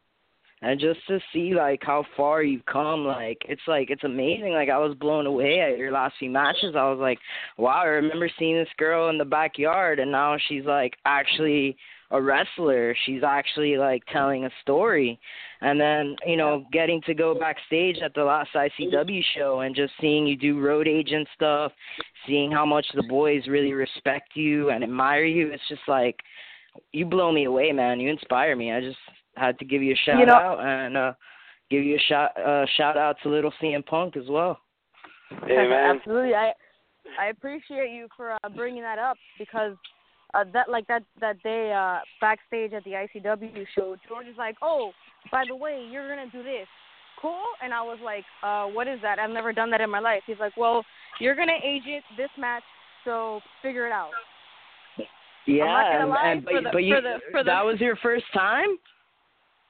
and 0.63 0.79
just 0.79 0.99
to 1.07 1.19
see 1.31 1.53
like 1.53 1.81
how 1.83 2.03
far 2.17 2.41
you've 2.41 2.65
come 2.65 3.05
like 3.05 3.37
it's 3.47 3.61
like 3.67 3.91
it's 3.91 4.03
amazing 4.03 4.53
like 4.53 4.69
i 4.69 4.77
was 4.77 4.95
blown 4.95 5.27
away 5.27 5.59
at 5.61 5.77
your 5.77 5.91
last 5.91 6.15
few 6.17 6.31
matches 6.31 6.75
i 6.75 6.89
was 6.89 6.97
like 6.99 7.19
wow 7.57 7.81
i 7.83 7.85
remember 7.85 8.27
seeing 8.39 8.55
this 8.55 8.67
girl 8.77 9.09
in 9.09 9.19
the 9.19 9.25
backyard 9.25 9.99
and 9.99 10.11
now 10.11 10.35
she's 10.47 10.65
like 10.65 10.93
actually 11.05 11.77
a 12.11 12.21
wrestler 12.21 12.95
she's 13.05 13.21
actually 13.23 13.75
like 13.77 14.01
telling 14.11 14.45
a 14.45 14.49
story 14.61 15.19
and 15.61 15.79
then 15.79 16.15
you 16.25 16.37
know 16.37 16.63
getting 16.71 17.01
to 17.01 17.13
go 17.13 17.37
backstage 17.37 17.97
at 18.03 18.13
the 18.13 18.23
last 18.23 18.49
icw 18.55 19.21
show 19.35 19.59
and 19.61 19.75
just 19.75 19.91
seeing 19.99 20.25
you 20.25 20.37
do 20.37 20.59
road 20.59 20.87
agent 20.87 21.27
stuff 21.35 21.71
seeing 22.25 22.49
how 22.51 22.65
much 22.65 22.85
the 22.95 23.03
boys 23.03 23.41
really 23.47 23.73
respect 23.73 24.29
you 24.35 24.69
and 24.69 24.83
admire 24.83 25.25
you 25.25 25.51
it's 25.51 25.67
just 25.67 25.81
like 25.87 26.15
you 26.93 27.05
blow 27.05 27.31
me 27.31 27.43
away 27.45 27.71
man 27.73 27.99
you 27.99 28.09
inspire 28.09 28.55
me 28.55 28.71
i 28.71 28.79
just 28.79 28.97
had 29.35 29.57
to 29.59 29.65
give 29.65 29.83
you 29.83 29.93
a 29.93 29.97
shout 30.05 30.19
You 30.19 30.25
know- 30.27 30.33
out 30.33 30.59
and 30.59 30.95
uh 30.97 31.13
give 31.69 31.83
you 31.83 31.95
a 31.97 31.99
shout 32.07 32.31
uh 32.39 32.65
shout 32.77 32.97
out 32.97 33.17
to 33.23 33.29
little 33.29 33.51
CM 33.61 33.85
Punk 33.85 34.15
as 34.15 34.23
well. 34.29 34.59
Hey, 35.45 35.67
man. 35.67 35.97
Absolutely. 35.97 36.33
I 36.33 36.53
I 37.19 37.25
appreciate 37.27 37.91
you 37.91 38.07
for 38.15 38.31
uh, 38.31 38.49
bringing 38.55 38.83
that 38.83 38.97
up 38.99 39.17
because 39.37 39.73
uh, 40.33 40.43
that 40.53 40.69
like 40.69 40.87
that 40.87 41.03
that 41.21 41.41
day 41.43 41.73
uh, 41.73 41.99
backstage 42.19 42.73
at 42.73 42.83
the 42.83 42.91
ICW 42.91 43.65
show, 43.75 43.95
George 44.07 44.27
is 44.27 44.37
like, 44.37 44.57
"Oh, 44.61 44.91
by 45.31 45.43
the 45.47 45.55
way, 45.55 45.87
you're 45.89 46.07
gonna 46.07 46.29
do 46.31 46.43
this, 46.43 46.67
cool?" 47.21 47.41
And 47.63 47.73
I 47.73 47.81
was 47.81 47.99
like, 48.03 48.25
uh, 48.43 48.65
"What 48.65 48.87
is 48.87 48.99
that? 49.01 49.19
I've 49.19 49.29
never 49.29 49.53
done 49.53 49.69
that 49.71 49.81
in 49.81 49.89
my 49.89 49.99
life." 49.99 50.23
He's 50.25 50.39
like, 50.39 50.55
"Well, 50.57 50.83
you're 51.19 51.35
gonna 51.35 51.57
agent 51.63 52.03
this 52.17 52.29
match, 52.37 52.63
so 53.05 53.41
figure 53.61 53.87
it 53.87 53.91
out." 53.91 54.11
Yeah, 55.45 55.63
not 55.65 55.83
gonna 55.91 55.99
and, 56.01 56.09
lie, 56.09 56.27
and 56.31 56.45
but, 56.45 56.53
the- 56.63 56.69
but 56.73 56.83
you 56.83 56.95
for 56.95 57.01
the- 57.01 57.19
for 57.31 57.43
the- 57.43 57.51
that 57.51 57.65
was 57.65 57.79
your 57.79 57.95
first 57.97 58.25
time? 58.33 58.77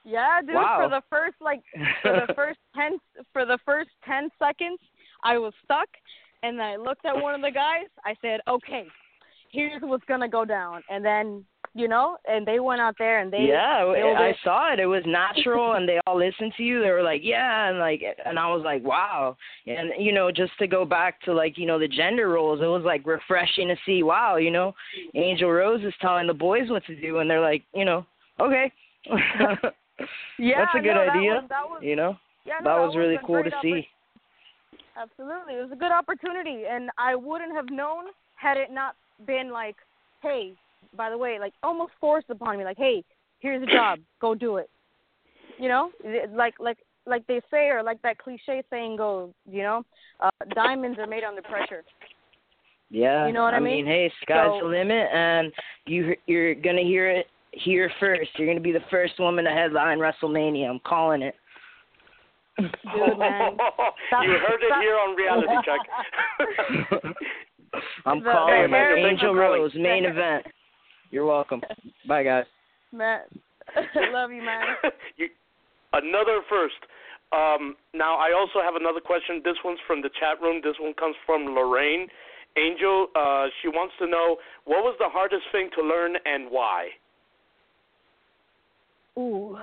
Yeah, 0.03 0.41
dude. 0.41 0.56
Wow. 0.56 0.80
For 0.81 0.90
the 0.90 1.03
first 1.10 1.36
like 1.41 1.61
for 2.02 2.14
the 2.26 2.34
first 2.36 2.60
ten 2.76 2.98
for 3.31 3.45
the 3.45 3.60
first 3.64 3.90
ten 4.06 4.30
seconds, 4.40 4.80
I 5.23 5.38
was 5.38 5.53
stuck, 5.64 5.90
and 6.41 6.60
I 6.61 6.77
looked 6.77 7.06
at 7.06 7.15
one 7.15 7.36
of 7.36 7.41
the 7.41 7.52
guys. 7.52 7.88
I 8.06 8.15
said, 8.22 8.40
"Okay, 8.48 8.88
here's 9.52 9.82
what's 9.82 10.06
gonna 10.06 10.28
go 10.30 10.45
down." 10.45 10.84
And 10.90 11.03
then 11.03 11.45
you 11.74 11.88
know, 11.88 12.18
and 12.28 12.45
they 12.45 12.60
went 12.60 12.82
out 12.82 12.95
there 12.98 13.19
and 13.19 13.32
they 13.32 13.45
yeah, 13.49 13.86
I 14.18 14.34
saw 14.44 14.74
it. 14.74 14.80
It 14.80 14.88
was 14.88 15.03
natural, 15.06 15.74
and 15.74 15.88
they 15.88 15.99
all 16.07 16.18
listened 16.18 16.53
to 16.57 16.64
you. 16.64 16.82
They 16.82 16.90
were 16.90 17.03
like, 17.03 17.22
"Yeah," 17.24 17.69
and 17.69 17.78
like, 17.78 18.02
and 18.26 18.40
I 18.40 18.48
was 18.48 18.64
like, 18.64 18.84
"Wow!" 18.84 19.38
And 19.68 19.91
you 19.99 20.11
know, 20.11 20.32
just 20.32 20.57
to 20.60 20.68
go 20.68 20.86
back 20.86 21.22
to 21.22 21.34
like 21.34 21.57
you 21.57 21.68
know 21.68 21.78
the 21.78 21.88
gender 21.88 22.30
roles, 22.30 22.61
it 22.61 22.65
was 22.65 22.84
like 22.84 23.06
refreshing 23.06 23.68
to 23.68 23.76
see. 23.86 24.02
Wow, 24.02 24.38
you 24.38 24.49
know, 24.49 24.74
Angel 25.14 25.52
Rose 25.52 25.84
is 25.84 25.94
telling 26.02 26.26
the 26.28 26.34
boys 26.34 26.69
what 26.69 26.86
to 26.86 26.95
do, 26.99 27.19
and 27.19 27.30
they're 27.30 27.41
like, 27.41 27.64
you 27.74 27.86
know, 27.86 28.06
okay. 28.40 28.72
Yeah, 30.38 30.65
That's 30.65 30.76
a 30.76 30.80
good 30.80 30.94
no, 30.94 31.06
that 31.06 31.15
idea. 31.15 31.32
was- 31.34 31.49
that 31.49 31.69
was- 31.69 31.82
you 31.84 31.95
know, 31.95 32.18
Yeah, 32.45 32.60
no, 32.61 32.69
that 32.69 32.78
that 32.78 32.86
was 32.88 32.95
really 32.95 33.18
cool 33.26 33.44
to 33.44 33.52
see. 33.61 33.88
Absolutely, 34.95 35.56
it 35.56 35.61
was 35.61 35.72
a 35.72 35.76
good 35.76 35.91
opportunity, 35.91 36.65
and 36.69 36.90
I 36.98 37.15
wouldn't 37.15 37.56
have 37.56 37.69
known 37.72 38.06
had 38.36 38.57
it 38.57 38.72
not 38.72 38.95
been 39.26 39.52
like, 39.52 39.76
"Hey, 40.22 40.53
by 40.95 41.10
the 41.10 41.18
way," 41.18 41.39
like 41.39 41.53
almost 41.64 41.94
forced 41.99 42.30
upon 42.30 42.57
me, 42.57 42.64
like, 42.64 42.77
"Hey, 42.77 43.03
here's 43.39 43.64
a 43.64 43.65
job, 43.65 43.99
go 44.22 44.35
do 44.35 44.57
it." 44.57 44.69
You 45.57 45.69
know, 45.69 45.91
like 46.31 46.56
like 46.60 46.77
like 47.06 47.26
they 47.27 47.41
say, 47.49 47.69
or 47.69 47.81
like 47.81 48.02
that 48.02 48.18
cliche 48.18 48.61
saying 48.69 48.98
goes, 48.98 49.31
you 49.49 49.64
know, 49.64 49.84
uh, 50.19 50.30
diamonds 50.53 50.99
are 50.99 51.07
made 51.07 51.23
under 51.23 51.41
pressure. 51.41 51.84
Yeah, 52.89 53.27
You 53.27 53.34
know 53.34 53.44
what 53.44 53.53
I 53.53 53.60
mean? 53.60 53.85
hey, 53.85 54.11
sky's 54.22 54.48
So- 54.48 54.60
the 54.61 54.65
limit, 54.69 55.10
and 55.11 55.52
you 55.85 56.15
you're 56.26 56.56
gonna 56.56 56.84
hear 56.84 57.10
it 57.10 57.27
here 57.52 57.89
first. 57.99 58.30
You're 58.38 58.48
gonna 58.48 58.60
be 58.61 58.72
the 58.72 58.84
first 58.91 59.19
woman 59.19 59.45
to 59.45 59.52
headline 59.52 59.99
WrestleMania. 59.99 60.69
I'm 60.69 60.80
calling 60.80 61.22
it. 61.22 61.35
Dude, 62.57 62.72
man. 63.18 63.57
you 64.23 64.38
heard 64.39 64.61
it 64.61 64.73
here 64.81 64.98
on 64.98 65.15
Reality 65.15 65.53
Check. 65.64 67.03
I'm 68.06 68.24
The- 68.24 68.32
calling 68.32 68.72
the 68.72 68.78
it. 68.78 68.98
Angel 68.98 69.04
Thanks 69.08 69.22
for 69.22 69.28
calling. 69.28 69.62
Rose, 69.62 69.72
main 69.76 70.06
event. 70.06 70.45
You're 71.12 71.26
welcome. 71.26 71.62
Bye, 72.08 72.24
guys. 72.24 72.45
Matt, 72.91 73.28
love 74.14 74.32
you, 74.32 74.41
Matt. 74.44 74.66
you, 75.18 75.28
another 75.94 76.41
first. 76.49 76.76
Um, 77.34 77.76
now, 77.94 78.16
I 78.16 78.32
also 78.38 78.64
have 78.64 78.76
another 78.80 79.02
question. 79.02 79.41
This 79.44 79.56
one's 79.66 79.80
from 79.86 80.02
the 80.02 80.10
chat 80.20 80.41
room. 80.41 80.62
This 80.64 80.76
one 80.80 80.94
comes 80.94 81.16
from 81.26 81.45
Lorraine. 81.54 82.08
Angel, 82.58 83.08
uh, 83.16 83.48
she 83.62 83.68
wants 83.68 83.94
to 83.99 84.08
know 84.08 84.38
what 84.66 84.84
was 84.84 84.95
the 84.99 85.10
hardest 85.10 85.44
thing 85.52 85.70
to 85.78 85.84
learn 85.84 86.16
and 86.26 86.49
why? 86.49 86.88
Ooh, 89.18 89.58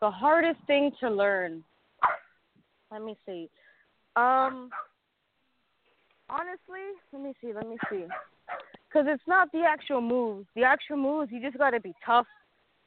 the 0.00 0.10
hardest 0.10 0.60
thing 0.66 0.92
to 1.00 1.10
learn. 1.10 1.64
Let 2.92 3.02
me 3.02 3.16
see. 3.26 3.48
Um, 4.14 4.70
honestly, 6.28 6.80
let 7.12 7.22
me 7.22 7.32
see. 7.40 7.52
Let 7.52 7.68
me 7.68 7.76
see. 7.90 8.04
Because 8.88 9.06
it's 9.08 9.22
not 9.26 9.50
the 9.52 9.62
actual 9.68 10.00
moves. 10.00 10.46
The 10.54 10.62
actual 10.62 10.96
moves, 10.96 11.30
you 11.32 11.40
just 11.40 11.58
got 11.58 11.70
to 11.70 11.80
be 11.80 11.94
tough 12.04 12.26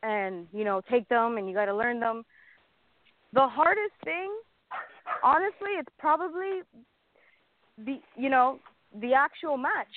and 0.02 0.48
you 0.53 0.64
know 0.64 0.82
take 0.90 1.07
them, 1.10 1.38
and 1.38 1.48
you 1.48 1.53
got 1.53 1.66
to 1.66 1.76
learn 1.76 1.99
them. 1.99 2.24
The 3.34 3.48
hardest 3.48 3.94
thing, 4.03 4.32
honestly, 5.24 5.72
it's 5.78 5.90
probably 5.99 6.61
the 7.86 7.99
you 8.16 8.30
know 8.30 8.60
the 9.02 9.14
actual 9.14 9.57
match. 9.57 9.88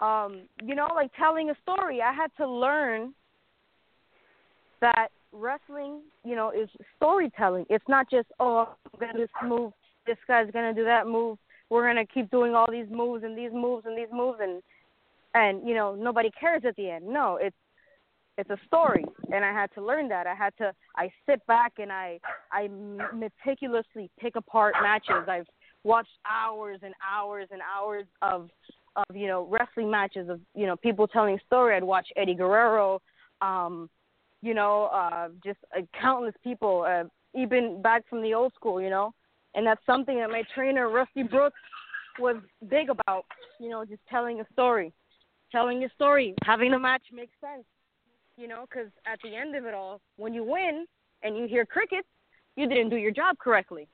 Um, 0.00 0.42
you 0.62 0.74
know, 0.74 0.88
like 0.94 1.10
telling 1.18 1.50
a 1.50 1.54
story. 1.62 2.00
I 2.02 2.12
had 2.12 2.30
to 2.38 2.48
learn 2.48 3.12
that 4.80 5.08
wrestling, 5.32 6.00
you 6.24 6.34
know, 6.34 6.50
is 6.50 6.68
storytelling. 6.96 7.66
It's 7.70 7.84
not 7.88 8.10
just 8.10 8.28
oh, 8.40 8.74
I'm 8.92 9.00
gonna 9.00 9.12
do 9.12 9.18
this 9.20 9.28
move, 9.48 9.72
this 10.06 10.16
guy's 10.26 10.50
gonna 10.50 10.74
do 10.74 10.84
that 10.84 11.06
move. 11.06 11.38
We're 11.70 11.86
gonna 11.86 12.06
keep 12.06 12.30
doing 12.30 12.54
all 12.54 12.70
these 12.70 12.88
moves 12.90 13.24
and 13.24 13.36
these 13.38 13.52
moves 13.52 13.86
and 13.86 13.96
these 13.96 14.12
moves 14.12 14.38
and 14.42 14.62
and 15.34 15.66
you 15.66 15.74
know 15.74 15.94
nobody 15.94 16.30
cares 16.38 16.62
at 16.66 16.76
the 16.76 16.90
end. 16.90 17.06
No, 17.06 17.38
it's 17.40 17.56
it's 18.36 18.50
a 18.50 18.58
story, 18.66 19.04
and 19.32 19.44
I 19.44 19.52
had 19.52 19.72
to 19.74 19.84
learn 19.84 20.08
that. 20.08 20.26
I 20.26 20.34
had 20.34 20.56
to. 20.58 20.72
I 20.96 21.10
sit 21.26 21.44
back 21.46 21.74
and 21.78 21.92
I 21.92 22.18
I 22.52 22.68
meticulously 23.14 24.10
pick 24.18 24.36
apart 24.36 24.74
matches. 24.82 25.28
I've 25.28 25.46
watched 25.84 26.10
hours 26.30 26.80
and 26.82 26.94
hours 27.08 27.48
and 27.50 27.60
hours 27.62 28.06
of 28.22 28.48
of 28.96 29.14
you 29.14 29.26
know 29.26 29.46
wrestling 29.50 29.90
matches 29.90 30.28
of 30.28 30.40
you 30.54 30.66
know 30.66 30.76
people 30.76 31.06
telling 31.06 31.38
story. 31.46 31.76
I'd 31.76 31.84
watch 31.84 32.08
Eddie 32.16 32.34
Guerrero. 32.34 33.00
Um, 33.40 33.88
you 34.42 34.54
know, 34.54 34.84
uh, 34.86 35.28
just 35.44 35.58
uh, 35.76 35.82
countless 36.00 36.34
people, 36.42 36.86
uh, 36.88 37.04
even 37.38 37.82
back 37.82 38.08
from 38.08 38.22
the 38.22 38.32
old 38.34 38.54
school, 38.54 38.80
you 38.80 38.90
know. 38.90 39.12
And 39.54 39.66
that's 39.66 39.84
something 39.84 40.16
that 40.18 40.30
my 40.30 40.42
trainer, 40.54 40.88
Rusty 40.88 41.22
Brooks, 41.22 41.58
was 42.18 42.36
big 42.68 42.90
about, 42.90 43.24
you 43.58 43.68
know, 43.68 43.84
just 43.84 44.00
telling 44.08 44.40
a 44.40 44.46
story. 44.52 44.92
Telling 45.50 45.82
a 45.82 45.88
story, 45.90 46.34
having 46.44 46.70
the 46.70 46.78
match 46.78 47.02
make 47.12 47.30
sense, 47.40 47.64
you 48.36 48.46
know, 48.46 48.66
because 48.68 48.90
at 49.04 49.18
the 49.24 49.34
end 49.34 49.56
of 49.56 49.64
it 49.64 49.74
all, 49.74 50.00
when 50.16 50.32
you 50.32 50.44
win 50.44 50.86
and 51.24 51.36
you 51.36 51.48
hear 51.48 51.66
crickets, 51.66 52.06
you 52.54 52.68
didn't 52.68 52.90
do 52.90 52.96
your 52.96 53.10
job 53.10 53.36
correctly, 53.38 53.88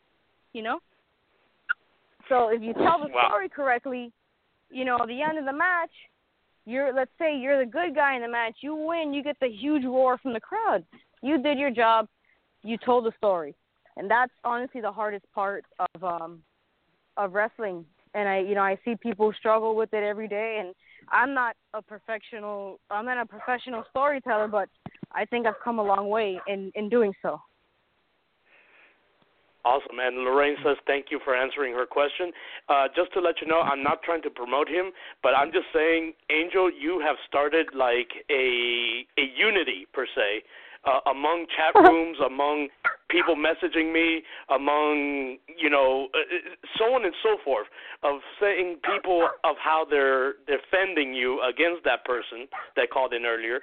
you 0.53 0.62
know? 0.62 0.81
So 2.28 2.49
if 2.49 2.61
you 2.61 2.74
tell 2.74 2.99
the 2.99 3.09
Wow. 3.09 3.28
story 3.28 3.49
correctly, 3.49 4.12
you 4.70 4.85
know, 4.85 4.99
at 5.01 5.07
the 5.07 5.23
end 5.23 5.39
of 5.39 5.47
the 5.47 5.53
match, 5.53 5.91
you're 6.66 6.93
let's 6.93 7.12
say 7.19 7.37
you're 7.37 7.65
the 7.65 7.70
good 7.70 7.95
guy 7.95 8.16
in 8.16 8.23
the 8.23 8.28
match, 8.28 8.57
you 8.61 8.74
win, 8.74 9.15
you 9.15 9.23
get 9.23 9.39
the 9.41 9.49
huge 9.49 9.85
roar 9.85 10.19
from 10.19 10.33
the 10.33 10.41
crowd. 10.41 10.85
You 11.23 11.43
did 11.43 11.59
your 11.59 11.70
job, 11.70 12.09
you 12.62 12.77
told 12.77 13.05
the 13.05 13.12
story. 13.16 13.55
And 13.97 14.10
that's 14.10 14.32
honestly 14.44 14.81
the 14.81 14.93
hardest 14.93 15.24
part 15.35 15.64
of 15.94 16.05
um 16.05 16.43
of 17.16 17.32
wrestling. 17.32 17.85
And 18.14 18.28
I 18.28 18.39
you 18.39 18.55
know, 18.55 18.62
I 18.62 18.78
see 18.85 18.94
people 18.97 19.32
struggle 19.39 19.74
with 19.74 19.93
it 19.93 20.02
every 20.02 20.28
day 20.28 20.59
and 20.60 20.74
I'm 21.10 21.35
not 21.35 21.56
a 21.74 21.82
professional 21.82 22.81
I'm 22.90 23.06
not 23.06 23.18
a 23.18 23.27
professional 23.27 23.85
storyteller, 23.90 24.48
but 24.48 24.68
I 25.12 25.24
think 25.24 25.47
I've 25.47 25.60
come 25.62 25.78
a 25.78 25.85
long 25.85 26.09
way 26.09 26.39
in 26.47 26.73
in 26.74 26.89
doing 26.89 27.12
so. 27.23 27.40
Awesome. 29.64 29.98
And 29.98 30.18
Lorraine 30.18 30.56
says 30.64 30.77
thank 30.86 31.06
you 31.10 31.18
for 31.24 31.35
answering 31.35 31.74
her 31.74 31.86
question. 31.86 32.31
Uh, 32.68 32.86
just 32.94 33.12
to 33.14 33.20
let 33.20 33.40
you 33.40 33.48
know, 33.48 33.60
I'm 33.60 33.82
not 33.82 34.01
trying 34.05 34.23
to 34.23 34.31
promote 34.31 34.68
him, 34.68 34.93
but 35.24 35.35
I'm 35.36 35.51
just 35.51 35.66
saying, 35.74 36.12
Angel, 36.31 36.70
you 36.70 37.01
have 37.01 37.16
started 37.27 37.66
like 37.74 38.10
a 38.31 39.05
a 39.18 39.24
unity 39.36 39.86
per 39.93 40.06
se 40.06 40.44
uh, 40.87 41.01
among 41.11 41.47
chat 41.57 41.75
rooms, 41.83 42.19
among 42.25 42.69
people 43.11 43.37
messaging 43.37 43.93
me, 43.93 44.23
among 44.49 45.39
you 45.57 45.69
know, 45.71 46.09
uh, 46.15 46.19
so 46.79 46.95
on 46.95 47.05
and 47.05 47.15
so 47.23 47.37
forth, 47.45 47.67
of 48.03 48.21
saying 48.41 48.77
people 48.85 49.29
of 49.45 49.57
how 49.63 49.85
they're 49.89 50.35
defending 50.47 51.15
you 51.15 51.41
against 51.43 51.85
that 51.85 52.05
person 52.05 52.47
that 52.77 52.91
called 52.91 53.13
in 53.13 53.25
earlier, 53.27 53.61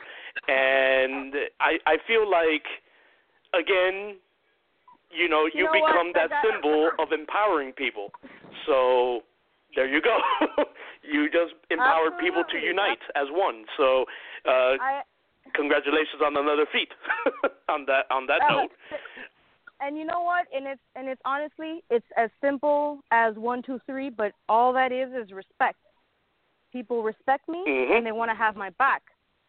and 0.47 1.33
I 1.59 1.77
I 1.85 1.97
feel 2.07 2.29
like 2.29 2.65
again 3.53 4.17
you 5.15 5.29
know, 5.29 5.45
you, 5.45 5.51
You 5.53 5.63
know 5.65 5.79
what? 5.79 5.91
become 5.93 6.11
that 6.13 6.29
That- 6.29 6.43
symbol 6.43 6.89
of 6.97 7.11
empowering 7.11 7.71
people. 7.73 8.11
So 8.65 9.21
there 9.75 9.85
you 9.85 10.01
go. 10.01 10.17
you 11.03 11.29
just 11.29 11.53
empowered 11.69 12.17
people 12.17 12.43
to 12.43 12.57
unite 12.57 13.01
as 13.15 13.27
one. 13.29 13.65
So 13.77 14.05
uh, 14.45 14.77
I 14.81 15.03
congratulations 15.53 16.21
on 16.25 16.35
another 16.37 16.65
feat. 16.71 16.89
on 17.69 17.85
that 17.85 18.05
on 18.11 18.25
that 18.27 18.41
Uh, 18.41 18.61
note. 18.61 18.71
and 19.79 19.97
you 19.97 20.05
know 20.05 20.21
what? 20.21 20.45
And 20.55 20.65
it's 20.67 20.81
and 20.95 21.07
it's 21.07 21.21
honestly 21.25 21.83
it's 21.89 22.05
as 22.17 22.29
simple 22.41 22.99
as 23.11 23.35
one, 23.35 23.61
two, 23.61 23.79
three, 23.85 24.09
but 24.09 24.33
all 24.49 24.73
that 24.73 24.91
is 24.91 25.11
is 25.13 25.31
respect. 25.31 25.77
People 26.71 27.03
respect 27.03 27.47
me 27.47 27.63
Mhm. 27.67 27.97
and 27.97 28.05
they 28.05 28.11
want 28.11 28.29
to 28.31 28.35
have 28.35 28.55
my 28.55 28.69
back. 28.71 29.03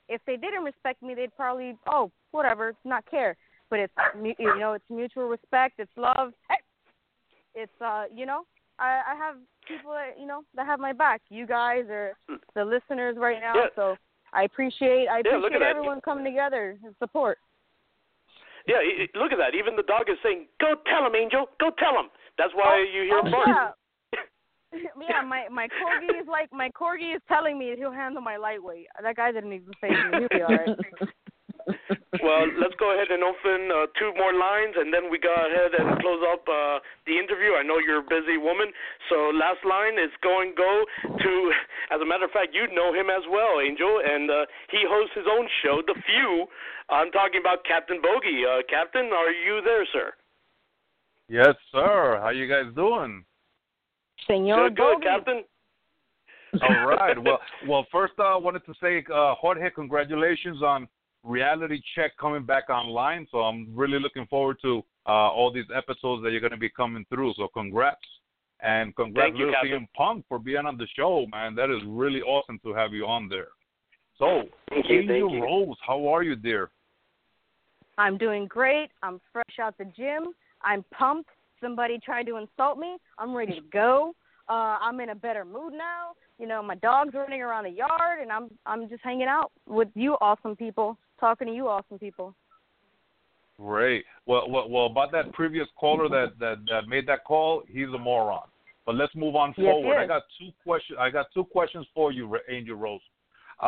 If 0.09 0.23
they 0.27 0.37
didn't 0.37 0.65
respect 0.65 1.03
me, 1.03 1.15
they'd 1.15 1.35
probably 1.37 1.77
oh 1.87 2.11
whatever, 2.33 2.75
not 2.85 3.05
care. 3.07 3.37
But 3.71 3.79
it's 3.81 3.95
you 4.39 4.59
know 4.59 4.73
it's 4.75 4.89
mutual 4.91 5.25
respect, 5.29 5.75
it's 5.79 5.97
love. 5.97 6.35
It's 7.55 7.81
uh 7.81 8.05
you 8.13 8.27
know 8.27 8.45
I 8.79 9.03
I 9.13 9.15
have 9.15 9.37
people 9.67 9.93
that 9.93 10.19
you 10.19 10.27
know 10.27 10.43
that 10.55 10.67
have 10.67 10.81
my 10.81 10.93
back. 10.93 11.23
You 11.31 11.47
guys 11.47 11.85
are 11.89 12.13
the 12.55 12.65
listeners 12.65 13.17
right 13.17 13.41
now, 13.41 13.55
Yeah. 13.57 13.67
so 13.77 13.97
I 14.35 14.45
appreciate 14.45 15.09
I 15.09 15.23
Yeah, 15.25 15.39
appreciate 15.39 15.55
at 15.55 15.59
that. 15.61 15.77
everyone 15.77 16.01
coming 16.01 16.25
together 16.25 16.79
and 16.85 16.95
support. 16.99 17.39
Yeah, 18.67 18.81
look 19.15 19.31
at 19.33 19.39
that. 19.39 19.55
Even 19.55 19.77
the 19.77 19.85
dog 19.85 20.09
is 20.09 20.17
saying, 20.23 20.49
"Go 20.61 20.75
tell 20.87 21.07
him, 21.07 21.15
Angel. 21.15 21.47
Go 21.61 21.71
tell 21.79 21.99
him." 22.01 22.11
That's 22.39 22.53
why 22.55 22.81
oh, 22.81 22.83
you 22.83 23.03
hear 23.03 23.21
oh, 23.23 23.27
him 23.27 23.33
bark. 23.33 23.49
yeah. 23.49 23.71
yeah, 25.09 25.23
my 25.23 25.47
my 25.51 25.69
corgi 25.69 26.21
is 26.21 26.27
like 26.27 26.53
my 26.53 26.71
corgi 26.71 27.15
is 27.15 27.23
telling 27.29 27.59
me 27.59 27.75
he'll 27.77 27.93
handle 27.93 28.23
my 28.23 28.37
lightweight. 28.37 28.87
That 29.01 29.17
guy 29.17 29.33
didn't 29.33 29.53
even 29.53 29.73
say 29.81 29.89
anything. 29.89 30.29
He'll 30.31 30.39
be 30.39 30.43
all 30.43 30.57
right. 30.57 31.09
well, 32.23 32.45
let's 32.61 32.77
go 32.77 32.93
ahead 32.93 33.09
and 33.09 33.25
open 33.25 33.73
uh, 33.73 33.87
two 33.97 34.13
more 34.17 34.37
lines, 34.37 34.77
and 34.77 34.93
then 34.93 35.09
we 35.11 35.19
go 35.19 35.33
ahead 35.33 35.73
and 35.73 36.01
close 36.01 36.21
up 36.29 36.45
uh, 36.45 36.79
the 37.07 37.17
interview. 37.17 37.57
I 37.57 37.63
know 37.65 37.81
you're 37.81 38.05
a 38.05 38.09
busy 38.09 38.37
woman, 38.37 38.69
so 39.09 39.33
last 39.33 39.65
line 39.65 39.97
is 39.97 40.13
going 40.23 40.53
go 40.57 40.85
to. 41.09 41.33
As 41.91 42.01
a 42.01 42.07
matter 42.07 42.25
of 42.25 42.33
fact, 42.33 42.53
you 42.53 42.69
know 42.75 42.93
him 42.93 43.09
as 43.09 43.25
well, 43.31 43.61
Angel, 43.61 44.01
and 44.05 44.31
uh, 44.31 44.45
he 44.71 44.85
hosts 44.85 45.17
his 45.17 45.27
own 45.31 45.49
show, 45.65 45.81
The 45.87 45.97
Few. 46.05 46.47
I'm 46.91 47.11
talking 47.11 47.41
about 47.41 47.65
Captain 47.65 48.01
Bogey. 48.03 48.45
Uh, 48.45 48.61
Captain, 48.69 49.09
are 49.13 49.33
you 49.33 49.63
there, 49.65 49.87
sir? 49.93 50.13
Yes, 51.29 51.57
sir. 51.73 52.21
How 52.21 52.29
you 52.31 52.49
guys 52.49 52.69
doing? 52.75 53.25
Senor 54.27 54.69
good, 54.71 54.77
good, 54.77 55.03
Captain. 55.03 55.45
All 56.63 56.87
right. 56.87 57.17
Well, 57.23 57.41
well, 57.67 57.87
first 57.91 58.13
uh, 58.19 58.23
I 58.23 58.37
wanted 58.37 58.65
to 58.67 58.75
say, 58.81 59.05
uh, 59.13 59.35
Jorge, 59.35 59.71
congratulations 59.71 60.63
on 60.63 60.87
Reality 61.25 61.81
Check 61.95 62.13
coming 62.19 62.45
back 62.45 62.69
online. 62.69 63.27
So 63.31 63.39
I'm 63.39 63.69
really 63.75 63.99
looking 63.99 64.27
forward 64.27 64.59
to 64.63 64.83
uh, 65.07 65.11
all 65.11 65.53
these 65.53 65.65
episodes 65.75 66.23
that 66.23 66.31
you're 66.31 66.41
going 66.41 66.53
to 66.53 66.59
be 66.59 66.71
coming 66.71 67.05
through. 67.09 67.35
So 67.37 67.49
congrats. 67.49 67.99
And 68.61 68.95
congrats 68.97 69.37
Thank 69.37 69.53
to 69.53 69.69
CM 69.69 69.87
Punk 69.95 70.25
for 70.29 70.39
being 70.39 70.65
on 70.65 70.79
the 70.79 70.87
show, 70.97 71.27
man. 71.31 71.55
That 71.55 71.71
is 71.71 71.83
really 71.87 72.23
awesome 72.23 72.59
to 72.65 72.73
have 72.73 72.93
you 72.93 73.07
on 73.07 73.29
there. 73.29 73.49
So, 74.19 74.45
Thank 74.71 74.89
you, 74.89 75.01
Angel 75.01 75.29
thank 75.29 75.33
you. 75.33 75.43
Rose, 75.43 75.77
how 75.87 76.07
are 76.07 76.23
you, 76.23 76.37
dear? 76.37 76.71
I'm 77.99 78.17
doing 78.17 78.47
great. 78.47 78.91
I'm 79.03 79.21
fresh 79.33 79.59
out 79.61 79.77
the 79.77 79.85
gym. 79.85 80.29
I'm 80.63 80.85
pumped. 80.97 81.31
Somebody 81.61 81.99
tried 81.99 82.27
to 82.27 82.37
insult 82.37 82.79
me. 82.79 82.97
I'm 83.19 83.35
ready 83.35 83.55
to 83.55 83.61
go. 83.73 84.15
Uh, 84.49 84.79
I'm 84.81 85.01
in 85.01 85.11
a 85.11 85.15
better 85.15 85.45
mood 85.45 85.73
now. 85.73 86.13
You 86.39 86.47
know, 86.47 86.63
my 86.63 86.75
dog's 86.77 87.15
running 87.15 87.43
around 87.43 87.65
the 87.65 87.71
yard, 87.71 88.21
and 88.21 88.31
I'm 88.31 88.51
I'm 88.67 88.89
just 88.89 89.03
hanging 89.03 89.29
out 89.29 89.53
with 89.67 89.89
you, 89.95 90.15
awesome 90.21 90.57
people, 90.57 90.99
talking 91.25 91.49
to 91.49 91.55
you, 91.59 91.65
awesome 91.75 91.99
people. 92.07 92.29
Great. 93.57 94.03
Well, 94.27 94.45
well, 94.53 94.67
well, 94.69 94.87
about 94.87 95.11
that 95.13 95.27
previous 95.33 95.69
caller 95.81 96.09
that, 96.17 96.31
that 96.43 96.59
that 96.71 96.83
made 96.95 97.07
that 97.11 97.23
call, 97.25 97.63
he's 97.75 97.91
a 97.99 97.99
moron. 98.09 98.49
But 98.87 98.97
let's 99.01 99.15
move 99.15 99.35
on 99.43 99.49
Yes, 99.57 99.65
forward. 99.65 99.97
I 99.97 100.07
got 100.07 100.23
two 100.39 100.51
questions. 100.65 100.99
I 101.01 101.09
got 101.19 101.27
two 101.33 101.45
questions 101.57 101.87
for 101.95 102.13
you, 102.13 102.25
Angel 102.57 102.77
Rose. 102.85 103.01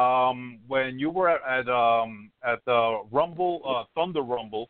um, 0.02 0.58
when 0.66 0.98
you 0.98 1.10
were 1.10 1.28
at, 1.30 1.40
at 1.58 1.66
um, 1.72 2.30
at 2.52 2.64
the 2.66 3.02
Rumble 3.10 3.62
uh, 3.66 3.84
Thunder 3.94 4.22
Rumble, 4.22 4.68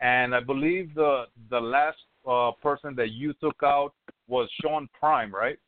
and 0.00 0.34
I 0.38 0.40
believe 0.40 0.94
the 0.94 1.24
the 1.50 1.60
last 1.60 1.98
uh, 2.28 2.52
person 2.62 2.94
that 2.96 3.10
you 3.10 3.32
took 3.44 3.60
out 3.64 3.92
was 4.28 4.48
Sean 4.60 4.88
Prime, 4.98 5.34
right? 5.34 5.58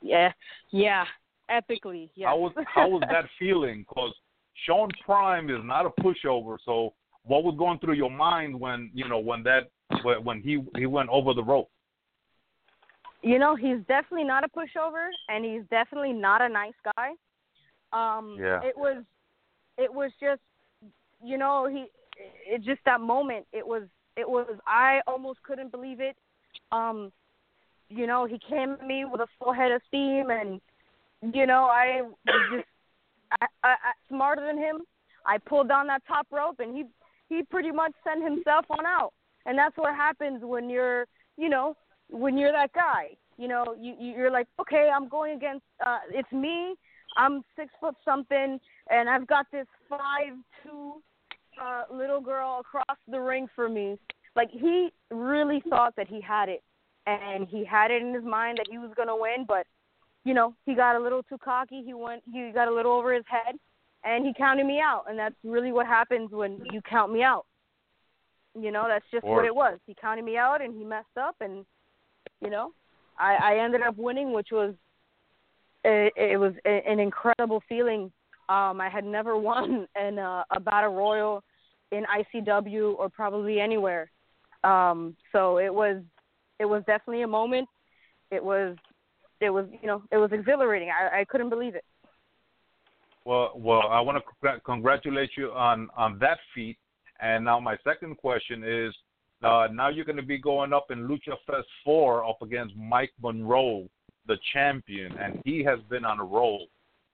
Yeah, 0.00 0.32
yeah, 0.70 1.04
epically. 1.50 2.08
Yeah. 2.14 2.28
How 2.28 2.38
was 2.38 2.52
how 2.74 2.88
was 2.88 3.02
that 3.10 3.26
feeling? 3.38 3.84
Because 3.88 4.14
Sean 4.64 4.88
Prime 5.04 5.50
is 5.50 5.60
not 5.62 5.86
a 5.86 5.90
pushover. 6.00 6.56
So 6.64 6.94
what 7.24 7.44
was 7.44 7.54
going 7.58 7.78
through 7.78 7.94
your 7.94 8.10
mind 8.10 8.58
when 8.58 8.90
you 8.94 9.08
know 9.08 9.18
when 9.18 9.42
that 9.44 9.70
when 10.24 10.40
he 10.40 10.62
he 10.76 10.86
went 10.86 11.08
over 11.10 11.34
the 11.34 11.42
rope? 11.42 11.70
You 13.22 13.38
know, 13.38 13.56
he's 13.56 13.78
definitely 13.88 14.24
not 14.24 14.44
a 14.44 14.48
pushover, 14.48 15.08
and 15.28 15.44
he's 15.44 15.62
definitely 15.70 16.12
not 16.12 16.40
a 16.40 16.48
nice 16.48 16.74
guy. 16.96 17.10
Um, 17.92 18.36
yeah. 18.38 18.60
It 18.62 18.76
was, 18.76 19.02
it 19.76 19.92
was 19.92 20.12
just, 20.20 20.40
you 21.22 21.36
know, 21.36 21.68
he, 21.70 21.86
it 22.46 22.62
just 22.62 22.80
that 22.84 23.00
moment. 23.00 23.46
It 23.52 23.66
was, 23.66 23.82
it 24.16 24.28
was. 24.28 24.46
I 24.66 25.00
almost 25.06 25.42
couldn't 25.42 25.72
believe 25.72 26.00
it. 26.00 26.16
Um, 26.70 27.10
you 27.88 28.06
know, 28.06 28.24
he 28.24 28.38
came 28.48 28.72
at 28.72 28.86
me 28.86 29.04
with 29.04 29.20
a 29.20 29.26
full 29.38 29.52
head 29.52 29.72
of 29.72 29.80
steam, 29.88 30.30
and 30.30 30.60
you 31.34 31.46
know, 31.46 31.64
I 31.64 32.02
was 32.02 32.42
just 32.52 32.68
I, 33.32 33.46
I, 33.64 33.74
smarter 34.08 34.44
than 34.46 34.58
him. 34.58 34.82
I 35.26 35.38
pulled 35.38 35.68
down 35.68 35.86
that 35.88 36.02
top 36.06 36.26
rope, 36.30 36.60
and 36.60 36.76
he 36.76 36.84
he 37.28 37.42
pretty 37.42 37.70
much 37.70 37.92
sent 38.04 38.22
himself 38.22 38.64
on 38.70 38.86
out. 38.86 39.12
And 39.46 39.58
that's 39.58 39.76
what 39.76 39.94
happens 39.94 40.42
when 40.42 40.70
you're, 40.70 41.06
you 41.36 41.48
know, 41.48 41.76
when 42.10 42.36
you're 42.38 42.52
that 42.52 42.72
guy. 42.72 43.16
You 43.36 43.48
know, 43.48 43.74
you 43.78 43.94
you're 43.98 44.30
like, 44.30 44.46
okay, 44.60 44.90
I'm 44.94 45.08
going 45.08 45.36
against. 45.36 45.64
uh 45.84 45.98
It's 46.10 46.32
me. 46.32 46.74
I'm 47.16 47.42
six 47.56 47.72
foot 47.80 47.94
something, 48.04 48.60
and 48.90 49.08
I've 49.08 49.26
got 49.26 49.46
this 49.50 49.66
five 49.88 50.34
two 50.62 51.02
uh, 51.60 51.82
little 51.92 52.20
girl 52.20 52.60
across 52.60 52.98
the 53.08 53.20
ring 53.20 53.48
for 53.54 53.68
me. 53.68 53.98
Like 54.36 54.50
he 54.50 54.90
really 55.10 55.62
thought 55.68 55.96
that 55.96 56.08
he 56.08 56.20
had 56.20 56.48
it, 56.48 56.62
and 57.06 57.46
he 57.48 57.64
had 57.64 57.90
it 57.90 58.02
in 58.02 58.14
his 58.14 58.24
mind 58.24 58.58
that 58.58 58.66
he 58.70 58.78
was 58.78 58.90
gonna 58.96 59.16
win, 59.16 59.44
but 59.46 59.66
you 60.24 60.34
know, 60.34 60.54
he 60.66 60.74
got 60.74 60.96
a 60.96 61.00
little 61.00 61.22
too 61.22 61.38
cocky. 61.38 61.82
He 61.84 61.94
went, 61.94 62.22
he 62.30 62.50
got 62.52 62.68
a 62.68 62.74
little 62.74 62.92
over 62.92 63.14
his 63.14 63.24
head, 63.26 63.56
and 64.04 64.26
he 64.26 64.32
counted 64.34 64.66
me 64.66 64.80
out. 64.80 65.04
And 65.08 65.18
that's 65.18 65.34
really 65.44 65.72
what 65.72 65.86
happens 65.86 66.30
when 66.30 66.60
you 66.72 66.80
count 66.82 67.12
me 67.12 67.22
out. 67.22 67.46
You 68.58 68.72
know, 68.72 68.86
that's 68.88 69.04
just 69.12 69.24
what 69.24 69.44
it 69.44 69.54
was. 69.54 69.78
He 69.86 69.94
counted 70.00 70.24
me 70.24 70.36
out, 70.36 70.60
and 70.60 70.74
he 70.74 70.84
messed 70.84 71.16
up, 71.20 71.36
and 71.40 71.64
you 72.40 72.50
know, 72.50 72.72
I, 73.18 73.36
I 73.36 73.64
ended 73.64 73.82
up 73.82 73.96
winning, 73.96 74.32
which 74.32 74.48
was 74.50 74.74
it, 75.84 76.12
it 76.16 76.38
was 76.38 76.54
an 76.64 76.98
incredible 76.98 77.62
feeling. 77.68 78.12
Um, 78.48 78.80
I 78.80 78.88
had 78.88 79.04
never 79.04 79.36
won 79.38 79.86
in 80.00 80.18
a, 80.18 80.44
a 80.50 80.60
battle 80.60 80.94
royal 80.94 81.42
in 81.92 82.04
ICW 82.04 82.98
or 82.98 83.08
probably 83.08 83.60
anywhere. 83.60 84.10
Um, 84.64 85.16
so 85.32 85.58
it 85.58 85.72
was 85.72 86.02
it 86.58 86.64
was 86.64 86.82
definitely 86.86 87.22
a 87.22 87.28
moment. 87.28 87.68
It 88.30 88.42
was 88.42 88.76
it 89.40 89.50
was 89.50 89.66
you 89.80 89.86
know 89.86 90.02
it 90.10 90.16
was 90.16 90.30
exhilarating. 90.32 90.90
I, 90.90 91.20
I 91.20 91.24
couldn't 91.24 91.48
believe 91.48 91.74
it. 91.74 91.84
Well, 93.24 93.52
well, 93.54 93.88
I 93.90 94.00
want 94.00 94.22
to 94.42 94.60
congratulate 94.60 95.30
you 95.36 95.52
on 95.52 95.88
on 95.96 96.18
that 96.20 96.38
feat. 96.54 96.78
And 97.20 97.44
now 97.44 97.58
my 97.58 97.76
second 97.84 98.16
question 98.16 98.62
is, 98.64 98.94
uh, 99.42 99.68
now 99.72 99.88
you're 99.88 100.04
going 100.04 100.16
to 100.16 100.22
be 100.22 100.38
going 100.38 100.72
up 100.72 100.90
in 100.90 101.08
Lucha 101.08 101.36
Fest 101.46 101.66
four 101.84 102.24
up 102.24 102.42
against 102.42 102.74
Mike 102.76 103.12
Monroe, 103.22 103.88
the 104.26 104.36
champion, 104.52 105.16
and 105.18 105.42
he 105.44 105.64
has 105.64 105.78
been 105.90 106.04
on 106.04 106.20
a 106.20 106.24
roll. 106.24 106.68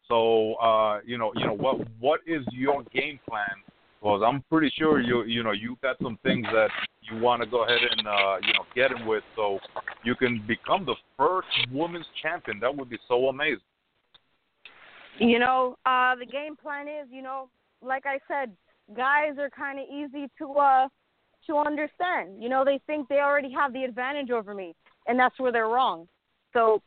So, 0.09 0.55
uh, 0.55 1.01
you 1.05 1.17
know, 1.17 1.33
you 1.35 1.47
know 1.47 1.55
what 1.55 1.79
what 1.99 2.21
is 2.27 2.45
your 2.53 2.83
game 2.95 3.19
plan? 3.29 3.57
Because 4.01 4.23
I'm 4.27 4.45
pretty 4.51 4.73
sure 4.79 5.01
you 5.01 5.25
you 5.25 5.43
know 5.43 5.53
you've 5.53 5.81
got 5.81 5.97
some 6.03 6.19
things 6.23 6.47
that 6.53 6.69
you 7.11 7.21
want 7.21 7.43
to 7.43 7.49
go 7.49 7.65
ahead 7.65 7.81
and 7.91 8.07
uh, 8.07 8.37
you 8.43 8.53
know 8.53 8.65
get 8.75 8.91
him 8.91 9.07
with, 9.07 9.25
so 9.37 9.59
you 10.03 10.15
can 10.15 10.43
become 10.47 10.85
the 10.85 10.97
first 11.17 11.49
women's 11.73 12.07
champion. 12.23 12.59
That 12.61 12.75
would 12.75 12.89
be 12.89 12.99
so 13.09 13.29
amazing. 13.29 13.61
You 15.19 15.39
know, 15.39 15.77
uh, 15.87 16.17
the 16.17 16.27
game 16.27 16.57
plan 16.57 16.89
is, 16.89 17.07
you 17.11 17.23
know, 17.23 17.49
like 17.83 18.05
I 18.05 18.19
said, 18.27 18.51
guys 18.97 19.39
are 19.39 19.51
kind 19.51 19.79
of 19.79 19.87
easy 19.89 20.29
to 20.39 20.53
uh, 20.53 20.89
to 21.47 21.57
understand. 21.57 22.43
You 22.43 22.49
know, 22.49 22.65
they 22.65 22.81
think 22.87 23.09
they 23.09 23.21
already 23.21 23.53
have 23.53 23.73
the 23.73 23.85
advantage 23.85 24.31
over 24.31 24.55
me, 24.55 24.75
and 25.07 25.19
that's 25.19 25.39
where 25.39 25.53
they're 25.53 25.69
wrong. 25.69 26.09
So 26.53 26.83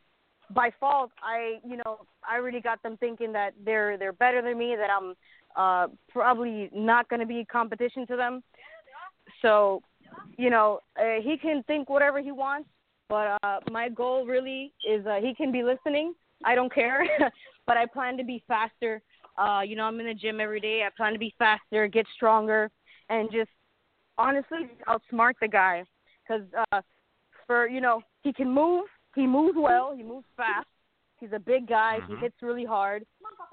by 0.50 0.70
fault, 0.80 1.10
I, 1.22 1.58
you 1.64 1.76
know, 1.76 2.00
I 2.28 2.36
really 2.36 2.60
got 2.60 2.82
them 2.82 2.96
thinking 2.98 3.32
that 3.32 3.52
they're 3.64 3.96
they're 3.96 4.12
better 4.12 4.42
than 4.42 4.58
me, 4.58 4.76
that 4.76 4.90
I'm 4.90 5.14
uh, 5.56 5.88
probably 6.10 6.70
not 6.74 7.08
going 7.08 7.20
to 7.20 7.26
be 7.26 7.44
competition 7.44 8.06
to 8.08 8.16
them. 8.16 8.42
So 9.42 9.82
you 10.36 10.50
know, 10.50 10.80
uh, 10.98 11.20
he 11.22 11.36
can 11.36 11.62
think 11.64 11.88
whatever 11.88 12.20
he 12.20 12.32
wants, 12.32 12.68
but 13.08 13.38
uh, 13.42 13.60
my 13.70 13.88
goal 13.88 14.26
really 14.26 14.72
is 14.88 15.06
uh, 15.06 15.16
he 15.20 15.34
can 15.34 15.50
be 15.50 15.62
listening. 15.62 16.14
I 16.44 16.54
don't 16.54 16.72
care, 16.72 17.04
but 17.66 17.76
I 17.76 17.86
plan 17.86 18.16
to 18.18 18.24
be 18.24 18.42
faster. 18.46 19.02
Uh, 19.36 19.60
you 19.60 19.76
know, 19.76 19.84
I'm 19.84 19.98
in 20.00 20.06
the 20.06 20.14
gym 20.14 20.40
every 20.40 20.60
day. 20.60 20.82
I 20.86 20.90
plan 20.96 21.12
to 21.12 21.18
be 21.18 21.34
faster, 21.38 21.86
get 21.86 22.06
stronger, 22.14 22.70
and 23.08 23.30
just 23.30 23.50
honestly 24.16 24.68
outsmart 24.86 25.34
the 25.40 25.48
guy. 25.48 25.84
Because 26.26 26.46
uh, 26.72 26.80
for 27.46 27.68
you 27.68 27.80
know, 27.80 28.02
he 28.22 28.32
can 28.32 28.50
move. 28.50 28.84
He 29.14 29.26
moves 29.26 29.56
well. 29.56 29.94
He 29.96 30.02
moves 30.02 30.26
fast. 30.36 30.66
He's 31.18 31.30
a 31.32 31.38
big 31.38 31.68
guy. 31.68 31.98
He 32.06 32.16
hits 32.16 32.36
really 32.42 32.64
hard. 32.64 33.04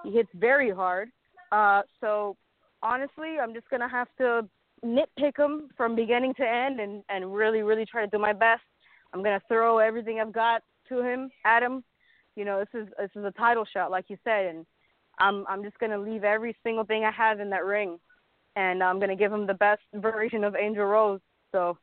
He 0.03 0.11
hits 0.11 0.29
very 0.35 0.69
hard. 0.69 1.09
Uh, 1.51 1.81
so 2.01 2.35
honestly, 2.83 3.37
I'm 3.41 3.53
just 3.53 3.69
gonna 3.69 3.89
have 3.89 4.07
to 4.19 4.47
nitpick 4.85 5.37
him 5.37 5.69
from 5.75 5.95
beginning 5.95 6.33
to 6.35 6.47
end 6.47 6.79
and 6.79 7.03
and 7.09 7.33
really 7.33 7.61
really 7.61 7.85
try 7.85 8.01
to 8.01 8.11
do 8.11 8.19
my 8.19 8.33
best. 8.33 8.63
I'm 9.13 9.23
gonna 9.23 9.41
throw 9.47 9.79
everything 9.79 10.19
I've 10.19 10.33
got 10.33 10.61
to 10.89 11.01
him 11.01 11.29
at 11.45 11.63
him. 11.63 11.83
You 12.35 12.45
know, 12.45 12.59
this 12.59 12.81
is 12.81 12.87
this 12.97 13.09
is 13.15 13.25
a 13.25 13.31
title 13.31 13.65
shot, 13.65 13.91
like 13.91 14.05
you 14.09 14.17
said, 14.23 14.47
and 14.47 14.65
I'm 15.19 15.45
I'm 15.47 15.63
just 15.63 15.79
gonna 15.79 15.97
leave 15.97 16.23
every 16.23 16.55
single 16.63 16.83
thing 16.83 17.03
I 17.03 17.11
have 17.11 17.39
in 17.39 17.49
that 17.49 17.65
ring, 17.65 17.99
and 18.55 18.83
I'm 18.83 18.99
gonna 18.99 19.15
give 19.15 19.33
him 19.33 19.47
the 19.47 19.53
best 19.53 19.81
version 19.93 20.43
of 20.43 20.55
Angel 20.55 20.85
Rose. 20.85 21.21
So 21.51 21.77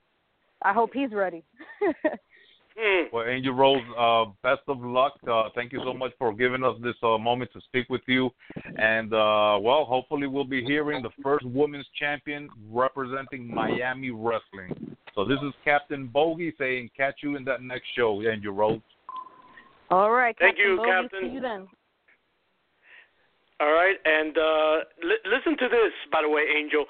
I 0.62 0.72
hope 0.72 0.90
he's 0.92 1.12
ready. 1.12 1.44
Hmm. 2.76 3.04
Well, 3.12 3.28
Angel 3.28 3.52
Rose, 3.52 3.82
uh, 3.98 4.24
best 4.42 4.62
of 4.68 4.80
luck. 4.80 5.14
Uh, 5.30 5.50
thank 5.54 5.72
you 5.72 5.80
so 5.84 5.92
much 5.92 6.12
for 6.18 6.32
giving 6.32 6.64
us 6.64 6.74
this 6.82 6.94
uh, 7.02 7.18
moment 7.18 7.52
to 7.52 7.60
speak 7.60 7.88
with 7.90 8.00
you. 8.06 8.30
And, 8.76 9.12
uh, 9.12 9.58
well, 9.60 9.84
hopefully 9.84 10.26
we'll 10.26 10.44
be 10.44 10.64
hearing 10.64 11.02
the 11.02 11.10
first 11.22 11.44
women's 11.44 11.86
champion 11.98 12.48
representing 12.70 13.52
Miami 13.52 14.10
Wrestling. 14.10 14.96
So 15.14 15.24
this 15.24 15.38
is 15.42 15.52
Captain 15.64 16.06
Bogey 16.06 16.54
saying, 16.58 16.90
catch 16.96 17.16
you 17.22 17.36
in 17.36 17.44
that 17.44 17.62
next 17.62 17.88
show, 17.94 18.22
Angel 18.22 18.52
Rose. 18.52 18.80
All 19.90 20.10
right. 20.10 20.34
Thank 20.38 20.56
Captain 20.56 20.70
you, 20.70 20.76
Bogey, 20.78 20.90
Captain. 20.90 21.20
See 21.28 21.34
you 21.34 21.40
then. 21.40 21.68
All 23.60 23.70
right, 23.70 23.94
and 24.04 24.36
uh, 24.36 24.74
li- 25.06 25.22
listen 25.22 25.56
to 25.56 25.68
this, 25.70 25.92
by 26.10 26.22
the 26.22 26.28
way, 26.28 26.42
Angel. 26.50 26.84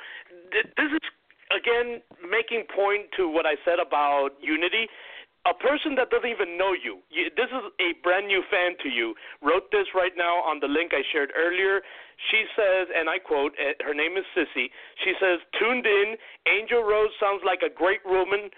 Th- 0.53 0.65
this 0.79 0.89
is 0.89 1.05
again 1.53 2.01
making 2.25 2.65
point 2.75 3.13
to 3.19 3.29
what 3.29 3.45
I 3.45 3.61
said 3.63 3.77
about 3.77 4.31
unity 4.41 4.89
a 5.43 5.55
person 5.55 5.95
that 5.99 6.11
doesn't 6.11 6.31
even 6.31 6.55
know 6.57 6.71
you, 6.71 7.03
you, 7.11 7.27
this 7.35 7.51
is 7.51 7.65
a 7.83 7.99
brand 8.03 8.27
new 8.27 8.43
fan 8.47 8.79
to 8.83 8.89
you, 8.89 9.15
wrote 9.43 9.71
this 9.75 9.91
right 9.95 10.15
now 10.17 10.39
on 10.47 10.61
the 10.61 10.71
link 10.71 10.93
I 10.95 11.03
shared 11.11 11.33
earlier. 11.35 11.83
She 12.31 12.47
says, 12.55 12.87
and 12.95 13.11
I 13.11 13.19
quote, 13.19 13.51
eh, 13.59 13.75
her 13.83 13.95
name 13.95 14.15
is 14.15 14.23
Sissy. 14.39 14.71
She 15.03 15.13
says, 15.19 15.43
tuned 15.59 15.87
in, 15.87 16.15
Angel 16.47 16.87
Rose 16.87 17.11
sounds 17.19 17.43
like 17.45 17.67
a 17.67 17.73
great 17.73 18.07
woman, 18.07 18.55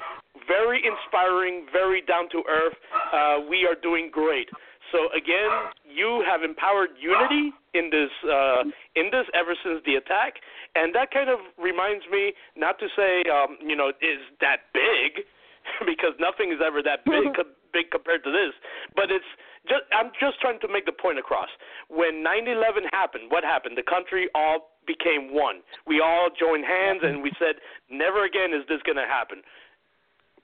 very 0.46 0.84
inspiring, 0.84 1.64
very 1.72 2.02
down 2.04 2.28
to 2.36 2.44
earth. 2.44 2.76
Uh, 3.12 3.48
we 3.48 3.64
are 3.64 3.76
doing 3.80 4.10
great. 4.12 4.48
So 4.92 5.08
again, 5.16 5.50
you 5.88 6.22
have 6.28 6.44
empowered 6.44 6.90
unity 7.00 7.50
in 7.72 7.90
this 7.90 8.12
uh, 8.22 8.62
in 8.94 9.10
this 9.10 9.26
ever 9.34 9.56
since 9.64 9.82
the 9.84 9.96
attack, 9.96 10.38
and 10.76 10.94
that 10.94 11.10
kind 11.10 11.28
of 11.28 11.40
reminds 11.58 12.04
me 12.12 12.32
not 12.54 12.78
to 12.78 12.86
say 12.94 13.24
um, 13.26 13.58
you 13.58 13.74
know 13.74 13.90
is 13.98 14.22
that 14.40 14.70
big, 14.72 15.26
because 15.90 16.14
nothing 16.18 16.52
is 16.52 16.60
ever 16.64 16.82
that 16.82 17.04
big 17.04 17.32
big 17.72 17.90
compared 17.90 18.22
to 18.24 18.30
this. 18.30 18.54
But 18.94 19.10
it's 19.10 19.26
just 19.68 19.84
I'm 19.92 20.12
just 20.20 20.40
trying 20.40 20.60
to 20.60 20.68
make 20.68 20.86
the 20.86 20.96
point 20.96 21.18
across. 21.18 21.48
When 21.88 22.24
9/11 22.24 22.88
happened, 22.92 23.30
what 23.30 23.44
happened? 23.44 23.76
The 23.76 23.86
country 23.86 24.28
all 24.34 24.74
became 24.86 25.32
one. 25.32 25.64
We 25.86 26.00
all 26.00 26.28
joined 26.28 26.64
hands 26.64 27.00
and 27.02 27.22
we 27.22 27.32
said, 27.38 27.56
never 27.88 28.24
again 28.24 28.52
is 28.52 28.68
this 28.68 28.84
going 28.84 29.00
to 29.00 29.08
happen. 29.08 29.40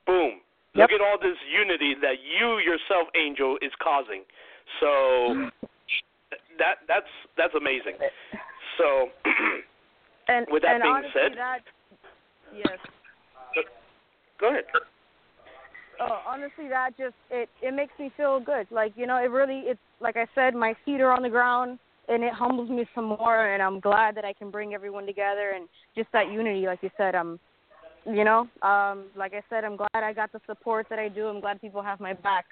Boom. 0.07 0.41
Yep. 0.73 0.89
Look 0.89 0.93
at 0.97 1.05
all 1.05 1.19
this 1.21 1.37
unity 1.45 1.93
that 2.01 2.25
you 2.25 2.57
yourself, 2.65 3.13
Angel, 3.13 3.59
is 3.61 3.73
causing. 3.83 4.25
So 4.81 5.51
that 6.57 6.81
that's 6.89 7.11
that's 7.37 7.55
amazing. 7.55 8.01
So 8.79 9.13
And 10.31 10.47
with 10.49 10.63
that 10.63 10.79
and 10.79 10.83
being 10.83 10.95
honestly, 10.95 11.11
said, 11.15 11.33
that 11.37 11.67
yes. 12.55 12.79
go 14.39 14.51
ahead. 14.51 14.65
Oh, 16.01 16.23
honestly, 16.27 16.69
that 16.69 16.97
just 16.97 17.15
it 17.31 17.49
it 17.63 17.75
makes 17.75 17.93
me 17.99 18.11
feel 18.17 18.41
good. 18.41 18.67
Like 18.71 18.93
you 18.97 19.07
know, 19.07 19.17
it 19.17 19.31
really 19.31 19.61
it's 19.67 19.81
like 20.01 20.17
I 20.17 20.27
said, 20.35 20.55
my 20.55 20.75
feet 20.85 21.01
are 21.01 21.13
on 21.13 21.23
the 21.23 21.29
ground. 21.31 21.79
and 22.09 22.25
it 22.25 22.33
humbles 22.33 22.69
me 22.69 22.85
some 22.95 23.05
more 23.07 23.53
and 23.55 23.63
I'm 23.63 23.79
glad 23.81 24.17
that 24.17 24.25
I 24.25 24.33
can 24.33 24.51
bring 24.51 24.75
everyone 24.75 25.07
together 25.07 25.53
and 25.55 25.69
just 25.95 26.09
that 26.13 26.31
unity 26.31 26.67
like 26.67 26.81
you 26.83 26.91
said 26.97 27.15
um 27.15 27.39
you 28.05 28.25
know 28.25 28.49
um 28.63 29.05
like 29.17 29.33
I 29.33 29.43
said 29.49 29.65
I'm 29.65 29.77
glad 29.77 29.89
I 29.95 30.13
got 30.13 30.33
the 30.33 30.41
support 30.47 30.87
that 30.91 30.99
I 30.99 31.09
do 31.09 31.29
I'm 31.29 31.41
glad 31.41 31.61
people 31.61 31.83
have 31.83 32.01
my 32.01 32.13
back 32.15 32.47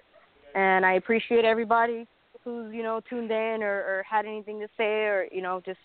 and 0.54 0.86
I 0.86 0.94
appreciate 0.94 1.44
everybody 1.44 2.06
who's 2.44 2.72
you 2.72 2.82
know 2.82 3.00
tuned 3.10 3.30
in 3.30 3.62
or, 3.62 3.76
or 3.90 4.04
had 4.08 4.26
anything 4.26 4.60
to 4.60 4.68
say 4.76 5.06
or 5.06 5.26
you 5.32 5.42
know 5.42 5.60
just 5.66 5.80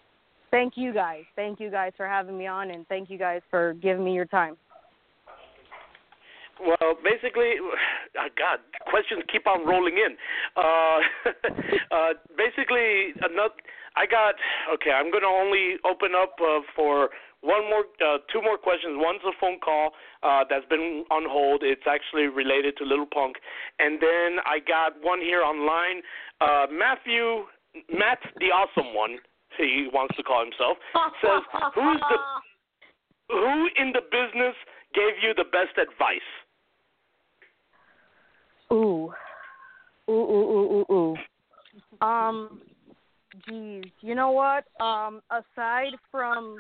thank 0.52 0.74
you 0.76 0.94
guys 0.94 1.24
thank 1.36 1.60
you 1.60 1.72
guys 1.72 1.94
for 1.98 2.08
having 2.08 2.38
me 2.38 2.46
on 2.48 2.70
and 2.72 2.88
thank 2.88 3.10
you 3.10 3.18
guys 3.18 3.42
for 3.50 3.74
giving 3.82 4.04
me 4.06 4.14
your 4.14 4.26
time 4.26 4.56
well, 6.66 6.96
basically, 7.04 7.60
uh, 8.20 8.30
God, 8.38 8.60
questions 8.90 9.24
keep 9.32 9.48
on 9.48 9.66
rolling 9.68 9.98
in. 9.98 10.16
Uh, 10.56 11.00
uh, 11.96 12.14
basically, 12.38 13.14
another. 13.22 13.56
I 13.96 14.08
got 14.08 14.36
okay. 14.74 14.92
I'm 14.92 15.12
going 15.12 15.22
to 15.22 15.30
only 15.30 15.78
open 15.86 16.18
up 16.18 16.36
uh, 16.42 16.66
for 16.76 17.10
one 17.44 17.68
more, 17.70 17.84
uh, 18.00 18.24
two 18.32 18.42
more 18.42 18.58
questions. 18.58 18.96
One's 18.96 19.22
a 19.28 19.36
phone 19.40 19.60
call 19.60 19.92
uh, 20.24 20.48
that's 20.50 20.66
been 20.72 21.04
on 21.12 21.28
hold. 21.28 21.62
It's 21.62 21.84
actually 21.86 22.32
related 22.32 22.78
to 22.78 22.86
Little 22.86 23.06
Punk, 23.06 23.36
and 23.80 24.00
then 24.00 24.40
I 24.48 24.64
got 24.64 24.96
one 25.04 25.20
here 25.20 25.44
online. 25.44 26.02
Uh, 26.40 26.66
Matthew, 26.72 27.44
Matt, 27.92 28.24
the 28.40 28.48
awesome 28.48 28.96
one, 28.96 29.20
he 29.58 29.88
wants 29.94 30.16
to 30.16 30.24
call 30.24 30.42
himself, 30.42 30.80
says, 31.22 31.44
"Who's 31.76 32.00
the 32.00 32.18
who 33.30 33.68
in 33.76 33.92
the 33.92 34.02
business 34.08 34.56
gave 34.96 35.20
you 35.22 35.36
the 35.36 35.46
best 35.52 35.76
advice?" 35.78 36.30
Ooh. 38.72 39.14
Ooh, 40.10 40.12
ooh, 40.12 40.52
ooh, 40.52 40.86
ooh, 40.90 41.16
ooh. 42.02 42.06
Um, 42.06 42.62
geez. 43.48 43.86
You 44.02 44.16
know 44.16 44.32
what? 44.32 44.66
Um, 44.84 45.22
aside 45.32 45.94
from 46.12 46.60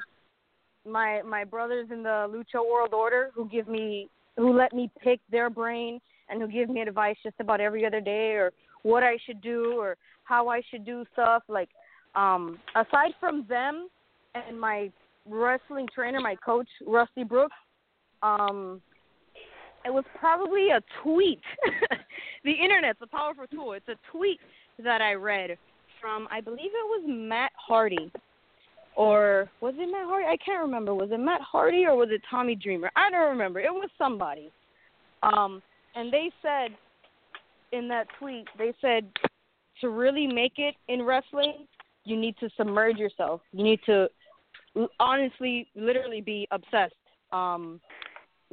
my 0.86 1.22
my 1.24 1.44
brothers 1.44 1.88
in 1.92 2.04
the 2.04 2.28
Lucha 2.30 2.64
World 2.66 2.94
Order 2.94 3.32
who 3.34 3.48
give 3.48 3.68
me 3.68 4.10
who 4.38 4.58
let 4.58 4.74
me 4.74 4.90
pick 5.02 5.20
their 5.32 5.50
brain 5.50 6.00
and 6.30 6.42
who 6.42 6.48
give 6.48 6.70
me 6.70 6.82
advice 6.82 7.16
just 7.24 7.36
about 7.40 7.62
every 7.62 7.86
other 7.86 8.02
day 8.02 8.32
or 8.32 8.52
what 8.82 9.04
I 9.04 9.18
should 9.26 9.42
do 9.42 9.76
or 9.78 9.96
how 10.24 10.50
I 10.50 10.62
should 10.70 10.86
do 10.86 11.06
stuff 11.14 11.44
like 11.48 11.70
um 12.16 12.60
aside 12.76 13.12
from 13.20 13.46
them 13.48 13.88
and 14.36 14.60
my 14.60 14.92
wrestling 15.26 15.88
trainer, 15.94 16.20
my 16.20 16.36
coach 16.36 16.68
Rusty 16.86 17.24
Brooks, 17.24 17.56
um 18.22 18.82
it 19.86 19.94
was 19.94 20.06
probably 20.20 20.70
a 20.70 20.82
tweet. 21.02 21.42
the 22.44 22.52
internet's 22.52 23.00
a 23.02 23.08
powerful 23.08 23.46
tool. 23.48 23.74
It's 23.74 23.88
a 23.88 23.98
tweet 24.12 24.40
that 24.84 25.02
I 25.02 25.14
read 25.14 25.58
from 26.02 26.28
I 26.32 26.42
believe 26.42 26.60
it 26.60 26.68
was 26.72 27.04
Matt 27.08 27.52
Hardy. 27.56 28.12
Or 28.96 29.50
was 29.62 29.74
it 29.78 29.92
Matt 29.92 30.06
Hardy? 30.06 30.28
I 30.28 30.38
can't 30.44 30.62
remember. 30.62 30.94
Was 30.94 31.10
it 31.12 31.20
Matt 31.20 31.42
Hardy 31.42 31.86
or 31.86 31.96
was 31.96 32.10
it 32.12 32.22
Tommy 32.30 32.56
Dreamer? 32.56 32.92
I 32.96 33.10
don't 33.10 33.30
remember. 33.30 33.60
It 33.60 33.74
was 33.74 33.90
somebody. 33.98 34.52
Um 35.24 35.62
and 35.96 36.12
they 36.12 36.32
said 36.42 36.76
in 37.72 37.88
that 37.88 38.08
tweet, 38.20 38.48
they 38.58 38.74
said 38.82 39.06
to 39.82 39.90
really 39.90 40.28
make 40.28 40.54
it 40.58 40.76
in 40.88 41.02
wrestling, 41.04 41.66
you 42.06 42.18
need 42.18 42.36
to 42.40 42.50
submerge 42.56 42.98
yourself. 42.98 43.42
You 43.52 43.64
need 43.64 43.80
to 43.86 44.08
honestly 45.00 45.68
literally 45.76 46.22
be 46.22 46.48
obsessed. 46.52 46.94
Um 47.32 47.80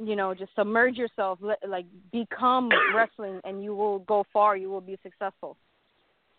you 0.03 0.15
know 0.15 0.33
just 0.33 0.51
submerge 0.55 0.97
yourself 0.97 1.39
like 1.67 1.85
become 2.11 2.69
wrestling 2.95 3.39
and 3.43 3.63
you 3.63 3.75
will 3.75 3.99
go 3.99 4.25
far 4.33 4.57
you 4.57 4.69
will 4.69 4.81
be 4.81 4.97
successful. 5.03 5.57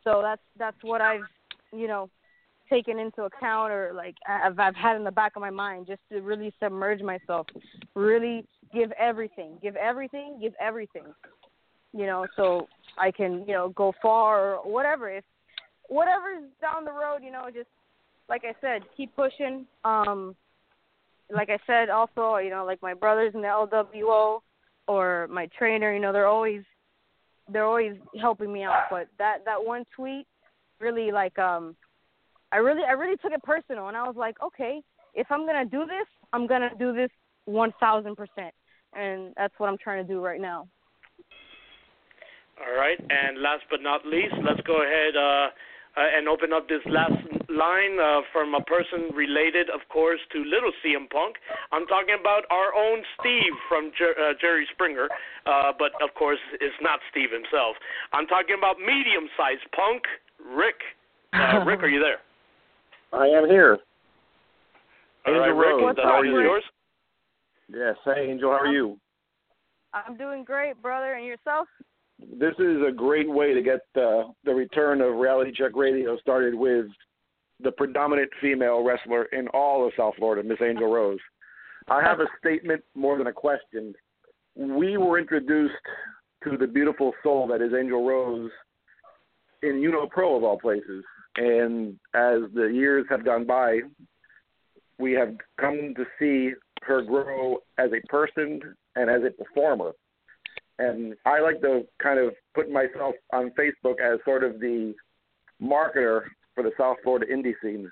So 0.04 0.20
that's 0.22 0.42
that's 0.58 0.82
what 0.82 1.00
i've 1.00 1.22
you 1.72 1.86
know 1.86 2.08
taken 2.68 2.98
into 2.98 3.24
account 3.24 3.70
or 3.70 3.92
like 3.94 4.14
I've, 4.26 4.58
I've 4.58 4.74
had 4.74 4.96
in 4.96 5.04
the 5.04 5.10
back 5.10 5.32
of 5.36 5.42
my 5.42 5.50
mind 5.50 5.86
just 5.86 6.00
to 6.10 6.20
really 6.20 6.52
submerge 6.62 7.02
myself 7.02 7.46
really 7.94 8.46
give 8.72 8.90
everything 8.92 9.58
give 9.62 9.76
everything 9.76 10.38
give 10.40 10.54
everything 10.60 11.04
you 11.92 12.06
know 12.06 12.26
so 12.34 12.66
i 12.98 13.10
can 13.10 13.44
you 13.46 13.52
know 13.52 13.68
go 13.70 13.92
far 14.00 14.54
or 14.56 14.72
whatever. 14.72 15.10
If 15.10 15.24
whatever's 15.88 16.44
down 16.60 16.84
the 16.84 16.92
road 16.92 17.18
you 17.22 17.30
know 17.30 17.48
just 17.52 17.68
like 18.28 18.42
i 18.44 18.54
said 18.60 18.82
keep 18.96 19.14
pushing 19.14 19.66
um 19.84 20.34
like 21.30 21.50
I 21.50 21.58
said, 21.66 21.88
also, 21.88 22.36
you 22.36 22.50
know, 22.50 22.64
like 22.64 22.82
my 22.82 22.94
brothers 22.94 23.32
in 23.34 23.42
the 23.42 23.48
LWO 23.48 24.40
or 24.86 25.28
my 25.30 25.48
trainer, 25.58 25.92
you 25.92 26.00
know, 26.00 26.12
they're 26.12 26.26
always 26.26 26.62
they're 27.48 27.64
always 27.64 27.96
helping 28.20 28.52
me 28.52 28.62
out. 28.62 28.84
But 28.90 29.08
that 29.18 29.44
that 29.44 29.64
one 29.64 29.84
tweet 29.94 30.26
really 30.80 31.12
like 31.12 31.38
um 31.38 31.76
I 32.50 32.56
really 32.56 32.82
I 32.86 32.92
really 32.92 33.16
took 33.16 33.32
it 33.32 33.42
personal 33.42 33.88
and 33.88 33.96
I 33.96 34.02
was 34.02 34.16
like, 34.16 34.36
okay, 34.42 34.82
if 35.14 35.26
I'm 35.30 35.46
gonna 35.46 35.64
do 35.64 35.80
this, 35.86 36.06
I'm 36.32 36.46
gonna 36.46 36.70
do 36.78 36.92
this 36.92 37.10
one 37.44 37.72
thousand 37.80 38.16
percent. 38.16 38.54
And 38.94 39.32
that's 39.36 39.54
what 39.58 39.68
I'm 39.68 39.78
trying 39.78 40.06
to 40.06 40.12
do 40.12 40.20
right 40.20 40.40
now. 40.40 40.68
All 42.60 42.76
right, 42.76 42.98
and 43.00 43.40
last 43.40 43.64
but 43.70 43.80
not 43.82 44.04
least, 44.06 44.34
let's 44.44 44.60
go 44.66 44.82
ahead 44.82 45.16
uh, 45.16 45.48
uh, 45.96 46.16
and 46.16 46.28
open 46.28 46.52
up 46.52 46.68
this 46.68 46.82
last 46.86 47.14
line 47.52 48.00
uh, 48.00 48.20
from 48.32 48.54
a 48.54 48.62
person 48.64 49.14
related, 49.14 49.68
of 49.70 49.80
course, 49.88 50.20
to 50.32 50.38
Little 50.44 50.72
CM 50.84 51.08
Punk. 51.10 51.36
I'm 51.70 51.86
talking 51.86 52.16
about 52.18 52.44
our 52.50 52.74
own 52.74 53.02
Steve 53.20 53.52
from 53.68 53.92
Jer- 53.96 54.16
uh, 54.18 54.32
Jerry 54.40 54.66
Springer, 54.72 55.08
uh, 55.46 55.72
but 55.78 55.92
of 56.02 56.14
course, 56.14 56.40
it's 56.60 56.74
not 56.80 57.00
Steve 57.10 57.30
himself. 57.30 57.76
I'm 58.12 58.26
talking 58.26 58.56
about 58.56 58.80
medium-sized 58.80 59.68
Punk, 59.76 60.02
Rick. 60.40 60.80
Uh, 61.32 61.64
Rick, 61.66 61.82
are 61.82 61.88
you 61.88 62.00
there? 62.00 62.20
I 63.12 63.26
am 63.26 63.48
here. 63.48 63.78
All 65.26 65.32
right, 65.32 65.48
Angel 65.48 65.56
Rick, 65.56 65.76
Rose, 65.78 65.96
the 65.96 66.02
how 66.02 66.08
are 66.08 66.24
floor 66.24 66.26
is 66.26 66.32
you? 66.32 66.40
yours. 66.40 66.64
Yes, 67.68 67.96
hey 68.04 68.30
Angel, 68.30 68.50
how 68.50 68.58
are 68.58 68.72
you? 68.72 68.98
I'm 69.94 70.16
doing 70.16 70.42
great, 70.42 70.80
brother, 70.82 71.14
and 71.14 71.24
yourself? 71.24 71.68
This 72.18 72.54
is 72.58 72.82
a 72.86 72.92
great 72.92 73.28
way 73.28 73.52
to 73.52 73.62
get 73.62 73.80
uh, 73.96 74.28
the 74.44 74.54
return 74.54 75.00
of 75.00 75.16
Reality 75.16 75.52
Check 75.54 75.72
Radio 75.74 76.16
started 76.18 76.54
with 76.54 76.86
the 77.62 77.72
predominant 77.72 78.30
female 78.40 78.84
wrestler 78.84 79.24
in 79.26 79.48
all 79.48 79.86
of 79.86 79.92
South 79.96 80.14
Florida, 80.18 80.46
Miss 80.46 80.58
Angel 80.60 80.92
Rose. 80.92 81.18
I 81.88 82.02
have 82.02 82.20
a 82.20 82.26
statement 82.38 82.82
more 82.94 83.18
than 83.18 83.26
a 83.26 83.32
question. 83.32 83.94
We 84.56 84.96
were 84.96 85.18
introduced 85.18 85.74
to 86.44 86.56
the 86.56 86.66
beautiful 86.66 87.12
soul 87.22 87.46
that 87.48 87.62
is 87.62 87.72
Angel 87.78 88.06
Rose 88.06 88.50
in 89.62 89.82
Uno 89.82 90.06
Pro 90.06 90.36
of 90.36 90.44
all 90.44 90.58
places. 90.58 91.04
And 91.36 91.98
as 92.14 92.40
the 92.54 92.70
years 92.72 93.06
have 93.08 93.24
gone 93.24 93.46
by, 93.46 93.80
we 94.98 95.12
have 95.12 95.34
come 95.58 95.94
to 95.96 96.04
see 96.18 96.52
her 96.82 97.02
grow 97.02 97.58
as 97.78 97.90
a 97.92 98.06
person 98.08 98.60
and 98.96 99.10
as 99.10 99.22
a 99.22 99.30
performer. 99.30 99.92
And 100.78 101.14
I 101.24 101.40
like 101.40 101.60
to 101.62 101.82
kind 102.02 102.18
of 102.18 102.34
put 102.54 102.70
myself 102.70 103.14
on 103.32 103.52
Facebook 103.58 104.00
as 104.00 104.18
sort 104.24 104.44
of 104.44 104.60
the 104.60 104.94
marketer 105.62 106.22
for 106.54 106.62
the 106.62 106.72
South 106.78 106.96
Florida 107.02 107.26
indie 107.32 107.54
scene. 107.62 107.90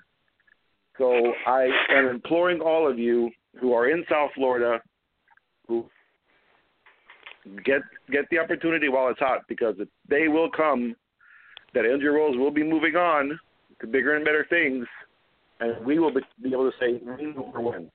So 0.97 1.33
I 1.47 1.67
am 1.89 2.07
imploring 2.07 2.61
all 2.61 2.89
of 2.89 2.99
you 2.99 3.31
who 3.59 3.73
are 3.73 3.89
in 3.89 4.03
South 4.09 4.31
Florida 4.35 4.79
who 5.67 5.85
get 7.65 7.81
get 8.11 8.25
the 8.29 8.37
opportunity 8.37 8.89
while 8.89 9.09
it's 9.09 9.19
hot 9.19 9.41
because 9.47 9.75
the 9.77 9.87
day 10.09 10.27
will 10.27 10.49
come 10.49 10.95
that 11.73 11.85
Angel 11.85 12.13
Rose 12.13 12.37
will 12.37 12.51
be 12.51 12.63
moving 12.63 12.95
on 12.95 13.39
to 13.79 13.87
bigger 13.87 14.15
and 14.15 14.25
better 14.25 14.45
things, 14.49 14.85
and 15.59 15.85
we 15.85 15.99
will 15.99 16.13
be, 16.13 16.21
able 16.45 16.69
to 16.69 16.77
say 16.79 16.99
know 17.03 17.49
for 17.53 17.61
when. 17.61 17.89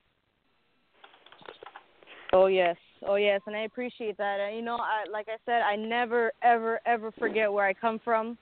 Oh 2.33 2.47
yes, 2.47 2.75
oh 3.05 3.15
yes, 3.15 3.41
and 3.47 3.55
I 3.55 3.61
appreciate 3.61 4.17
that. 4.17 4.51
You 4.53 4.61
know, 4.61 4.75
I 4.75 5.09
like 5.11 5.27
I 5.29 5.37
said, 5.45 5.61
I 5.61 5.75
never, 5.75 6.31
ever, 6.41 6.79
ever 6.85 7.11
forget 7.11 7.51
where 7.51 7.65
I 7.65 7.73
come 7.73 7.99
from. 8.03 8.37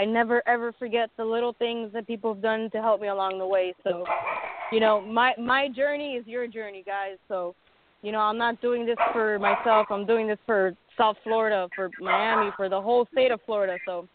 I 0.00 0.06
never, 0.06 0.42
ever 0.48 0.72
forget 0.78 1.10
the 1.18 1.24
little 1.26 1.52
things 1.58 1.92
that 1.92 2.06
people 2.06 2.32
have 2.32 2.42
done 2.42 2.70
to 2.72 2.80
help 2.80 3.02
me 3.02 3.08
along 3.08 3.38
the 3.38 3.46
way. 3.46 3.74
So, 3.84 4.06
you 4.72 4.80
know, 4.80 5.02
my 5.02 5.34
my 5.38 5.68
journey 5.68 6.14
is 6.14 6.26
your 6.26 6.46
journey, 6.46 6.82
guys. 6.86 7.18
So, 7.28 7.54
you 8.00 8.10
know, 8.10 8.20
I'm 8.20 8.38
not 8.38 8.62
doing 8.62 8.86
this 8.86 8.96
for 9.12 9.38
myself. 9.38 9.88
I'm 9.90 10.06
doing 10.06 10.26
this 10.26 10.38
for 10.46 10.72
South 10.96 11.16
Florida, 11.22 11.68
for 11.76 11.90
Miami, 12.00 12.50
for 12.56 12.70
the 12.70 12.80
whole 12.80 13.06
state 13.12 13.30
of 13.30 13.40
Florida. 13.44 13.76
So, 13.84 14.08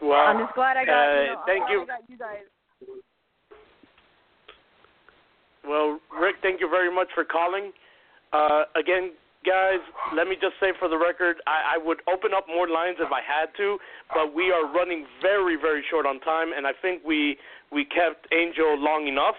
Well, 0.00 0.12
I'm 0.12 0.38
just 0.38 0.54
glad 0.54 0.76
I 0.76 0.84
got. 0.84 1.08
uh, 1.08 1.20
you 1.20 1.26
know, 1.26 1.42
thank 1.46 1.70
you. 1.70 1.86
You 2.08 2.18
guys. 2.18 2.36
Well, 5.66 5.98
Rick, 6.20 6.36
thank 6.40 6.60
you 6.60 6.70
very 6.70 6.94
much 6.94 7.08
for 7.16 7.24
calling. 7.24 7.72
Uh, 8.32 8.62
again, 8.76 9.10
guys, 9.44 9.80
let 10.14 10.26
me 10.28 10.36
just 10.40 10.54
say 10.60 10.72
for 10.78 10.88
the 10.88 10.98
record, 10.98 11.36
I, 11.46 11.76
I 11.76 11.78
would 11.78 11.98
open 12.12 12.32
up 12.36 12.46
more 12.48 12.68
lines 12.68 12.96
if 13.00 13.10
I 13.12 13.20
had 13.24 13.48
to, 13.56 13.78
but 14.12 14.34
we 14.34 14.52
are 14.52 14.70
running 14.72 15.06
very, 15.22 15.56
very 15.56 15.84
short 15.90 16.06
on 16.06 16.20
time, 16.20 16.52
and 16.56 16.66
I 16.66 16.72
think 16.82 17.02
we 17.04 17.36
we 17.72 17.84
kept 17.84 18.26
Angel 18.32 18.76
long 18.78 19.06
enough, 19.06 19.38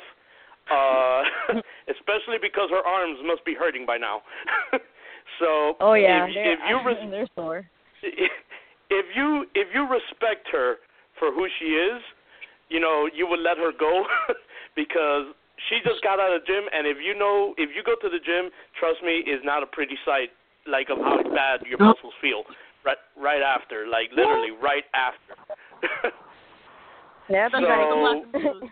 uh, 0.71 1.59
especially 1.93 2.39
because 2.41 2.69
her 2.69 2.81
arms 2.81 3.19
must 3.23 3.45
be 3.45 3.53
hurting 3.53 3.85
by 3.85 3.97
now. 3.97 4.21
so, 5.39 5.75
Oh 5.79 5.93
yeah, 5.93 6.25
if, 6.25 6.31
if 6.35 6.59
you 6.67 6.77
res- 6.85 7.11
they're 7.11 7.27
sore. 7.35 7.65
if 8.01 9.05
you 9.15 9.45
if 9.53 9.67
you 9.73 9.87
respect 9.87 10.47
her 10.51 10.77
for 11.19 11.31
who 11.31 11.47
she 11.59 11.65
is, 11.75 12.01
you 12.69 12.79
know, 12.79 13.07
you 13.13 13.27
would 13.27 13.41
let 13.41 13.57
her 13.57 13.71
go 13.77 14.05
because 14.75 15.35
she 15.69 15.79
just 15.83 16.01
got 16.03 16.19
out 16.19 16.33
of 16.33 16.41
the 16.41 16.47
gym 16.47 16.65
and 16.73 16.87
if 16.87 16.97
you 17.03 17.17
know 17.17 17.53
if 17.57 17.69
you 17.75 17.83
go 17.83 17.95
to 18.01 18.09
the 18.09 18.21
gym, 18.23 18.49
trust 18.79 19.03
me, 19.03 19.23
is 19.25 19.41
not 19.43 19.63
a 19.63 19.67
pretty 19.67 19.97
sight 20.05 20.29
like 20.67 20.89
of 20.89 20.97
how 20.99 21.21
bad 21.33 21.61
your 21.65 21.79
muscles 21.79 22.13
feel 22.21 22.43
right 22.85 22.97
right 23.17 23.41
after, 23.41 23.87
like 23.87 24.09
literally 24.15 24.51
right 24.51 24.85
after. 24.93 25.35
yeah, 27.29 27.49
so, 27.51 27.59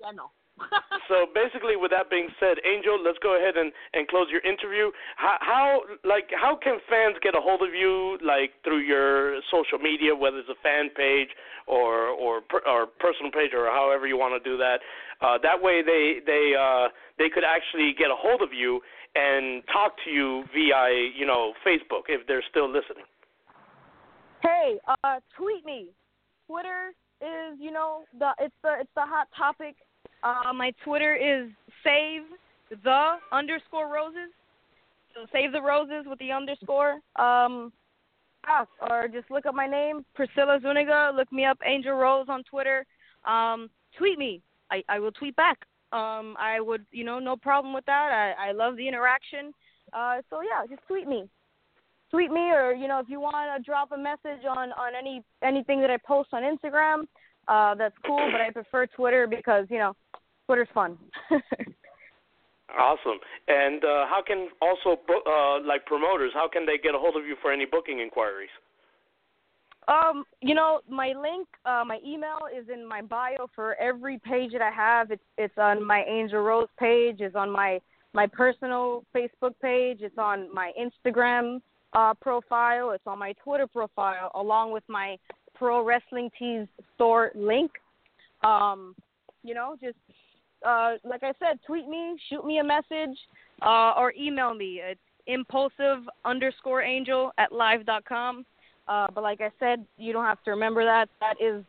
yeah, 0.00 0.10
no. 0.14 0.30
so 1.08 1.26
basically, 1.34 1.74
with 1.74 1.90
that 1.90 2.10
being 2.10 2.28
said, 2.38 2.62
Angel, 2.62 2.94
let's 3.02 3.18
go 3.18 3.36
ahead 3.36 3.56
and, 3.56 3.72
and 3.92 4.06
close 4.06 4.26
your 4.30 4.40
interview. 4.42 4.90
How, 5.16 5.36
how 5.40 5.80
like 6.04 6.30
how 6.30 6.56
can 6.56 6.78
fans 6.88 7.16
get 7.22 7.34
a 7.34 7.42
hold 7.42 7.62
of 7.62 7.74
you 7.74 8.18
like 8.22 8.54
through 8.62 8.86
your 8.86 9.40
social 9.50 9.78
media, 9.78 10.14
whether 10.14 10.38
it's 10.38 10.48
a 10.48 10.60
fan 10.62 10.90
page 10.94 11.28
or 11.66 12.14
or 12.14 12.42
or 12.66 12.86
personal 13.00 13.32
page 13.32 13.50
or 13.52 13.66
however 13.66 14.06
you 14.06 14.16
want 14.16 14.38
to 14.38 14.42
do 14.48 14.56
that? 14.56 14.78
Uh, 15.20 15.38
that 15.42 15.58
way, 15.60 15.82
they 15.82 16.22
they 16.24 16.54
uh, 16.54 16.88
they 17.18 17.28
could 17.28 17.44
actually 17.44 17.94
get 17.98 18.14
a 18.14 18.16
hold 18.16 18.40
of 18.40 18.52
you 18.54 18.80
and 19.14 19.62
talk 19.72 19.94
to 20.04 20.10
you 20.10 20.44
via 20.54 21.10
you 21.16 21.26
know 21.26 21.52
Facebook 21.66 22.06
if 22.08 22.26
they're 22.26 22.44
still 22.50 22.70
listening. 22.70 23.06
Hey, 24.42 24.78
uh, 24.86 25.18
tweet 25.36 25.64
me. 25.64 25.88
Twitter 26.46 26.92
is 27.20 27.58
you 27.58 27.70
know 27.70 28.04
the 28.18 28.30
it's 28.38 28.54
the 28.62 28.74
it's 28.80 28.90
the 28.94 29.02
hot 29.02 29.28
topic 29.36 29.74
uh, 30.24 30.52
my 30.52 30.72
Twitter 30.82 31.14
is 31.14 31.50
save 31.84 32.22
the 32.82 33.16
underscore 33.30 33.92
roses. 33.92 34.32
So 35.14 35.26
save 35.32 35.52
the 35.52 35.62
roses 35.62 36.06
with 36.06 36.18
the 36.18 36.32
underscore. 36.32 36.94
Um, 37.16 37.72
ah, 38.48 38.66
or 38.90 39.06
just 39.06 39.30
look 39.30 39.46
up 39.46 39.54
my 39.54 39.68
name, 39.68 40.04
Priscilla 40.14 40.58
Zuniga. 40.60 41.12
Look 41.14 41.30
me 41.32 41.44
up, 41.44 41.58
Angel 41.64 41.92
Rose 41.92 42.26
on 42.28 42.42
Twitter. 42.44 42.84
Um, 43.24 43.70
tweet 43.96 44.18
me. 44.18 44.40
I, 44.70 44.82
I 44.88 44.98
will 44.98 45.12
tweet 45.12 45.36
back. 45.36 45.58
Um, 45.92 46.34
I 46.38 46.58
would, 46.58 46.84
you 46.90 47.04
know, 47.04 47.20
no 47.20 47.36
problem 47.36 47.72
with 47.74 47.84
that. 47.86 48.34
I, 48.38 48.48
I 48.48 48.52
love 48.52 48.76
the 48.76 48.88
interaction. 48.88 49.52
Uh, 49.92 50.16
so 50.30 50.40
yeah, 50.40 50.66
just 50.68 50.84
tweet 50.88 51.06
me. 51.06 51.28
Tweet 52.10 52.30
me, 52.30 52.50
or 52.50 52.72
you 52.72 52.88
know, 52.88 52.98
if 52.98 53.08
you 53.08 53.20
want 53.20 53.34
to 53.34 53.62
drop 53.62 53.92
a 53.92 53.98
message 53.98 54.44
on 54.48 54.72
on 54.72 54.92
any 54.98 55.22
anything 55.42 55.80
that 55.80 55.90
I 55.90 55.96
post 55.98 56.30
on 56.32 56.42
Instagram, 56.42 57.04
uh, 57.48 57.74
that's 57.74 57.94
cool. 58.06 58.28
But 58.30 58.40
I 58.40 58.50
prefer 58.50 58.86
Twitter 58.86 59.26
because 59.26 59.66
you 59.68 59.78
know 59.78 59.94
Twitter's 60.46 60.68
fun. 60.74 60.98
awesome. 62.78 63.18
And 63.48 63.84
uh, 63.84 64.06
how 64.06 64.22
can 64.26 64.48
also 64.60 65.00
uh, 65.26 65.66
like 65.66 65.86
promoters? 65.86 66.32
How 66.34 66.48
can 66.48 66.66
they 66.66 66.78
get 66.78 66.94
a 66.94 66.98
hold 66.98 67.16
of 67.16 67.26
you 67.26 67.36
for 67.40 67.52
any 67.52 67.64
booking 67.64 68.00
inquiries? 68.00 68.50
Um, 69.86 70.24
you 70.40 70.54
know, 70.54 70.80
my 70.88 71.08
link, 71.08 71.46
uh, 71.66 71.84
my 71.86 71.98
email 72.06 72.38
is 72.56 72.66
in 72.72 72.86
my 72.86 73.02
bio 73.02 73.48
for 73.54 73.74
every 73.74 74.18
page 74.18 74.52
that 74.52 74.62
I 74.62 74.70
have. 74.70 75.10
It's 75.10 75.22
it's 75.36 75.58
on 75.58 75.86
my 75.86 76.04
Angel 76.08 76.40
Rose 76.40 76.68
page. 76.78 77.16
It's 77.20 77.36
on 77.36 77.50
my 77.50 77.80
my 78.14 78.26
personal 78.26 79.04
Facebook 79.14 79.54
page. 79.60 79.98
It's 80.00 80.16
on 80.16 80.52
my 80.54 80.72
Instagram 80.80 81.60
uh, 81.92 82.14
profile. 82.14 82.92
It's 82.92 83.06
on 83.06 83.18
my 83.18 83.34
Twitter 83.44 83.66
profile, 83.66 84.30
along 84.34 84.72
with 84.72 84.84
my 84.88 85.18
Pro 85.54 85.84
Wrestling 85.84 86.30
Tees 86.38 86.66
store 86.94 87.30
link. 87.34 87.70
Um, 88.42 88.94
you 89.42 89.52
know, 89.52 89.76
just 89.82 89.96
uh, 90.64 90.94
like 91.04 91.22
I 91.22 91.32
said, 91.38 91.58
tweet 91.66 91.86
me, 91.88 92.16
shoot 92.28 92.44
me 92.44 92.58
a 92.58 92.64
message, 92.64 93.16
uh, 93.62 93.92
or 93.96 94.12
email 94.18 94.54
me. 94.54 94.80
It's 94.82 95.00
impulsive 95.26 96.00
underscore 96.24 96.82
angel 96.82 97.32
at 97.38 97.52
live 97.52 97.86
dot 97.86 98.04
com. 98.04 98.44
Uh, 98.88 99.06
but 99.14 99.22
like 99.22 99.40
I 99.40 99.50
said, 99.58 99.84
you 99.96 100.12
don't 100.12 100.24
have 100.24 100.42
to 100.44 100.50
remember 100.50 100.84
that. 100.84 101.08
That 101.20 101.36
is 101.40 101.64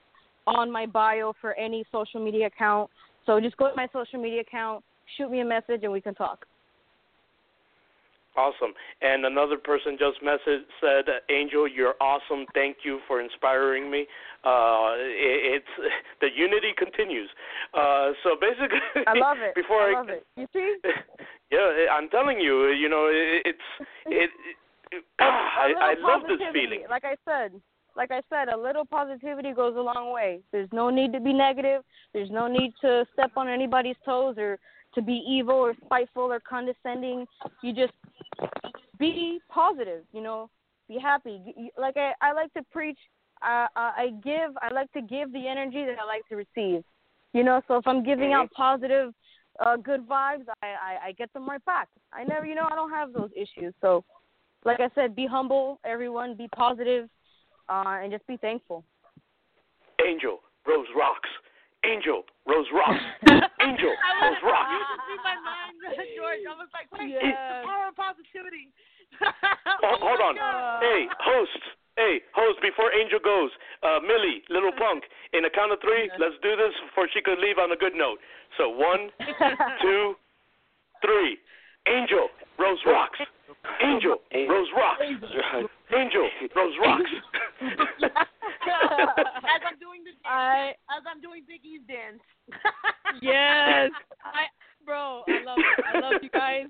on 0.48 0.70
my 0.70 0.86
bio 0.86 1.34
for 1.40 1.54
any 1.54 1.86
social 1.92 2.24
media 2.24 2.48
account. 2.48 2.90
So 3.26 3.40
just 3.40 3.58
go 3.58 3.70
to 3.70 3.76
my 3.76 3.88
social 3.94 4.20
media 4.22 4.42
account, 4.42 4.84
shoot 5.18 5.32
me 5.32 5.40
a 5.40 5.46
message, 5.46 5.82
and 5.84 5.92
we 5.92 6.02
can 6.02 6.14
talk. 6.14 6.46
Awesome. 8.38 8.74
And 9.02 9.26
another 9.26 9.58
person 9.58 9.98
just 9.98 10.22
messaged 10.22 10.68
said, 10.82 11.06
"Angel, 11.30 11.68
you're 11.68 11.96
awesome. 12.02 12.46
Thank 12.54 12.78
you 12.84 13.00
for 13.08 13.22
inspiring 13.22 13.90
me. 13.90 14.06
Uh, 14.44 14.94
it, 14.98 15.64
it's 15.64 15.94
the 16.22 16.28
unity 16.36 16.74
continues. 16.78 17.30
Uh, 17.74 18.12
so 18.24 18.36
basically, 18.40 18.80
I 19.08 19.14
love 19.18 19.38
it. 19.40 19.56
Before 19.62 19.82
I, 19.82 19.92
I 19.92 20.00
love 20.00 20.10
it. 20.10 20.26
You 20.36 20.48
see? 20.54 20.76
Yeah, 21.52 21.94
I'm 21.94 22.10
telling 22.10 22.40
you. 22.40 22.72
You 22.72 22.90
know, 22.90 23.06
it, 23.06 23.44
it's 23.46 23.88
it. 24.08 24.30
it 24.92 25.04
I, 25.20 25.72
I 25.80 25.94
love 26.00 26.22
this 26.28 26.40
feeling. 26.52 26.84
Like 26.90 27.06
I 27.06 27.16
said, 27.24 27.62
like 27.96 28.12
I 28.12 28.22
said, 28.30 28.50
a 28.50 28.58
little 28.58 28.84
positivity 28.84 29.54
goes 29.54 29.76
a 29.78 29.82
long 29.82 30.12
way. 30.12 30.42
There's 30.52 30.70
no 30.74 30.90
need 30.90 31.14
to 31.14 31.20
be 31.20 31.34
negative. 31.34 31.84
There's 32.14 32.32
no 32.32 32.48
need 32.48 32.74
to 32.82 33.06
step 33.14 33.32
on 33.38 33.48
anybody's 33.48 33.96
toes 34.06 34.36
or 34.38 34.60
to 34.96 35.02
be 35.02 35.24
evil 35.28 35.56
or 35.56 35.74
spiteful 35.86 36.24
or 36.24 36.40
condescending. 36.40 37.26
You 37.62 37.74
just 37.74 37.94
be 38.98 39.40
positive, 39.50 40.04
you 40.14 40.22
know, 40.22 40.50
be 40.88 40.98
happy. 41.00 41.72
Like 41.78 41.98
I, 41.98 42.14
I 42.22 42.34
like 42.34 42.54
to 42.54 42.64
preach. 42.72 42.98
Uh, 43.42 43.68
I 43.76 44.12
give. 44.24 44.52
I 44.62 44.74
like 44.74 44.92
to 44.94 45.02
give 45.02 45.32
the 45.32 45.48
energy 45.48 45.86
that 45.86 45.98
I 46.02 46.06
like 46.06 46.28
to 46.30 46.36
receive. 46.36 46.84
You 47.34 47.44
know, 47.44 47.62
so 47.68 47.76
if 47.76 47.86
I'm 47.86 48.04
giving 48.04 48.32
out 48.32 48.50
positive, 48.52 49.14
uh, 49.60 49.76
good 49.76 50.08
vibes, 50.08 50.46
I, 50.64 50.68
I, 50.68 51.08
I 51.08 51.12
get 51.12 51.32
them 51.34 51.48
right 51.48 51.64
back. 51.66 51.90
I 52.14 52.24
never, 52.24 52.46
you 52.46 52.56
know, 52.56 52.68
I 52.72 52.76
don't 52.76 52.92
have 52.92 53.12
those 53.12 53.30
issues. 53.36 53.74
So, 53.82 54.06
like 54.64 54.80
I 54.80 54.90
said, 54.96 55.16
be 55.16 55.28
humble, 55.28 55.80
everyone. 55.84 56.36
Be 56.36 56.48
positive, 56.56 57.10
uh, 57.68 58.00
and 58.02 58.12
just 58.12 58.26
be 58.26 58.38
thankful. 58.38 58.86
Angel 60.06 60.40
Rose 60.66 60.88
rocks. 60.96 61.30
Angel 61.86 62.26
Rose 62.50 62.68
rocks. 62.74 63.04
Angel 63.62 63.94
Rose 63.94 64.42
rocks. 64.44 64.70
You 64.74 64.80
just 64.82 65.06
read 65.06 65.22
my 65.24 65.38
mind, 65.46 65.74
George. 66.18 66.44
I 66.50 66.54
was 66.58 66.70
like, 66.74 66.90
wait, 66.92 67.14
Yes. 67.14 67.22
the 67.24 67.68
power 67.70 67.90
of 67.90 67.96
positivity. 67.96 68.74
Oh, 69.86 69.96
hold 70.02 70.20
on. 70.20 70.36
God. 70.36 70.82
Hey, 70.82 71.06
host. 71.22 71.62
Hey, 71.96 72.20
host. 72.34 72.60
Before 72.62 72.92
Angel 72.92 73.20
goes, 73.24 73.52
uh, 73.84 74.00
Millie, 74.02 74.42
little 74.50 74.72
punk. 74.74 75.04
In 75.32 75.46
a 75.46 75.50
count 75.50 75.72
of 75.72 75.80
three, 75.80 76.10
let's 76.20 76.36
do 76.42 76.56
this 76.58 76.74
before 76.90 77.08
she 77.14 77.22
could 77.22 77.38
leave 77.40 77.58
on 77.58 77.72
a 77.72 77.78
good 77.78 77.94
note. 77.96 78.18
So 78.58 78.68
one, 78.70 79.10
two, 79.82 80.16
three. 81.06 81.38
Angel 81.88 82.28
Rose 82.58 82.80
rocks. 82.86 83.20
Angel 83.84 84.18
Rose 84.34 84.68
rocks. 84.76 85.02
Angel 85.96 86.28
Rose 86.56 86.76
rocks. 86.82 87.12
as 89.56 89.62
I'm 89.66 89.80
doing 89.80 90.04
the 90.04 90.12
dance, 90.24 90.26
I 90.26 90.74
as 90.90 91.04
I'm 91.06 91.22
doing 91.22 91.44
Big 91.48 91.62
E's 91.66 91.82
dance. 91.88 92.22
yes, 93.22 93.92
I 94.24 94.46
bro, 94.86 95.24
I 95.28 95.44
love 95.44 95.58
it. 95.58 95.86
I 95.86 96.00
love 96.00 96.22
you 96.22 96.30
guys. 96.30 96.66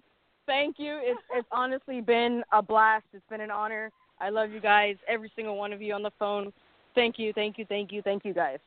Thank 0.46 0.78
you. 0.78 1.00
It's 1.02 1.22
it's 1.34 1.48
honestly 1.52 2.02
been 2.02 2.44
a 2.52 2.62
blast. 2.62 3.06
It's 3.14 3.26
been 3.30 3.42
an 3.42 3.52
honor. 3.52 3.92
I 4.20 4.30
love 4.30 4.52
you 4.52 4.62
guys, 4.62 4.96
every 5.08 5.32
single 5.36 5.58
one 5.58 5.74
of 5.74 5.82
you 5.82 5.94
on 5.94 6.04
the 6.04 6.12
phone. 6.18 6.54
Thank 6.94 7.20
you, 7.20 7.34
thank 7.34 7.58
you, 7.58 7.66
thank 7.66 7.92
you, 7.92 8.02
thank 8.02 8.24
you 8.24 8.34
guys. 8.34 8.60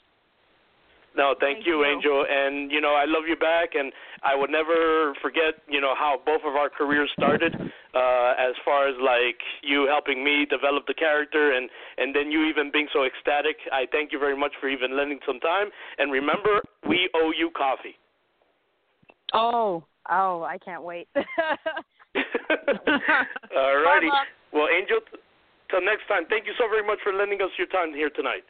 No, 1.18 1.34
thank, 1.34 1.58
Thank 1.58 1.66
you, 1.66 1.82
you. 1.82 1.90
Angel. 1.90 2.24
And 2.30 2.70
you 2.70 2.80
know, 2.80 2.94
I 2.94 3.04
love 3.04 3.26
you 3.26 3.34
back, 3.34 3.74
and 3.74 3.90
I 4.22 4.36
would 4.36 4.50
never 4.50 5.14
forget, 5.20 5.58
you 5.66 5.80
know, 5.80 5.94
how 5.98 6.22
both 6.24 6.42
of 6.46 6.54
our 6.54 6.70
careers 6.70 7.10
started. 7.18 7.52
Uh, 7.58 8.34
as 8.38 8.54
far 8.64 8.86
as 8.86 8.94
like 9.02 9.40
you 9.62 9.88
helping 9.90 10.22
me 10.22 10.46
develop 10.48 10.86
the 10.86 10.94
character, 10.94 11.52
and 11.56 11.68
and 11.98 12.14
then 12.14 12.30
you 12.30 12.44
even 12.44 12.70
being 12.70 12.86
so 12.92 13.02
ecstatic. 13.02 13.56
I 13.72 13.86
thank 13.90 14.12
you 14.12 14.20
very 14.20 14.38
much 14.38 14.52
for 14.60 14.68
even 14.68 14.96
lending 14.96 15.18
some 15.26 15.40
time. 15.40 15.70
And 15.98 16.12
remember, 16.12 16.62
we 16.88 17.10
owe 17.16 17.32
you 17.36 17.50
coffee. 17.50 17.98
Oh, 19.34 19.82
oh, 20.08 20.42
I 20.44 20.58
can't 20.64 20.84
wait. 20.84 21.08
All 23.56 23.76
righty. 23.82 24.08
Well, 24.52 24.68
Angel, 24.70 25.00
till 25.68 25.82
next 25.82 26.06
time. 26.06 26.26
Thank 26.30 26.46
you 26.46 26.52
so 26.56 26.68
very 26.70 26.86
much 26.86 27.00
for 27.02 27.12
lending 27.12 27.42
us 27.42 27.50
your 27.58 27.66
time 27.66 27.92
here 27.92 28.10
tonight. 28.10 28.44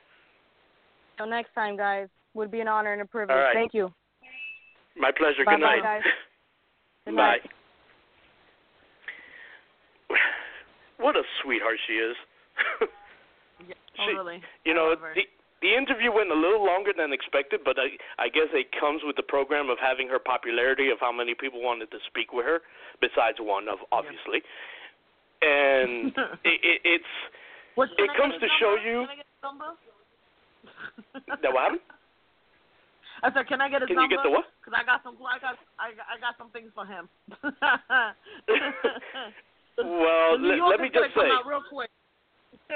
Till 1.17 1.27
next 1.27 1.55
time, 1.55 1.77
guys. 1.77 2.09
Would 2.39 2.53
be 2.55 2.61
an 2.61 2.69
honor 2.69 2.93
and 2.93 3.03
a 3.03 3.05
privilege. 3.05 3.35
All 3.35 3.43
right. 3.43 3.53
Thank 3.53 3.75
you. 3.75 3.91
My 4.97 5.11
pleasure. 5.11 5.43
Bye 5.45 5.57
Good 5.59 5.63
bye, 5.67 5.75
night. 5.75 5.83
guys. 5.83 6.03
Good 7.05 7.17
Bye. 7.17 7.43
night. 7.43 7.43
What 10.99 11.17
a 11.17 11.23
sweetheart 11.43 11.79
she 11.87 11.95
is. 11.95 12.17
She- 13.99 14.15
totally. 14.15 14.41
You 14.65 14.75
know, 14.75 14.95
the 14.95 15.23
the 15.61 15.75
interview 15.75 16.13
went 16.15 16.31
a 16.31 16.39
little 16.39 16.65
longer 16.65 16.93
than 16.97 17.13
expected, 17.13 17.59
but 17.65 17.75
I 17.77 17.99
I 18.23 18.29
guess 18.31 18.47
it 18.55 18.71
comes 18.79 19.03
with 19.03 19.17
the 19.17 19.27
program 19.27 19.69
of 19.69 19.79
having 19.83 20.07
her 20.07 20.21
popularity 20.23 20.91
of 20.95 20.99
how 21.01 21.11
many 21.11 21.35
people 21.35 21.61
wanted 21.61 21.91
to 21.91 21.99
speak 22.07 22.33
with 22.33 22.47
her, 22.47 22.63
besides 23.03 23.39
one 23.43 23.67
of 23.67 23.79
obviously. 23.91 24.47
And 25.43 26.15
it, 26.47 26.59
it, 26.63 26.79
it's 27.03 27.13
What, 27.75 27.89
can 27.99 28.05
it 28.07 28.11
comes 28.17 28.35
to 28.39 28.47
his 28.47 28.51
show 28.63 28.77
you 28.79 29.03
Can 29.03 29.11
I 29.11 29.17
get 29.19 29.27
his 29.27 29.43
number? 29.43 29.75
that 31.43 31.51
what 31.51 31.63
happened. 31.75 31.83
I 33.23 33.33
said, 33.35 33.47
can 33.49 33.61
I 33.61 33.69
get 33.69 33.83
his 33.83 33.89
Can 33.89 33.97
you 33.97 34.09
number? 34.09 34.17
get 34.17 34.23
the 34.25 34.31
what? 34.31 34.47
Because 34.63 34.79
I 34.79 34.85
got 34.87 35.03
some, 35.03 35.17
I 35.19 35.39
got, 35.43 35.59
I 35.79 35.91
I 35.95 36.17
got 36.23 36.39
some 36.39 36.51
things 36.51 36.71
for 36.75 36.87
him. 36.87 37.09
Well, 39.79 40.43
let, 40.43 40.59
let 40.59 40.81
me 40.83 40.91
just 40.91 41.15
say. 41.15 41.23
come 41.23 41.31
out 41.31 41.47
real 41.47 41.63
quick. 41.63 41.91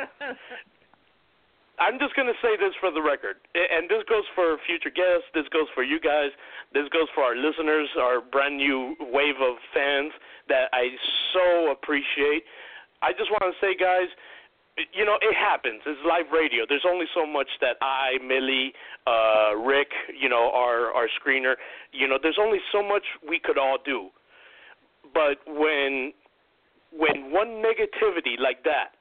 I'm 1.82 1.98
just 1.98 2.14
going 2.14 2.30
to 2.30 2.38
say 2.38 2.54
this 2.54 2.70
for 2.78 2.94
the 2.94 3.02
record, 3.02 3.42
and 3.58 3.90
this 3.90 4.06
goes 4.06 4.22
for 4.38 4.54
future 4.70 4.92
guests. 4.92 5.26
This 5.34 5.48
goes 5.50 5.66
for 5.74 5.82
you 5.82 5.98
guys. 5.98 6.30
This 6.70 6.86
goes 6.94 7.10
for 7.10 7.24
our 7.26 7.34
listeners, 7.34 7.88
our 7.98 8.20
brand 8.22 8.56
new 8.56 8.94
wave 9.10 9.40
of 9.42 9.58
fans 9.74 10.12
that 10.46 10.70
I 10.70 10.94
so 11.34 11.72
appreciate. 11.72 12.46
I 13.02 13.10
just 13.10 13.34
want 13.34 13.50
to 13.50 13.56
say, 13.58 13.74
guys, 13.74 14.06
you 14.76 15.04
know, 15.04 15.16
it 15.20 15.34
happens. 15.36 15.82
It's 15.84 16.00
live 16.06 16.32
radio. 16.32 16.64
There's 16.68 16.86
only 16.88 17.06
so 17.14 17.26
much 17.26 17.48
that 17.60 17.76
I, 17.82 18.16
Millie, 18.24 18.72
uh, 19.06 19.56
Rick, 19.56 19.88
you 20.18 20.28
know, 20.28 20.50
our 20.54 20.92
our 20.92 21.08
screener, 21.20 21.54
you 21.92 22.08
know, 22.08 22.18
there's 22.22 22.38
only 22.40 22.58
so 22.72 22.82
much 22.82 23.04
we 23.28 23.38
could 23.38 23.58
all 23.58 23.78
do. 23.84 24.08
But 25.12 25.44
when 25.46 26.12
when 26.92 27.30
one 27.30 27.60
negativity 27.60 28.40
like 28.40 28.64
that, 28.64 28.96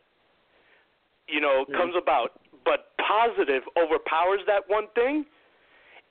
you 1.28 1.40
know, 1.40 1.64
mm-hmm. 1.64 1.76
comes 1.76 1.96
about, 1.96 2.40
but 2.66 2.92
positive 3.00 3.64
overpowers 3.80 4.42
that 4.48 4.68
one 4.68 4.88
thing, 4.96 5.26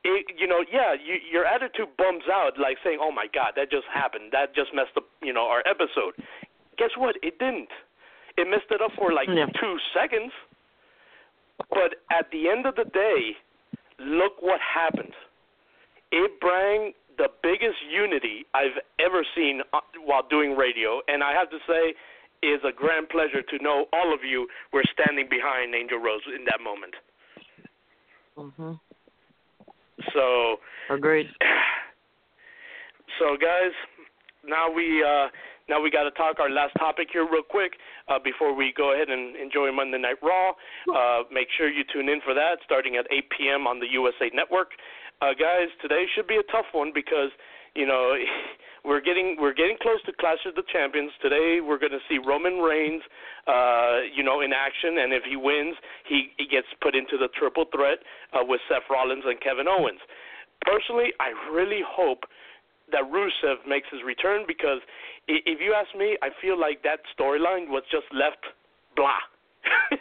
it, 0.05 0.27
you 0.39 0.47
know, 0.47 0.65
yeah, 0.73 0.95
you, 0.97 1.21
your 1.31 1.45
attitude 1.45 1.89
bums 1.99 2.25
out, 2.33 2.57
like 2.59 2.79
saying, 2.83 2.99
"Oh 3.01 3.13
my 3.13 3.27
God, 3.33 3.53
that 3.57 3.71
just 3.71 3.85
happened. 3.93 4.33
That 4.33 4.55
just 4.55 4.73
messed 4.73 4.97
up, 4.97 5.05
you 5.23 5.33
know, 5.33 5.45
our 5.45 5.63
episode." 5.69 6.17
Guess 6.79 6.97
what? 6.97 7.17
It 7.23 7.39
didn't. 7.39 7.69
It 8.41 8.49
messed 8.49 8.71
it 8.71 8.81
up 8.81 8.93
for 8.97 9.13
like 9.13 9.29
yeah. 9.29 9.47
two 9.61 9.77
seconds. 9.93 10.33
But 11.69 12.01
at 12.11 12.31
the 12.33 12.49
end 12.49 12.65
of 12.65 12.75
the 12.75 12.89
day, 12.89 13.37
look 13.99 14.41
what 14.41 14.61
happened. 14.65 15.13
It 16.11 16.41
brought 16.41 16.95
the 17.19 17.29
biggest 17.43 17.77
unity 17.85 18.47
I've 18.55 18.81
ever 18.99 19.27
seen 19.37 19.61
uh, 19.75 19.81
while 20.03 20.25
doing 20.29 20.57
radio, 20.57 21.03
and 21.07 21.23
I 21.23 21.33
have 21.37 21.51
to 21.51 21.59
say, 21.69 21.93
is 22.43 22.61
a 22.65 22.73
grand 22.73 23.11
pleasure 23.11 23.43
to 23.43 23.63
know 23.63 23.85
all 23.93 24.15
of 24.15 24.21
you 24.25 24.49
were 24.73 24.85
standing 24.97 25.29
behind 25.29 25.75
Angel 25.75 25.99
Rose 25.99 26.25
in 26.35 26.47
that 26.47 26.61
moment. 26.65 26.95
Mhm. 28.39 28.81
So 30.15 30.61
agreed. 30.89 31.29
So 33.19 33.37
guys, 33.37 33.73
now 34.47 34.71
we 34.71 35.05
uh 35.05 35.29
now 35.71 35.81
we 35.81 35.89
got 35.89 36.03
to 36.03 36.11
talk 36.19 36.43
our 36.43 36.51
last 36.51 36.75
topic 36.83 37.15
here 37.15 37.23
real 37.23 37.47
quick 37.47 37.79
uh, 38.11 38.19
before 38.19 38.51
we 38.53 38.75
go 38.77 38.93
ahead 38.93 39.09
and 39.09 39.39
enjoy 39.39 39.71
Monday 39.71 40.03
Night 40.03 40.19
Raw. 40.19 40.51
Uh, 40.91 41.23
make 41.31 41.47
sure 41.57 41.71
you 41.71 41.87
tune 41.95 42.11
in 42.11 42.19
for 42.27 42.35
that 42.35 42.59
starting 42.67 42.99
at 42.99 43.07
8 43.07 43.31
p.m. 43.39 43.71
on 43.71 43.79
the 43.79 43.87
USA 43.95 44.35
Network. 44.35 44.75
Uh, 45.23 45.31
guys, 45.39 45.71
today 45.81 46.11
should 46.17 46.27
be 46.27 46.43
a 46.43 46.47
tough 46.51 46.67
one 46.75 46.91
because 46.93 47.31
you 47.79 47.87
know 47.87 48.19
we're 48.85 49.01
getting 49.01 49.37
we're 49.39 49.55
getting 49.55 49.79
close 49.81 50.03
to 50.11 50.13
Clash 50.19 50.43
of 50.43 50.59
the 50.59 50.67
Champions. 50.75 51.15
Today 51.23 51.63
we're 51.63 51.79
going 51.79 51.95
to 51.95 52.03
see 52.11 52.19
Roman 52.19 52.59
Reigns, 52.59 53.07
uh, 53.47 54.03
you 54.11 54.27
know, 54.27 54.43
in 54.43 54.51
action, 54.51 54.99
and 54.99 55.15
if 55.15 55.23
he 55.23 55.39
wins, 55.39 55.79
he 56.03 56.35
he 56.35 56.51
gets 56.51 56.67
put 56.83 56.99
into 56.99 57.15
the 57.15 57.31
triple 57.39 57.71
threat 57.71 58.03
uh, 58.35 58.43
with 58.43 58.59
Seth 58.67 58.91
Rollins 58.91 59.23
and 59.23 59.39
Kevin 59.39 59.71
Owens. 59.71 60.03
Personally, 60.67 61.15
I 61.23 61.31
really 61.53 61.81
hope 61.87 62.27
that 62.93 63.07
Rusev 63.11 63.63
makes 63.67 63.89
his 63.91 64.01
return 64.05 64.45
because 64.47 64.81
if 65.29 65.61
you 65.61 65.75
ask 65.75 65.91
me, 65.97 66.17
I 66.23 66.31
feel 66.41 66.59
like 66.59 66.83
that 66.83 67.01
storyline 67.15 67.69
was 67.69 67.83
just 67.91 68.07
left 68.13 68.43
blah. 68.97 69.21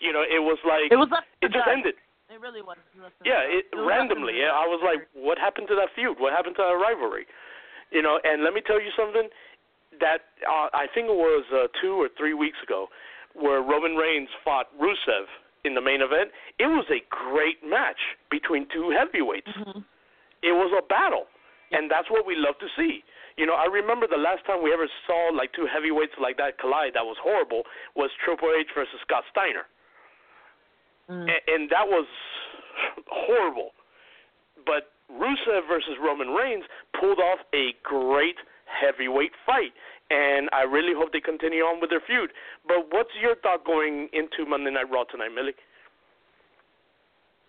you 0.00 0.12
know, 0.12 0.22
it 0.22 0.42
was 0.42 0.58
like 0.66 0.90
it 0.90 0.98
was 0.98 1.08
left 1.10 1.28
it 1.40 1.52
just 1.52 1.68
ended. 1.68 1.94
It 2.32 2.40
really 2.40 2.62
was. 2.62 2.76
Yeah, 3.22 3.44
it, 3.46 3.70
it 3.70 3.78
randomly. 3.78 4.40
Yeah, 4.40 4.50
I 4.50 4.66
was 4.66 4.82
like, 4.82 5.06
what 5.14 5.38
happened 5.38 5.68
to 5.68 5.76
that 5.76 5.94
feud? 5.94 6.18
What 6.18 6.32
happened 6.32 6.56
to 6.56 6.64
that 6.66 6.78
rivalry? 6.80 7.26
You 7.92 8.02
know, 8.02 8.18
and 8.24 8.42
let 8.42 8.54
me 8.54 8.62
tell 8.64 8.80
you 8.80 8.90
something. 8.96 9.28
That 10.02 10.34
uh, 10.42 10.74
I 10.74 10.90
think 10.90 11.06
it 11.06 11.14
was 11.14 11.46
uh, 11.54 11.70
two 11.78 11.94
or 11.94 12.10
three 12.18 12.34
weeks 12.34 12.58
ago, 12.66 12.90
where 13.38 13.62
Roman 13.62 13.94
Reigns 13.94 14.28
fought 14.42 14.66
Rusev 14.74 15.30
in 15.64 15.74
the 15.74 15.80
main 15.80 16.02
event. 16.02 16.34
It 16.58 16.66
was 16.66 16.84
a 16.90 16.98
great 17.06 17.62
match 17.62 18.00
between 18.30 18.66
two 18.74 18.90
heavyweights. 18.90 19.54
Mm-hmm. 19.54 19.80
It 20.42 20.52
was 20.52 20.74
a 20.74 20.82
battle, 20.86 21.30
and 21.74 21.90
that's 21.90 22.08
what 22.10 22.24
we 22.24 22.38
love 22.38 22.54
to 22.62 22.70
see. 22.78 23.02
You 23.36 23.46
know, 23.46 23.58
I 23.58 23.66
remember 23.66 24.06
the 24.06 24.20
last 24.20 24.46
time 24.46 24.62
we 24.62 24.72
ever 24.72 24.86
saw 25.06 25.34
like 25.34 25.50
two 25.52 25.66
heavyweights 25.66 26.14
like 26.22 26.38
that 26.38 26.58
collide 26.58 26.94
that 26.94 27.02
was 27.02 27.18
horrible 27.18 27.66
was 27.98 28.10
Triple 28.24 28.54
H 28.54 28.70
versus 28.74 28.94
Scott 29.02 29.26
Steiner. 29.34 29.66
Mm. 31.10 31.26
And, 31.26 31.42
and 31.50 31.62
that 31.74 31.86
was 31.86 32.06
horrible. 33.10 33.74
But 34.64 34.94
Rusev 35.10 35.66
versus 35.66 35.98
Roman 36.00 36.30
Reigns 36.30 36.64
pulled 36.98 37.18
off 37.18 37.42
a 37.52 37.74
great 37.82 38.38
heavyweight 38.64 39.32
fight, 39.44 39.74
and 40.10 40.48
I 40.52 40.62
really 40.62 40.94
hope 40.96 41.12
they 41.12 41.20
continue 41.20 41.62
on 41.62 41.80
with 41.80 41.90
their 41.90 42.02
feud. 42.06 42.30
But 42.66 42.88
what's 42.90 43.12
your 43.20 43.36
thought 43.36 43.66
going 43.66 44.08
into 44.12 44.48
Monday 44.48 44.70
Night 44.70 44.90
Raw 44.90 45.04
tonight, 45.04 45.34
Millie? 45.34 45.58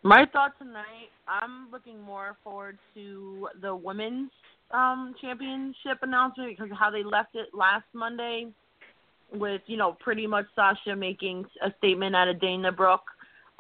My 0.06 0.28
thought 0.32 0.52
tonight, 0.60 1.10
I'm 1.28 1.72
looking 1.72 2.00
more 2.00 2.38
forward 2.44 2.78
to 2.94 3.50
the 3.60 3.76
women's 3.76 4.30
um 4.70 5.16
championship 5.20 5.98
announcement 6.04 6.52
because 6.52 6.70
of 6.70 6.78
how 6.78 6.92
they 6.92 7.04
left 7.04 7.34
it 7.34 7.48
last 7.56 7.86
Monday 7.92 8.46
with, 9.34 9.62
you 9.66 9.78
know, 9.78 9.98
pretty 10.00 10.28
much 10.28 10.46
Sasha 10.56 10.96
making 10.96 11.46
a 11.64 11.74
statement 11.80 12.16
out 12.16 12.28
of 12.28 12.40
Dana 12.40 12.72
Brooke. 12.72 13.08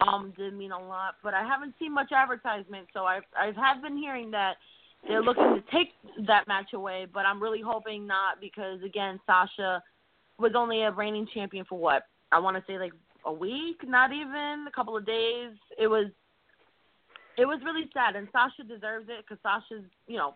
Um, 0.07 0.33
did 0.37 0.53
mean 0.53 0.71
a 0.71 0.77
lot. 0.77 1.15
But 1.23 1.33
I 1.33 1.43
haven't 1.43 1.73
seen 1.79 1.91
much 1.91 2.11
advertisement, 2.15 2.89
so 2.93 3.05
I've 3.05 3.23
I 3.35 3.45
have 3.47 3.81
been 3.81 3.97
hearing 3.97 4.29
that 4.29 4.57
they're 5.07 5.23
looking 5.23 5.55
to 5.55 5.63
take 5.75 5.93
that 6.27 6.47
match 6.47 6.73
away, 6.75 7.07
but 7.11 7.25
I'm 7.25 7.41
really 7.41 7.61
hoping 7.65 8.05
not 8.05 8.39
because 8.39 8.83
again, 8.83 9.19
Sasha 9.25 9.81
was 10.37 10.51
only 10.55 10.83
a 10.83 10.91
reigning 10.91 11.27
champion 11.33 11.65
for 11.67 11.79
what? 11.79 12.03
I 12.31 12.37
want 12.37 12.55
to 12.55 12.63
say 12.71 12.77
like 12.77 12.93
a 13.25 13.33
week, 13.33 13.77
not 13.83 14.11
even 14.13 14.65
a 14.67 14.71
couple 14.75 14.95
of 14.95 15.07
days. 15.07 15.49
It 15.79 15.87
was 15.87 16.05
it 17.37 17.45
was 17.45 17.59
really 17.63 17.89
sad, 17.93 18.15
and 18.15 18.27
Sasha 18.31 18.63
deserves 18.63 19.07
it 19.09 19.25
because 19.27 19.41
Sasha's, 19.43 19.85
you 20.07 20.17
know, 20.17 20.35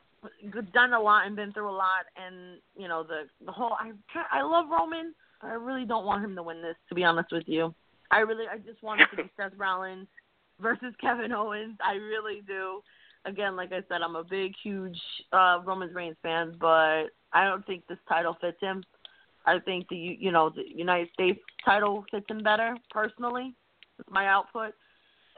done 0.74 0.94
a 0.94 1.00
lot 1.00 1.26
and 1.26 1.36
been 1.36 1.54
through 1.54 1.70
a 1.70 1.72
lot, 1.72 2.06
and 2.18 2.60
you 2.78 2.88
know 2.88 3.04
the 3.04 3.24
the 3.46 3.52
whole. 3.52 3.74
I 3.74 3.92
I 4.32 4.42
love 4.42 4.66
Roman. 4.70 5.14
I 5.42 5.54
really 5.54 5.86
don't 5.86 6.06
want 6.06 6.24
him 6.24 6.36
to 6.36 6.44
win 6.44 6.62
this, 6.62 6.76
to 6.90 6.96
be 6.96 7.04
honest 7.04 7.32
with 7.32 7.48
you. 7.48 7.74
I 8.12 8.20
really, 8.20 8.46
I 8.52 8.58
just 8.58 8.84
want 8.84 9.02
it 9.02 9.08
to 9.12 9.24
be 9.24 9.30
Seth 9.38 9.54
Rollins 9.58 10.08
versus 10.60 10.94
Kevin 11.00 11.32
Owens. 11.32 11.78
I 11.82 11.94
really 11.94 12.42
do. 12.46 12.82
Again, 13.26 13.56
like 13.56 13.72
I 13.72 13.82
said, 13.88 14.02
I'm 14.04 14.16
a 14.16 14.24
big, 14.24 14.54
huge 14.62 15.00
uh 15.32 15.60
Roman 15.66 15.94
Reigns 15.94 16.18
fan, 16.22 16.56
but 16.60 17.06
I 17.32 17.46
don't 17.46 17.66
think 17.66 17.88
this 17.88 18.00
title 18.08 18.38
fits 18.42 18.58
him. 18.60 18.84
I 19.46 19.60
think 19.60 19.88
the 19.90 20.18
you 20.20 20.32
know 20.32 20.50
the 20.50 20.64
United 20.68 21.10
States 21.14 21.40
title 21.64 22.06
fits 22.12 22.26
him 22.30 22.44
better 22.44 22.76
personally. 22.92 23.56
It's 24.00 24.10
my 24.12 24.28
output 24.28 24.74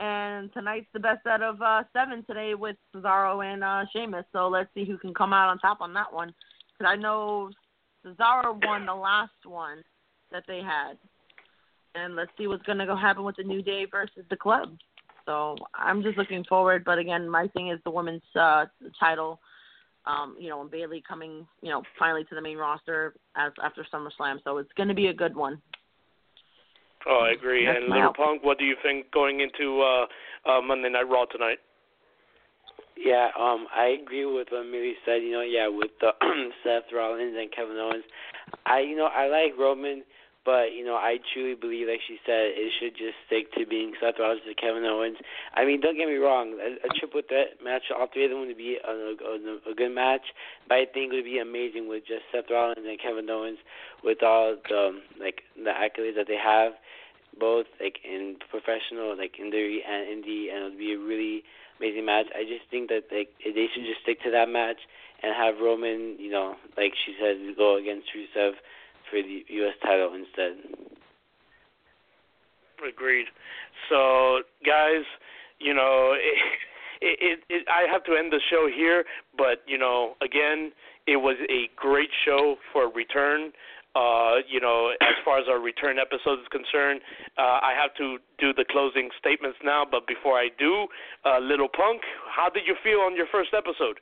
and 0.01 0.51
tonight's 0.51 0.87
the 0.93 0.99
best 0.99 1.25
out 1.27 1.43
of 1.43 1.61
uh, 1.61 1.83
seven 1.93 2.25
today 2.25 2.55
with 2.55 2.75
Cesaro 2.93 3.45
and 3.45 3.63
uh, 3.63 3.85
Sheamus. 3.93 4.25
So 4.33 4.47
let's 4.47 4.69
see 4.73 4.83
who 4.83 4.97
can 4.97 5.13
come 5.13 5.31
out 5.31 5.49
on 5.49 5.59
top 5.59 5.79
on 5.79 5.93
that 5.93 6.11
one. 6.11 6.33
Because 6.73 6.91
I 6.91 6.95
know 6.95 7.51
Cesaro 8.03 8.59
won 8.65 8.87
the 8.87 8.95
last 8.95 9.31
one 9.45 9.83
that 10.31 10.43
they 10.47 10.57
had, 10.57 10.97
and 11.93 12.15
let's 12.15 12.31
see 12.35 12.47
what's 12.47 12.63
gonna 12.63 12.87
go 12.87 12.95
happen 12.95 13.23
with 13.23 13.35
the 13.35 13.43
New 13.43 13.61
Day 13.61 13.85
versus 13.89 14.25
the 14.31 14.35
Club. 14.35 14.75
So 15.27 15.55
I'm 15.75 16.01
just 16.01 16.17
looking 16.17 16.43
forward. 16.45 16.83
But 16.83 16.97
again, 16.97 17.29
my 17.29 17.47
thing 17.49 17.69
is 17.69 17.79
the 17.85 17.91
women's 17.91 18.23
uh, 18.35 18.65
title. 18.99 19.39
Um, 20.07 20.35
you 20.39 20.49
know, 20.49 20.61
and 20.61 20.71
Bayley 20.71 21.03
coming, 21.07 21.45
you 21.61 21.69
know, 21.69 21.83
finally 21.99 22.23
to 22.23 22.33
the 22.33 22.41
main 22.41 22.57
roster 22.57 23.13
as 23.35 23.51
after 23.63 23.85
SummerSlam. 23.93 24.39
So 24.43 24.57
it's 24.57 24.71
going 24.75 24.89
to 24.89 24.95
be 24.95 25.07
a 25.07 25.13
good 25.13 25.35
one. 25.35 25.61
Oh, 27.07 27.25
I 27.25 27.31
agree. 27.31 27.65
That's 27.65 27.77
and 27.77 27.89
Little 27.89 28.09
output. 28.09 28.25
Punk, 28.25 28.43
what 28.43 28.59
do 28.59 28.65
you 28.65 28.75
think 28.83 29.11
going 29.11 29.41
into 29.41 29.81
uh, 29.81 30.05
uh, 30.49 30.61
Monday 30.61 30.89
Night 30.89 31.09
Raw 31.09 31.25
tonight? 31.25 31.57
Yeah, 32.97 33.29
um, 33.39 33.65
I 33.75 33.97
agree 34.01 34.25
with 34.25 34.49
what 34.51 34.65
Millie 34.65 34.95
said. 35.05 35.23
You 35.23 35.31
know, 35.31 35.41
yeah, 35.41 35.67
with 35.67 35.91
the 35.99 36.11
Seth 36.63 36.93
Rollins 36.93 37.35
and 37.37 37.51
Kevin 37.51 37.77
Owens, 37.77 38.03
I, 38.65 38.81
you 38.81 38.95
know, 38.95 39.09
I 39.09 39.25
like 39.25 39.57
Roman, 39.57 40.03
but 40.45 40.73
you 40.77 40.85
know, 40.85 40.95
I 40.95 41.17
truly 41.33 41.55
believe, 41.55 41.87
like 41.87 42.01
she 42.07 42.17
said, 42.25 42.53
it 42.53 42.71
should 42.79 42.93
just 42.93 43.17
stick 43.25 43.51
to 43.53 43.65
being 43.65 43.93
Seth 43.99 44.19
Rollins 44.19 44.41
and 44.45 44.57
Kevin 44.57 44.85
Owens. 44.85 45.17
I 45.55 45.65
mean, 45.65 45.81
don't 45.81 45.97
get 45.97 46.07
me 46.07 46.21
wrong, 46.21 46.57
a, 46.61 46.77
a 46.85 46.89
triple 46.99 47.21
threat 47.27 47.57
match, 47.63 47.89
all 47.89 48.07
three 48.13 48.25
of 48.25 48.31
them 48.31 48.45
would 48.45 48.57
be 48.57 48.77
a, 48.77 48.91
a, 48.91 49.71
a 49.71 49.73
good 49.73 49.95
match, 49.95 50.29
but 50.67 50.75
I 50.75 50.85
think 50.85 51.13
it 51.13 51.15
would 51.15 51.25
be 51.25 51.39
amazing 51.39 51.89
with 51.89 52.05
just 52.05 52.29
Seth 52.31 52.51
Rollins 52.51 52.85
and 52.85 53.01
Kevin 53.01 53.29
Owens, 53.29 53.59
with 54.03 54.21
all 54.21 54.57
the 54.69 54.99
like 55.19 55.41
the 55.57 55.73
accolades 55.73 56.17
that 56.17 56.27
they 56.27 56.37
have 56.37 56.73
both 57.39 57.65
like 57.79 57.97
in 58.03 58.37
professional, 58.49 59.17
like 59.17 59.39
in 59.39 59.47
uh, 59.47 59.51
the 59.51 59.79
and 59.87 60.23
indie, 60.23 60.51
and 60.53 60.63
it 60.63 60.69
would 60.69 60.77
be 60.77 60.93
a 60.93 60.99
really 60.99 61.43
amazing 61.79 62.05
match. 62.05 62.27
I 62.35 62.43
just 62.43 62.69
think 62.69 62.89
that 62.89 63.03
like 63.11 63.29
they 63.43 63.67
should 63.73 63.85
just 63.85 64.01
stick 64.03 64.21
to 64.23 64.31
that 64.31 64.49
match 64.49 64.77
and 65.23 65.33
have 65.35 65.61
Roman, 65.61 66.17
you 66.19 66.31
know, 66.31 66.55
like 66.77 66.93
she 67.05 67.15
said, 67.19 67.37
go 67.57 67.77
against 67.77 68.07
Rusev 68.15 68.53
for 69.09 69.21
the 69.21 69.43
U.S. 69.47 69.75
title 69.83 70.13
instead. 70.13 70.57
Agreed. 72.87 73.27
So, 73.89 74.41
guys, 74.65 75.05
you 75.59 75.73
know, 75.73 76.15
it, 77.01 77.17
it, 77.21 77.39
it, 77.49 77.67
I 77.69 77.91
have 77.91 78.03
to 78.05 78.13
end 78.13 78.31
the 78.31 78.41
show 78.49 78.67
here, 78.73 79.05
but 79.37 79.61
you 79.67 79.77
know, 79.77 80.15
again, 80.21 80.71
it 81.07 81.17
was 81.17 81.37
a 81.49 81.69
great 81.75 82.09
show 82.25 82.55
for 82.71 82.85
a 82.85 82.87
return. 82.87 83.51
Uh, 83.93 84.39
you 84.47 84.59
know, 84.59 84.93
as 85.01 85.19
far 85.26 85.39
as 85.39 85.45
our 85.49 85.59
return 85.59 85.97
episode 85.99 86.39
is 86.39 86.47
concerned, 86.51 87.01
uh, 87.38 87.59
I 87.59 87.73
have 87.76 87.93
to 87.97 88.18
do 88.39 88.53
the 88.53 88.65
closing 88.69 89.09
statements 89.19 89.59
now. 89.63 89.84
But 89.89 90.07
before 90.07 90.39
I 90.39 90.47
do, 90.57 90.88
uh, 91.26 91.39
Little 91.39 91.68
Punk, 91.68 92.01
how 92.30 92.49
did 92.49 92.63
you 92.65 92.76
feel 92.84 92.99
on 93.03 93.15
your 93.15 93.27
first 93.31 93.51
episode? 93.51 93.99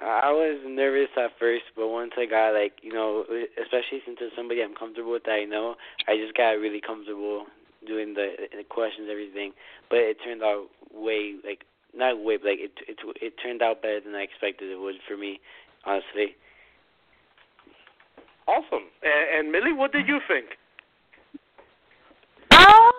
I 0.00 0.30
was 0.30 0.60
nervous 0.66 1.08
at 1.16 1.30
first, 1.40 1.64
but 1.74 1.88
once 1.88 2.12
I 2.18 2.26
got 2.26 2.52
like 2.52 2.74
you 2.82 2.92
know, 2.92 3.24
especially 3.56 4.04
since 4.04 4.18
it's 4.20 4.36
somebody 4.36 4.60
I'm 4.62 4.74
comfortable 4.74 5.12
with 5.12 5.24
that 5.24 5.40
I 5.40 5.44
know, 5.44 5.76
I 6.06 6.16
just 6.16 6.36
got 6.36 6.60
really 6.60 6.82
comfortable 6.84 7.46
doing 7.86 8.12
the, 8.12 8.34
the 8.52 8.64
questions, 8.64 9.08
everything. 9.10 9.52
But 9.88 10.00
it 10.00 10.18
turned 10.22 10.42
out 10.42 10.68
way 10.92 11.36
like 11.44 11.64
not 11.94 12.20
way, 12.20 12.36
but 12.36 12.50
like 12.50 12.60
it 12.60 12.72
it 12.86 12.98
it 13.22 13.34
turned 13.42 13.62
out 13.62 13.80
better 13.80 14.00
than 14.00 14.14
I 14.14 14.22
expected 14.22 14.70
it 14.70 14.76
would 14.76 14.96
for 15.08 15.16
me, 15.16 15.40
honestly. 15.84 16.36
Awesome. 18.46 18.86
And, 19.02 19.46
and 19.46 19.52
Millie, 19.52 19.72
what 19.72 19.92
did 19.92 20.06
you 20.06 20.18
think? 20.28 20.46
Oh, 22.52 22.90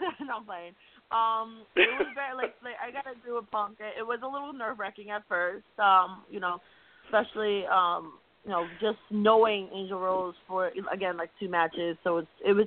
no, 0.20 0.38
I'm 0.38 0.44
playing. 0.44 0.74
Um, 1.12 1.62
it 1.76 1.86
was 1.98 2.08
very 2.14 2.34
like 2.34 2.54
like 2.64 2.74
I 2.82 2.90
gotta 2.90 3.14
do 3.24 3.36
a 3.36 3.42
punk. 3.42 3.78
It, 3.78 4.00
it 4.00 4.02
was 4.02 4.20
a 4.24 4.28
little 4.28 4.52
nerve 4.52 4.78
wracking 4.78 5.10
at 5.10 5.22
first. 5.28 5.66
Um, 5.78 6.24
you 6.30 6.40
know, 6.40 6.58
especially 7.06 7.64
um, 7.66 8.18
you 8.44 8.50
know, 8.50 8.66
just 8.80 8.98
knowing 9.10 9.68
Angel 9.74 10.00
Rose 10.00 10.34
for 10.48 10.72
again 10.92 11.16
like 11.16 11.30
two 11.38 11.48
matches. 11.48 11.96
So 12.02 12.18
it's 12.18 12.28
it 12.44 12.52
was 12.52 12.66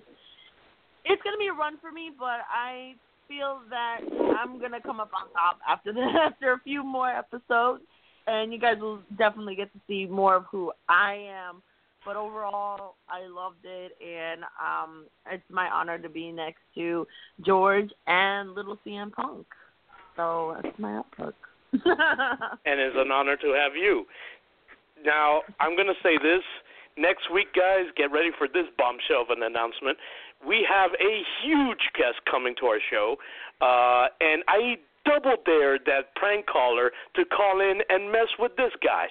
it's 1.06 1.22
gonna 1.24 1.38
be 1.38 1.48
a 1.48 1.54
run 1.54 1.78
for 1.82 1.92
me, 1.92 2.12
but 2.18 2.48
I 2.48 2.96
feel 3.28 3.62
that 3.70 4.00
I'm 4.40 4.60
gonna 4.60 4.82
come 4.82 5.00
up 5.00 5.12
on 5.14 5.32
top 5.34 5.60
after 5.68 5.92
the 5.94 6.02
after 6.02 6.54
a 6.54 6.60
few 6.60 6.84
more 6.84 7.10
episodes, 7.10 7.84
and 8.30 8.54
you 8.54 8.60
guys 8.60 8.78
will 8.80 9.00
definitely 9.18 9.56
get 9.56 9.74
to 9.74 9.80
see 9.88 10.06
more 10.06 10.36
of 10.36 10.46
who 10.52 10.72
I 10.88 11.28
am. 11.48 11.62
But 12.06 12.16
overall, 12.16 12.96
I 13.10 13.28
loved 13.28 13.66
it, 13.66 13.92
and 14.02 14.44
um, 14.56 15.06
it's 15.30 15.44
my 15.50 15.68
honor 15.68 15.98
to 15.98 16.08
be 16.08 16.32
next 16.32 16.62
to 16.76 17.06
George 17.46 17.90
and 18.08 18.56
Little 18.56 18.78
CM 18.86 19.12
Punk. 19.12 19.46
So 20.16 20.58
that's 20.64 20.80
my 20.80 20.98
outlook. 20.98 21.36
and 21.74 22.80
it's 22.80 22.96
an 22.98 23.12
honor 23.12 23.36
to 23.36 23.48
have 23.48 23.76
you. 23.76 24.06
Now, 25.06 25.42
I'm 25.60 25.76
going 25.76 25.88
to 25.88 26.02
say 26.02 26.18
this. 26.18 26.44
Next 26.98 27.32
week, 27.34 27.48
guys, 27.54 27.86
get 27.96 28.12
ready 28.12 28.30
for 28.38 28.48
this 28.48 28.66
bombshell 28.78 29.24
of 29.24 29.30
an 29.30 29.44
announcement. 29.44 29.98
We 30.46 30.66
have 30.70 30.92
a 30.92 31.22
huge 31.44 31.84
guest 31.96 32.20
coming 32.30 32.56
to 32.60 32.66
our 32.66 32.80
show, 32.90 33.18
uh, 33.62 34.08
and 34.22 34.44
I 34.48 34.78
double 35.10 35.38
dared 35.46 35.82
that 35.86 36.14
prank 36.16 36.46
caller 36.46 36.92
to 37.16 37.26
call 37.26 37.62
in 37.62 37.82
and 37.90 38.12
mess 38.12 38.30
with 38.38 38.56
this 38.58 38.72
guy. 38.84 39.08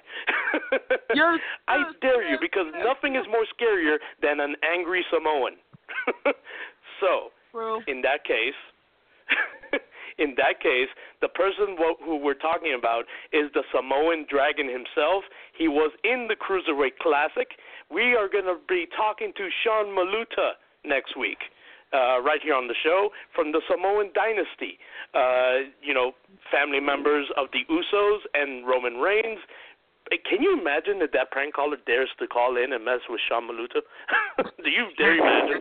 yes, 1.14 1.38
I 1.66 1.82
dare 2.00 2.28
you 2.30 2.38
because 2.40 2.66
nothing 2.84 3.16
is 3.16 3.26
more 3.30 3.44
scarier 3.50 3.96
than 4.22 4.40
an 4.40 4.54
angry 4.62 5.04
Samoan. 5.10 5.56
so, 7.00 7.30
in 7.88 8.02
that 8.02 8.24
case, 8.24 8.58
in 10.18 10.34
that 10.36 10.60
case, 10.62 10.88
the 11.20 11.28
person 11.28 11.76
who 12.04 12.16
we're 12.16 12.34
talking 12.34 12.76
about 12.78 13.04
is 13.32 13.50
the 13.54 13.62
Samoan 13.74 14.26
Dragon 14.30 14.68
himself. 14.68 15.24
He 15.56 15.66
was 15.66 15.90
in 16.04 16.28
the 16.28 16.36
Cruiserweight 16.36 16.98
Classic. 17.02 17.48
We 17.90 18.14
are 18.14 18.28
going 18.28 18.44
to 18.44 18.58
be 18.68 18.86
talking 18.96 19.32
to 19.36 19.48
Sean 19.64 19.86
Maluta 19.86 20.52
next 20.84 21.16
week 21.18 21.38
uh, 21.92 22.20
right 22.20 22.40
here 22.42 22.54
on 22.54 22.68
the 22.68 22.74
show 22.84 23.10
from 23.34 23.52
the 23.52 23.60
Samoan 23.70 24.10
dynasty. 24.14 24.78
Uh, 25.14 25.72
you 25.82 25.94
know, 25.94 26.12
family 26.50 26.80
members 26.80 27.26
of 27.36 27.48
the 27.52 27.64
Usos 27.72 28.20
and 28.34 28.66
Roman 28.66 28.96
Reigns. 28.96 29.40
Can 30.28 30.42
you 30.42 30.58
imagine 30.58 30.98
that 31.00 31.12
that 31.12 31.30
prank 31.30 31.54
caller 31.54 31.76
dares 31.86 32.08
to 32.18 32.26
call 32.26 32.56
in 32.56 32.72
and 32.72 32.84
mess 32.84 33.00
with 33.08 33.20
Sean 33.28 33.44
Maluta? 33.44 33.84
Do 34.64 34.70
you 34.70 34.88
dare 34.96 35.14
you 35.14 35.22
imagine? 35.22 35.60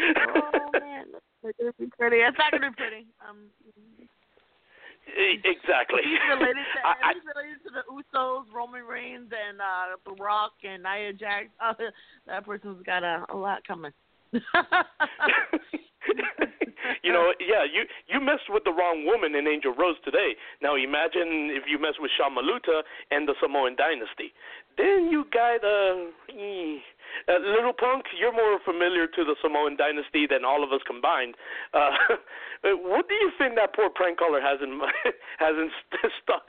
oh 0.00 0.70
man, 0.78 1.06
that's 1.42 1.56
gonna 1.58 1.72
be 1.78 1.86
pretty. 1.98 2.16
It's 2.18 2.38
not 2.38 2.52
gonna 2.52 2.70
be 2.70 2.76
pretty. 2.76 3.06
Um, 3.28 3.50
exactly. 5.16 6.00
He's 6.04 6.22
related 6.30 6.62
to 6.62 6.78
I, 6.86 7.12
he's 7.14 7.22
related 7.26 7.58
to 7.66 7.70
the 7.74 7.84
Usos, 7.90 8.44
Roman 8.54 8.84
Reigns, 8.84 9.30
and 9.34 9.60
uh 9.60 9.96
The 10.06 10.22
Rock 10.22 10.52
and 10.62 10.82
Nia 10.82 11.12
Jax. 11.12 11.48
Uh, 11.60 11.74
that 12.26 12.46
person's 12.46 12.82
got 12.84 13.02
a, 13.02 13.26
a 13.30 13.36
lot 13.36 13.66
coming. 13.66 13.92
you 17.02 17.12
know, 17.12 17.34
yeah, 17.40 17.66
you 17.66 17.82
you 18.06 18.20
messed 18.20 18.48
with 18.48 18.62
the 18.64 18.70
wrong 18.70 19.04
woman 19.04 19.34
in 19.34 19.46
Angel 19.46 19.74
Rose 19.74 19.96
today. 20.04 20.36
Now 20.62 20.76
imagine 20.76 21.50
if 21.50 21.64
you 21.66 21.80
mess 21.80 21.94
with 21.98 22.12
Sean 22.16 22.36
Maluta 22.38 22.82
and 23.10 23.26
the 23.26 23.34
Samoan 23.42 23.74
Dynasty. 23.74 24.32
Then 24.78 25.08
you 25.10 25.24
got 25.32 25.64
uh, 25.64 26.14
uh 26.30 27.38
Little 27.42 27.74
Punk. 27.74 28.06
You're 28.18 28.32
more 28.32 28.60
familiar 28.64 29.06
to 29.06 29.24
the 29.24 29.34
Samoan 29.42 29.76
Dynasty 29.76 30.26
than 30.30 30.44
all 30.44 30.62
of 30.62 30.72
us 30.72 30.80
combined. 30.86 31.34
Uh, 31.74 31.90
what 32.86 33.08
do 33.08 33.14
you 33.14 33.32
think 33.36 33.56
that 33.56 33.74
poor 33.74 33.90
prank 33.90 34.18
caller 34.18 34.40
has 34.40 34.60
in 34.62 34.78
has 35.38 35.56
in 35.58 35.70
stuck 36.22 36.46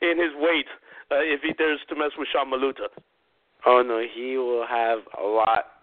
in 0.00 0.16
his 0.16 0.32
weight 0.40 0.68
uh, 1.12 1.20
if 1.20 1.42
he 1.42 1.52
dares 1.52 1.80
to 1.88 1.94
mess 1.94 2.16
with 2.16 2.28
Sean 2.32 2.48
Maluta? 2.48 2.88
Oh 3.66 3.82
no, 3.82 4.00
he 4.00 4.38
will 4.38 4.66
have 4.66 5.00
a 5.18 5.26
lot 5.26 5.75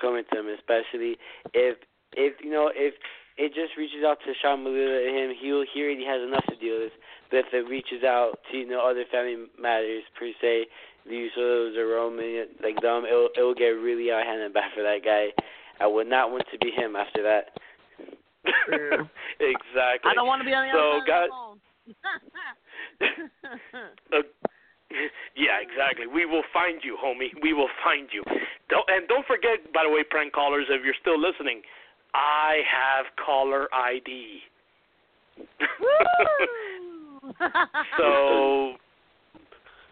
coming 0.00 0.24
to 0.32 0.40
him, 0.40 0.48
especially 0.48 1.16
if 1.54 1.78
if 2.12 2.34
you 2.42 2.50
know 2.50 2.70
if 2.74 2.94
it 3.36 3.54
just 3.54 3.76
reaches 3.78 4.02
out 4.04 4.18
to 4.26 4.32
Sean 4.42 4.64
Maluta 4.64 5.06
and 5.06 5.16
him, 5.16 5.36
he'll 5.40 5.64
he 5.72 5.82
already 5.82 6.04
has 6.04 6.22
enough 6.22 6.44
to 6.50 6.56
deal 6.56 6.80
with. 6.80 6.92
But 7.30 7.46
if 7.46 7.52
it 7.52 7.68
reaches 7.68 8.02
out 8.04 8.38
to 8.50 8.58
you 8.58 8.66
know 8.66 8.80
other 8.80 9.04
family 9.10 9.46
matters 9.60 10.02
per 10.18 10.30
se, 10.40 10.66
the 11.06 11.28
Usos 11.28 11.76
or 11.76 11.86
Roman 11.86 12.46
like 12.62 12.80
them, 12.82 13.04
it'll 13.04 13.30
it'll 13.36 13.54
get 13.54 13.78
really 13.78 14.10
out 14.10 14.22
of 14.22 14.26
hand 14.26 14.42
and 14.42 14.54
bad 14.54 14.72
for 14.74 14.82
that 14.82 15.04
guy. 15.04 15.30
I 15.80 15.86
would 15.86 16.08
not 16.08 16.30
want 16.30 16.44
to 16.50 16.58
be 16.58 16.70
him 16.70 16.96
after 16.96 17.22
that. 17.22 17.54
exactly. 19.38 20.10
I 20.10 20.14
don't 20.14 20.26
want 20.26 20.40
to 20.42 20.46
be 20.46 20.54
on 20.54 20.66
the 20.66 20.72
so, 20.74 20.98
other 20.98 21.06
God, 21.06 21.28
side 21.30 21.58
uh, 24.12 24.22
yeah, 25.36 25.60
exactly. 25.60 26.06
We 26.06 26.26
will 26.26 26.44
find 26.52 26.80
you, 26.82 26.96
homie. 27.02 27.30
We 27.42 27.52
will 27.52 27.68
find 27.84 28.08
you. 28.12 28.22
Don't, 28.68 28.88
and 28.88 29.08
don't 29.08 29.26
forget, 29.26 29.72
by 29.72 29.84
the 29.84 29.90
way, 29.90 30.02
prank 30.08 30.32
callers, 30.32 30.66
if 30.68 30.84
you're 30.84 30.98
still 31.00 31.20
listening, 31.20 31.62
I 32.14 32.62
have 32.64 33.06
caller 33.24 33.68
ID. 33.72 34.40
so, 37.98 38.74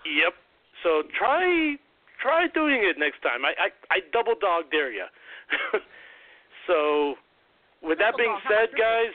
yep. 0.05 0.35
So 0.83 1.03
try 1.17 1.77
try 2.21 2.47
doing 2.53 2.83
it 2.83 2.99
next 2.99 3.23
time. 3.23 3.45
I 3.45 3.53
I, 3.59 3.69
I 3.91 4.01
double 4.13 4.35
dog 4.41 4.71
dare 4.71 4.93
you. 4.93 5.05
so, 6.67 7.15
with 7.83 7.99
that 7.99 8.17
being 8.17 8.37
said, 8.49 8.71
guys. 8.77 9.13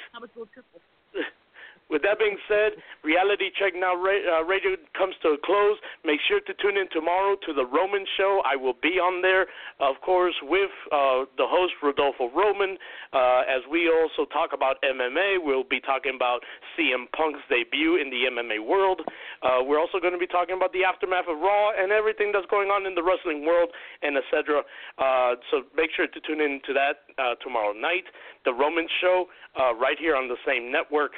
With 1.92 2.08
that 2.08 2.20
being 2.20 2.40
said, 2.48 2.80
Reality 3.04 3.52
Check 3.60 3.76
Now 3.76 4.00
uh, 4.00 4.48
Radio 4.48 4.80
comes 4.96 5.14
to 5.28 5.36
a 5.36 5.40
close. 5.44 5.76
Make 6.08 6.24
sure 6.24 6.40
to 6.40 6.54
tune 6.64 6.80
in 6.80 6.88
tomorrow 6.88 7.36
to 7.46 7.52
the 7.52 7.68
Roman 7.68 8.08
Show. 8.16 8.40
I 8.48 8.56
will 8.56 8.80
be 8.80 8.96
on 8.96 9.22
there, 9.22 9.52
of 9.84 10.00
course, 10.00 10.36
with 10.42 10.72
uh, 10.88 11.28
the 11.36 11.44
host 11.44 11.74
Rodolfo 11.84 12.32
Roman. 12.32 12.80
Uh, 13.12 13.44
as 13.44 13.60
we 13.70 13.92
also 13.92 14.24
talk 14.32 14.56
about 14.56 14.80
MMA, 14.88 15.44
we'll 15.44 15.68
be 15.68 15.84
talking 15.84 16.16
about 16.16 16.40
CM 16.80 17.12
Punk's 17.12 17.44
debut 17.52 18.00
in 18.00 18.08
the 18.08 18.32
MMA 18.32 18.64
world. 18.64 19.04
Uh, 19.44 19.60
we're 19.60 19.80
also 19.80 20.00
going 20.00 20.16
to 20.16 20.22
be 20.22 20.32
talking 20.32 20.56
about 20.56 20.72
the 20.72 20.88
aftermath 20.88 21.28
of 21.28 21.44
Raw 21.44 21.76
and 21.76 21.92
everything 21.92 22.32
that's 22.32 22.48
going 22.48 22.70
on 22.72 22.88
in 22.88 22.96
the 22.96 23.04
wrestling 23.04 23.44
world, 23.44 23.68
and 24.02 24.16
etc. 24.16 24.64
Uh, 24.96 25.36
so 25.52 25.68
make 25.76 25.92
sure 25.92 26.08
to 26.08 26.20
tune 26.24 26.40
in 26.40 26.62
to 26.64 26.72
that 26.72 27.12
uh, 27.20 27.36
tomorrow 27.44 27.74
night. 27.76 28.08
The 28.46 28.54
Roman 28.54 28.88
Show, 29.02 29.28
uh, 29.60 29.76
right 29.76 29.98
here 30.00 30.16
on 30.16 30.28
the 30.28 30.40
same 30.48 30.72
network. 30.72 31.12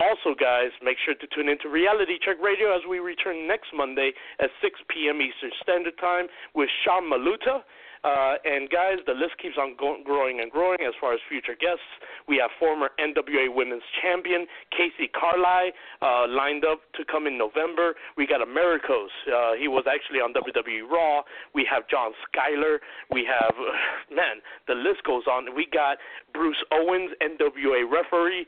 Also, 0.00 0.32
guys, 0.32 0.72
make 0.82 0.96
sure 1.04 1.14
to 1.14 1.26
tune 1.28 1.48
into 1.48 1.68
Reality 1.68 2.16
Check 2.24 2.40
Radio 2.42 2.74
as 2.74 2.80
we 2.88 3.00
return 3.00 3.46
next 3.46 3.68
Monday 3.76 4.12
at 4.40 4.48
6 4.62 4.80
p.m. 4.88 5.20
Eastern 5.20 5.50
Standard 5.62 5.98
Time 6.00 6.26
with 6.54 6.70
Sean 6.84 7.04
Maluta. 7.04 7.60
Uh, 8.02 8.40
and 8.48 8.70
guys, 8.70 8.96
the 9.04 9.12
list 9.12 9.36
keeps 9.42 9.56
on 9.60 9.76
go- 9.76 10.00
growing 10.04 10.40
and 10.40 10.50
growing 10.50 10.80
as 10.80 10.94
far 11.00 11.12
as 11.12 11.20
future 11.28 11.52
guests. 11.52 11.84
We 12.26 12.40
have 12.40 12.48
former 12.58 12.90
NWA 12.96 13.52
Women's 13.52 13.84
Champion 14.00 14.46
Casey 14.72 15.12
Carlisle 15.12 15.72
uh, 16.00 16.24
lined 16.28 16.64
up 16.64 16.80
to 16.96 17.04
come 17.04 17.26
in 17.26 17.36
November. 17.36 17.92
We 18.16 18.26
got 18.26 18.40
Americos. 18.40 19.12
Uh, 19.28 19.52
he 19.60 19.68
was 19.68 19.84
actually 19.84 20.24
on 20.24 20.32
WWE 20.32 20.88
Raw. 20.88 21.22
We 21.54 21.68
have 21.68 21.84
John 21.92 22.12
Skyler. 22.24 22.78
We 23.12 23.28
have, 23.28 23.52
man, 24.10 24.40
the 24.66 24.74
list 24.74 25.04
goes 25.04 25.24
on. 25.28 25.54
We 25.54 25.68
got 25.70 25.98
Bruce 26.32 26.62
Owens, 26.72 27.10
NWA 27.20 27.84
referee 27.84 28.46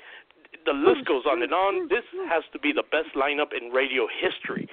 the 0.65 0.73
list 0.73 1.05
goes 1.07 1.25
on 1.27 1.43
and 1.43 1.53
on. 1.53 1.89
This 1.89 2.05
has 2.29 2.43
to 2.53 2.59
be 2.59 2.73
the 2.73 2.85
best 2.91 3.15
lineup 3.17 3.51
in 3.57 3.71
radio 3.71 4.07
history. 4.21 4.69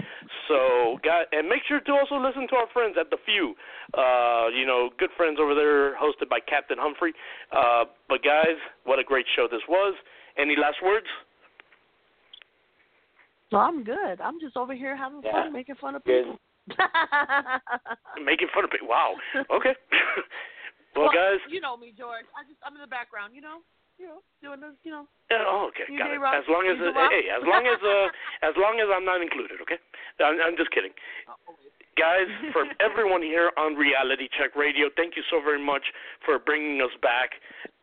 So, 0.47 0.99
guys, 1.03 1.25
and 1.31 1.47
make 1.47 1.61
sure 1.67 1.79
to 1.79 1.91
also 1.93 2.17
listen 2.17 2.47
to 2.49 2.55
our 2.55 2.67
friends 2.73 2.95
at 2.99 3.09
the 3.09 3.17
Few. 3.25 3.55
Uh, 3.97 4.47
you 4.53 4.65
know, 4.65 4.89
good 4.97 5.09
friends 5.17 5.39
over 5.41 5.55
there, 5.55 5.95
hosted 5.97 6.29
by 6.29 6.39
Captain 6.39 6.77
Humphrey. 6.79 7.13
Uh, 7.51 7.85
but 8.07 8.23
guys, 8.23 8.57
what 8.83 8.99
a 8.99 9.03
great 9.03 9.25
show 9.35 9.47
this 9.49 9.61
was. 9.67 9.95
Any 10.37 10.55
last 10.55 10.77
words? 10.83 11.07
No, 13.51 13.59
I'm 13.59 13.83
good. 13.83 14.21
I'm 14.21 14.39
just 14.39 14.55
over 14.57 14.73
here 14.75 14.95
having 14.95 15.21
Yeah. 15.23 15.31
fun, 15.31 15.53
making 15.53 15.75
fun 15.75 15.95
of 15.95 16.03
people. 16.03 16.37
Making 18.23 18.47
fun 18.53 18.63
of 18.63 18.69
people. 18.69 18.87
Wow. 18.87 19.15
Okay. 19.49 19.73
well, 20.95 21.05
well, 21.05 21.09
guys. 21.09 21.39
You 21.49 21.59
know 21.61 21.75
me, 21.75 21.93
George. 21.97 22.25
I 22.37 22.45
just 22.45 22.59
I'm 22.63 22.75
in 22.75 22.81
the 22.81 22.87
background. 22.87 23.33
You 23.33 23.41
know. 23.41 23.59
You 23.99 24.07
know, 24.07 24.23
doing 24.39 24.63
this. 24.63 24.79
You 24.87 24.95
know. 24.95 25.05
Oh, 25.35 25.67
okay, 25.75 25.83
got 25.99 26.07
it. 26.07 26.23
rock, 26.23 26.31
As 26.39 26.47
long 26.47 26.63
as 26.71 26.79
uh, 26.79 26.95
hey, 27.11 27.27
as 27.27 27.43
long 27.43 27.67
as 27.67 27.79
uh, 27.83 28.07
as 28.47 28.55
long 28.55 28.79
as 28.79 28.87
I'm 28.87 29.03
not 29.03 29.19
included, 29.19 29.59
okay? 29.67 29.75
I'm, 30.23 30.39
I'm 30.39 30.55
just 30.55 30.71
kidding. 30.71 30.95
Guys, 31.99 32.31
for 32.55 32.63
everyone 32.79 33.19
here 33.21 33.51
on 33.59 33.75
Reality 33.75 34.31
Check 34.39 34.55
Radio, 34.55 34.87
thank 34.95 35.19
you 35.19 35.23
so 35.27 35.43
very 35.43 35.59
much 35.59 35.83
for 36.23 36.39
bringing 36.39 36.79
us 36.79 36.95
back, 37.03 37.35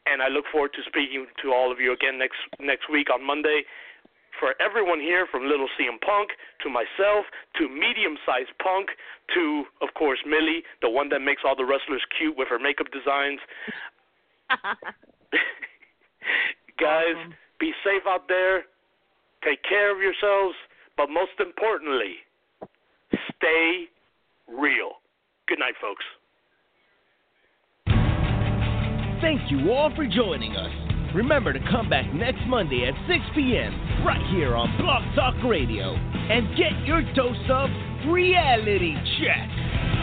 and 0.08 0.24
I 0.24 0.32
look 0.32 0.48
forward 0.48 0.72
to 0.80 0.82
speaking 0.88 1.28
to 1.44 1.52
all 1.52 1.68
of 1.70 1.84
you 1.84 1.92
again 1.92 2.16
next 2.16 2.40
next 2.58 2.88
week 2.88 3.12
on 3.12 3.20
Monday. 3.20 3.68
For 4.40 4.56
everyone 4.60 5.00
here, 5.00 5.28
from 5.28 5.44
Little 5.48 5.68
CM 5.76 6.00
Punk 6.00 6.32
to 6.64 6.68
myself 6.68 7.24
to 7.60 7.68
Medium 7.68 8.16
Sized 8.24 8.52
Punk 8.60 8.88
to, 9.32 9.64
of 9.80 9.92
course, 9.96 10.20
Millie, 10.28 10.64
the 10.80 10.90
one 10.90 11.08
that 11.08 11.20
makes 11.20 11.40
all 11.44 11.56
the 11.56 11.64
wrestlers 11.64 12.04
cute 12.16 12.36
with 12.36 12.48
her 12.48 12.58
makeup 12.58 12.88
designs. 12.92 13.40
Guys, 16.80 17.16
be 17.58 17.72
safe 17.84 18.02
out 18.08 18.28
there. 18.28 18.64
Take 19.44 19.62
care 19.62 19.94
of 19.94 20.00
yourselves. 20.00 20.54
But 20.96 21.10
most 21.10 21.32
importantly, 21.38 22.16
stay 23.36 23.84
real. 24.48 25.00
Good 25.46 25.58
night, 25.58 25.74
folks. 25.80 26.04
Thank 29.20 29.50
you 29.50 29.72
all 29.72 29.92
for 29.94 30.06
joining 30.06 30.56
us. 30.56 30.70
Remember 31.14 31.52
to 31.52 31.60
come 31.70 31.88
back 31.88 32.12
next 32.12 32.40
Monday 32.46 32.86
at 32.86 32.94
6 33.08 33.18
p.m. 33.34 34.04
right 34.04 34.20
here 34.30 34.54
on 34.54 34.76
Block 34.76 35.02
Talk 35.14 35.34
Radio 35.48 35.94
and 35.94 36.56
get 36.56 36.72
your 36.84 37.02
dose 37.14 37.36
of 37.50 37.70
reality 38.12 38.94
check. 39.18 39.95